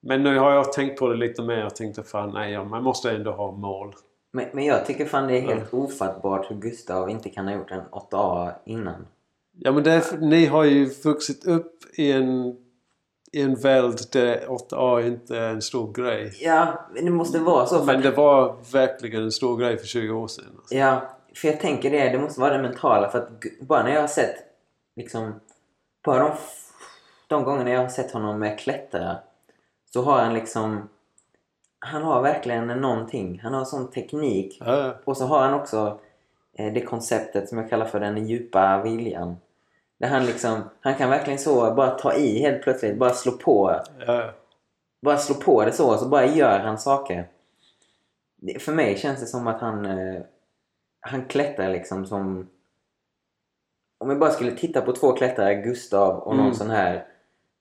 Men 0.00 0.22
nu 0.22 0.38
har 0.38 0.52
jag 0.52 0.72
tänkt 0.72 0.98
på 0.98 1.08
det 1.08 1.16
lite 1.16 1.42
mer 1.42 1.66
och 1.66 1.76
tänkte 1.76 2.02
fan 2.02 2.30
nej, 2.30 2.64
man 2.64 2.82
måste 2.82 3.10
ändå 3.10 3.32
ha 3.32 3.52
mål. 3.52 3.94
men, 4.32 4.46
men 4.52 4.64
jag 4.64 4.86
tycker 4.86 5.04
fan 5.04 5.26
det 5.26 5.38
är 5.38 5.40
helt 5.40 5.74
ofattbart 5.74 6.50
hur 6.50 6.56
Gustav 6.56 7.10
inte 7.10 7.30
kan 7.30 7.46
ha 7.46 7.54
gjort 7.54 7.70
en 7.70 7.82
8A 7.90 8.52
innan. 8.64 9.06
Ja 9.58 9.72
men 9.72 9.86
är, 9.86 10.18
ni 10.20 10.46
har 10.46 10.64
ju 10.64 10.84
vuxit 11.04 11.46
upp 11.46 11.72
i 11.98 12.12
en, 12.12 12.56
i 13.32 13.42
en 13.42 13.54
värld 13.54 13.98
där 14.12 14.46
8A 14.46 15.06
inte 15.06 15.38
är 15.38 15.50
en 15.50 15.62
stor 15.62 15.92
grej. 15.92 16.32
Ja, 16.40 16.88
det 16.94 17.10
måste 17.10 17.38
vara 17.38 17.66
så. 17.66 17.84
Men 17.84 18.00
det 18.00 18.10
var 18.10 18.56
verkligen 18.72 19.22
en 19.22 19.32
stor 19.32 19.56
grej 19.58 19.78
för 19.78 19.86
20 19.86 20.12
år 20.12 20.28
sedan. 20.28 20.52
Alltså. 20.56 20.74
Ja, 20.74 21.02
för 21.34 21.48
jag 21.48 21.60
tänker 21.60 21.90
det. 21.90 22.08
Det 22.08 22.18
måste 22.18 22.40
vara 22.40 22.56
det 22.56 22.62
mentala. 22.62 23.10
För 23.10 23.18
att 23.18 23.30
bara 23.60 23.82
när 23.82 23.94
jag 23.94 24.00
har 24.00 24.08
sett 24.08 24.36
liksom... 24.96 25.40
Bara 26.04 26.18
de, 26.18 26.30
de 27.26 27.44
gångerna 27.44 27.70
jag 27.70 27.80
har 27.80 27.88
sett 27.88 28.12
honom 28.12 28.38
med 28.38 28.58
klättra 28.58 29.16
så 29.92 30.02
har 30.02 30.18
han 30.18 30.34
liksom... 30.34 30.88
Han 31.78 32.02
har 32.02 32.22
verkligen 32.22 32.66
någonting. 32.66 33.40
Han 33.42 33.54
har 33.54 33.64
sån 33.64 33.90
teknik. 33.90 34.58
Ja, 34.60 34.94
Och 35.04 35.16
så 35.16 35.24
har 35.24 35.40
han 35.40 35.54
också 35.54 36.00
eh, 36.58 36.72
det 36.72 36.80
konceptet 36.80 37.48
som 37.48 37.58
jag 37.58 37.70
kallar 37.70 37.86
för 37.86 38.00
den 38.00 38.26
djupa 38.26 38.82
viljan. 38.82 39.36
Där 39.98 40.08
han 40.08 40.26
liksom, 40.26 40.62
han 40.80 40.94
kan 40.94 41.10
verkligen 41.10 41.38
så 41.38 41.74
bara 41.74 41.90
ta 41.90 42.14
i 42.14 42.38
helt 42.40 42.62
plötsligt, 42.62 42.98
bara 42.98 43.10
slå 43.12 43.32
på. 43.32 43.80
ja, 44.06 44.30
Bara 45.02 45.16
slå 45.18 45.34
på 45.34 45.64
det 45.64 45.72
så, 45.72 45.96
så 45.96 46.08
bara 46.08 46.26
gör 46.26 46.58
han 46.58 46.78
saker. 46.78 47.28
För 48.60 48.72
mig 48.72 48.96
känns 48.96 49.20
det 49.20 49.26
som 49.26 49.46
att 49.46 49.60
han, 49.60 49.86
eh, 49.86 50.22
han 51.00 51.24
klättrar 51.24 51.68
liksom 51.70 52.06
som... 52.06 52.48
Om 53.98 54.10
jag 54.10 54.18
bara 54.18 54.30
skulle 54.30 54.52
titta 54.52 54.80
på 54.80 54.92
två 54.92 55.12
klättrare, 55.12 55.54
Gustav 55.54 56.18
och 56.18 56.36
någon 56.36 56.44
Mm. 56.44 56.54
sån 56.54 56.70
här 56.70 57.06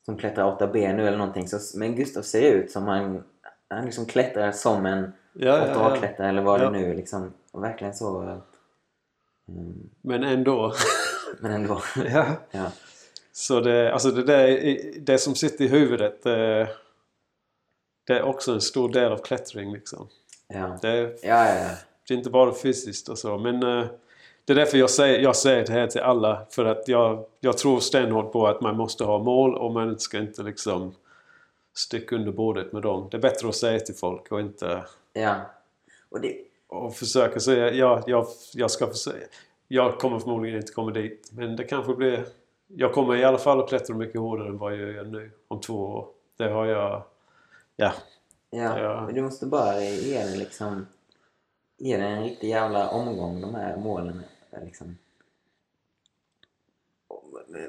som 0.06 0.18
klättrar 0.18 0.44
8B 0.60 0.94
nu 0.94 1.08
eller 1.08 1.18
någonting. 1.18 1.48
Så, 1.48 1.78
men 1.80 1.96
Gustav 1.96 2.22
ser 2.22 2.52
ut 2.52 2.72
som 2.72 2.88
han, 2.88 3.24
han 3.70 3.86
liksom 3.86 4.06
klättrar 4.06 4.52
som 4.52 4.86
en 4.86 5.14
ja, 5.34 5.68
ja, 5.68 5.74
8A-klättrare 5.74 6.30
eller 6.30 6.42
vad 6.42 6.62
Ja. 6.62 6.70
det 6.70 6.80
nu 6.80 6.94
liksom. 6.94 7.34
Och 7.52 7.64
verkligen 7.64 7.94
så. 7.94 8.38
Mm, 9.48 9.90
Men 10.02 10.24
ändå. 10.24 10.74
men 11.40 11.52
ändå. 11.52 11.82
ja. 11.96 12.26
ja. 12.52 12.72
Så 13.32 13.60
det, 13.60 13.94
alltså 13.94 14.12
det, 14.12 14.24
där, 14.24 14.80
det 15.00 15.18
som 15.18 15.36
sitter 15.36 15.66
i 15.66 15.68
huvudet. 15.68 16.24
Det, 16.24 16.70
det 18.08 18.14
är 18.14 18.24
också 18.24 18.54
en 18.54 18.62
stor 18.62 18.90
del 18.90 19.12
av 19.12 19.18
klättring 19.18 19.74
liksom. 19.74 20.08
Ja. 20.48 20.78
Det 20.82 21.20
ja, 21.24 21.56
ja. 21.56 21.70
det 22.08 22.14
är 22.14 22.18
inte 22.18 22.30
bara 22.30 22.54
fysiskt 22.54 23.10
och 23.10 23.18
så. 23.18 23.38
Men 23.38 23.64
eh, 23.64 23.86
det 24.46 24.54
är 24.54 24.56
därför 24.56 24.78
jag 24.78 24.90
säger, 24.90 25.20
jag 25.20 25.36
säger 25.36 25.66
det 25.66 25.72
här 25.72 25.88
till 25.88 26.02
alla. 26.02 26.46
För 26.50 26.66
att 26.66 26.88
jag, 26.88 27.26
jag 27.40 27.58
tror 27.58 27.80
stenhårt 27.80 28.32
på 28.32 28.48
att 28.48 28.62
man 28.62 28.78
måste 28.78 29.04
ha 29.04 29.20
mål 29.20 29.56
och 29.56 29.72
man 29.72 30.00
ska 30.00 30.18
inte 30.18 30.44
liksom 30.44 30.96
sticka 31.76 32.16
under 32.16 32.32
bordet 32.32 32.74
med 32.74 32.82
dem. 32.82 33.08
Det 33.12 33.18
är 33.18 33.22
bättre 33.22 33.50
att 33.50 33.56
säga 33.56 33.80
till 33.80 33.96
folk 33.96 34.32
och 34.32 34.40
inte 34.40 34.84
ja. 35.14 35.36
Och 36.10 36.22
det, 36.22 36.36
och 36.68 36.96
försöka 36.96 37.40
säga 37.40 37.72
ja, 37.72 38.04
jag, 38.08 38.28
jag 38.54 38.72
ska 38.72 38.88
försöka. 38.88 39.28
Jag 39.68 40.00
kommer 40.00 40.20
förmodligen 40.20 40.60
inte 40.60 40.74
komma 40.74 40.92
dit. 40.92 41.30
Men 41.32 41.56
det 41.56 41.64
kanske 41.64 41.96
blir... 41.96 42.26
Jag 42.68 42.94
kommer 42.94 43.16
i 43.16 43.24
alla 43.24 43.38
fall 43.38 43.60
att 43.60 43.70
klättra 43.70 43.96
mycket 43.96 44.22
hårdare 44.22 44.48
än 44.48 44.58
vad 44.58 44.74
jag 44.74 44.92
gör 44.92 45.04
nu 45.04 45.32
om 45.48 45.62
två 45.62 45.74
år. 45.74 46.08
Det 46.38 46.50
har 46.50 46.66
jag... 46.66 47.04
Ja. 47.76 47.94
ja. 48.50 48.80
Ja. 48.80 49.02
Men 49.06 49.16
du 49.16 49.22
måste 49.22 49.46
bara 49.46 49.82
ge 49.82 50.24
det 50.24 50.36
liksom... 50.38 50.88
Ge 51.78 51.98
det 51.98 52.04
en 52.04 52.24
riktig 52.24 52.50
jävla 52.50 52.90
omgång, 52.90 53.42
de 53.42 53.56
här 53.56 53.78
målen. 53.78 54.24
Liksom. 54.62 54.98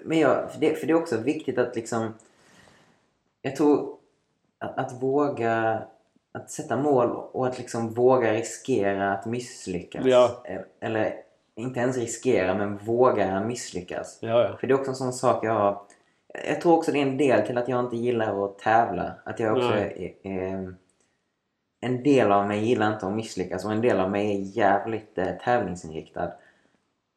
Men 0.03 0.19
jag, 0.19 0.53
för, 0.53 0.61
det, 0.61 0.75
för 0.75 0.87
det 0.87 0.93
är 0.93 1.03
också 1.03 1.17
viktigt 1.17 1.59
att 1.59 1.77
liksom... 1.77 2.15
Jag 3.43 3.57
tror 3.57 3.97
att, 4.59 4.79
att 4.79 5.03
våga... 5.03 5.83
Att 6.37 6.51
sätta 6.51 6.77
mål 6.77 7.11
och 7.11 7.47
att 7.47 7.59
liksom 7.59 7.95
våga 7.95 8.33
riskera 8.33 9.13
att 9.13 9.27
misslyckas. 9.27 10.03
Ja. 10.07 10.43
Eh, 10.45 10.61
Eller 10.81 11.15
inte 11.55 11.81
ens 11.81 11.97
riskera, 11.97 12.55
men 12.55 12.77
våga 12.79 13.41
misslyckas. 13.41 14.19
Ja, 14.21 14.43
ja. 14.43 14.57
För 14.57 14.67
det 14.67 14.75
är 14.75 14.79
också 14.79 14.91
en 14.91 14.97
sån 14.97 15.13
sak 15.13 15.45
jag 15.45 15.53
har... 15.53 15.83
Jag 16.49 16.61
tror 16.61 16.77
också 16.77 16.93
det 16.93 16.99
är 16.99 17.07
en 17.07 17.17
del 17.17 17.47
till 17.47 17.59
att 17.59 17.69
jag 17.69 17.85
inte 17.85 17.97
gillar 17.97 18.45
att 18.45 18.59
tävla. 18.59 19.15
Att 19.25 19.41
jag 19.41 19.57
också 19.57 19.69
är, 19.69 20.13
är... 20.23 20.75
En 21.81 22.03
del 22.03 22.33
av 22.33 22.49
mig 22.49 22.65
gillar 22.65 22.93
inte 22.93 23.07
att 23.07 23.13
misslyckas 23.13 23.65
och 23.65 23.73
en 23.73 23.81
del 23.81 24.01
av 24.01 24.11
mig 24.11 24.37
är 24.37 24.57
jävligt 24.57 25.19
eh, 25.19 25.33
tävlingsinriktad. 25.45 26.33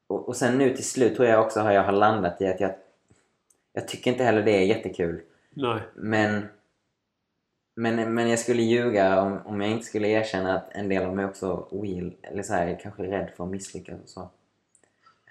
Och, 0.08 0.28
och 0.28 0.36
sen 0.36 0.58
nu 0.58 0.76
till 0.76 0.90
slut 0.90 1.16
tror 1.16 1.28
jag 1.28 1.46
också 1.46 1.60
har 1.60 1.72
jag 1.72 1.84
har 1.84 1.92
landat 1.92 2.42
i 2.42 2.48
att 2.48 2.60
jag... 2.60 2.72
Jag 3.74 3.88
tycker 3.88 4.12
inte 4.12 4.24
heller 4.24 4.44
det 4.44 4.52
är 4.52 4.66
jättekul. 4.66 5.22
Nej. 5.54 5.80
Men... 5.96 6.48
Men, 7.76 8.14
men 8.14 8.30
jag 8.30 8.40
skulle 8.40 8.62
ljuga 8.62 9.22
om, 9.22 9.40
om 9.46 9.62
jag 9.62 9.72
inte 9.72 9.86
skulle 9.86 10.08
erkänna 10.08 10.56
att 10.56 10.70
en 10.72 10.90
del 10.90 11.04
av 11.06 11.16
mig 11.16 11.26
också 11.26 11.68
ogill, 11.70 12.16
eller 12.22 12.44
så 12.44 12.54
här, 12.54 12.80
kanske 12.84 13.04
är 13.04 13.08
rädd 13.08 13.32
för 13.38 13.44
att 13.44 13.50
misslyckas 13.50 14.00
och 14.04 14.10
så. 14.10 14.30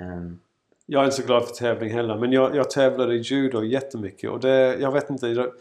Ehm, 0.00 0.38
Jag 0.86 1.00
är 1.00 1.04
inte 1.04 1.16
så 1.16 1.26
glad 1.26 1.46
för 1.46 1.54
tävling 1.54 1.92
heller. 1.92 2.16
Men 2.18 2.32
jag, 2.32 2.56
jag 2.56 2.70
tävlade 2.70 3.14
i 3.14 3.18
judo 3.18 3.62
jättemycket. 3.64 4.30
Och 4.30 4.40
det, 4.40 4.76
jag 4.80 4.92
vet 4.92 5.10
inte. 5.10 5.26
Det, 5.28 5.52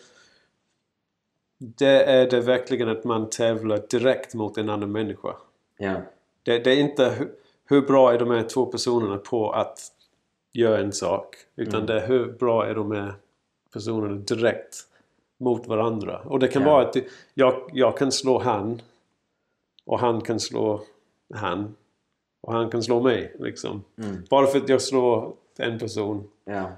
det 1.57 2.03
är 2.03 2.29
det 2.29 2.41
verkligen 2.41 2.89
att 2.89 3.03
man 3.03 3.29
tävlar 3.29 3.81
direkt 3.89 4.33
mot 4.33 4.57
en 4.57 4.69
annan 4.69 4.91
människa. 4.91 5.35
ja. 5.77 6.01
Det, 6.43 6.59
det 6.59 6.71
är 6.71 6.77
inte 6.79 7.09
hur, 7.17 7.31
hur 7.65 7.81
bra 7.81 8.13
är 8.13 8.19
de 8.19 8.31
här 8.31 8.43
två 8.43 8.65
personerna 8.65 9.17
på 9.17 9.51
att 9.51 9.79
göra 10.53 10.79
en 10.79 10.91
sak. 10.93 11.35
Utan 11.55 11.73
Mm. 11.75 11.85
det 11.85 12.01
är 12.01 12.07
hur 12.07 12.31
bra 12.31 12.65
är 12.67 12.75
de 12.75 12.91
här 12.91 13.13
personerna 13.73 14.15
direkt 14.15 14.86
mot 15.37 15.67
varandra. 15.67 16.19
Och 16.19 16.39
det 16.39 16.47
kan 16.47 16.61
Ja. 16.61 16.69
vara 16.69 16.85
att 16.87 16.95
jag, 17.33 17.69
jag 17.73 17.97
kan 17.97 18.11
slå 18.11 18.39
han. 18.39 18.81
Och 19.85 19.99
han 19.99 20.21
kan 20.21 20.39
slå 20.39 20.81
han. 21.33 21.75
Och 22.41 22.53
han 22.53 22.69
kan 22.69 22.83
slå 22.83 23.01
mig. 23.01 23.35
Liksom. 23.39 23.83
Mm. 23.97 24.23
Bara 24.29 24.47
för 24.47 24.57
att 24.57 24.69
jag 24.69 24.81
slår 24.81 25.33
en 25.57 25.79
person 25.79 26.29
Ja. 26.45 26.71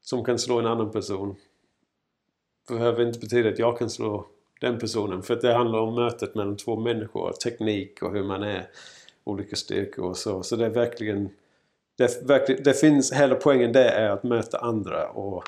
som 0.00 0.24
kan 0.24 0.38
slå 0.38 0.58
en 0.58 0.66
annan 0.66 0.90
person. 0.90 1.36
Behöver 2.68 3.06
inte 3.06 3.18
betyda 3.18 3.48
att 3.48 3.58
jag 3.58 3.78
kan 3.78 3.90
slå 3.90 4.26
den 4.60 4.78
personen. 4.78 5.22
För 5.22 5.36
det 5.36 5.54
handlar 5.54 5.78
om 5.78 5.94
mötet 5.94 6.34
mellan 6.34 6.56
två 6.56 6.76
människor. 6.76 7.32
Teknik 7.32 8.02
och 8.02 8.12
hur 8.12 8.24
man 8.24 8.42
är. 8.42 8.68
Olika 9.24 9.56
styrkor 9.56 10.04
och 10.04 10.16
så. 10.16 10.42
Så 10.42 10.56
det 10.56 10.66
är 10.66 10.70
verkligen... 10.70 11.28
Det, 11.96 12.22
verkligen, 12.28 12.62
det 12.62 12.74
finns... 12.74 13.12
Hela 13.12 13.34
poängen 13.34 13.72
det 13.72 13.88
är 13.88 14.10
att 14.10 14.22
möta 14.22 14.58
andra 14.58 15.08
och 15.08 15.44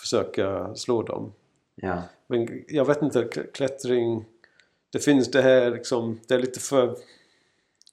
försöka 0.00 0.74
slå 0.74 1.02
dem. 1.02 1.32
Ja. 1.82 2.02
Men 2.26 2.64
jag 2.68 2.84
vet 2.84 3.02
inte, 3.02 3.22
kl- 3.22 3.52
klättring... 3.52 4.24
Det 4.90 4.98
finns 4.98 5.30
det 5.30 5.42
här 5.42 5.70
liksom... 5.70 6.20
Det 6.26 6.34
är 6.34 6.38
lite 6.38 6.60
för... 6.60 6.96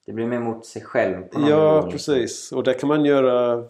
Det 0.06 0.14
blir 0.14 0.26
mer 0.28 0.40
mot 0.40 0.66
sig 0.66 0.82
själv 0.82 1.22
på 1.28 1.40
någon 1.40 1.50
Ja, 1.50 1.58
nivå, 1.58 1.76
liksom. 1.76 1.92
precis. 1.92 2.52
Och 2.52 2.64
det 2.64 2.74
kan 2.74 2.88
man 2.88 3.06
göra... 3.06 3.68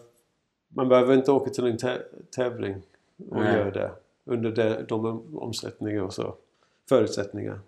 Man 0.68 0.88
behöver 0.88 1.14
inte 1.14 1.32
åka 1.32 1.50
till 1.50 1.66
en 1.66 1.76
tä- 1.76 2.02
tävling 2.30 2.82
och 3.30 3.36
Nej. 3.40 3.56
göra 3.56 3.70
det. 3.70 3.90
Under 4.24 4.50
de, 4.50 4.84
de 4.88 5.36
omsättningar 5.36 6.02
och 6.02 6.14
så. 6.14 6.34
Förutsättningar. 6.88 7.60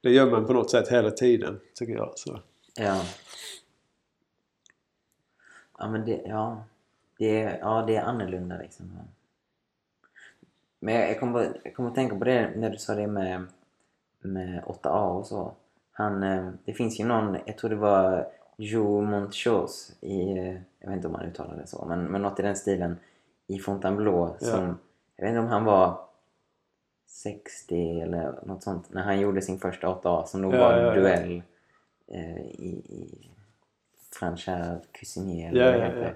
Det 0.00 0.10
gör 0.10 0.30
man 0.30 0.46
på 0.46 0.52
något 0.52 0.70
sätt 0.70 0.88
hela 0.88 1.10
tiden, 1.10 1.60
tycker 1.74 1.92
jag. 1.92 2.12
Så. 2.16 2.40
Ja. 2.76 3.04
Ja, 5.78 5.88
men 5.88 6.04
det, 6.06 6.22
ja. 6.26 6.64
Det 7.18 7.42
är, 7.42 7.58
ja, 7.58 7.84
det 7.86 7.96
är 7.96 8.02
annorlunda 8.02 8.58
liksom. 8.58 8.98
Ja. 10.80 10.86
Men 10.86 10.94
jag, 10.94 11.10
jag 11.10 11.20
kommer 11.20 11.72
kommer 11.74 11.88
att 11.88 11.94
tänka 11.94 12.16
på 12.18 12.24
det 12.24 12.50
när 12.56 12.70
du 12.70 12.78
sa 12.78 12.94
det 12.94 13.06
med, 13.06 13.44
med 14.20 14.62
8A 14.64 15.18
och 15.18 15.26
så. 15.26 15.52
Han, 15.92 16.22
eh, 16.22 16.50
det 16.64 16.72
finns 16.72 17.00
ju 17.00 17.04
någon, 17.04 17.36
jag 17.46 17.58
tror 17.58 17.70
det 17.70 17.76
var 17.76 18.26
Joe 18.56 19.00
Montchos 19.00 19.92
i, 20.00 20.38
eh, 20.38 20.54
jag 20.78 20.88
vet 20.88 20.96
inte 20.96 21.06
om 21.06 21.12
man 21.12 21.22
uttalar 21.26 21.56
det 21.56 21.66
så, 21.66 21.84
men, 21.84 22.04
men 22.04 22.22
något 22.22 22.40
i 22.40 22.42
den 22.42 22.56
stilen 22.56 22.96
i 23.46 23.58
Fontainebleau 23.58 24.28
Ja. 24.40 24.46
som, 24.46 24.78
jag 25.16 25.24
vet 25.24 25.28
inte 25.30 25.40
om 25.40 25.46
han 25.46 25.64
var 25.64 26.00
60 27.06 28.00
eller 28.00 28.38
något 28.46 28.62
sånt 28.62 28.92
när 28.92 29.02
han 29.02 29.20
gjorde 29.20 29.42
sin 29.42 29.58
första 29.58 29.86
8A 29.86 30.24
som 30.24 30.42
nog 30.42 30.54
Ja, 30.54 30.58
var 30.58 30.72
en 30.72 30.84
ja, 30.84 30.94
ja. 30.94 31.00
duell 31.00 31.42
eh, 32.08 32.38
i, 32.40 32.82
i 32.88 33.30
Franchard 34.12 34.78
Cuisinier 34.92 35.50
eller 35.50 35.64
Ja, 35.78 35.88
det 35.88 35.98
ja, 36.00 36.06
ja. 36.06 36.10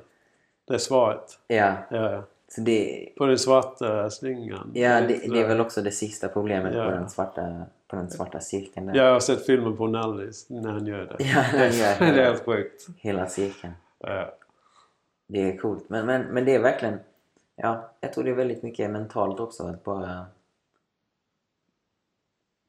Det 0.65 0.75
är 0.75 0.79
svaret. 0.79 1.39
Ja, 1.49 1.75
Ja, 1.91 2.13
ja. 2.13 2.25
Så 2.55 2.61
det, 2.61 3.09
På 3.17 3.27
den 3.27 3.39
svarta 3.39 4.11
slingan. 4.11 4.71
ja 4.75 5.01
det, 5.01 5.07
det 5.33 5.41
är 5.41 5.49
väl 5.49 5.61
också 5.61 5.83
det 5.83 5.91
sista 5.91 6.29
problemet 6.29 6.75
Ja. 6.75 6.85
på 6.85 6.91
den 6.91 7.09
svarta, 7.11 7.67
på 7.89 7.97
den 7.97 8.11
svarta 8.11 8.41
cirkeln 8.41 8.87
där. 8.87 8.95
Ja, 8.95 9.05
jag 9.05 9.13
har 9.13 9.21
sett 9.21 9.47
filmen 9.47 9.77
på 9.77 9.87
Nallis 9.87 10.51
när 10.51 10.71
han 10.71 10.87
gör 10.87 11.05
det. 11.05 11.17
Ja, 11.25 11.41
han 11.41 11.61
gör 11.61 11.99
det. 11.99 12.13
det 12.15 12.21
är 12.21 12.25
helt 12.25 12.45
sjukt. 12.45 12.87
Hela 12.99 13.27
cirkeln. 13.27 13.73
Ja. 13.99 14.35
Det 15.27 15.43
är 15.53 15.57
coolt. 15.57 15.85
Men, 15.89 16.07
men, 16.07 16.23
men 16.23 16.45
det 16.45 16.55
är 16.55 16.59
verkligen... 16.59 16.99
Ja, 17.57 17.91
jag 18.01 18.13
tror 18.13 18.25
det 18.25 18.31
är 18.31 18.35
väldigt 18.35 18.63
mycket 18.63 18.91
mentalt 18.91 19.41
också 19.41 19.67
att 19.67 19.85
bara... 19.85 20.27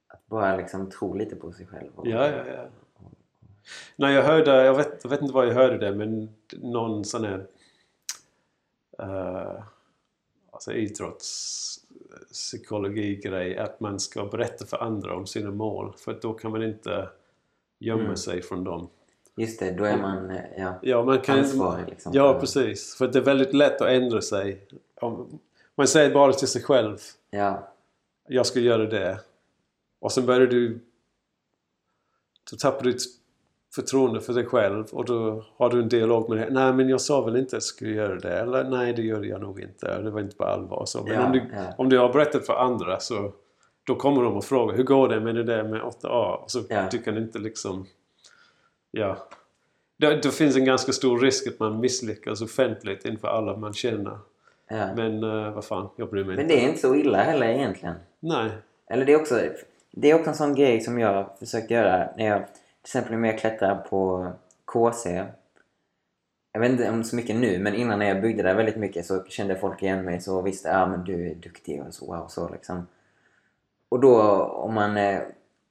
Att 0.08 0.28
bara 0.28 0.56
liksom 0.58 0.90
tro 0.92 1.14
lite 1.14 1.36
på 1.36 1.52
sig 1.52 1.66
själv. 1.66 1.90
Och, 1.96 2.08
Ja, 2.08 2.28
ja, 2.30 2.44
ja. 2.48 2.66
Nej, 3.96 4.14
jag 4.14 4.24
hörde, 4.24 4.66
jag 4.66 4.74
vet, 4.74 5.00
jag 5.04 5.10
vet 5.10 5.22
inte 5.22 5.34
var 5.34 5.44
jag 5.46 5.54
hörde 5.54 5.78
det, 5.78 5.96
men 5.96 6.30
någon 6.62 7.06
sån 7.06 7.24
här 7.26 7.46
uh, 9.02 9.64
alltså 10.54 10.74
idrottspsykologi-grej 10.74 13.58
att 13.58 13.80
man 13.80 14.00
ska 14.00 14.26
berätta 14.26 14.66
för 14.66 14.78
andra 14.84 15.16
om 15.16 15.28
sina 15.28 15.52
mål 15.52 15.94
för 15.98 16.20
då 16.22 16.34
kan 16.34 16.52
man 16.52 16.64
inte 16.64 17.10
gömma 17.80 18.04
Mm. 18.04 18.18
sig 18.18 18.42
från 18.42 18.64
dem. 18.64 18.90
Just 19.36 19.60
det, 19.60 19.72
då 19.72 19.84
är 19.84 19.98
man... 19.98 20.30
eh, 20.32 20.42
Ja, 20.58 20.80
Ja, 20.82 21.04
man 21.04 21.22
kan, 21.22 21.40
ansvarig 21.40 21.90
liksom. 21.90 22.12
ja 22.16 22.40
precis. 22.40 22.96
För 22.96 23.08
det 23.08 23.20
är 23.20 23.24
väldigt 23.24 23.54
lätt 23.54 23.82
att 23.82 23.88
ändra 23.90 24.22
sig. 24.22 24.68
Om, 24.96 25.40
man 25.76 25.88
säger 25.88 26.14
bara 26.14 26.34
till 26.34 26.48
sig 26.48 26.62
själv 26.64 26.98
Ja, 27.30 27.74
jag 28.28 28.46
ska 28.46 28.60
göra 28.60 28.86
det. 28.86 29.20
Och 30.00 30.12
sen 30.12 30.26
börjar 30.26 30.48
du... 30.48 30.80
Du 32.52 32.58
tappar 32.58 32.84
ditt 32.84 33.02
förtroende 33.76 34.22
för 34.22 34.34
dig 34.34 34.46
själv 34.46 34.86
och 34.92 35.06
då 35.06 35.44
har 35.58 35.70
du 35.70 35.80
en 35.82 35.90
dialog 35.90 36.30
med 36.30 36.38
dig. 36.38 36.48
Nej 36.52 36.74
men 36.74 36.90
jag 36.90 37.02
sa 37.02 37.22
väl 37.22 37.36
inte 37.36 37.48
att 37.48 37.54
jag 37.54 37.64
skulle 37.64 37.92
göra 37.92 38.16
det. 38.16 38.40
Eller 38.40 38.64
nej 38.64 38.94
det 38.94 39.02
gjorde 39.02 39.28
jag 39.28 39.42
nog 39.42 39.60
inte. 39.62 40.02
Det 40.02 40.12
var 40.12 40.20
inte 40.20 40.36
på 40.36 40.44
allvar. 40.44 40.86
Så, 40.86 41.04
men 41.04 41.14
Ja, 41.14 41.26
om, 41.26 41.32
du, 41.32 41.40
ja. 41.54 41.64
om 41.78 41.90
du 41.90 41.98
har 42.00 42.14
berättat 42.14 42.46
för 42.46 42.54
andra 42.54 43.00
så 43.00 43.32
då 43.84 43.96
kommer 43.96 44.24
de 44.24 44.38
och 44.38 44.44
frågar 44.46 44.76
hur 44.78 44.84
går 44.84 45.08
det 45.10 45.20
med 45.20 45.36
det 45.36 45.44
där 45.44 45.64
med 45.64 45.82
8A? 45.82 46.36
Och 46.36 46.52
så 46.52 46.60
Ja. 46.70 46.88
du 46.92 46.98
kan 46.98 47.18
inte 47.18 47.40
liksom... 47.40 47.86
Ja. 48.92 49.18
Det, 49.98 50.16
det 50.16 50.32
finns 50.32 50.56
en 50.56 50.66
ganska 50.66 50.92
stor 50.92 51.20
risk 51.20 51.48
att 51.48 51.60
man 51.60 51.80
misslyckas 51.80 52.42
offentligt 52.42 53.06
inför 53.06 53.28
alla 53.28 53.58
man 53.58 53.74
känner. 53.74 54.18
ja. 54.70 54.88
Men 54.96 55.24
uh, 55.24 55.54
vad 55.54 55.66
fan, 55.66 55.90
jag 55.96 56.10
bryr 56.10 56.24
mig 56.24 56.36
Men 56.36 56.44
inte. 56.46 56.56
det 56.56 56.64
är 56.66 56.68
inte 56.70 56.82
så 56.82 56.96
illa 56.96 57.18
heller 57.18 57.48
egentligen. 57.48 57.96
Nej. 58.20 58.50
Eller 58.90 59.06
det 59.06 59.14
är 59.14 59.20
också, 59.22 59.40
det 59.92 60.12
är 60.12 60.16
också 60.16 60.30
en 60.30 60.36
sån 60.36 60.56
grej 60.56 60.82
som 60.82 61.00
jag 61.00 61.26
försökt 61.40 61.72
göra 61.72 62.10
när 62.18 62.26
jag 62.28 62.44
till 62.84 62.90
exempel 62.90 63.18
när 63.18 63.30
jag 63.30 63.40
klättrar 63.40 63.76
på 63.76 64.32
KC. 64.66 65.26
Jag 66.52 66.60
vet 66.60 66.72
inte 66.72 66.90
om 66.90 67.04
så 67.04 67.16
mycket 67.16 67.36
nu, 67.36 67.60
men 67.60 67.76
innan 67.76 68.00
när 68.00 68.06
jag 68.06 68.22
byggde 68.22 68.44
där 68.44 68.56
väldigt 68.56 68.76
mycket 68.76 69.06
så 69.06 69.24
kände 69.24 69.56
folk 69.56 69.84
igen 69.84 70.06
mig 70.06 70.22
så 70.22 70.42
visste 70.42 70.70
ja 70.70 70.88
men 70.88 71.04
du 71.04 71.32
är 71.32 71.36
duktig 71.36 71.82
och 71.88 71.94
så, 71.94 72.06
wow, 72.06 72.28
så 72.28 72.50
liksom. 72.50 72.88
Och 73.90 74.00
då 74.00 74.22
om 74.44 74.74
man, 74.74 74.98
eh, 74.98 75.22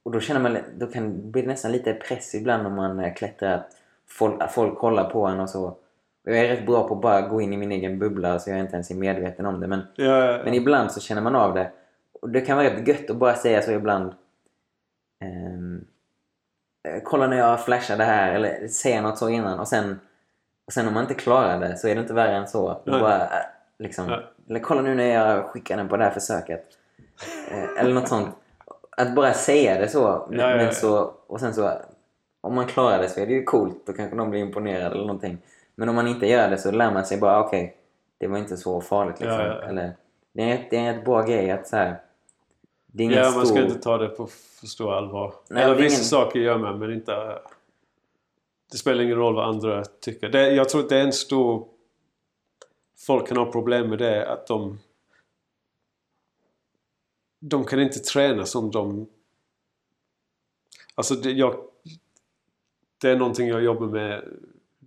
och 0.03 0.11
då 0.11 0.19
känner 0.19 0.39
man, 0.41 0.57
då 0.77 0.87
kan 0.87 1.03
det 1.03 1.27
bli 1.27 1.45
nästan 1.45 1.71
lite 1.71 1.93
press 1.93 2.35
ibland 2.35 2.67
om 2.67 2.75
man 2.75 2.99
eh, 2.99 3.13
klättrar 3.13 3.53
att 3.53 3.77
folk, 4.07 4.51
folk 4.51 4.77
kollar 4.77 5.09
på 5.09 5.25
en 5.25 5.39
och 5.39 5.49
så. 5.49 5.65
Och 6.25 6.31
jag 6.31 6.37
är 6.37 6.47
rätt 6.47 6.65
bra 6.65 6.87
på 6.87 6.95
att 6.95 7.01
bara 7.01 7.21
gå 7.21 7.41
in 7.41 7.53
i 7.53 7.57
min 7.57 7.71
egen 7.71 7.99
bubbla 7.99 8.39
så 8.39 8.49
jag 8.49 8.59
inte 8.59 8.73
ens 8.73 8.91
är 8.91 8.95
medveten 8.95 9.45
om 9.45 9.59
det 9.59 9.67
men 9.67 9.81
Ja, 9.95 10.05
ja, 10.05 10.31
ja. 10.31 10.43
men 10.43 10.53
ibland 10.53 10.91
så 10.91 10.99
känner 10.99 11.21
man 11.21 11.35
av 11.35 11.53
det. 11.53 11.71
och 12.21 12.29
det 12.29 12.41
kan 12.41 12.57
vara 12.57 12.67
rätt 12.67 12.87
gött 12.87 13.09
att 13.09 13.17
bara 13.17 13.35
säga 13.35 13.61
så 13.61 13.71
ibland. 13.71 14.13
Eh, 15.21 15.83
kolla 17.03 17.27
när 17.27 17.37
jag 17.37 17.65
flashar 17.65 17.97
det 17.97 18.03
här 18.03 18.33
eller 18.33 18.67
säga 18.67 19.01
något 19.01 19.17
så 19.17 19.29
innan 19.29 19.59
och 19.59 19.67
sen, 19.67 19.99
och 20.67 20.73
sen 20.73 20.87
om 20.87 20.93
man 20.93 21.03
inte 21.03 21.13
klarar 21.13 21.59
det 21.59 21.77
så 21.77 21.87
är 21.87 21.95
det 21.95 22.01
inte 22.01 22.13
värre 22.13 22.35
än 22.35 22.47
så. 22.47 22.81
Bara, 22.85 23.21
eh, 23.21 23.27
liksom, 23.79 24.07
Nej. 24.07 24.19
eller 24.49 24.59
kolla 24.59 24.81
nu 24.81 24.95
när 24.95 25.13
jag 25.13 25.45
skickar 25.45 25.77
den 25.77 25.87
på 25.89 25.97
det 25.97 26.03
här 26.03 26.11
försöket. 26.11 26.63
Eh, 27.51 27.81
eller 27.81 27.93
något 27.93 28.07
sånt. 28.09 28.29
Att 28.97 29.15
bara 29.15 29.33
säga 29.33 29.79
det 29.79 29.87
så. 29.87 30.27
Men, 30.29 30.39
Ja, 30.39 30.49
ja, 30.49 30.63
ja. 30.63 30.71
så 30.71 31.13
och 31.27 31.39
sen 31.39 31.53
så 31.53 31.71
om 32.41 32.55
man 32.55 32.65
klarar 32.65 32.99
det 32.99 33.09
så 33.09 33.19
är 33.21 33.25
det 33.25 33.33
ju 33.33 33.43
coolt. 33.43 33.85
Då 33.85 33.93
kanske 33.93 34.15
de 34.17 34.29
blir 34.29 34.39
imponerade 34.41 34.95
eller 34.95 35.05
någonting. 35.05 35.37
Men 35.75 35.89
om 35.89 35.95
man 35.95 36.07
inte 36.07 36.27
gör 36.27 36.49
det 36.49 36.57
så 36.57 36.71
lär 36.71 36.91
man 36.91 37.05
sig 37.05 37.17
bara 37.17 37.39
okej, 37.39 37.75
det 38.17 38.27
var 38.27 38.37
inte 38.37 38.57
så 38.57 38.81
farligt 38.81 39.19
liksom. 39.19 39.39
Eller, 39.39 39.91
det, 40.33 40.51
är, 40.51 40.67
det 40.69 40.77
är 40.77 40.81
en 40.81 40.95
rätt 40.95 41.05
bra 41.05 41.21
grej 41.21 41.51
att 41.51 41.67
så 41.67 41.75
här, 41.75 41.95
det 42.95 43.03
är 43.03 43.05
ingen 43.05 43.17
Ja, 43.17 43.23
stor... 43.29 43.37
man 43.37 43.47
ska 43.47 43.61
inte 43.63 43.79
ta 43.79 43.97
det 43.97 44.07
på 44.09 44.27
för 44.27 44.67
stor 44.67 44.93
allvar. 44.93 45.33
Nej, 45.49 45.63
Eller 45.63 45.75
vissa 45.75 45.95
ingen- 45.95 46.05
saker 46.05 46.39
gör 46.39 46.57
man, 46.57 46.79
men 46.79 46.93
inte... 46.93 47.39
Det 48.71 48.77
spelar 48.77 49.03
ingen 49.03 49.15
roll 49.17 49.35
vad 49.35 49.49
andra 49.49 49.85
tycker. 49.85 50.29
Det, 50.29 50.51
jag 50.51 50.69
tror 50.69 50.81
att 50.83 50.89
det 50.89 50.97
är 50.97 51.03
en 51.03 51.13
stor... 51.13 51.67
Folk 52.97 53.27
kan 53.27 53.37
ha 53.37 53.51
problem 53.51 53.89
med 53.89 53.99
det, 53.99 54.29
att 54.31 54.47
de... 54.47 54.79
De 57.39 57.65
kan 57.65 57.79
inte 57.79 57.99
träna 57.99 58.45
som 58.45 58.71
de... 58.71 59.07
Alltså, 60.95 61.15
det, 61.15 61.31
jag... 61.31 61.55
Det 63.01 63.09
är 63.09 63.15
någonting 63.15 63.47
jag 63.47 63.63
jobbar 63.63 63.87
med 63.87 64.23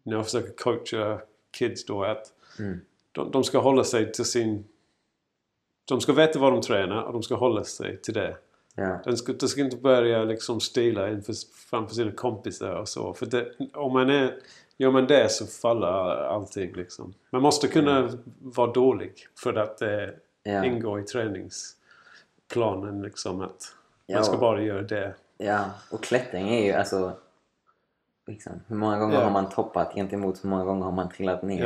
när 0.03 0.17
jag 0.17 0.25
försöker 0.25 0.53
coacha 0.53 1.21
kids 1.59 1.85
då, 1.87 2.05
att 2.05 2.33
Mm. 2.59 2.81
de, 3.13 3.31
de 3.31 3.45
ska 3.45 3.59
hålla 3.59 3.85
sig 3.85 4.13
till 4.13 4.25
sin... 4.25 4.65
De 5.89 6.01
ska 6.01 6.13
veta 6.13 6.39
vad 6.39 6.53
de 6.53 6.61
tränar 6.63 7.03
och 7.03 7.13
de 7.13 7.23
ska 7.23 7.35
hålla 7.35 7.65
sig 7.65 8.01
till 8.03 8.15
det. 8.15 8.37
Ja. 8.75 8.99
Den 9.05 9.17
ska, 9.17 9.33
de 9.33 9.49
ska 9.49 9.61
inte 9.61 9.77
börja 9.77 10.25
liksom 10.25 10.61
stila 10.61 11.11
inför, 11.11 11.35
framför 11.71 11.95
sina 11.95 12.13
kompisar 12.13 12.71
och 12.71 12.89
så. 12.89 13.15
För 13.15 13.27
det, 13.27 13.53
om 13.75 13.93
man 13.93 14.11
är, 14.11 14.35
gör 14.77 14.91
man 14.91 15.07
det 15.07 15.33
så 15.33 15.47
faller 15.47 15.87
allting 16.27 16.73
liksom. 16.73 17.15
Man 17.31 17.43
måste 17.43 17.69
kunna 17.69 18.11
vara 18.39 18.73
dålig 18.73 19.13
för 19.43 19.55
att 19.55 19.79
det 19.79 20.15
Ja. 20.49 20.65
ingår 20.65 21.01
i 21.01 21.03
träningsplanen 21.03 23.03
liksom 23.03 23.41
att 23.41 23.63
man 24.15 24.25
ska 24.25 24.37
bara 24.37 24.63
göra 24.63 24.83
det. 24.83 25.15
ja, 25.39 25.65
och 25.91 26.03
klättring 26.03 26.49
är 26.49 26.65
ju 26.65 26.73
alltså... 26.73 27.13
Liksom, 28.27 28.53
hur 28.67 28.77
många 28.77 28.99
gånger 28.99 29.21
har 29.21 29.31
man 29.31 29.51
toppat 29.51 29.95
gentemot 29.95 30.45
hur 30.45 30.49
många 30.51 30.65
gånger 30.65 30.85
har 30.85 30.93
man 30.93 31.09
trillat 31.09 31.43
ner? 31.43 31.63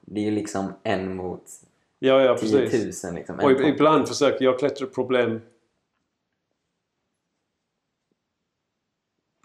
Det 0.00 0.20
är 0.20 0.24
ju 0.24 0.30
liksom 0.30 0.72
en 0.82 1.16
mot 1.16 1.42
Ja, 2.02 2.22
ja 2.22 2.38
10 2.38 2.60
precis. 2.60 3.04
000 3.04 3.14
liksom. 3.14 3.36
Och 3.36 3.50
ib- 3.50 3.68
ibland 3.68 4.08
försöker 4.08 4.44
jag 4.44 4.58
klättra 4.58 4.86
problem 4.86 5.40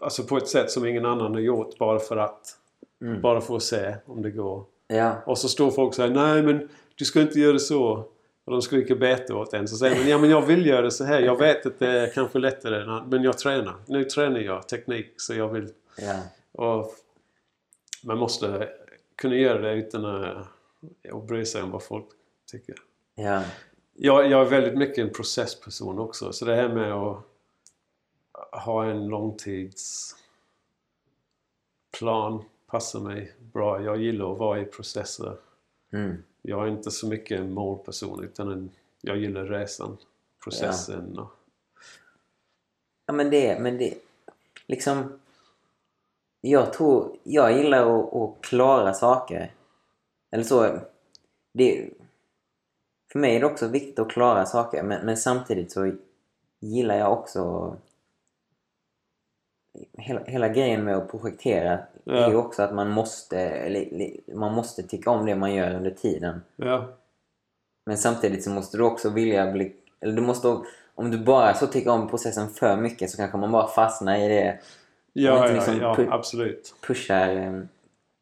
Alltså 0.00 0.22
på 0.24 0.36
ett 0.36 0.48
sätt 0.48 0.70
som 0.70 0.86
ingen 0.86 1.06
annan 1.06 1.34
har 1.34 1.40
gjort 1.40 1.78
bara 1.78 1.98
för 1.98 2.16
att. 2.16 2.58
Mm. 3.00 3.20
Bara 3.20 3.40
för 3.40 3.56
att 3.56 3.62
se 3.62 3.96
om 4.06 4.22
det 4.22 4.30
går. 4.30 4.64
Ja, 4.86 5.22
Och 5.26 5.38
så 5.38 5.48
står 5.48 5.70
folk 5.70 5.88
och 5.88 5.94
säger 5.94 6.14
nej 6.14 6.42
men 6.42 6.68
du 6.94 7.04
ska 7.04 7.20
inte 7.20 7.40
göra 7.40 7.58
så. 7.58 7.84
Och 8.44 8.52
de 8.52 8.62
skriker 8.62 8.94
bete 8.94 9.34
åt 9.34 9.52
en. 9.54 9.68
Så 9.68 9.76
säger 9.76 9.96
man 9.96 10.08
ja 10.08 10.18
men 10.18 10.30
jag 10.30 10.46
vill 10.46 10.66
göra 10.66 10.90
så 10.90 11.04
här. 11.04 11.20
Jag 11.20 11.38
vet 11.38 11.66
att 11.66 11.78
det 11.78 11.88
är 11.88 12.12
kanske 12.12 12.38
lättare 12.38 13.02
men 13.06 13.22
jag 13.22 13.38
tränar. 13.38 13.74
Nu 13.86 14.04
tränar 14.04 14.40
jag 14.40 14.68
teknik 14.68 15.12
så 15.16 15.34
jag 15.34 15.48
vill. 15.48 15.68
ja, 15.98 16.20
Och 16.52 16.94
man 18.04 18.18
måste 18.18 18.68
kunna 19.16 19.34
göra 19.36 19.58
det 19.58 19.74
utan 19.74 20.04
att 20.04 21.26
bry 21.26 21.44
sig 21.44 21.62
om 21.62 21.70
vad 21.70 21.82
folk 21.82 22.06
tycker. 22.46 22.74
ja. 23.14 23.44
Jag, 23.98 24.30
jag 24.30 24.46
är 24.46 24.50
väldigt 24.50 24.78
mycket 24.78 24.98
en 24.98 25.12
processperson 25.12 25.98
också. 25.98 26.32
Så 26.32 26.44
det 26.44 26.54
här 26.54 26.68
med 26.68 26.92
att 26.92 27.24
ha 28.64 28.84
en 28.84 29.08
långtidsplan 29.08 30.14
passar 32.66 33.00
mig 33.00 33.32
bra. 33.52 33.82
Jag 33.82 34.02
gillar 34.02 34.32
att 34.32 34.38
vara 34.38 34.60
i 34.60 34.64
processer. 34.64 35.36
Mm. 35.92 36.22
Jag 36.42 36.66
är 36.66 36.70
inte 36.70 36.90
så 36.90 37.08
mycket 37.08 37.40
en 37.40 37.52
målperson 37.52 38.24
utan 38.24 38.52
en, 38.52 38.70
jag 39.00 39.16
gillar 39.16 39.44
resan, 39.44 39.96
processen. 40.44 41.18
Och, 41.18 41.30
Ja 43.06 43.12
men 43.12 43.30
det, 43.30 43.60
men 43.60 43.78
det, 43.78 43.94
liksom... 44.66 45.20
Jag 46.40 46.72
tror, 46.72 47.16
jag 47.22 47.58
gillar 47.58 47.98
att, 47.98 48.14
att 48.14 48.42
klara 48.42 48.94
saker. 48.94 49.52
Eller 50.30 50.44
så, 50.44 50.78
det... 51.52 51.90
För 53.16 53.20
mig 53.20 53.36
är 53.36 53.40
det 53.40 53.46
också 53.46 53.66
viktigt 53.68 53.98
att 53.98 54.10
klara 54.10 54.46
saker, 54.46 54.82
men, 54.82 55.06
men 55.06 55.16
samtidigt 55.16 55.72
så 55.72 55.92
gillar 56.60 56.94
jag 56.98 57.12
också... 57.12 57.76
Hela, 59.98 60.20
hela 60.24 60.48
grejen 60.48 60.84
med 60.84 60.96
att 60.96 61.10
projektera 61.10 61.72
är 62.04 62.26
ju 62.28 62.32
Ja. 62.32 62.36
också 62.38 62.62
att 62.62 62.74
man 62.74 62.90
måste, 62.90 63.38
eller, 63.40 64.10
man 64.34 64.54
måste 64.54 64.82
tycka 64.82 65.10
om 65.10 65.26
det 65.26 65.34
man 65.36 65.54
gör 65.54 65.74
under 65.74 65.90
tiden. 65.90 66.42
ja, 66.56 66.88
Men 67.86 67.98
samtidigt 67.98 68.44
så 68.44 68.50
måste 68.50 68.76
du 68.76 68.82
också 68.82 69.10
vilja 69.10 69.52
bli... 69.52 69.72
Eller 70.00 70.12
du 70.16 70.22
måste... 70.22 70.58
Om 70.94 71.10
du 71.10 71.18
bara 71.18 71.54
så 71.54 71.66
tycker 71.66 71.90
om 71.90 72.08
processen 72.08 72.48
för 72.48 72.76
mycket 72.76 73.10
så 73.10 73.16
kanske 73.16 73.36
man 73.38 73.52
bara 73.52 73.68
fastnar 73.68 74.16
i 74.18 74.28
det. 74.28 74.58
ja, 75.12 75.46
ja, 75.48 75.52
liksom 75.54 75.76
ja 75.80 75.94
pu- 75.94 76.12
absolut. 76.12 76.74
Pushar... 76.86 77.28
eh, 77.28 77.60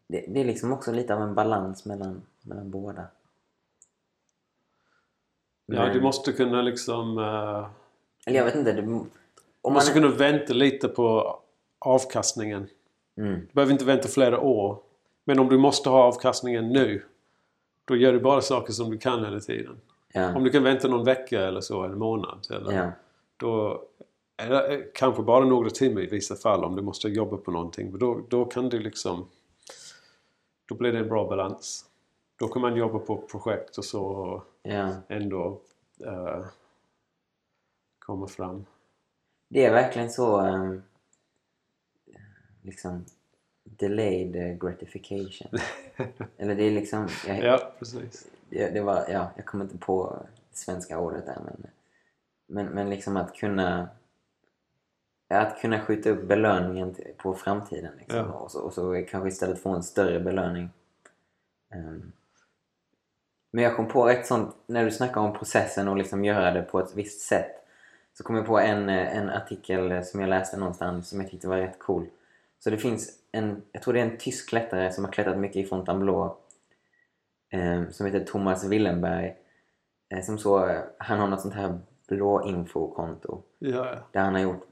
Det, 0.09 0.25
det 0.29 0.41
är 0.41 0.45
liksom 0.45 0.73
också 0.73 0.93
lite 0.93 1.15
av 1.15 1.23
en 1.23 1.35
balans 1.35 1.85
mellan, 1.85 2.23
mellan 2.43 2.71
båda. 2.71 3.05
Ja, 5.67 5.93
du 5.93 6.01
måste 6.01 6.33
kunna 6.33 6.63
liksom... 6.63 7.19
eh, 7.19 7.67
Eller 8.27 8.39
jag 8.39 8.45
vet 8.45 8.55
inte. 8.55 8.73
Det, 8.73 8.81
om 8.83 8.87
du 8.87 8.93
man, 9.63 9.73
måste 9.73 9.93
kunna 9.93 10.09
vänta 10.09 10.53
lite 10.53 10.89
på 10.89 11.39
avkastningen. 11.79 12.69
mm, 13.19 13.41
Du 13.41 13.53
behöver 13.53 13.73
inte 13.73 13.85
vänta 13.85 14.09
flera 14.09 14.41
år. 14.41 14.79
Men 15.25 15.39
om 15.39 15.49
du 15.49 15.59
måste 15.59 15.89
ha 15.89 16.03
avkastningen 16.05 16.69
nu. 16.69 17.03
Då 17.85 17.97
gör 17.97 18.13
du 18.13 18.21
bara 18.21 18.41
saker 18.41 18.73
som 18.73 18.91
du 18.91 18.99
kan 18.99 19.25
hela 19.25 19.41
tiden. 19.41 19.81
ja, 20.13 20.37
Om 20.37 20.45
du 20.45 20.51
kan 20.51 20.63
vänta 20.63 20.89
någon 20.89 21.05
vecka 21.05 21.41
eller 21.41 21.61
så, 21.61 21.83
eller 21.85 21.93
en 21.93 21.99
månad. 21.99 22.47
Eller, 22.51 22.73
ja, 22.73 22.91
Då 23.37 23.83
är 24.37 24.49
det 24.51 24.91
kanske 24.95 25.23
bara 25.23 25.45
några 25.45 25.71
timmar 25.71 26.01
i 26.01 26.07
vissa 26.07 26.37
fall 26.37 26.65
om 26.65 26.77
du 26.77 26.83
måste 26.83 27.09
jobba 27.09 27.37
på 27.37 27.51
någonting. 27.51 27.91
Men 27.91 27.99
då, 28.01 28.21
då 28.29 28.45
kan 28.45 28.69
du 28.69 28.79
liksom... 28.79 29.29
Då 30.69 30.75
blir 30.75 30.93
det 30.93 30.99
en 30.99 31.09
bra 31.09 31.29
balans. 31.29 31.85
Då 32.39 32.49
kan 32.49 32.63
man 32.63 32.77
jobba 32.77 32.99
på 32.99 33.17
projekt 33.17 33.79
och 33.79 33.85
så 33.85 34.05
och 34.05 34.45
ja. 34.63 34.93
ändå 35.09 35.61
eh, 36.07 36.47
komma 37.99 38.27
fram. 38.29 38.67
Det 39.49 39.65
är 39.65 39.73
verkligen 39.73 40.11
så... 40.11 40.47
eh, 40.47 40.75
liksom... 42.63 43.05
Delayed 43.67 44.61
gratification. 44.61 45.59
Eller 46.37 46.55
det 46.55 46.65
är 46.65 46.71
liksom... 46.71 47.09
Jag, 47.27 47.45
Ja, 47.45 47.73
precis. 47.79 48.27
det, 48.49 48.71
det 48.71 48.81
var, 48.81 49.05
ja, 49.09 49.31
jag 49.37 49.47
kommer 49.47 49.65
inte 49.65 49.79
på 49.79 50.27
svenska 50.53 50.99
ordet 50.99 51.27
där 51.27 51.41
men, 51.45 51.67
men, 52.47 52.67
men 52.75 52.91
liksom 52.91 53.17
att 53.17 53.35
kunna 53.35 53.89
att 55.29 55.61
kunna 55.61 55.81
skjuta 55.81 56.11
upp 56.11 56.29
belöningen 56.29 56.95
på 57.17 57.35
framtiden 57.35 57.93
liksom, 57.99 58.19
Ja. 58.19 58.25
och, 58.25 58.51
så, 58.51 58.61
och 58.61 58.73
så 58.73 59.05
kanske 59.09 59.29
istället 59.29 59.63
få 59.63 59.71
en 59.71 59.83
större 59.83 60.21
belöning. 60.21 60.69
Ehm, 61.75 62.13
men 63.55 63.65
jag 63.65 63.77
kom 63.77 63.89
på 63.89 64.09
ett 64.09 64.27
sånt, 64.27 64.57
när 64.67 64.85
du 64.85 64.91
snackar 64.91 65.21
om 65.21 65.33
processen 65.33 65.89
och 65.89 65.97
liksom 65.97 66.25
göra 66.25 66.51
det 66.51 66.63
på 66.63 66.81
ett 66.81 66.95
visst 66.95 67.21
sätt 67.21 67.51
så 68.13 68.25
kom 68.25 68.37
jag 68.37 68.47
på 68.47 68.59
en, 68.59 68.89
eh, 68.89 69.17
en 69.17 69.31
artikel 69.31 70.05
som 70.05 70.21
jag 70.21 70.31
läste 70.31 70.57
någonstans 70.57 71.09
som 71.09 71.21
jag 71.21 71.31
tyckte 71.31 71.49
var 71.49 71.57
rätt 71.57 71.79
cool. 71.79 72.07
Så 72.59 72.71
det 72.71 72.79
finns 72.79 73.11
en, 73.33 73.63
jag 73.73 73.83
tror 73.83 73.95
det 73.95 74.01
är 74.01 74.05
en 74.05 74.19
tysk 74.19 74.49
klättrare 74.49 74.93
som 74.93 75.05
har 75.05 75.13
klättrat 75.13 75.39
mycket 75.39 75.57
i 75.57 75.65
Fontainebleau 75.65 76.37
eh, 77.53 77.83
som 77.91 78.07
heter 78.07 78.21
Thomas 78.21 78.65
Willenberg. 78.65 79.35
Eh, 80.15 80.23
som 80.23 80.39
så, 80.39 80.69
eh, 80.69 80.81
han 80.99 81.19
har 81.19 81.29
något 81.29 81.41
sånt 81.41 81.55
här 81.55 81.79
blå 82.09 82.47
infokonto 82.47 83.43
Ja, 83.59 83.95
där 84.13 84.21
han 84.21 84.35
har 84.35 84.41
gjort 84.41 84.67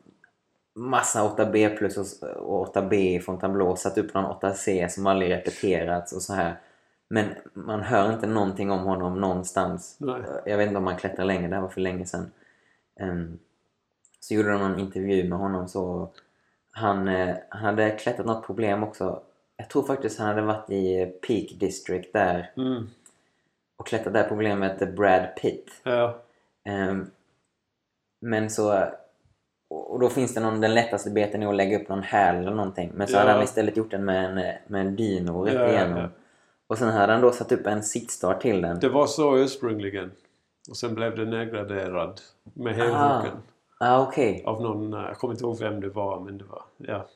massa 0.75 1.23
8B 1.23 1.77
plus 1.77 2.23
och, 2.23 2.29
och 2.37 2.77
8B 2.77 2.95
i 3.17 3.21
Fontainebleau 3.21 3.77
satt 3.77 3.99
upp 3.99 4.15
någon 4.15 4.41
8C 4.41 4.89
som 4.89 5.07
aldrig 5.07 5.31
repeterats 5.31 6.13
och 6.13 6.23
så 6.23 6.35
här. 6.35 6.57
Men 7.13 7.35
man 7.53 7.83
hör 7.83 8.13
inte 8.13 8.27
någonting 8.27 8.71
om 8.71 8.81
honom 8.85 9.21
någonstans. 9.21 9.97
Nej. 10.01 10.23
Jag 10.47 10.59
vet 10.59 10.67
inte 10.67 10.79
om 10.79 10.87
han 10.87 10.97
klättrar 10.97 11.25
längre, 11.25 11.49
det 11.49 11.55
här 11.55 11.63
var 11.63 11.69
för 11.69 11.81
länge 11.81 12.07
sedan. 12.07 12.31
Ehm, 13.01 13.39
så 14.21 14.35
gjorde 14.35 14.51
de 14.53 14.61
någon 14.61 14.79
intervju 14.79 15.29
med 15.29 15.39
honom 15.39 15.69
så 15.69 16.09
han, 16.71 17.09
eh, 17.09 17.37
han 17.49 17.65
hade 17.65 17.91
klättrat 17.91 18.27
något 18.27 18.47
problem 18.47 18.83
också. 18.83 19.21
Jag 19.57 19.69
tror 19.69 19.83
faktiskt 19.83 20.19
han 20.19 20.29
hade 20.29 20.43
varit 20.43 20.71
i 20.71 21.07
Peak 21.27 21.61
District 21.61 22.13
där 22.13 22.51
mm, 22.57 22.87
och 23.77 23.87
klättrat 23.87 24.13
det 24.13 24.19
här 24.19 24.29
problemet 24.29 24.95
Brad 24.97 25.27
Pitt. 25.43 25.71
ja, 25.83 26.19
Ehm, 26.65 27.11
men 28.21 28.51
så... 28.51 28.85
Och 29.69 30.01
då 30.01 30.09
finns 30.09 30.35
det 30.35 30.41
någon, 30.41 30.61
den 30.61 30.75
lättaste 30.75 31.11
beten 31.11 31.43
är 31.43 31.49
att 31.49 31.55
lägga 31.57 31.79
upp 31.81 31.89
någon 31.89 32.03
häl 32.03 32.37
eller 32.37 32.55
någonting. 32.55 32.93
Men 32.95 33.07
så 33.07 33.15
Ja. 33.15 33.19
hade 33.19 33.33
han 33.33 33.43
istället 33.43 33.77
gjort 33.77 33.91
den 33.91 34.05
med 34.05 34.25
en, 34.25 34.35
med 34.67 34.87
en 34.87 34.97
dyno 34.97 35.45
rätt 35.45 35.55
ja, 35.55 35.69
igenom. 35.69 35.99
ja. 35.99 36.09
Och 36.73 36.79
sen 36.79 36.89
hade 36.89 37.13
han 37.13 37.23
då 37.23 37.33
satt 37.33 37.53
upp 37.53 37.67
en 37.67 37.83
sittstart 37.83 38.43
till 38.43 38.63
den. 38.63 38.81
det 38.81 38.89
var 38.89 39.07
så 39.07 39.37
ursprungligen. 39.39 40.11
Och 40.71 40.77
sen 40.77 40.95
blev 40.95 41.17
det 41.17 41.25
nedgraderad 41.25 42.21
med 42.43 42.75
helhooken. 42.75 43.37
Ah, 43.79 44.03
okej. 44.03 44.43
Av 44.47 44.63
någon, 44.63 44.95
eh, 44.95 45.01
jag 45.01 45.17
kommer 45.17 45.35
inte 45.35 45.45
ihåg 45.45 45.59
vem 45.59 45.81
det 45.81 45.89
var 45.89 46.21
men 46.21 46.39
det 46.39 46.45
var, 46.45 46.63
ja. 46.77 47.07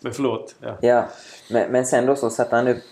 Men 0.00 0.12
förlåt. 0.12 0.54
Ja. 0.60 0.76
Ja, 0.80 1.08
men, 1.50 1.72
men 1.72 1.86
sen 1.86 2.06
då 2.06 2.16
så 2.16 2.30
satte 2.30 2.56
han 2.56 2.68
upp 2.68 2.82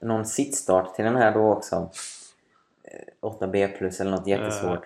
någon 0.00 0.26
sittstart 0.26 0.94
till 0.94 1.04
den 1.04 1.16
här 1.16 1.34
då 1.34 1.52
också. 1.52 1.90
Eh, 2.84 3.28
8B 3.28 3.78
plus 3.78 4.00
eller 4.00 4.10
något 4.10 4.26
jättesvårt. 4.26 4.84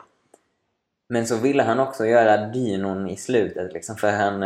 Men 1.09 1.26
så 1.26 1.36
ville 1.36 1.62
han 1.62 1.80
också 1.80 2.06
göra 2.06 2.46
dynon 2.46 3.09
i 3.09 3.16
slutet 3.16 3.72
liksom 3.72 3.96
för 3.96 4.10
han... 4.10 4.42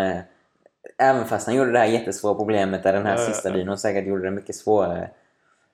Även 0.99 1.25
fast 1.25 1.47
han 1.47 1.57
gjorde 1.57 1.73
det 1.73 1.79
här 1.79 1.87
jättesvåra 1.87 2.35
problemet 2.35 2.83
där 2.83 2.93
den 2.93 3.07
här 3.07 3.17
Ja, 3.17 3.21
ja, 3.23 3.27
sista 3.27 3.49
ja. 3.49 3.55
dynon 3.55 3.79
säkert 3.79 4.07
gjorde 4.07 4.25
det 4.25 4.31
mycket 4.31 4.57
svårare. 4.57 5.11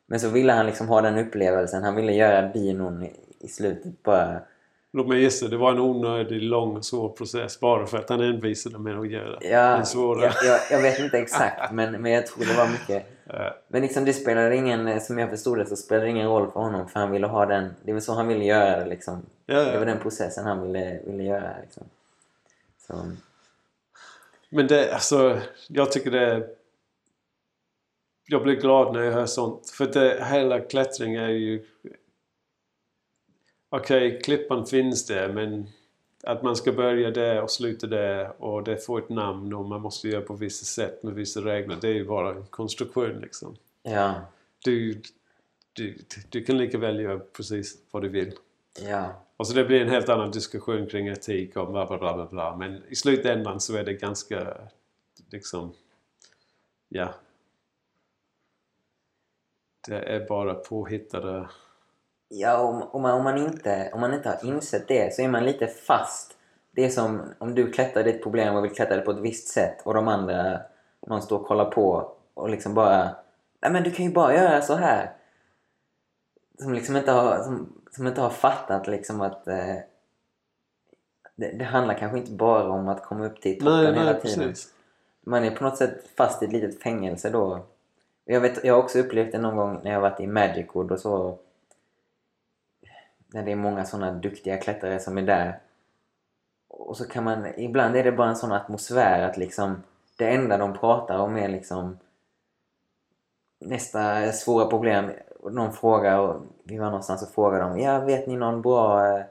Men 0.06 0.20
så 0.20 0.28
ville 0.28 0.52
han 0.52 0.66
liksom 0.66 0.88
ha 0.88 1.00
den 1.00 1.18
upplevelsen. 1.18 1.82
Han 1.82 1.94
ville 1.94 2.12
göra 2.12 2.42
dynon 2.42 3.08
i, 3.40 3.48
slutet 3.48 4.02
bara. 4.02 4.40
Låt 4.92 5.08
mig 5.08 5.22
gissa, 5.22 5.48
det 5.48 5.56
var 5.56 5.72
en 5.72 5.78
onödig, 5.80 6.42
lång 6.42 6.82
svår 6.82 7.08
process 7.08 7.60
bara 7.60 7.86
för 7.86 7.98
att 7.98 8.08
han 8.08 8.20
envisade 8.20 8.78
med 8.78 8.98
att 8.98 9.10
göra 9.10 9.38
Ja, 9.40 9.76
den 9.76 9.86
svårare. 9.86 10.32
jag, 10.44 10.60
jag, 10.70 10.82
vet 10.82 10.98
inte 10.98 11.18
exakt 11.18 11.72
men, 11.72 12.02
men 12.02 12.12
jag 12.12 12.26
tror 12.26 12.44
det 12.44 12.54
var 12.56 12.68
mycket. 12.68 13.06
Ja. 13.24 13.56
Men 13.68 13.82
liksom 13.82 14.04
det 14.04 14.12
spelade 14.12 14.56
ingen, 14.56 15.00
som 15.00 15.18
jag 15.18 15.30
förstod 15.30 15.58
det 15.58 15.66
så 15.66 15.76
spelade 15.76 16.06
det 16.06 16.10
ingen 16.10 16.28
roll 16.28 16.50
för 16.52 16.60
honom 16.60 16.88
för 16.88 17.00
han 17.00 17.10
ville 17.10 17.26
ha 17.26 17.46
den, 17.46 17.74
det 17.82 17.92
var 17.92 18.00
så 18.00 18.14
han 18.14 18.28
ville 18.28 18.44
göra 18.44 18.80
det 18.80 18.86
liksom. 18.86 19.22
Ja, 19.46 19.54
ja. 19.54 19.72
Det 19.72 19.78
var 19.78 19.86
den 19.86 19.98
processen 19.98 20.44
han 20.44 20.62
ville, 20.62 20.98
ville 21.06 21.22
göra 21.22 21.50
liksom. 21.62 21.82
Så, 22.86 22.94
Men 24.50 24.66
det, 24.66 24.94
alltså, 24.94 25.40
jag 25.68 25.92
tycker 25.92 26.10
det. 26.10 26.48
Jag 28.26 28.42
blir 28.42 28.54
glad 28.54 28.92
när 28.92 29.02
jag 29.02 29.12
hör 29.12 29.26
sånt. 29.26 29.70
För 29.70 29.86
det, 29.86 30.24
hela 30.24 30.60
klättring 30.60 31.14
är 31.14 31.28
ju... 31.28 31.64
Okej, 33.68 34.20
klippan 34.20 34.66
finns 34.66 35.06
där 35.06 35.32
men 35.32 35.66
att 36.22 36.42
man 36.42 36.56
ska 36.56 36.72
börja 36.72 37.10
där 37.10 37.42
och 37.42 37.50
sluta 37.50 37.86
där 37.86 38.42
och 38.42 38.64
det 38.64 38.76
får 38.76 38.98
ett 38.98 39.08
namn 39.08 39.54
och 39.54 39.64
man 39.64 39.80
måste 39.80 40.08
göra 40.08 40.22
på 40.22 40.34
vissa 40.34 40.64
sätt 40.64 41.02
med 41.02 41.14
vissa 41.14 41.40
regler. 41.40 41.76
Det 41.80 41.88
är 41.88 41.94
ju 41.94 42.04
bara 42.04 42.30
en 42.30 42.46
konstruktion 42.46 43.20
liksom. 43.20 43.56
ja, 43.82 44.14
Du, 44.64 45.02
du, 45.72 45.98
du 46.28 46.44
kan 46.44 46.58
lika 46.58 46.78
väl 46.78 47.00
göra 47.00 47.18
precis 47.18 47.78
vad 47.90 48.02
du 48.02 48.08
vill. 48.08 48.32
ja, 48.88 49.23
och 49.36 49.46
så 49.46 49.54
det 49.54 49.64
blir 49.64 49.80
en 49.80 49.88
helt 49.88 50.08
annan 50.08 50.30
diskussion 50.30 50.86
kring 50.86 51.08
etik 51.08 51.56
och 51.56 51.70
bla 51.70 51.86
bla 51.86 51.98
bla 51.98 52.14
bla 52.14 52.26
bla. 52.26 52.56
Men 52.56 52.82
i 52.88 52.94
slutändan 52.94 53.60
så 53.60 53.76
är 53.76 53.84
det 53.84 53.92
ganska 53.92 54.56
liksom... 55.30 55.74
Ja. 56.88 57.08
Det 59.88 59.98
är 59.98 60.28
bara 60.28 60.54
påhittade... 60.54 61.48
ja 62.28 62.58
om, 62.58 62.82
om, 62.82 63.02
man, 63.02 63.14
om, 63.14 63.24
man 63.24 63.38
inte, 63.38 63.90
om 63.94 64.00
man 64.00 64.14
inte 64.14 64.28
har 64.28 64.48
insett 64.48 64.88
det 64.88 65.14
så 65.14 65.22
är 65.22 65.28
man 65.28 65.44
lite 65.44 65.66
fast. 65.66 66.36
Det 66.70 66.84
är 66.84 66.90
som 66.90 67.22
om 67.38 67.54
du 67.54 67.72
klättrar 67.72 68.04
ditt 68.04 68.22
problem 68.22 68.56
och 68.56 68.64
vill 68.64 68.74
klättra 68.74 68.96
det 68.96 69.02
på 69.02 69.10
ett 69.10 69.20
visst 69.20 69.48
sätt 69.48 69.82
och 69.84 69.94
de 69.94 70.08
andra, 70.08 70.60
någon 71.06 71.22
står 71.22 71.38
och 71.38 71.46
kollar 71.46 71.70
på 71.70 72.12
och 72.34 72.50
liksom 72.50 72.74
bara 72.74 73.16
Nej 73.64 73.72
men 73.72 73.82
du 73.82 73.90
kan 73.90 74.04
ju 74.04 74.12
bara 74.12 74.34
göra 74.34 74.62
så 74.62 74.74
här. 74.74 75.12
Som 76.58 76.72
liksom 76.74 76.96
inte 76.96 77.12
har, 77.12 77.42
som, 77.42 77.83
som 77.94 78.06
inte 78.06 78.20
har 78.20 78.30
fattat 78.30 78.86
liksom 78.86 79.20
att 79.20 79.48
eh, 79.48 79.76
det, 81.36 81.52
det 81.58 81.64
handlar 81.64 81.94
kanske 81.94 82.18
inte 82.18 82.30
bara 82.30 82.68
om 82.68 82.88
att 82.88 83.02
komma 83.02 83.26
upp 83.26 83.40
till 83.40 83.58
toppen 83.58 83.74
Nej, 83.74 83.86
hela 83.86 84.12
nej, 84.12 84.20
tiden. 84.20 84.48
precis. 84.48 84.72
Man 85.20 85.44
är 85.44 85.50
på 85.50 85.64
något 85.64 85.76
sätt 85.76 86.08
fast 86.16 86.42
i 86.42 86.46
ett 86.46 86.52
litet 86.52 86.82
fängelse 86.82 87.30
då. 87.30 87.64
Jag, 88.24 88.40
vet, 88.40 88.64
jag 88.64 88.74
har 88.74 88.82
också 88.82 88.98
upplevt 88.98 89.32
det 89.32 89.38
någon 89.38 89.56
gång 89.56 89.80
när 89.84 89.92
jag 89.92 90.00
varit 90.00 90.20
i 90.20 90.26
Magic 90.26 90.66
Wood 90.72 90.92
och 90.92 91.00
så. 91.00 91.38
När 93.26 93.42
det 93.42 93.52
är 93.52 93.56
många 93.56 93.84
sådana 93.84 94.12
duktiga 94.12 94.56
klättrare 94.56 95.00
som 95.00 95.18
är 95.18 95.22
där. 95.22 95.60
Och 96.68 96.96
så 96.96 97.08
kan 97.08 97.24
man, 97.24 97.46
ibland 97.56 97.96
är 97.96 98.04
det 98.04 98.12
bara 98.12 98.28
en 98.28 98.36
sån 98.36 98.52
atmosfär 98.52 99.22
att 99.22 99.36
liksom 99.36 99.82
det 100.16 100.28
enda 100.28 100.58
de 100.58 100.78
pratar 100.78 101.18
om 101.18 101.36
är 101.36 101.48
liksom 101.48 101.98
nästa 103.60 104.32
svåra 104.32 104.66
problem. 104.66 105.10
Någon 105.50 105.72
frågar, 105.72 106.18
och 106.18 106.42
vi 106.64 106.78
var 106.78 106.86
någonstans 106.86 107.22
och 107.22 107.34
frågade 107.34 107.64
dem, 107.64 107.78
ja 107.78 108.00
vet 108.00 108.26
ni 108.26 108.36
någon 108.36 108.62
bra 108.62 109.06
eh, 109.06 109.24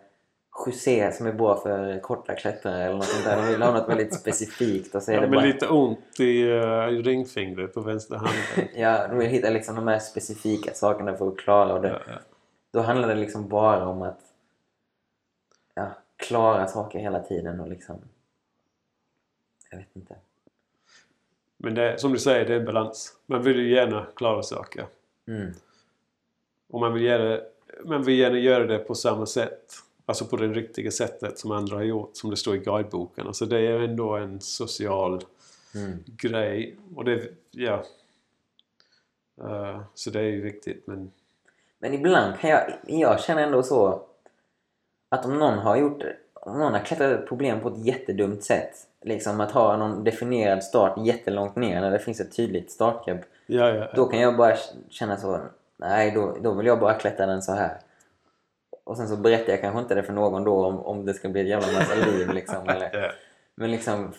chaussé 0.53 1.11
som 1.11 1.27
är 1.27 1.33
bra 1.33 1.57
för 1.57 1.99
korta 1.99 2.35
klättrare 2.35 2.83
eller 2.83 2.95
något 2.95 3.05
sånt 3.05 3.25
där. 3.25 3.37
De 3.37 3.47
vill 3.47 3.61
ha 3.61 3.71
något 3.71 3.89
väldigt 3.89 4.15
specifikt 4.15 4.95
och 4.95 5.03
så 5.03 5.11
är 5.11 5.15
Ja, 5.15 5.21
det 5.21 5.27
bara... 5.27 5.45
lite 5.45 5.67
ont 5.67 6.19
i 6.19 6.43
uh, 6.43 6.87
ringfingret 6.87 7.73
på 7.73 7.81
vänster 7.81 8.15
hand. 8.15 8.29
Ja, 8.75 9.07
de 9.07 9.17
vill 9.17 9.29
hitta 9.29 9.49
liksom 9.49 9.75
de 9.75 9.87
här 9.87 9.99
specifika 9.99 10.73
sakerna 10.73 11.15
för 11.17 11.27
att 11.27 11.37
klara 11.37 11.73
och 11.73 11.81
det. 11.81 11.89
Ja, 11.89 11.99
ja. 12.07 12.19
Då 12.71 12.81
handlar 12.81 13.07
det 13.07 13.15
liksom 13.15 13.47
bara 13.49 13.87
om 13.87 14.01
att 14.01 14.19
ja, 15.75 15.91
klara 16.15 16.67
saker 16.67 16.99
hela 16.99 17.19
tiden 17.19 17.59
och 17.59 17.69
liksom... 17.69 17.95
Jag 19.71 19.77
vet 19.77 19.95
inte. 19.95 20.15
Men 21.57 21.75
det, 21.75 21.99
som 21.99 22.13
du 22.13 22.19
säger, 22.19 22.45
det 22.45 22.55
är 22.55 22.65
balans. 22.65 23.13
Man 23.25 23.43
vill 23.43 23.59
ju 23.59 23.75
gärna 23.75 24.07
klara 24.15 24.43
saker. 24.43 24.85
Mm. 25.27 25.53
Och 26.73 26.79
man 26.79 26.93
vill, 26.93 27.03
gärna, 27.03 27.39
man 27.85 28.03
vill 28.03 28.19
gärna 28.19 28.37
göra 28.37 28.65
det 28.65 28.79
på 28.79 28.95
samma 28.95 29.25
sätt. 29.25 29.73
Alltså 30.05 30.25
på 30.25 30.35
det 30.35 30.47
riktiga 30.47 30.91
sättet 30.91 31.39
som 31.39 31.51
andra 31.51 31.75
har 31.75 31.83
gjort, 31.83 32.09
som 32.13 32.29
det 32.29 32.37
står 32.37 32.55
i 32.55 32.59
guideboken. 32.59 33.27
Alltså 33.27 33.45
det 33.45 33.59
är 33.59 33.79
ändå 33.79 34.15
en 34.15 34.41
social 34.41 35.23
Mm. 35.75 36.03
grej. 36.05 36.77
Och 36.95 37.05
det, 37.05 37.27
ja. 37.51 37.83
Eh, 39.41 39.81
så 39.93 40.09
det 40.09 40.19
är 40.19 40.23
ju 40.23 40.41
viktigt 40.41 40.87
men... 40.87 41.11
Men 41.79 41.93
ibland 41.93 42.39
kan 42.39 42.49
jag... 42.49 42.73
Jag 42.87 43.19
känner 43.19 43.43
ändå 43.43 43.63
så 43.63 44.01
att 45.09 45.25
om 45.25 45.39
någon 45.39 45.57
har 45.57 45.77
gjort... 45.77 46.03
Om 46.33 46.59
någon 46.59 46.73
har 46.73 46.79
klättrat 46.79 47.11
ett 47.11 47.27
problem 47.27 47.59
på 47.59 47.69
ett 47.69 47.85
jättedumt 47.85 48.43
sätt. 48.43 48.87
Liksom 49.01 49.41
att 49.41 49.51
ha 49.51 49.77
någon 49.77 50.03
definierad 50.03 50.63
start 50.63 50.93
jättelångt 50.97 51.55
ner 51.55 51.81
när 51.81 51.91
det 51.91 51.99
finns 51.99 52.19
ett 52.19 52.35
tydligt 52.35 52.71
startgrepp. 52.71 53.21
Ja, 53.45 53.69
ja. 53.69 53.91
Då 53.95 54.05
kan 54.05 54.19
jag 54.19 54.37
bara 54.37 54.55
känna 54.89 55.17
så, 55.17 55.41
nej 55.83 56.11
då, 56.11 56.37
då 56.41 56.53
vill 56.53 56.65
jag 56.65 56.79
bara 56.79 56.93
klättra 56.93 57.25
den 57.25 57.41
så 57.41 57.51
här. 57.51 57.77
Och 58.83 58.97
sen 58.97 59.07
så 59.07 59.15
berättar 59.17 59.53
jag 59.53 59.61
kanske 59.61 59.79
inte 59.79 59.95
det 59.95 60.03
för 60.03 60.13
någon 60.13 60.43
då 60.43 60.65
om, 60.65 60.79
om 60.79 61.05
det 61.05 61.13
ska 61.13 61.29
bli 61.29 61.41
ett 61.41 61.47
jävla 61.47 61.79
massa 61.79 61.95
liv 61.95 62.29
liksom. 62.29 62.69
Eller, 62.69 63.15
men 63.55 63.71
liksom, 63.71 64.13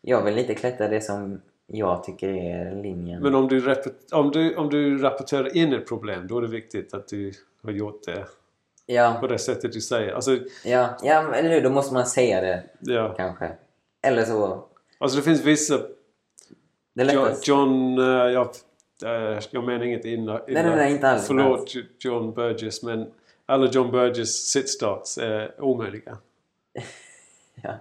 jag 0.00 0.22
vill 0.22 0.34
lite 0.34 0.54
klättra 0.54 0.88
det 0.88 1.00
som 1.00 1.40
jag 1.66 2.04
tycker 2.04 2.28
är 2.28 2.82
linjen. 2.82 3.22
Men 3.22 3.34
om 3.34 3.48
du, 3.48 3.74
om, 4.12 4.30
du, 4.30 4.56
om 4.56 4.70
du 4.70 4.98
rapporterar 4.98 5.56
in 5.56 5.72
ett 5.72 5.88
problem, 5.88 6.26
då 6.26 6.38
är 6.38 6.42
det 6.42 6.48
viktigt 6.48 6.94
att 6.94 7.08
du 7.08 7.32
har 7.62 7.70
gjort 7.70 8.04
det 8.06 8.26
ja, 8.86 9.16
på 9.20 9.26
det 9.26 9.38
sättet 9.38 9.72
du 9.72 9.80
säger. 9.80 10.12
Alltså, 10.12 10.38
ja, 10.64 10.98
ja, 11.02 11.22
men 11.22 11.34
eller 11.34 11.50
hur, 11.50 11.60
då 11.60 11.70
måste 11.70 11.94
man 11.94 12.06
säga 12.06 12.40
det 12.40 12.62
ja. 12.80 13.14
kanske. 13.16 13.52
Eller 14.02 14.24
så, 14.24 14.64
alltså 14.98 15.16
det 15.16 15.22
finns 15.22 15.44
vissa... 15.44 15.78
det 16.94 17.12
John. 17.12 17.28
John 17.42 17.98
eh, 17.98 18.32
jag, 18.32 18.48
jag 19.50 19.64
menar 19.64 19.84
inget 19.84 20.04
illa. 20.04 20.32
Nej, 20.32 20.62
nej, 20.64 20.76
nej, 20.76 20.92
inte 20.92 21.08
alls, 21.08 21.26
Förlåt 21.26 21.72
John 21.98 22.34
Burgess, 22.34 22.82
men 22.82 23.10
alla 23.46 23.66
John 23.66 23.90
Burgess 23.90 24.48
sitstarts 24.48 25.18
är 25.18 25.60
omöjliga. 25.60 26.18
Ja, 27.62 27.74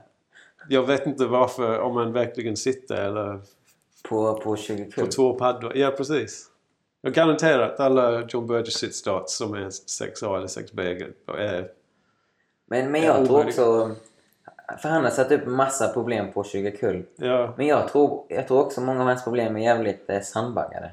Jag 0.70 0.84
vet 0.88 1.06
inte 1.08 1.26
varför, 1.26 1.80
om 1.80 1.94
man 1.94 2.14
verkligen 2.14 2.58
sitter 2.58 2.96
eller 2.96 3.40
på, 4.10 4.34
på 4.34 4.56
20 4.56 4.86
på 4.86 4.92
kul. 4.92 5.08
två 5.08 5.34
paddor. 5.34 5.78
Ja, 5.78 5.92
precis. 5.92 6.50
Jag 7.02 7.14
garanterar 7.14 7.70
att 7.74 7.80
alla 7.80 8.26
John 8.30 8.48
Burgess 8.48 8.74
sitstarts 8.74 9.38
som 9.38 9.54
är 9.54 9.70
6A 9.70 10.38
eller 10.38 10.48
6B 10.48 11.14
är... 11.38 11.70
Men, 12.66 12.92
men 12.92 13.02
Ja, 13.02 13.08
jag 13.08 13.26
tror 13.26 13.30
omöjligt. 13.40 13.60
också... 13.60 13.96
För 14.82 14.90
han 14.90 15.04
har 15.04 15.12
satt 15.12 15.32
upp 15.32 15.46
massa 15.48 15.88
problem 15.94 16.32
på 16.32 16.44
20 16.44 16.72
kul. 16.72 17.06
Ja, 17.16 17.54
Men 17.58 17.68
jag 17.68 17.88
tror, 17.88 18.26
jag 18.30 18.48
tror 18.48 18.60
också 18.62 18.82
många 18.82 19.02
av 19.02 19.08
hans 19.08 19.24
problem 19.24 19.56
är 19.56 19.60
jävligt 19.64 20.10
eh, 20.10 20.22
sandbaggade. 20.22 20.92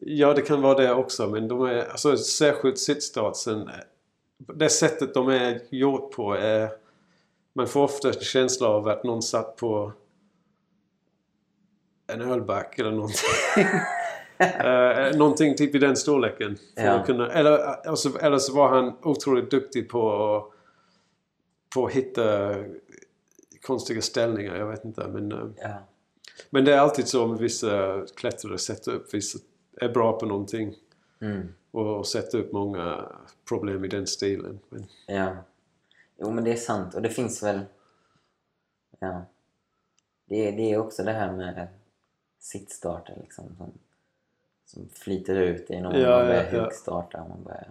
Ja, 0.00 0.34
det 0.34 0.42
kan 0.42 0.62
vara 0.62 0.78
det 0.78 0.92
också, 0.92 1.26
men 1.28 1.48
de 1.48 1.62
är... 1.62 1.90
Alltså 1.90 2.16
särskilt 2.16 2.78
sitstartsen... 2.78 3.70
Det 4.54 4.68
sättet 4.68 5.14
de 5.14 5.28
är 5.28 5.60
gjort 5.70 6.12
på 6.12 6.34
är... 6.34 6.70
Man 7.54 7.66
får 7.66 7.82
ofta 7.82 8.08
en 8.08 8.14
känsla 8.14 8.68
av 8.68 8.88
att 8.88 9.04
någon 9.04 9.22
satt 9.22 9.56
på 9.56 9.92
en 12.12 12.20
ölback 12.20 12.78
eller 12.78 12.90
någonting. 12.90 13.28
Eh, 14.40 15.16
någonting 15.16 15.56
typ 15.56 15.74
i 15.74 15.78
den 15.78 15.96
storleken. 15.96 16.56
För 16.76 16.84
Ja. 16.84 16.92
att 16.92 17.06
kunna, 17.06 17.32
eller, 17.32 17.58
alltså, 17.88 18.18
eller 18.18 18.38
så 18.38 18.54
var 18.54 18.68
han 18.68 18.96
otroligt 19.02 19.50
duktig 19.50 19.88
på 19.88 20.52
på 21.74 21.86
att 21.86 21.92
hitta 21.92 22.54
konstiga 23.62 24.02
ställningar. 24.02 24.56
Jag 24.56 24.66
vet 24.66 24.84
inte. 24.84 25.08
Men, 25.08 25.32
eh, 25.32 25.38
Ja. 25.56 25.68
men 26.50 26.64
det 26.64 26.74
är 26.74 26.78
alltid 26.78 27.08
så 27.08 27.26
med 27.26 27.38
vissa 27.38 28.02
klättrare. 28.16 28.58
Sätter 28.58 28.92
upp 28.92 29.14
vissa, 29.14 29.38
är 29.80 29.88
bra 29.88 30.18
på 30.18 30.26
någonting. 30.26 30.74
Mm. 31.20 31.54
Och, 31.70 31.96
och 31.98 32.06
sätter 32.06 32.38
upp 32.38 32.52
många 32.52 33.12
problem 33.48 33.84
i 33.84 33.88
den 33.88 34.06
stilen. 34.06 34.58
Men, 34.68 34.86
Ja. 35.06 35.36
Jo 36.16 36.30
men 36.30 36.44
det 36.44 36.52
är 36.52 36.56
sant 36.56 36.94
och 36.94 37.02
det 37.02 37.10
finns 37.10 37.42
väl... 37.42 37.60
Ja. 38.98 39.22
Det, 40.24 40.48
är- 40.48 40.52
det 40.56 40.72
är 40.72 40.78
också 40.78 41.02
det 41.02 41.12
här 41.12 41.32
med 41.32 41.68
sittstarter 42.38 43.16
liksom. 43.22 43.44
Som, 43.58 43.72
som 44.66 44.88
flyter 44.88 45.34
ut 45.34 45.70
i 45.70 45.80
någon 45.80 45.94
Ja, 46.00 46.08
man 46.10 46.18
ja, 46.18 46.24
börjar 46.26 46.70
ja. 47.12 47.24
Man 47.28 47.44
börjar, 47.44 47.68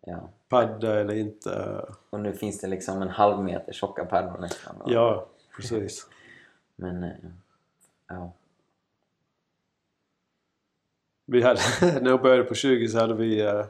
Ja. 0.00 0.28
padda 0.48 1.00
eller 1.00 1.14
inte. 1.14 1.84
Och 2.10 2.20
nu 2.20 2.32
finns 2.32 2.60
det 2.60 2.66
liksom 2.66 3.02
en 3.02 3.08
halv 3.08 3.44
meter 3.44 3.72
tjocka 3.72 4.04
paddor 4.04 4.38
nästan. 4.40 4.80
Och- 4.80 4.92
Ja, 4.92 5.26
precis. 5.56 6.06
Men, 6.76 7.04
eh, 7.04 7.10
ja. 8.06 8.32
Vi 11.30 11.42
hade, 11.42 11.60
när 12.02 12.10
jag 12.10 12.22
började 12.22 12.44
på 12.44 12.54
20 12.54 12.88
så 12.88 12.98
hade 12.98 13.14
vi 13.14 13.40
eh, 13.40 13.64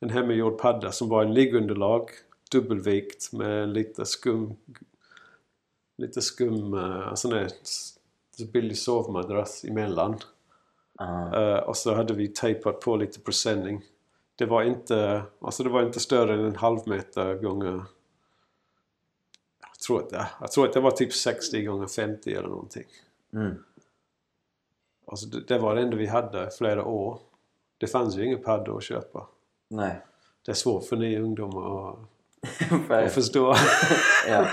en 0.00 0.10
hemmagjord 0.10 0.58
padda 0.58 0.92
som 0.92 1.08
var 1.08 1.22
en 1.24 1.34
liggunderlag, 1.34 2.10
dubbelvikt 2.50 3.32
med 3.32 3.68
lite 3.68 4.06
skum, 4.06 4.56
lite 5.98 6.22
skum, 6.22 6.74
uh, 6.74 7.14
sån 7.14 7.30
där 7.30 7.44
s- 7.62 7.98
billig 8.52 8.78
sovmadrass 8.78 9.64
emellan. 9.64 10.16
Eh, 11.34 11.58
och 11.58 11.76
så 11.76 11.94
hade 11.94 12.14
vi 12.14 12.28
tejpat 12.28 12.80
på 12.80 12.96
lite 12.96 13.20
presenning. 13.20 13.82
Det 14.36 14.46
var 14.46 14.62
inte, 14.62 15.22
alltså 15.40 15.62
det 15.62 15.68
var 15.70 15.82
inte 15.82 16.00
större 16.00 16.34
än 16.34 16.44
en 16.44 16.56
halv 16.56 16.78
meter 16.86 17.34
gånger 17.34 17.84
jag 19.60 19.78
tror, 19.86 19.98
att, 20.02 20.10
det- 20.10 20.26
jag 20.40 20.52
tror 20.52 20.66
att 20.66 20.72
det 20.72 20.80
var 20.80 20.90
typ 20.90 21.12
60 21.12 21.62
gånger 21.62 21.86
50 21.86 22.34
eller 22.34 22.48
någonting. 22.48 22.84
Mm. 23.32 23.54
Alltså 25.06 25.26
det, 25.26 25.48
det 25.48 25.58
var 25.58 25.74
det 25.74 25.82
enda 25.82 25.96
vi 25.96 26.06
hade 26.06 26.46
i 26.46 26.50
flera 26.58 26.84
år. 26.84 27.18
Det 27.78 27.86
fanns 27.86 28.16
ju 28.16 28.24
inga 28.24 28.36
paddor 28.36 28.76
att 28.76 28.82
köpa. 28.82 29.26
Nej. 29.68 30.00
Det 30.46 30.52
är 30.52 30.54
svårt 30.54 30.84
för 30.84 30.96
ni 30.96 31.18
ungdomar 31.18 31.90
att, 31.90 31.98
att 32.90 33.12
förstå. 33.12 33.54
ja. 34.28 34.46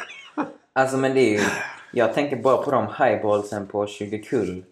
Alltså 0.73 0.97
men 0.97 1.13
det 1.13 1.19
är 1.19 1.39
ju... 1.39 1.45
Jag 1.91 2.13
tänker 2.13 2.35
bara 2.37 2.57
på 2.57 2.71
de 2.71 2.87
highballsen 2.87 3.67
på 3.67 3.87
20 3.87 4.19
kull. 4.23 4.63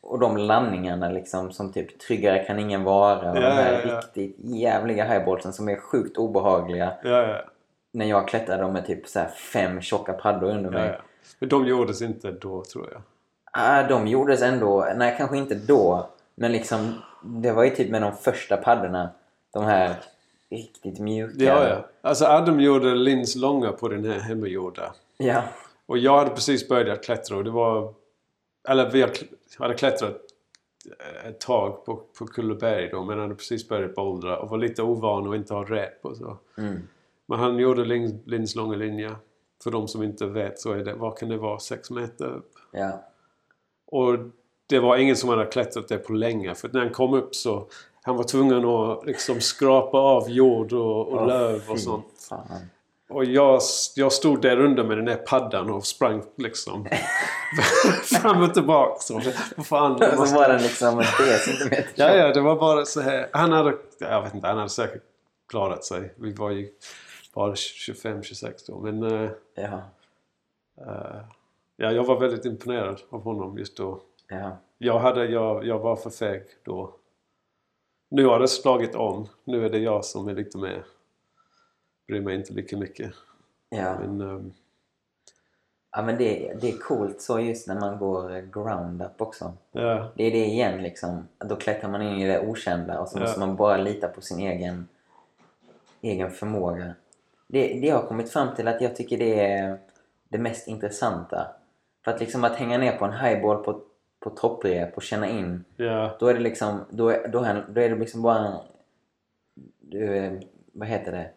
Och 0.00 0.18
de 0.18 0.36
landningarna 0.36 1.08
liksom 1.08 1.52
som 1.52 1.72
typ 1.72 1.98
tryggare 1.98 2.44
kan 2.44 2.58
ingen 2.58 2.84
vara. 2.84 3.30
Och 3.30 3.36
Ja, 3.36 3.40
de 3.40 3.46
här 3.46 3.72
ja, 3.72 3.88
ja. 3.88 3.98
riktigt 3.98 4.36
jävliga 4.38 5.04
highballsen 5.04 5.52
som 5.52 5.68
är 5.68 5.76
sjukt 5.76 6.16
obehagliga. 6.16 6.92
När 7.92 8.06
jag 8.06 8.28
klättrade 8.28 8.72
med 8.72 8.86
typ 8.86 9.08
så 9.08 9.18
här 9.18 9.28
fem 9.28 9.80
tjocka 9.80 10.12
paddor 10.12 10.50
under 10.50 10.70
mig. 10.70 11.00
Men 11.38 11.48
de 11.48 11.66
gjordes 11.66 12.02
inte 12.02 12.30
då 12.30 12.64
tror 12.64 12.88
jag. 12.92 13.02
Ah, 13.60 13.82
de 13.82 14.06
gjordes 14.06 14.42
ändå, 14.42 14.88
nej 14.96 15.14
kanske 15.18 15.36
inte 15.36 15.54
då. 15.54 16.08
Men 16.34 16.52
liksom, 16.52 16.94
det 17.22 17.52
var 17.52 17.64
ju 17.64 17.70
typ 17.70 17.90
med 17.90 18.02
de 18.02 18.12
första 18.12 18.56
paddorna. 18.56 19.10
De 19.52 19.64
här 19.64 19.94
riktigt 20.50 20.98
mjuka. 20.98 21.44
Ja, 21.44 21.68
ja. 21.68 21.86
Alltså 22.00 22.24
Adam 22.24 22.60
gjorde 22.60 22.94
lins 22.94 23.36
långa 23.36 23.72
på 23.72 23.88
den 23.88 24.04
här 24.04 24.18
hemmagjorda. 24.18 24.94
Ja. 25.16 25.42
Och 25.86 25.98
jag 25.98 26.18
hade 26.18 26.30
precis 26.30 26.68
börjat 26.68 27.04
klättra 27.04 27.36
och 27.36 27.44
det 27.44 27.50
var... 27.50 27.94
Eller 28.68 28.90
vi 28.90 29.06
hade 29.58 29.74
klättrat 29.74 30.16
ett 31.28 31.40
tag 31.40 31.84
på, 31.84 32.02
på 32.18 32.26
Kulleberg 32.26 32.88
då 32.88 33.04
men 33.04 33.18
hade 33.18 33.34
precis 33.34 33.68
börjat 33.68 33.94
bouldra 33.94 34.38
och 34.38 34.48
var 34.48 34.58
lite 34.58 34.82
ovan 34.82 35.28
och 35.28 35.36
inte 35.36 35.54
ha 35.54 35.64
rep 35.64 36.04
och 36.04 36.16
så. 36.16 36.36
Mm. 36.58 36.88
Men 37.26 37.38
han 37.38 37.58
gjorde 37.58 37.84
lin, 37.84 38.22
lins 38.26 38.54
långa 38.54 38.76
linjer. 38.76 39.16
För 39.62 39.70
de 39.70 39.88
som 39.88 40.02
inte 40.02 40.26
vet 40.26 40.58
så 40.58 40.72
är 40.72 40.84
det, 40.84 40.94
vad 40.94 41.18
kan 41.18 41.28
det 41.28 41.36
vara, 41.36 41.58
sex 41.58 41.90
meter 41.90 42.24
upp? 42.24 42.52
Ja. 42.72 43.04
Och 43.90 44.18
det 44.66 44.78
var 44.78 44.96
ingen 44.96 45.16
som 45.16 45.28
hade 45.28 45.46
klättrat 45.46 45.88
det 45.88 45.98
på 45.98 46.12
länge 46.12 46.54
för 46.54 46.68
när 46.72 46.80
han 46.80 46.90
kom 46.90 47.14
upp 47.14 47.34
så 47.34 47.66
han 48.02 48.16
var 48.16 48.24
tvungen 48.24 48.64
att 48.64 49.06
liksom 49.06 49.40
skrapa 49.40 49.98
av 49.98 50.30
jord 50.30 50.72
och, 50.72 51.08
och 51.08 51.22
Åh, 51.22 51.26
löv 51.26 51.62
och 51.68 51.80
sånt. 51.80 52.06
Fan. 52.28 52.46
Och 53.10 53.24
jag, 53.24 53.60
jag 53.96 54.12
stod 54.12 54.42
där 54.42 54.60
under 54.60 54.84
med 54.84 54.98
den 54.98 55.08
här 55.08 55.16
paddan 55.16 55.70
och 55.70 55.86
sprang 55.86 56.22
liksom 56.36 56.88
fram 58.02 58.42
och 58.42 58.54
tillbaka. 58.54 59.00
Så, 59.00 59.20
vad 59.56 59.66
fan, 59.66 59.96
jag 60.00 60.10
Så 60.14 60.18
måste... 60.20 60.34
var 60.36 60.48
den 60.48 60.62
liksom 60.62 61.04
tre 61.18 61.26
centimeter 61.38 61.88
Ja, 61.94 62.14
ja, 62.14 62.32
det 62.32 62.40
var 62.40 62.56
bara 62.56 62.84
så 62.84 63.00
här. 63.00 63.28
Han 63.32 63.52
hade, 63.52 63.76
jag 63.98 64.22
vet 64.22 64.34
inte, 64.34 64.46
han 64.46 64.56
hade 64.56 64.68
säkert 64.70 65.02
klarat 65.50 65.84
sig. 65.84 66.14
Vi 66.16 66.32
var 66.32 66.50
ju 66.50 66.68
bara 67.34 67.54
25-26 67.54 68.52
då. 68.66 68.78
Men 68.78 69.02
eh, 69.02 69.30
Ja. 69.54 69.80
eh, 70.86 71.20
ja, 71.78 71.92
jag 71.92 72.04
var 72.04 72.20
väldigt 72.20 72.44
imponerad 72.44 73.00
av 73.10 73.22
honom 73.22 73.58
just 73.58 73.76
då. 73.76 74.00
Ja. 74.28 74.56
Jag, 74.78 74.98
hade, 74.98 75.26
jag, 75.26 75.66
jag 75.66 75.78
var 75.78 75.96
för 75.96 76.10
feg 76.10 76.42
då. 76.64 76.94
Nu 78.10 78.26
har 78.26 78.40
det 78.40 78.48
slagit 78.48 78.94
om. 78.94 79.28
Nu 79.44 79.64
är 79.66 79.70
det 79.70 79.78
jag 79.78 80.04
som 80.04 80.28
är 80.28 80.34
lite 80.34 80.58
mer... 80.58 80.84
Bryr 82.06 82.20
mig 82.20 82.34
inte 82.34 82.52
lika 82.52 82.76
mycket. 82.76 83.12
Ja. 83.68 83.96
Men 84.00 84.20
ehm, 84.20 84.52
ja, 85.92 86.02
men 86.02 86.18
det, 86.18 86.54
det 86.60 86.68
är 86.68 86.78
coolt 86.78 87.20
så 87.22 87.40
just 87.40 87.68
när 87.68 87.80
man 87.80 87.98
går 87.98 88.36
eh, 88.36 88.42
ground 88.42 89.02
up 89.02 89.20
också. 89.20 89.52
ja, 89.72 90.10
Det 90.16 90.24
är 90.24 90.30
det 90.30 90.44
igen 90.46 90.82
liksom. 90.82 91.28
Då 91.38 91.56
klättrar 91.56 91.90
man 91.90 92.02
in 92.02 92.20
i 92.20 92.26
det 92.26 92.46
okända 92.48 93.00
och 93.00 93.08
så 93.08 93.18
Ja. 93.18 93.22
måste 93.22 93.40
man 93.40 93.56
bara 93.56 93.76
lita 93.76 94.08
på 94.08 94.20
sin 94.20 94.38
egen, 94.38 94.88
egen 96.00 96.30
förmåga. 96.30 96.94
Det, 97.46 97.80
det 97.80 97.86
jag 97.86 97.96
har 97.96 98.06
kommit 98.08 98.30
fram 98.30 98.54
till 98.54 98.68
att 98.68 98.80
jag 98.80 98.96
tycker 98.96 99.18
det 99.18 99.40
är 99.40 99.78
det 100.28 100.38
mest 100.38 100.68
intressanta. 100.68 101.46
För 102.04 102.10
att 102.10 102.20
liksom 102.20 102.44
att 102.44 102.56
hänga 102.56 102.78
ner 102.78 102.96
på 102.96 103.04
en 103.04 103.12
highball 103.12 103.64
på, 103.64 103.82
på 104.20 104.30
topprep 104.30 104.96
och 104.96 105.02
känna 105.02 105.28
in. 105.28 105.64
ja, 105.76 106.16
Då 106.20 106.26
är 106.26 106.34
det 106.34 106.40
liksom, 106.40 106.84
då 106.90 107.08
är, 107.08 107.28
då 107.28 107.38
är, 107.44 107.64
då 107.68 107.80
är 107.80 107.88
det 107.88 107.96
liksom 107.96 108.22
bara 108.22 108.38
en, 108.38 108.52
du, 109.80 110.16
eh, 110.16 110.32
vad 110.72 110.88
heter 110.88 111.12
det? 111.12 111.30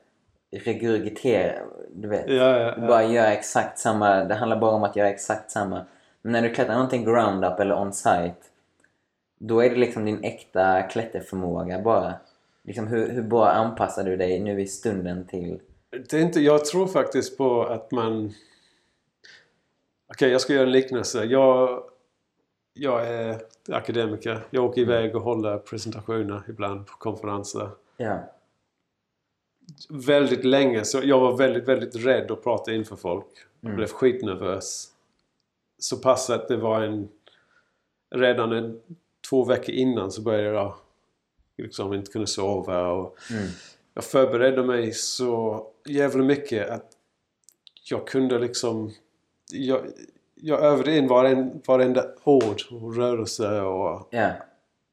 Regurgitera, 0.58 1.54
du 1.94 2.08
vet. 2.08 2.30
ja, 2.30 2.60
ja, 2.60 2.74
ja. 2.78 2.88
bara 2.88 3.04
gör 3.04 3.32
exakt 3.32 3.80
samma, 3.80 4.24
det 4.24 4.36
handlar 4.36 4.60
bara 4.60 4.72
om 4.72 4.84
att 4.84 4.96
göra 4.96 5.10
exakt 5.10 5.52
samma. 5.52 5.86
Men 6.22 6.32
när 6.32 6.42
du 6.42 6.54
klättrar 6.54 6.74
någonting 6.74 7.06
ground 7.06 7.46
up 7.46 7.60
eller 7.60 7.76
on 7.76 7.94
site 7.94 8.36
då 9.44 9.60
är 9.60 9.70
det 9.70 9.76
liksom 9.76 10.06
din 10.06 10.24
äkta 10.24 10.82
klätterförmåga 10.82 11.82
bara. 11.82 12.14
Liksom 12.64 12.88
hur, 12.88 13.10
hur 13.10 13.22
bra 13.22 13.50
anpassar 13.50 14.04
du 14.04 14.18
dig 14.18 14.40
nu 14.40 14.62
i 14.62 14.68
stunden 14.68 15.26
till... 15.28 15.60
Det 16.10 16.14
är 16.14 16.22
inte, 16.22 16.40
jag 16.40 16.66
tror 16.66 16.88
faktiskt 16.88 17.38
på 17.38 17.64
att 17.64 17.92
man... 17.92 18.34
Okej, 20.12 20.32
jag 20.32 20.42
ska 20.42 20.54
göra 20.54 20.64
en 20.66 20.72
liknelse. 20.72 21.24
Jag, 21.26 21.84
jag 22.74 23.08
är 23.08 23.42
akademiker. 23.70 24.48
Jag 24.50 24.66
åker 24.66 24.82
iväg 24.82 25.16
och 25.16 25.22
håller 25.22 25.58
presentationer 25.58 26.44
ibland 26.50 26.88
på 26.88 26.94
konferenser. 26.98 27.70
Ja. 27.98 28.20
Väldigt 29.90 30.46
länge 30.46 30.86
så 30.86 31.02
jag 31.04 31.20
var 31.20 31.38
väldigt, 31.38 31.68
väldigt 31.68 31.96
rädd 31.96 32.32
att 32.32 32.44
prata 32.44 32.74
inför 32.74 32.96
folk. 32.96 33.28
Jag 33.62 33.76
blev 33.76 33.88
skitnervös. 33.88 34.88
Så 35.78 35.98
pass 35.98 36.30
att 36.30 36.48
det 36.48 36.58
var 36.58 36.82
en... 36.82 37.10
Redan 38.16 38.52
en, 38.52 38.82
två 39.30 39.44
veckor 39.44 39.76
innan 39.76 40.12
så 40.12 40.22
började 40.22 40.56
jag 40.58 40.76
liksom 41.58 41.94
inte 41.94 42.12
kunna 42.12 42.26
sova 42.26 42.88
och 42.88 43.18
Mm. 43.32 43.48
jag 43.94 44.04
förberedde 44.04 44.64
mig 44.64 44.92
så 44.94 45.68
jävla 45.86 46.24
mycket 46.24 46.70
att 46.70 46.92
jag 47.90 48.08
kunde 48.08 48.40
liksom... 48.40 48.92
Jag, 49.52 49.82
jag 50.36 50.60
övade 50.62 50.98
in 50.98 51.08
varen, 51.08 51.62
varenda 51.68 52.06
ord 52.24 52.62
och 52.72 52.96
rörelse 52.96 53.62
och, 53.62 54.08
Ja. 54.12 54.32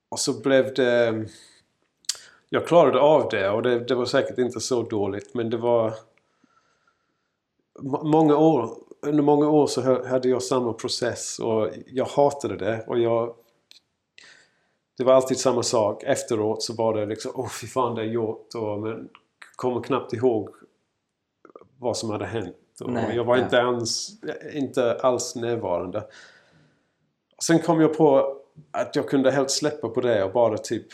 och 0.09 0.19
så 0.19 0.41
blev 0.41 0.75
det... 0.75 1.25
Jag 2.51 2.67
klarade 2.67 3.01
av 3.01 3.29
det 3.31 3.51
och 3.51 3.63
det, 3.63 3.79
det 3.81 3.95
var 3.95 4.05
säkert 4.05 4.39
inte 4.39 4.61
så 4.61 4.83
dåligt 4.83 5.35
men 5.35 5.51
det 5.51 5.57
var... 5.57 5.95
må- 7.81 8.05
Många 8.05 8.37
år, 8.37 8.71
under 9.03 9.23
många 9.23 9.49
år 9.49 9.67
så 9.67 10.07
hade 10.07 10.29
jag 10.29 10.43
samma 10.43 10.73
process 10.73 11.39
och 11.39 11.69
jag 11.87 12.05
hatade 12.05 12.57
det 12.57 12.85
och 12.87 12.99
jag... 12.99 13.35
Det 14.99 15.05
var 15.05 15.13
alltid 15.15 15.39
samma 15.39 15.63
sak. 15.63 16.03
Efteråt 16.03 16.63
så 16.63 16.75
var 16.75 16.95
det 16.95 17.07
liksom 17.07 17.33
åh 17.35 17.49
fy 17.49 17.67
fan 17.67 17.95
det 17.95 18.03
är 18.03 18.07
gjort 18.07 18.55
och 18.55 18.79
men 18.79 19.09
kommer 19.57 19.81
knappt 19.83 20.13
ihåg 20.13 20.49
vad 21.79 21.97
som 21.97 22.11
hade 22.11 22.27
hänt. 22.27 22.57
Och 22.81 22.93
Nej, 22.93 23.17
jag 23.17 23.25
var 23.25 23.37
ja. 23.37 23.45
inte, 23.45 23.57
ens, 23.57 24.09
inte 24.53 24.95
alls 24.95 25.37
närvarande. 25.37 26.05
Sen 27.43 27.59
kom 27.59 27.81
jag 27.81 27.97
på 27.97 28.37
att 28.71 28.97
jag 28.97 29.09
kunde 29.09 29.31
helt 29.31 29.51
släppa 29.51 29.89
på 29.89 30.01
det 30.01 30.25
och 30.25 30.33
bara 30.33 30.59
typ 30.59 30.87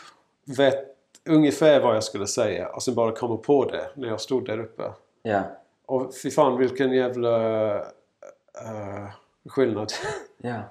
vet 0.57 0.95
ungefär 1.29 1.81
vad 1.81 1.95
jag 1.95 2.03
skulle 2.03 2.27
säga 2.27 2.69
och 2.69 2.83
sen 2.83 2.95
bara 2.95 3.11
komma 3.11 3.37
på 3.37 3.65
det 3.65 3.89
när 3.93 4.07
jag 4.07 4.21
stod 4.21 4.45
där 4.45 4.59
uppe. 4.59 4.83
Ja. 5.23 5.41
Och 5.85 6.13
fy 6.23 6.31
fan 6.31 6.57
vilken 6.57 6.91
jävla 6.91 7.75
uh, 7.77 9.09
skillnad. 9.49 9.91
Ja. 10.37 10.61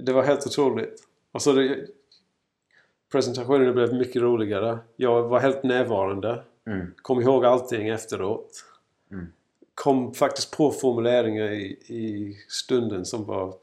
Det 0.00 0.12
var 0.12 0.22
helt 0.22 0.46
otroligt. 0.46 1.08
Och 1.32 1.42
så 1.42 1.52
det, 1.52 1.86
presentationen 3.12 3.74
blev 3.74 3.94
mycket 3.94 4.22
roligare. 4.22 4.78
Jag 4.96 5.22
var 5.22 5.40
helt 5.40 5.62
närvarande. 5.62 6.42
Mm. 6.66 6.94
Kom 7.02 7.20
ihåg 7.20 7.44
allting 7.44 7.88
efteråt. 7.88 8.64
Kom 9.76 10.14
faktiskt 10.14 10.56
på 10.56 10.70
formuleringar 10.70 11.50
i, 11.52 11.64
i 11.86 12.36
stunden 12.48 13.04
som 13.04 13.24
var 13.24 13.54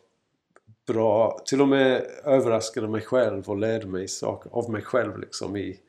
bra. 0.85 1.39
Till 1.45 1.61
och 1.61 1.67
med 1.67 2.07
överraskade 2.23 2.87
mig 2.87 3.01
själv 3.01 3.49
och 3.49 3.57
lärde 3.57 3.87
mig 3.87 4.07
saker 4.07 4.49
av 4.53 4.71
mig 4.71 4.81
själv 4.81 5.19
liksom 5.19 5.57
i... 5.57 5.79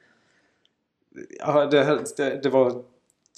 Ja, 1.38 1.66
det, 1.66 2.04
det, 2.16 2.42
det 2.42 2.48
var 2.48 2.84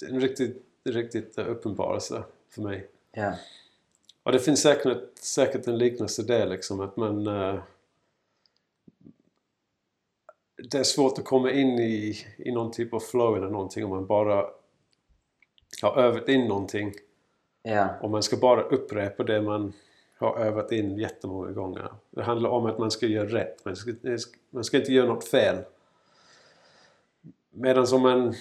en 0.09 0.21
riktigt, 0.21 0.63
riktigt 0.83 1.37
uppenbarelse 1.37 2.23
för 2.49 2.61
mig. 2.61 2.87
Ja. 3.11 3.33
Och 4.23 4.31
det 4.31 4.39
finns 4.39 4.61
säkert, 4.61 5.17
säkert 5.19 5.67
en 5.67 5.77
liknelse 5.77 6.23
där 6.23 6.45
liksom 6.45 6.79
att 6.79 6.97
man... 6.97 7.27
eh, 7.27 7.59
det 10.71 10.77
är 10.77 10.83
svårt 10.83 11.19
att 11.19 11.25
komma 11.25 11.51
in 11.51 11.79
i, 11.79 12.17
i 12.37 12.51
någon 12.51 12.71
typ 12.71 12.93
av 12.93 12.99
flow 12.99 13.37
eller 13.37 13.49
någonting 13.49 13.83
om 13.83 13.89
man 13.89 14.05
bara 14.05 14.45
har 15.81 15.97
övat 16.01 16.29
in 16.29 16.47
någonting. 16.47 16.93
Ja. 17.63 17.89
Och 18.01 18.09
man 18.09 18.23
ska 18.23 18.37
bara 18.37 18.61
upprepa 18.61 19.23
det 19.23 19.41
man 19.41 19.73
har 20.17 20.37
övat 20.39 20.71
in 20.71 20.97
jättemånga 20.97 21.51
gånger. 21.51 21.89
Det 22.09 22.23
handlar 22.23 22.49
om 22.49 22.65
att 22.65 22.77
man 22.77 22.91
ska 22.91 23.05
göra 23.05 23.27
rätt. 23.27 23.65
Man 23.65 23.75
ska, 23.75 23.91
man 24.49 24.63
ska 24.63 24.77
inte 24.77 24.93
göra 24.93 25.07
något 25.07 25.27
fel. 25.27 25.57
Medan 27.49 27.87
om 27.93 28.01
man, 28.01 28.35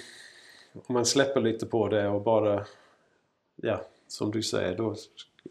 om 0.73 0.95
man 0.95 1.07
släpper 1.07 1.41
lite 1.41 1.67
på 1.67 1.89
det 1.89 2.09
och 2.09 2.23
bara, 2.23 2.67
ja, 3.57 3.81
som 4.09 4.31
du 4.31 4.43
säger, 4.43 4.77
då, 4.77 4.95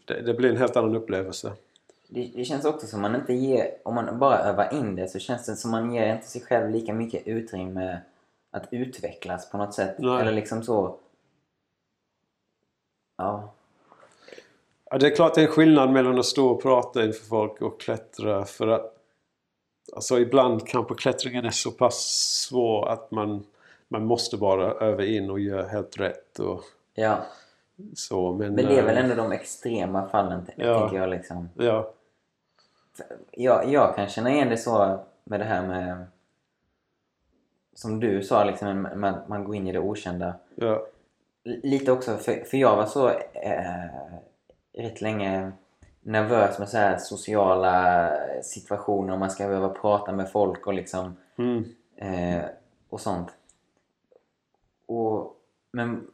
det, 0.04 0.20
det 0.20 0.34
blir 0.34 0.50
en 0.50 0.56
helt 0.56 0.76
annan 0.76 0.96
upplevelse. 0.96 1.52
Det, 2.08 2.30
det 2.34 2.44
känns 2.44 2.64
också 2.64 2.86
som 2.86 3.02
man 3.02 3.14
inte 3.14 3.34
ger, 3.34 3.70
om 3.82 3.94
man 3.94 4.18
bara 4.18 4.38
övar 4.38 4.74
in 4.74 4.96
det 4.96 5.08
så 5.08 5.18
känns 5.18 5.46
det 5.46 5.56
som 5.56 5.70
man 5.70 5.94
ger 5.94 6.14
inte 6.14 6.26
sig 6.26 6.40
själv 6.40 6.70
lika 6.70 6.94
mycket 6.94 7.26
utrymme 7.26 7.98
att 8.50 8.68
utvecklas 8.70 9.50
på 9.50 9.58
något 9.58 9.74
sätt. 9.74 9.94
Nej. 9.98 10.20
Eller 10.20 10.32
liksom 10.32 10.62
så... 10.62 10.98
Ja. 13.16 13.52
Ja, 14.90 14.98
det 14.98 15.06
är 15.06 15.14
klart 15.16 15.34
det 15.34 15.40
är 15.42 15.46
en 15.46 15.52
skillnad 15.52 15.90
mellan 15.92 16.18
att 16.18 16.24
stå 16.26 16.48
och 16.48 16.62
prata 16.62 17.04
inför 17.04 17.24
folk 17.26 17.62
och 17.62 17.80
klättra 17.80 18.44
för 18.44 18.68
att 18.68 18.92
Alltså 19.94 20.18
ibland 20.18 20.66
kanske 20.68 20.94
klättringen 20.94 21.44
är 21.44 21.50
så 21.50 21.70
pass 21.70 21.94
svår 22.48 22.88
att 22.88 23.10
man, 23.10 23.44
man 23.88 24.04
måste 24.04 24.36
bara 24.36 24.72
öva 24.72 25.04
in 25.04 25.30
och 25.30 25.40
göra 25.40 25.66
helt 25.68 26.00
rätt 26.00 26.38
och 26.38 26.62
Ja. 26.94 27.18
så. 27.94 28.32
Men, 28.32 28.54
Men 28.54 28.64
det 28.66 28.78
är 28.78 28.82
väl 28.82 28.96
eh, 28.96 29.04
ändå 29.04 29.14
de 29.14 29.32
extrema 29.32 30.08
fallen, 30.08 30.46
Ja. 30.56 30.80
tänker 30.80 30.96
jag 30.96 31.10
liksom. 31.10 31.48
Ja, 31.54 31.92
Jag, 33.30 33.68
jag 33.72 33.96
kan 33.96 34.08
känna 34.08 34.30
igen 34.30 34.48
det 34.48 34.56
så 34.56 34.98
med 35.24 35.40
det 35.40 35.44
här 35.44 35.66
med... 35.66 36.06
Som 37.74 38.00
du 38.00 38.22
sa, 38.22 38.44
liksom, 38.44 38.86
att 39.04 39.28
man 39.28 39.44
går 39.44 39.54
in 39.54 39.68
i 39.68 39.72
det 39.72 39.78
okända. 39.80 40.34
ja, 40.54 40.86
Lite 41.46 41.92
också, 41.92 42.16
för, 42.16 42.44
för 42.44 42.56
jag 42.56 42.76
var 42.76 42.86
så 42.86 43.08
eh, 43.32 43.84
rätt 44.72 45.00
länge 45.00 45.52
nervös 46.00 46.58
med 46.58 46.68
så 46.68 46.76
här 46.76 46.98
sociala 46.98 48.10
situationer. 48.42 49.12
och 49.12 49.18
Man 49.18 49.30
ska 49.30 49.46
behöva 49.46 49.68
prata 49.68 50.12
med 50.12 50.30
folk 50.30 50.66
och 50.66 50.74
liksom 50.74 51.16
mm, 51.38 51.64
eh, 51.96 52.44
och 52.88 53.00
sånt. 53.00 53.28
Och, 54.86 55.36
men 55.70 56.06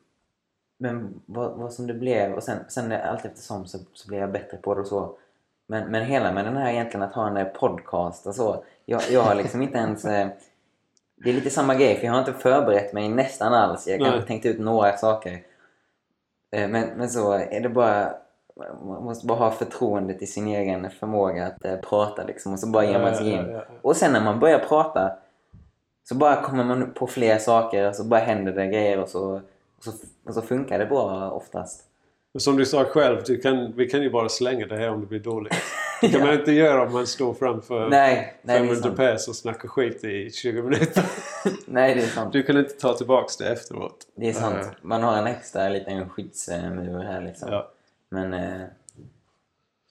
men 0.83 1.21
vad, 1.27 1.53
vad 1.53 1.73
som 1.73 1.87
det 1.87 1.95
blev 1.95 2.33
och 2.33 2.43
sen, 2.43 2.59
sen 2.69 2.93
allt 2.93 3.25
eftersom 3.25 3.67
så, 3.67 3.79
så 3.93 4.09
blev 4.09 4.21
jag 4.21 4.33
bättre 4.33 4.57
på 4.57 4.75
det 4.75 4.81
och 4.81 4.87
så. 4.87 5.17
Men, 5.67 5.91
men 5.91 6.05
hela 6.05 6.33
med 6.33 6.45
den 6.45 6.57
här 6.57 6.73
egentligen 6.73 7.03
att 7.03 7.15
ha 7.15 7.29
en 7.29 7.37
eh, 7.37 7.45
podcast 7.45 8.27
och 8.27 8.35
så. 8.35 8.65
Jag, 8.85 9.03
jag 9.11 9.23
har 9.23 9.35
liksom 9.35 9.63
inte 9.63 9.79
ens... 9.79 10.05
Det 11.25 11.31
är 11.31 11.35
lite 11.35 11.51
samma 11.51 11.75
grej 11.75 11.97
för 11.97 12.07
jag 12.07 12.13
har 12.13 12.19
inte 12.19 12.33
förberett 12.33 12.93
mig 12.93 13.09
nästan 13.09 13.55
alls. 13.55 13.89
Jag 13.89 14.01
kanske 14.01 14.19
Nej. 14.19 14.27
tänkt 14.27 14.47
ut 14.47 14.59
några 14.59 14.97
saker. 14.97 15.43
Eh, 16.53 16.69
men, 16.69 16.89
men 16.97 17.11
så 17.11 17.33
är 17.33 17.61
det 17.61 17.69
bara... 17.69 18.15
Man 18.85 19.05
måste 19.05 19.27
bara 19.27 19.39
ha 19.39 19.51
förtroende 19.51 20.15
till 20.15 20.33
sin 20.33 20.47
egen 20.47 20.91
förmåga 20.91 21.47
att 21.47 21.65
eh, 21.65 21.77
prata 21.77 22.25
liksom 22.25 22.53
och 22.53 22.59
så 22.59 22.67
bara 22.67 22.85
ger 22.85 22.99
man 22.99 23.15
sig 23.15 23.31
in. 23.31 23.61
Och 23.83 23.97
sen 23.97 24.13
när 24.13 24.25
man 24.25 24.41
börjar 24.41 24.59
prata 24.59 25.13
så 26.05 26.15
bara 26.15 26.43
kommer 26.43 26.65
man 26.65 26.93
på 26.95 27.07
fler 27.07 27.39
saker 27.39 27.89
och 27.89 27.95
så 27.95 28.05
bara 28.05 28.21
händer 28.21 28.53
det 28.53 28.67
grejer 28.67 28.99
och 28.99 29.09
så, 29.09 29.41
och 29.77 29.85
så, 29.85 29.93
och 30.27 30.35
så 30.35 30.43
funkar 30.43 30.79
det 30.79 30.87
bra 30.87 31.31
oftast. 31.31 31.85
Men 32.35 32.41
som 32.41 32.57
du 32.57 32.67
sa 32.67 32.85
själv, 32.85 33.23
du 33.27 33.39
kan, 33.39 33.73
vi 33.77 33.89
kan 33.89 34.03
ju 34.03 34.11
bara 34.11 34.29
slänga 34.29 34.67
det 34.67 34.77
här 34.77 34.91
om 34.91 35.01
det 35.01 35.07
blir 35.07 35.21
dåligt. 35.21 35.55
Det 36.01 36.09
kan 36.09 36.21
man 36.27 36.33
inte 36.35 36.53
göra 36.53 36.83
om 36.87 36.93
man 36.93 37.07
står 37.07 37.35
framför 37.35 37.89
Nej, 37.89 38.35
nej 38.43 38.43
det 38.43 38.53
är 38.53 38.59
500 38.59 38.83
sant. 38.83 38.97
pers 38.97 39.29
och 39.29 39.37
snackar 39.37 39.69
skit 39.69 40.05
i 40.05 40.31
20 40.31 40.63
minuter. 40.63 41.05
Nej, 41.67 41.95
det 41.95 42.03
är 42.03 42.07
sant. 42.07 42.33
Du 42.33 42.43
kan 42.43 42.57
inte 42.57 42.75
ta 42.75 42.93
tillbaks 42.93 43.37
det 43.37 43.49
efteråt. 43.53 43.97
Det 44.15 44.29
är 44.29 44.33
sant. 44.33 44.59
Eh, 44.61 44.69
Man 44.83 45.03
har 45.03 45.17
en 45.17 45.27
extra 45.27 45.69
liten 45.69 46.09
skyddsmur 46.09 47.03
här 47.03 47.21
liksom. 47.21 47.53
Ja. 47.53 47.69
Men, 48.09 48.35
eh, 48.35 48.67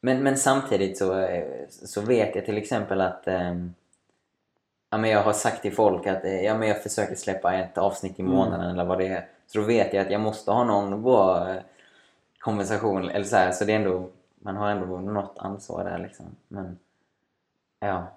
men, 0.02 0.24
men 0.24 0.38
samtidigt 0.38 0.98
så, 0.98 1.20
eh, 1.20 1.44
så 1.70 2.02
vet 2.02 2.36
jag 2.36 2.46
till 2.46 2.58
exempel 2.58 3.02
att 3.02 3.28
ehm, 3.28 3.74
ja, 4.92 4.98
men 4.98 5.10
jag 5.10 5.24
har 5.24 5.34
sagt 5.34 5.62
till 5.62 5.74
folk 5.76 6.08
att 6.08 6.26
eh, 6.26 6.42
ja, 6.42 6.58
men 6.58 6.68
jag 6.68 6.84
försöker 6.84 7.16
släppa 7.16 7.54
ett 7.54 7.78
avsnitt 7.78 8.20
i 8.20 8.24
månaden 8.24 8.72
eller 8.72 8.86
vad 8.86 8.98
det 8.98 9.08
är. 9.08 9.28
Så 9.48 9.60
då 9.60 9.66
vet 9.66 9.94
jag 9.94 10.06
att 10.06 10.12
jag 10.12 10.22
måste 10.22 10.52
ha 10.52 10.64
någon 10.64 11.04
bra 11.04 11.50
eh, 11.50 11.56
konversation. 12.42 13.10
Eller 13.10 13.26
så, 13.26 13.36
här, 13.36 13.52
så 13.52 13.66
det 13.66 13.72
är 13.74 13.76
ändå, 13.76 14.10
man 14.40 14.56
har 14.56 14.72
ändå 14.72 15.00
något 15.00 15.38
ansvar 15.38 15.84
där 15.84 16.00
liksom. 16.00 16.26
Men 16.48 16.80
ja. 17.80 18.08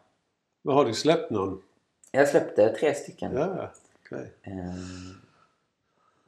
Men 0.62 0.74
har 0.74 0.84
du 0.84 0.94
släppt 0.94 1.30
någon? 1.30 1.62
Jag 2.12 2.28
släppte 2.28 2.68
tre 2.68 2.94
stycken. 2.94 3.36
Ja, 3.36 3.70
okej. 4.04 4.32
Ehm, 4.42 5.20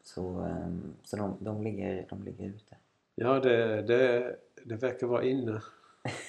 så 0.05 0.41
ehm, 0.41 0.95
så 1.05 1.17
de, 1.17 1.37
de, 1.41 1.63
ligger, 1.63 2.07
de 2.09 2.23
ligger 2.23 2.45
ute. 2.45 2.77
Ja, 3.15 3.41
det, 3.41 3.83
det, 3.83 4.37
det 4.65 4.75
verkar 4.75 5.07
vara 5.07 5.25
inne. 5.25 5.63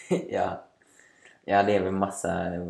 ja. 0.30 0.64
ja, 1.46 1.64
det 1.64 1.76
är 1.76 1.84
väl 1.84 1.92
massa 1.92 2.54
eh, 2.56 2.68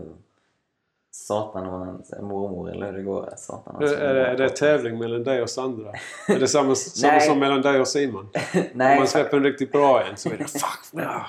Satan 1.17 1.67
och 1.67 1.79
hans 1.79 2.13
mormor 2.21 2.71
eller 2.71 2.85
hur 2.85 2.93
det 2.93 3.03
går. 3.03 3.33
Satan 3.37 3.83
Är, 3.83 4.13
det, 4.13 4.27
är 4.27 4.37
det 4.37 4.49
tävling 4.49 4.99
mellan 4.99 5.23
dig 5.23 5.41
och 5.41 5.49
Sandra? 5.49 5.91
Är 6.27 6.39
det 6.39 6.47
samma, 6.47 6.75
samma 6.75 7.19
som 7.19 7.39
mellan 7.39 7.61
dig 7.61 7.79
och 7.79 7.87
Simon? 7.87 8.29
Om 8.53 8.63
Nej, 8.73 8.97
man 8.97 9.07
släpper 9.07 9.37
en 9.37 9.43
riktigt 9.43 9.71
bra 9.71 10.03
en 10.03 10.17
så 10.17 10.29
är 10.29 10.37
det 10.37 10.43
fuck, 10.43 10.79
ja. 10.91 11.25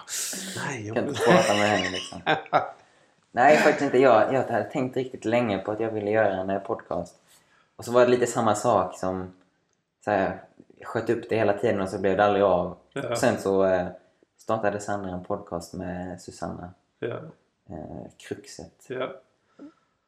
Nej, 0.57 0.87
jag 0.87 0.97
kan 0.97 1.09
inte 1.09 1.21
prata 1.21 1.55
med 1.55 1.69
henne 1.69 1.91
liksom. 1.91 2.21
Nej, 3.33 3.57
faktiskt 3.57 3.83
inte. 3.83 3.99
Jag, 3.99 4.35
jag 4.35 4.43
hade 4.43 4.65
tänkt 4.65 4.97
riktigt 4.97 5.25
länge 5.25 5.59
på 5.59 5.71
att 5.73 5.81
jag 5.81 5.91
ville 5.93 6.11
göra 6.11 6.35
en 6.35 6.61
podcast. 6.61 7.15
Och 7.77 7.85
så 7.85 7.93
var 7.93 8.01
det 8.01 8.11
lite 8.11 8.27
samma 8.27 8.55
sak 8.55 8.99
som... 8.99 9.33
Så 10.05 10.11
här, 10.11 10.43
jag 10.79 10.89
sköt 10.89 11.11
upp 11.11 11.29
det 11.29 11.37
hela 11.37 11.53
tiden 11.53 11.81
och 11.81 11.89
så 11.89 11.99
blev 11.99 12.17
det 12.17 12.25
aldrig 12.25 12.45
av. 12.45 12.77
Ja. 12.93 13.09
Och 13.09 13.19
sen 13.19 13.39
så 13.39 13.65
eh, 13.65 13.87
startade 14.39 14.81
Sandra 14.81 15.11
en 15.11 15.25
podcast 15.25 15.75
med 15.75 16.21
Susanna. 16.21 16.71
Ja, 16.99 17.19
Eh, 17.71 18.11
Kruxet. 18.17 18.85
ja. 18.89 19.13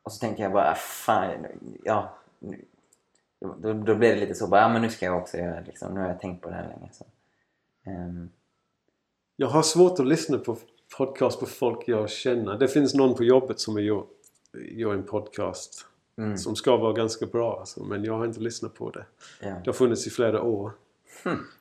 Och 0.02 0.12
så 0.12 0.18
tänkte 0.20 0.42
jag 0.42 0.52
bara, 0.52 0.70
"Ah, 0.70 0.74
fan, 0.74 1.46
ja. 1.84 2.14
nu- 2.38 2.64
Då, 3.40 3.72
då, 3.72 3.72
blev 3.94 3.98
det 4.14 4.16
lite 4.20 4.34
så, 4.34 4.46
bara, 4.46 4.60
ja 4.60 4.68
men 4.68 4.82
nu 4.82 4.90
ska 4.90 5.06
jag 5.06 5.16
också 5.18 5.36
göra 5.36 5.60
det. 5.60 5.66
Liksom. 5.66 5.94
Nu 5.94 6.00
har 6.00 6.08
jag 6.08 6.20
tänkt 6.20 6.42
på 6.42 6.48
det 6.48 6.54
här 6.54 6.68
länge. 6.68 6.90
Så. 6.92 7.04
Ehm, 7.90 8.28
Jag 9.36 9.48
har 9.48 9.62
svårt 9.62 10.00
att 10.00 10.06
lyssna 10.06 10.38
på 10.38 10.56
podcast 10.96 11.40
på 11.40 11.46
folk 11.46 11.88
jag 11.88 12.10
känner. 12.10 12.58
Det 12.58 12.68
finns 12.68 12.94
någon 12.94 13.14
på 13.14 13.24
jobbet 13.24 13.60
som 13.60 13.82
gjort, 13.82 14.10
gjort 14.52 14.94
en 14.94 15.02
podcast. 15.02 15.86
mm, 16.18 16.36
Som 16.38 16.56
ska 16.56 16.76
vara 16.76 16.92
ganska 16.92 17.26
bra 17.26 17.58
alltså, 17.58 17.82
men 17.84 18.04
jag 18.04 18.14
har 18.18 18.24
inte 18.26 18.40
lyssnat 18.40 18.74
på 18.74 18.90
det. 18.90 19.04
ja. 19.40 19.48
Det 19.48 19.66
har 19.66 19.72
funnits 19.72 20.06
i 20.06 20.10
flera 20.10 20.42
år. 20.42 20.72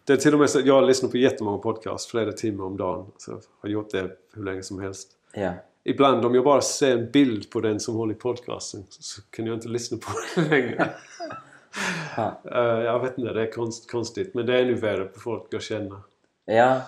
Det 0.03 0.13
är 0.13 0.17
till 0.17 0.33
och 0.33 0.39
med 0.39 0.49
så 0.49 0.59
att 0.59 0.65
jag 0.65 0.83
lyssnar 0.87 1.09
på 1.09 1.17
jättemånga 1.17 1.57
podcasts 1.57 2.11
flera 2.11 2.31
timmar 2.31 2.65
om 2.65 2.77
dagen. 2.77 3.11
Så 3.17 3.31
jag 3.31 3.41
har 3.61 3.69
gjort 3.69 3.91
det 3.91 4.17
hur 4.33 4.43
länge 4.43 4.63
som 4.63 4.79
helst. 4.79 5.09
ja. 5.33 5.53
Ibland 5.89 6.25
om 6.25 6.35
jag 6.35 6.43
bara 6.43 6.61
ser 6.61 6.97
en 6.97 7.11
bild 7.11 7.49
på 7.51 7.59
den 7.61 7.79
som 7.79 7.95
håller 7.95 8.13
i 8.13 8.17
podcasten 8.17 8.83
så 8.89 9.21
kan 9.29 9.45
jag 9.45 9.55
inte 9.55 9.67
lyssna 9.67 9.97
på 9.97 10.11
den 10.41 10.49
längre. 10.49 10.89
Eh, 12.17 12.61
jag 12.83 12.99
vet 12.99 13.17
inte, 13.17 13.33
det 13.33 13.41
är 13.47 13.51
konst, 13.51 13.91
konstigt. 13.91 14.33
Men 14.33 14.45
det 14.45 14.53
är 14.59 14.61
ännu 14.63 14.73
värre 14.73 15.05
på 15.05 15.19
folk 15.19 15.43
jag 15.49 15.61
känner. 15.61 15.99
ja. 16.45 16.81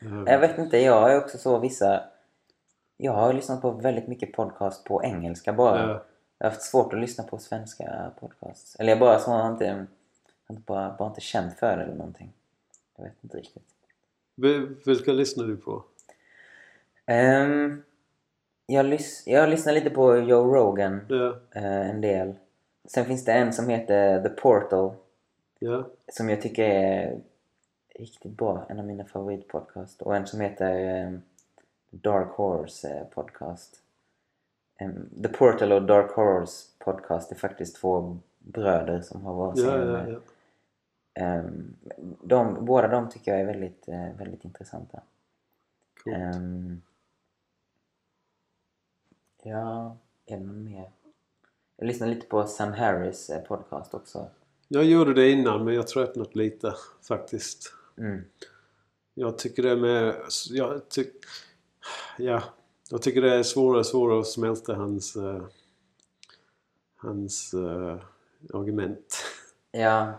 Eh, 0.00 0.22
Jag 0.26 0.38
vet 0.38 0.58
inte, 0.58 0.78
jag 0.78 1.12
är 1.12 1.18
också 1.18 1.38
så 1.38 1.58
vissa... 1.58 2.04
Jag 2.96 3.12
har 3.12 3.32
lyssnat 3.32 3.62
på 3.62 3.70
väldigt 3.70 4.08
mycket 4.08 4.32
podcast 4.32 4.84
på 4.84 5.02
engelska 5.04 5.52
bara. 5.52 5.80
Ja. 5.80 6.04
Jag 6.38 6.46
har 6.46 6.50
haft 6.50 6.62
svårt 6.62 6.92
att 6.92 7.00
lyssna 7.00 7.24
på 7.24 7.38
svenska 7.38 8.10
podcasts. 8.20 8.76
Eller 8.76 8.90
jag 8.90 8.98
bara 8.98 9.18
så 9.18 9.30
har 9.30 9.50
inte, 9.52 9.86
bara, 10.48 10.94
bara 10.98 11.08
inte 11.08 11.20
känt 11.20 11.58
för 11.58 11.76
det 11.76 11.82
eller 11.82 11.94
någonting. 11.94 12.32
Jag 12.96 13.04
vet 13.04 13.14
inte 13.20 13.36
riktigt. 13.36 13.62
vil- 14.36 14.74
Vilka 14.86 15.12
lyssnar 15.12 15.44
du 15.44 15.56
på? 15.56 15.84
Ehm, 17.06 17.82
jag, 18.66 18.86
lys- 18.86 19.22
jag 19.26 19.48
lyssnar 19.48 19.72
lite 19.72 19.90
på 19.90 20.16
Joe 20.16 20.54
Rogan. 20.54 21.00
Ja, 21.08 21.36
eh, 21.54 21.90
en 21.90 22.00
del. 22.00 22.34
Sen 22.84 23.04
finns 23.04 23.24
det 23.24 23.32
en 23.32 23.52
som 23.52 23.68
heter 23.68 24.22
The 24.22 24.28
Portal. 24.28 24.92
ja, 25.58 25.84
Som 26.12 26.28
jag 26.30 26.40
tycker 26.42 26.64
är 26.64 27.18
riktigt 27.94 28.32
bra. 28.36 28.66
En 28.68 28.78
av 28.78 28.86
mina 28.86 29.04
favoritpodcast. 29.04 30.02
Och 30.02 30.16
en 30.16 30.26
som 30.26 30.40
heter 30.40 31.02
eh, 31.04 31.12
Dark 31.90 32.28
Horse 32.30 32.88
eh, 32.90 33.04
Podcast. 33.04 33.80
The 35.22 35.28
Portal 35.28 35.72
och 35.72 35.82
Dark 35.82 36.10
Horse 36.10 36.68
Podcast 36.78 37.32
är 37.32 37.36
faktiskt 37.36 37.76
två 37.76 38.18
bröder 38.38 39.00
som 39.00 39.24
har 39.24 39.34
varsin. 39.34 39.64
ja, 39.64 39.78
ja, 39.78 40.06
ja. 40.08 40.18
De, 42.22 42.64
båda 42.64 42.88
de 42.88 43.08
tycker 43.10 43.30
jag 43.32 43.40
är 43.40 43.44
väldigt, 43.46 43.88
väldigt 44.18 44.44
intressanta. 44.44 45.00
Coolt. 46.04 46.16
Ehm, 46.16 46.82
ja, 49.44 49.96
är 50.26 50.36
det 50.36 50.44
något 50.44 50.56
mer? 50.56 50.90
Jag 51.76 51.86
lyssnar 51.86 52.08
lite 52.08 52.26
på 52.26 52.46
Sam 52.46 52.72
Harris 52.72 53.30
eh, 53.30 53.42
podcast 53.42 53.94
också. 53.94 54.26
Jag 54.68 54.84
gjorde 54.84 55.14
det 55.14 55.30
innan 55.30 55.64
men 55.64 55.74
jag 55.74 55.86
tröttnat 55.86 56.34
lite 56.34 56.74
faktiskt. 57.08 57.72
Mm. 57.98 58.24
Jag 59.14 59.38
tycker 59.38 59.62
det 59.62 59.70
är 59.70 59.76
med... 59.76 60.14
Jag, 60.50 60.88
tyck, 60.88 61.12
ja, 62.18 62.42
jag 62.90 63.02
tycker 63.02 63.22
det 63.22 63.34
är 63.34 63.42
svårare 63.42 63.78
och 63.78 63.86
svårare 63.86 64.20
att 64.20 64.26
smälta 64.26 64.74
hans... 64.74 65.16
eh, 65.16 65.42
hans 66.96 67.54
eh, 67.54 67.98
argument. 68.54 69.24
Ja. 69.72 70.12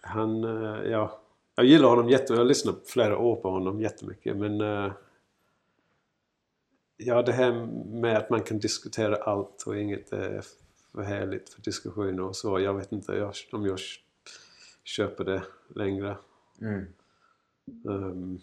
Han, 0.00 0.44
eh, 0.44 0.90
ja. 0.90 1.20
Jag 1.54 1.66
gillar 1.66 1.88
honom 1.88 2.08
jättemycket. 2.08 2.30
Jag 2.30 2.36
har 2.36 2.44
lyssnat 2.44 2.82
flera 2.86 3.18
år 3.18 3.36
på 3.36 3.50
honom 3.50 3.80
jättemycket. 3.80 4.36
Men 4.36 4.60
ja, 7.00 7.22
det 7.22 7.32
här 7.32 7.52
med 8.00 8.16
att 8.16 8.30
man 8.30 8.42
kan 8.42 8.58
diskutera 8.58 9.16
allt 9.16 9.62
och 9.66 9.76
inget 9.76 10.12
är 10.12 10.44
för 10.92 11.02
härligt 11.02 11.54
för 11.54 11.62
diskussioner 11.62 12.22
och 12.22 12.36
så. 12.36 12.60
Jag 12.60 12.74
vet 12.74 12.92
inte 12.92 13.12
jag, 13.12 13.34
om 13.52 13.66
jag 13.66 13.78
köper 14.84 15.24
det 15.24 15.42
längre. 15.74 16.16
Mm. 16.60 16.86
Um, 17.84 18.40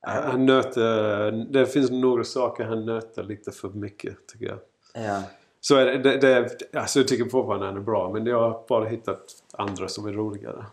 han 0.00 0.46
nöter, 0.46 1.32
det 1.32 1.66
finns 1.66 1.90
några 1.90 2.24
saker 2.24 2.64
han 2.64 2.86
nöter 2.86 3.22
lite 3.22 3.52
för 3.52 3.68
mycket 3.68 4.26
tycker 4.26 4.46
jag. 4.46 4.58
Ja. 4.94 5.22
Så 5.60 5.76
är 5.76 5.86
det, 5.86 5.98
det, 5.98 6.18
det, 6.18 6.78
alltså 6.78 6.98
jag 6.98 7.08
tycker 7.08 7.24
fortfarande 7.24 7.66
han 7.66 7.76
är 7.76 7.80
bra 7.80 8.12
men 8.12 8.26
jag 8.26 8.40
har 8.40 8.64
bara 8.68 8.88
hittat 8.88 9.42
andra 9.52 9.88
som 9.88 10.06
är 10.06 10.12
roligare. 10.12 10.64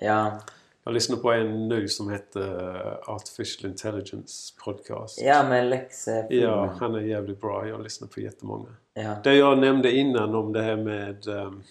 Ja. 0.00 0.40
Jag 0.86 0.94
lyssnar 0.94 1.16
på 1.16 1.32
en 1.32 1.68
nu 1.68 1.88
som 1.88 2.10
heter 2.10 3.10
Artificial 3.10 3.70
Intelligence 3.70 4.54
Podcast. 4.64 5.20
Ja, 5.22 5.48
med 5.48 5.66
Lex 5.66 6.08
eh, 6.08 6.26
Ja, 6.30 6.76
han 6.80 6.94
är 6.94 7.00
jävligt 7.00 7.40
bra. 7.40 7.68
Jag 7.68 7.82
lyssnar 7.82 8.08
på 8.08 8.20
jättemånga. 8.20 8.68
Ja. 8.94 9.16
Det 9.24 9.34
jag 9.34 9.58
nämnde 9.58 9.96
innan 9.96 10.34
om 10.34 10.52
det 10.52 10.62
här 10.62 10.76
med... 10.76 11.26
Um, 11.26 11.62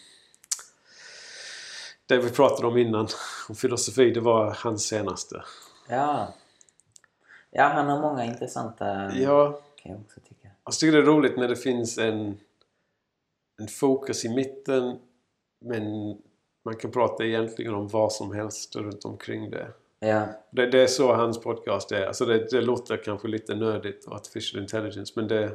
det 2.06 2.18
vi 2.18 2.30
pratade 2.30 2.68
om 2.68 2.78
innan, 2.78 3.08
om 3.50 3.56
filosofi, 3.56 4.12
det 4.12 4.20
var 4.20 4.58
hans 4.64 4.84
senaste. 4.84 5.44
Ja. 5.90 6.34
Ja, 7.52 7.64
han 7.64 7.88
har 7.88 8.02
många 8.02 8.26
intressanta... 8.26 9.12
Ja, 9.16 9.62
Kan 9.76 9.92
jag 9.92 10.02
också 10.02 10.20
tycka. 10.20 10.48
jag 10.66 10.74
tycker 10.74 10.92
det 10.92 11.04
är 11.04 11.06
roligt 11.16 11.38
när 11.38 11.48
det 11.48 11.56
finns 11.56 11.98
en, 11.98 12.38
en 13.60 13.68
fokus 13.68 14.26
i 14.26 14.30
mitten 14.30 15.00
men 15.62 16.18
man 16.66 16.76
kan 16.76 16.92
prata 16.92 17.24
egentligen 17.26 17.74
om 17.74 17.88
vad 17.88 18.14
som 18.14 18.34
helst 18.36 18.76
runt 18.76 19.06
omkring 19.06 19.52
det. 19.52 19.68
Ja. 20.00 20.26
Det, 20.50 20.66
det 20.66 20.84
är 20.84 20.88
så 20.88 21.14
hans 21.14 21.42
podcast 21.42 21.92
är. 21.92 22.06
Alltså 22.06 22.26
det, 22.26 22.52
det 22.52 22.62
låter 22.62 22.98
kanske 22.98 23.28
lite 23.28 23.56
nördigt, 23.56 24.08
artificial 24.08 24.62
intelligence, 24.62 25.14
men 25.16 25.28
det, 25.28 25.52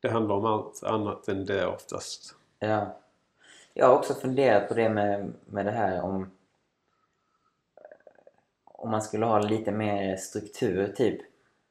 det 0.00 0.08
handlar 0.10 0.34
om 0.34 0.44
allt 0.44 0.82
annat 0.82 1.28
än 1.28 1.44
det 1.44 1.66
oftast. 1.66 2.34
Ja. 2.58 2.96
Jag 3.74 3.86
har 3.86 3.94
också 3.96 4.14
funderat 4.14 4.68
på 4.68 4.74
det 4.74 4.88
med, 4.88 5.32
med 5.46 5.66
det 5.66 5.72
här 5.72 6.00
om 6.00 6.30
om 8.64 8.90
man 8.90 9.02
skulle 9.02 9.26
ha 9.26 9.38
lite 9.38 9.72
mer 9.72 10.16
struktur 10.16 10.92
typ 10.96 11.20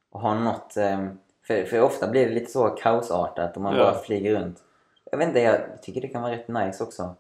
och 0.10 0.22
ha 0.22 0.40
något 0.40 0.78
eh, 0.78 1.08
för, 1.48 1.64
för 1.64 1.82
ofta 1.82 2.08
blir 2.08 2.28
det 2.28 2.34
lite 2.34 2.52
så 2.52 2.70
kaosartat 2.70 3.56
och 3.56 3.62
man 3.62 3.76
Ja. 3.76 3.84
bara 3.84 4.00
flyger 4.00 4.40
runt. 4.40 4.64
Jag 5.12 5.18
vet 5.18 5.28
inte, 5.28 5.40
jag 5.40 5.82
tycker 5.82 6.02
det 6.02 6.08
kan 6.08 6.22
vara 6.22 6.32
rätt 6.32 6.48
nice 6.48 6.84
också. 6.84 7.16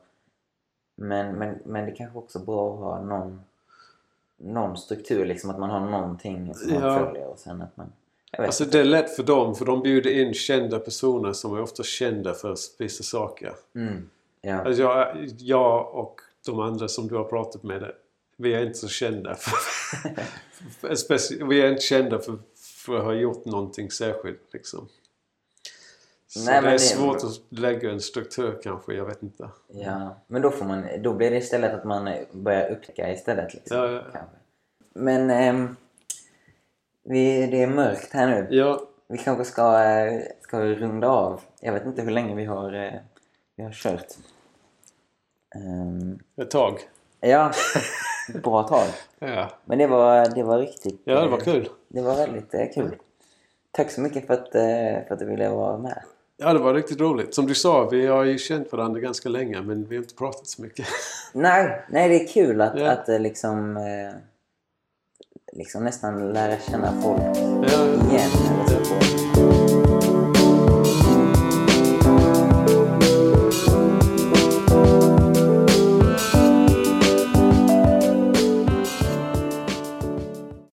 Men, 1.02 1.36
men, 1.36 1.60
men 1.66 1.86
det 1.86 1.92
kanske 1.92 2.18
också 2.18 2.40
är 2.40 2.44
bra 2.44 2.74
att 2.74 2.80
ha 2.80 3.02
någon, 3.02 3.42
någon 4.38 4.78
struktur, 4.78 5.26
liksom 5.26 5.50
att 5.50 5.60
man 5.60 5.70
har 5.70 5.80
någonting 5.80 6.56
som 6.56 6.74
man 6.74 6.84
Ja. 6.84 7.00
följer 7.00 7.28
och 7.28 7.40
sen 7.40 7.62
att 7.62 7.78
man... 7.78 7.92
Alltså 8.38 8.64
inte. 8.64 8.78
det 8.78 8.82
är 8.82 8.86
lätt 8.86 9.16
för 9.16 9.24
dem, 9.24 9.56
för 9.56 9.66
de 9.66 9.82
bjuder 9.82 10.12
in 10.12 10.34
kända 10.34 10.80
personer 10.80 11.34
som 11.34 11.56
är 11.56 11.62
ofta 11.62 11.84
kända 11.84 12.34
för 12.34 12.56
vissa 12.80 13.04
saker. 13.04 13.54
Mm. 13.76 14.10
Ja. 14.42 14.62
Alltså 14.62 14.82
jag, 14.82 15.28
jag 15.38 15.96
och 15.96 16.22
de 16.46 16.60
andra 16.60 16.88
som 16.88 17.08
du 17.08 17.16
har 17.16 17.24
pratat 17.24 17.64
med, 17.64 17.92
vi 18.38 18.54
är 18.54 18.66
inte 18.66 18.78
så 18.78 18.88
kända. 18.88 19.36
För, 19.36 21.46
vi 21.46 21.62
är 21.62 21.70
inte 21.70 21.82
kända 21.82 22.20
för, 22.20 22.38
för 22.86 22.98
att 22.98 23.04
ha 23.04 23.14
gjort 23.14 23.46
någonting 23.46 23.92
särskilt 23.92 24.54
liksom. 24.54 24.88
Så 26.31 26.45
Nej, 26.45 26.61
det 26.61 26.69
är 26.69 26.77
svårt 26.77 27.18
att 27.18 27.60
lägga 27.60 27.91
en 27.91 28.01
struktur 28.01 28.60
kanske, 28.64 28.93
jag 28.93 29.06
vet 29.06 29.23
inte. 29.23 29.49
Ja, 29.68 30.15
men 30.27 30.41
då, 30.41 30.51
får 30.51 30.65
man, 30.65 30.85
då 30.99 31.14
blir 31.14 31.31
det 31.31 31.38
istället 31.38 31.73
att 31.73 31.84
man 31.84 32.10
börjar 32.31 32.69
upptäcka 32.72 33.11
istället. 33.14 33.53
Liksom, 33.53 33.77
Ja, 33.77 33.91
ja. 33.91 34.01
Kanske. 34.01 34.35
Men 34.93 35.30
ehm, 35.30 35.76
vi, 37.03 37.47
det 37.47 37.64
är 37.64 37.68
mörkt 37.68 38.14
här 38.14 38.27
nu. 38.27 38.47
Ja, 38.57 38.81
Vi 39.07 39.18
kanske 39.18 39.45
ska, 39.45 39.84
eh, 39.84 40.22
ska 40.41 40.60
runda 40.60 41.07
av. 41.07 41.41
Jag 41.60 41.73
vet 41.73 41.85
inte 41.85 42.01
hur 42.01 42.11
länge 42.11 42.35
vi 42.35 42.45
har, 42.45 42.73
eh, 42.73 42.93
vi 43.56 43.64
har 43.64 43.72
kört. 43.72 44.07
Ehm, 45.56 46.19
ett 46.41 46.51
tag. 46.51 46.80
ja, 47.19 47.51
bra 48.43 48.64
tag. 48.64 48.88
Ja, 49.19 49.49
Men 49.65 49.77
det 49.77 49.88
var, 49.88 50.35
det 50.35 50.43
var 50.43 50.57
riktigt... 50.60 51.01
ja 51.03 51.22
det 51.22 51.27
var 51.27 51.38
eh, 51.38 51.43
kul. 51.43 51.69
Det 51.88 52.01
var 52.01 52.15
väldigt 52.15 52.73
kul. 52.73 52.95
Tack 53.72 53.91
så 53.91 54.01
mycket 54.01 54.27
för 54.27 54.34
att, 54.34 54.49
för 55.07 55.14
att 55.14 55.19
du 55.19 55.26
ville 55.26 55.49
vara 55.49 55.77
med. 55.77 56.03
Ja, 56.41 56.53
det 56.53 56.60
var 56.60 56.74
riktigt 56.74 56.99
roligt. 56.99 57.34
Som 57.36 57.45
du 57.48 57.56
sa, 57.56 57.90
vi 57.90 58.07
har 58.07 58.24
ju 58.24 58.38
känt 58.38 58.72
varandra 58.72 58.99
ganska 58.99 59.30
länge 59.30 59.61
men 59.61 59.86
vi 59.90 59.95
har 59.95 60.03
inte 60.03 60.16
pratat 60.16 60.48
så 60.48 60.61
mycket. 60.61 60.86
Nej, 61.34 61.82
nej 61.90 62.10
det 62.10 62.24
är 62.24 62.28
kul 62.28 62.61
att, 62.61 62.80
Ja. 62.80 62.91
att 62.91 63.10
eh, 63.10 63.20
liksom, 63.20 63.78
eh, 63.78 64.14
liksom 65.53 65.84
nästan 65.84 66.34
lära 66.34 66.57
känna 66.72 67.02
folk 67.02 67.22
Ja, 67.72 67.84
igen. 67.86 68.30
Eller 68.70 68.84
så. 68.84 69.09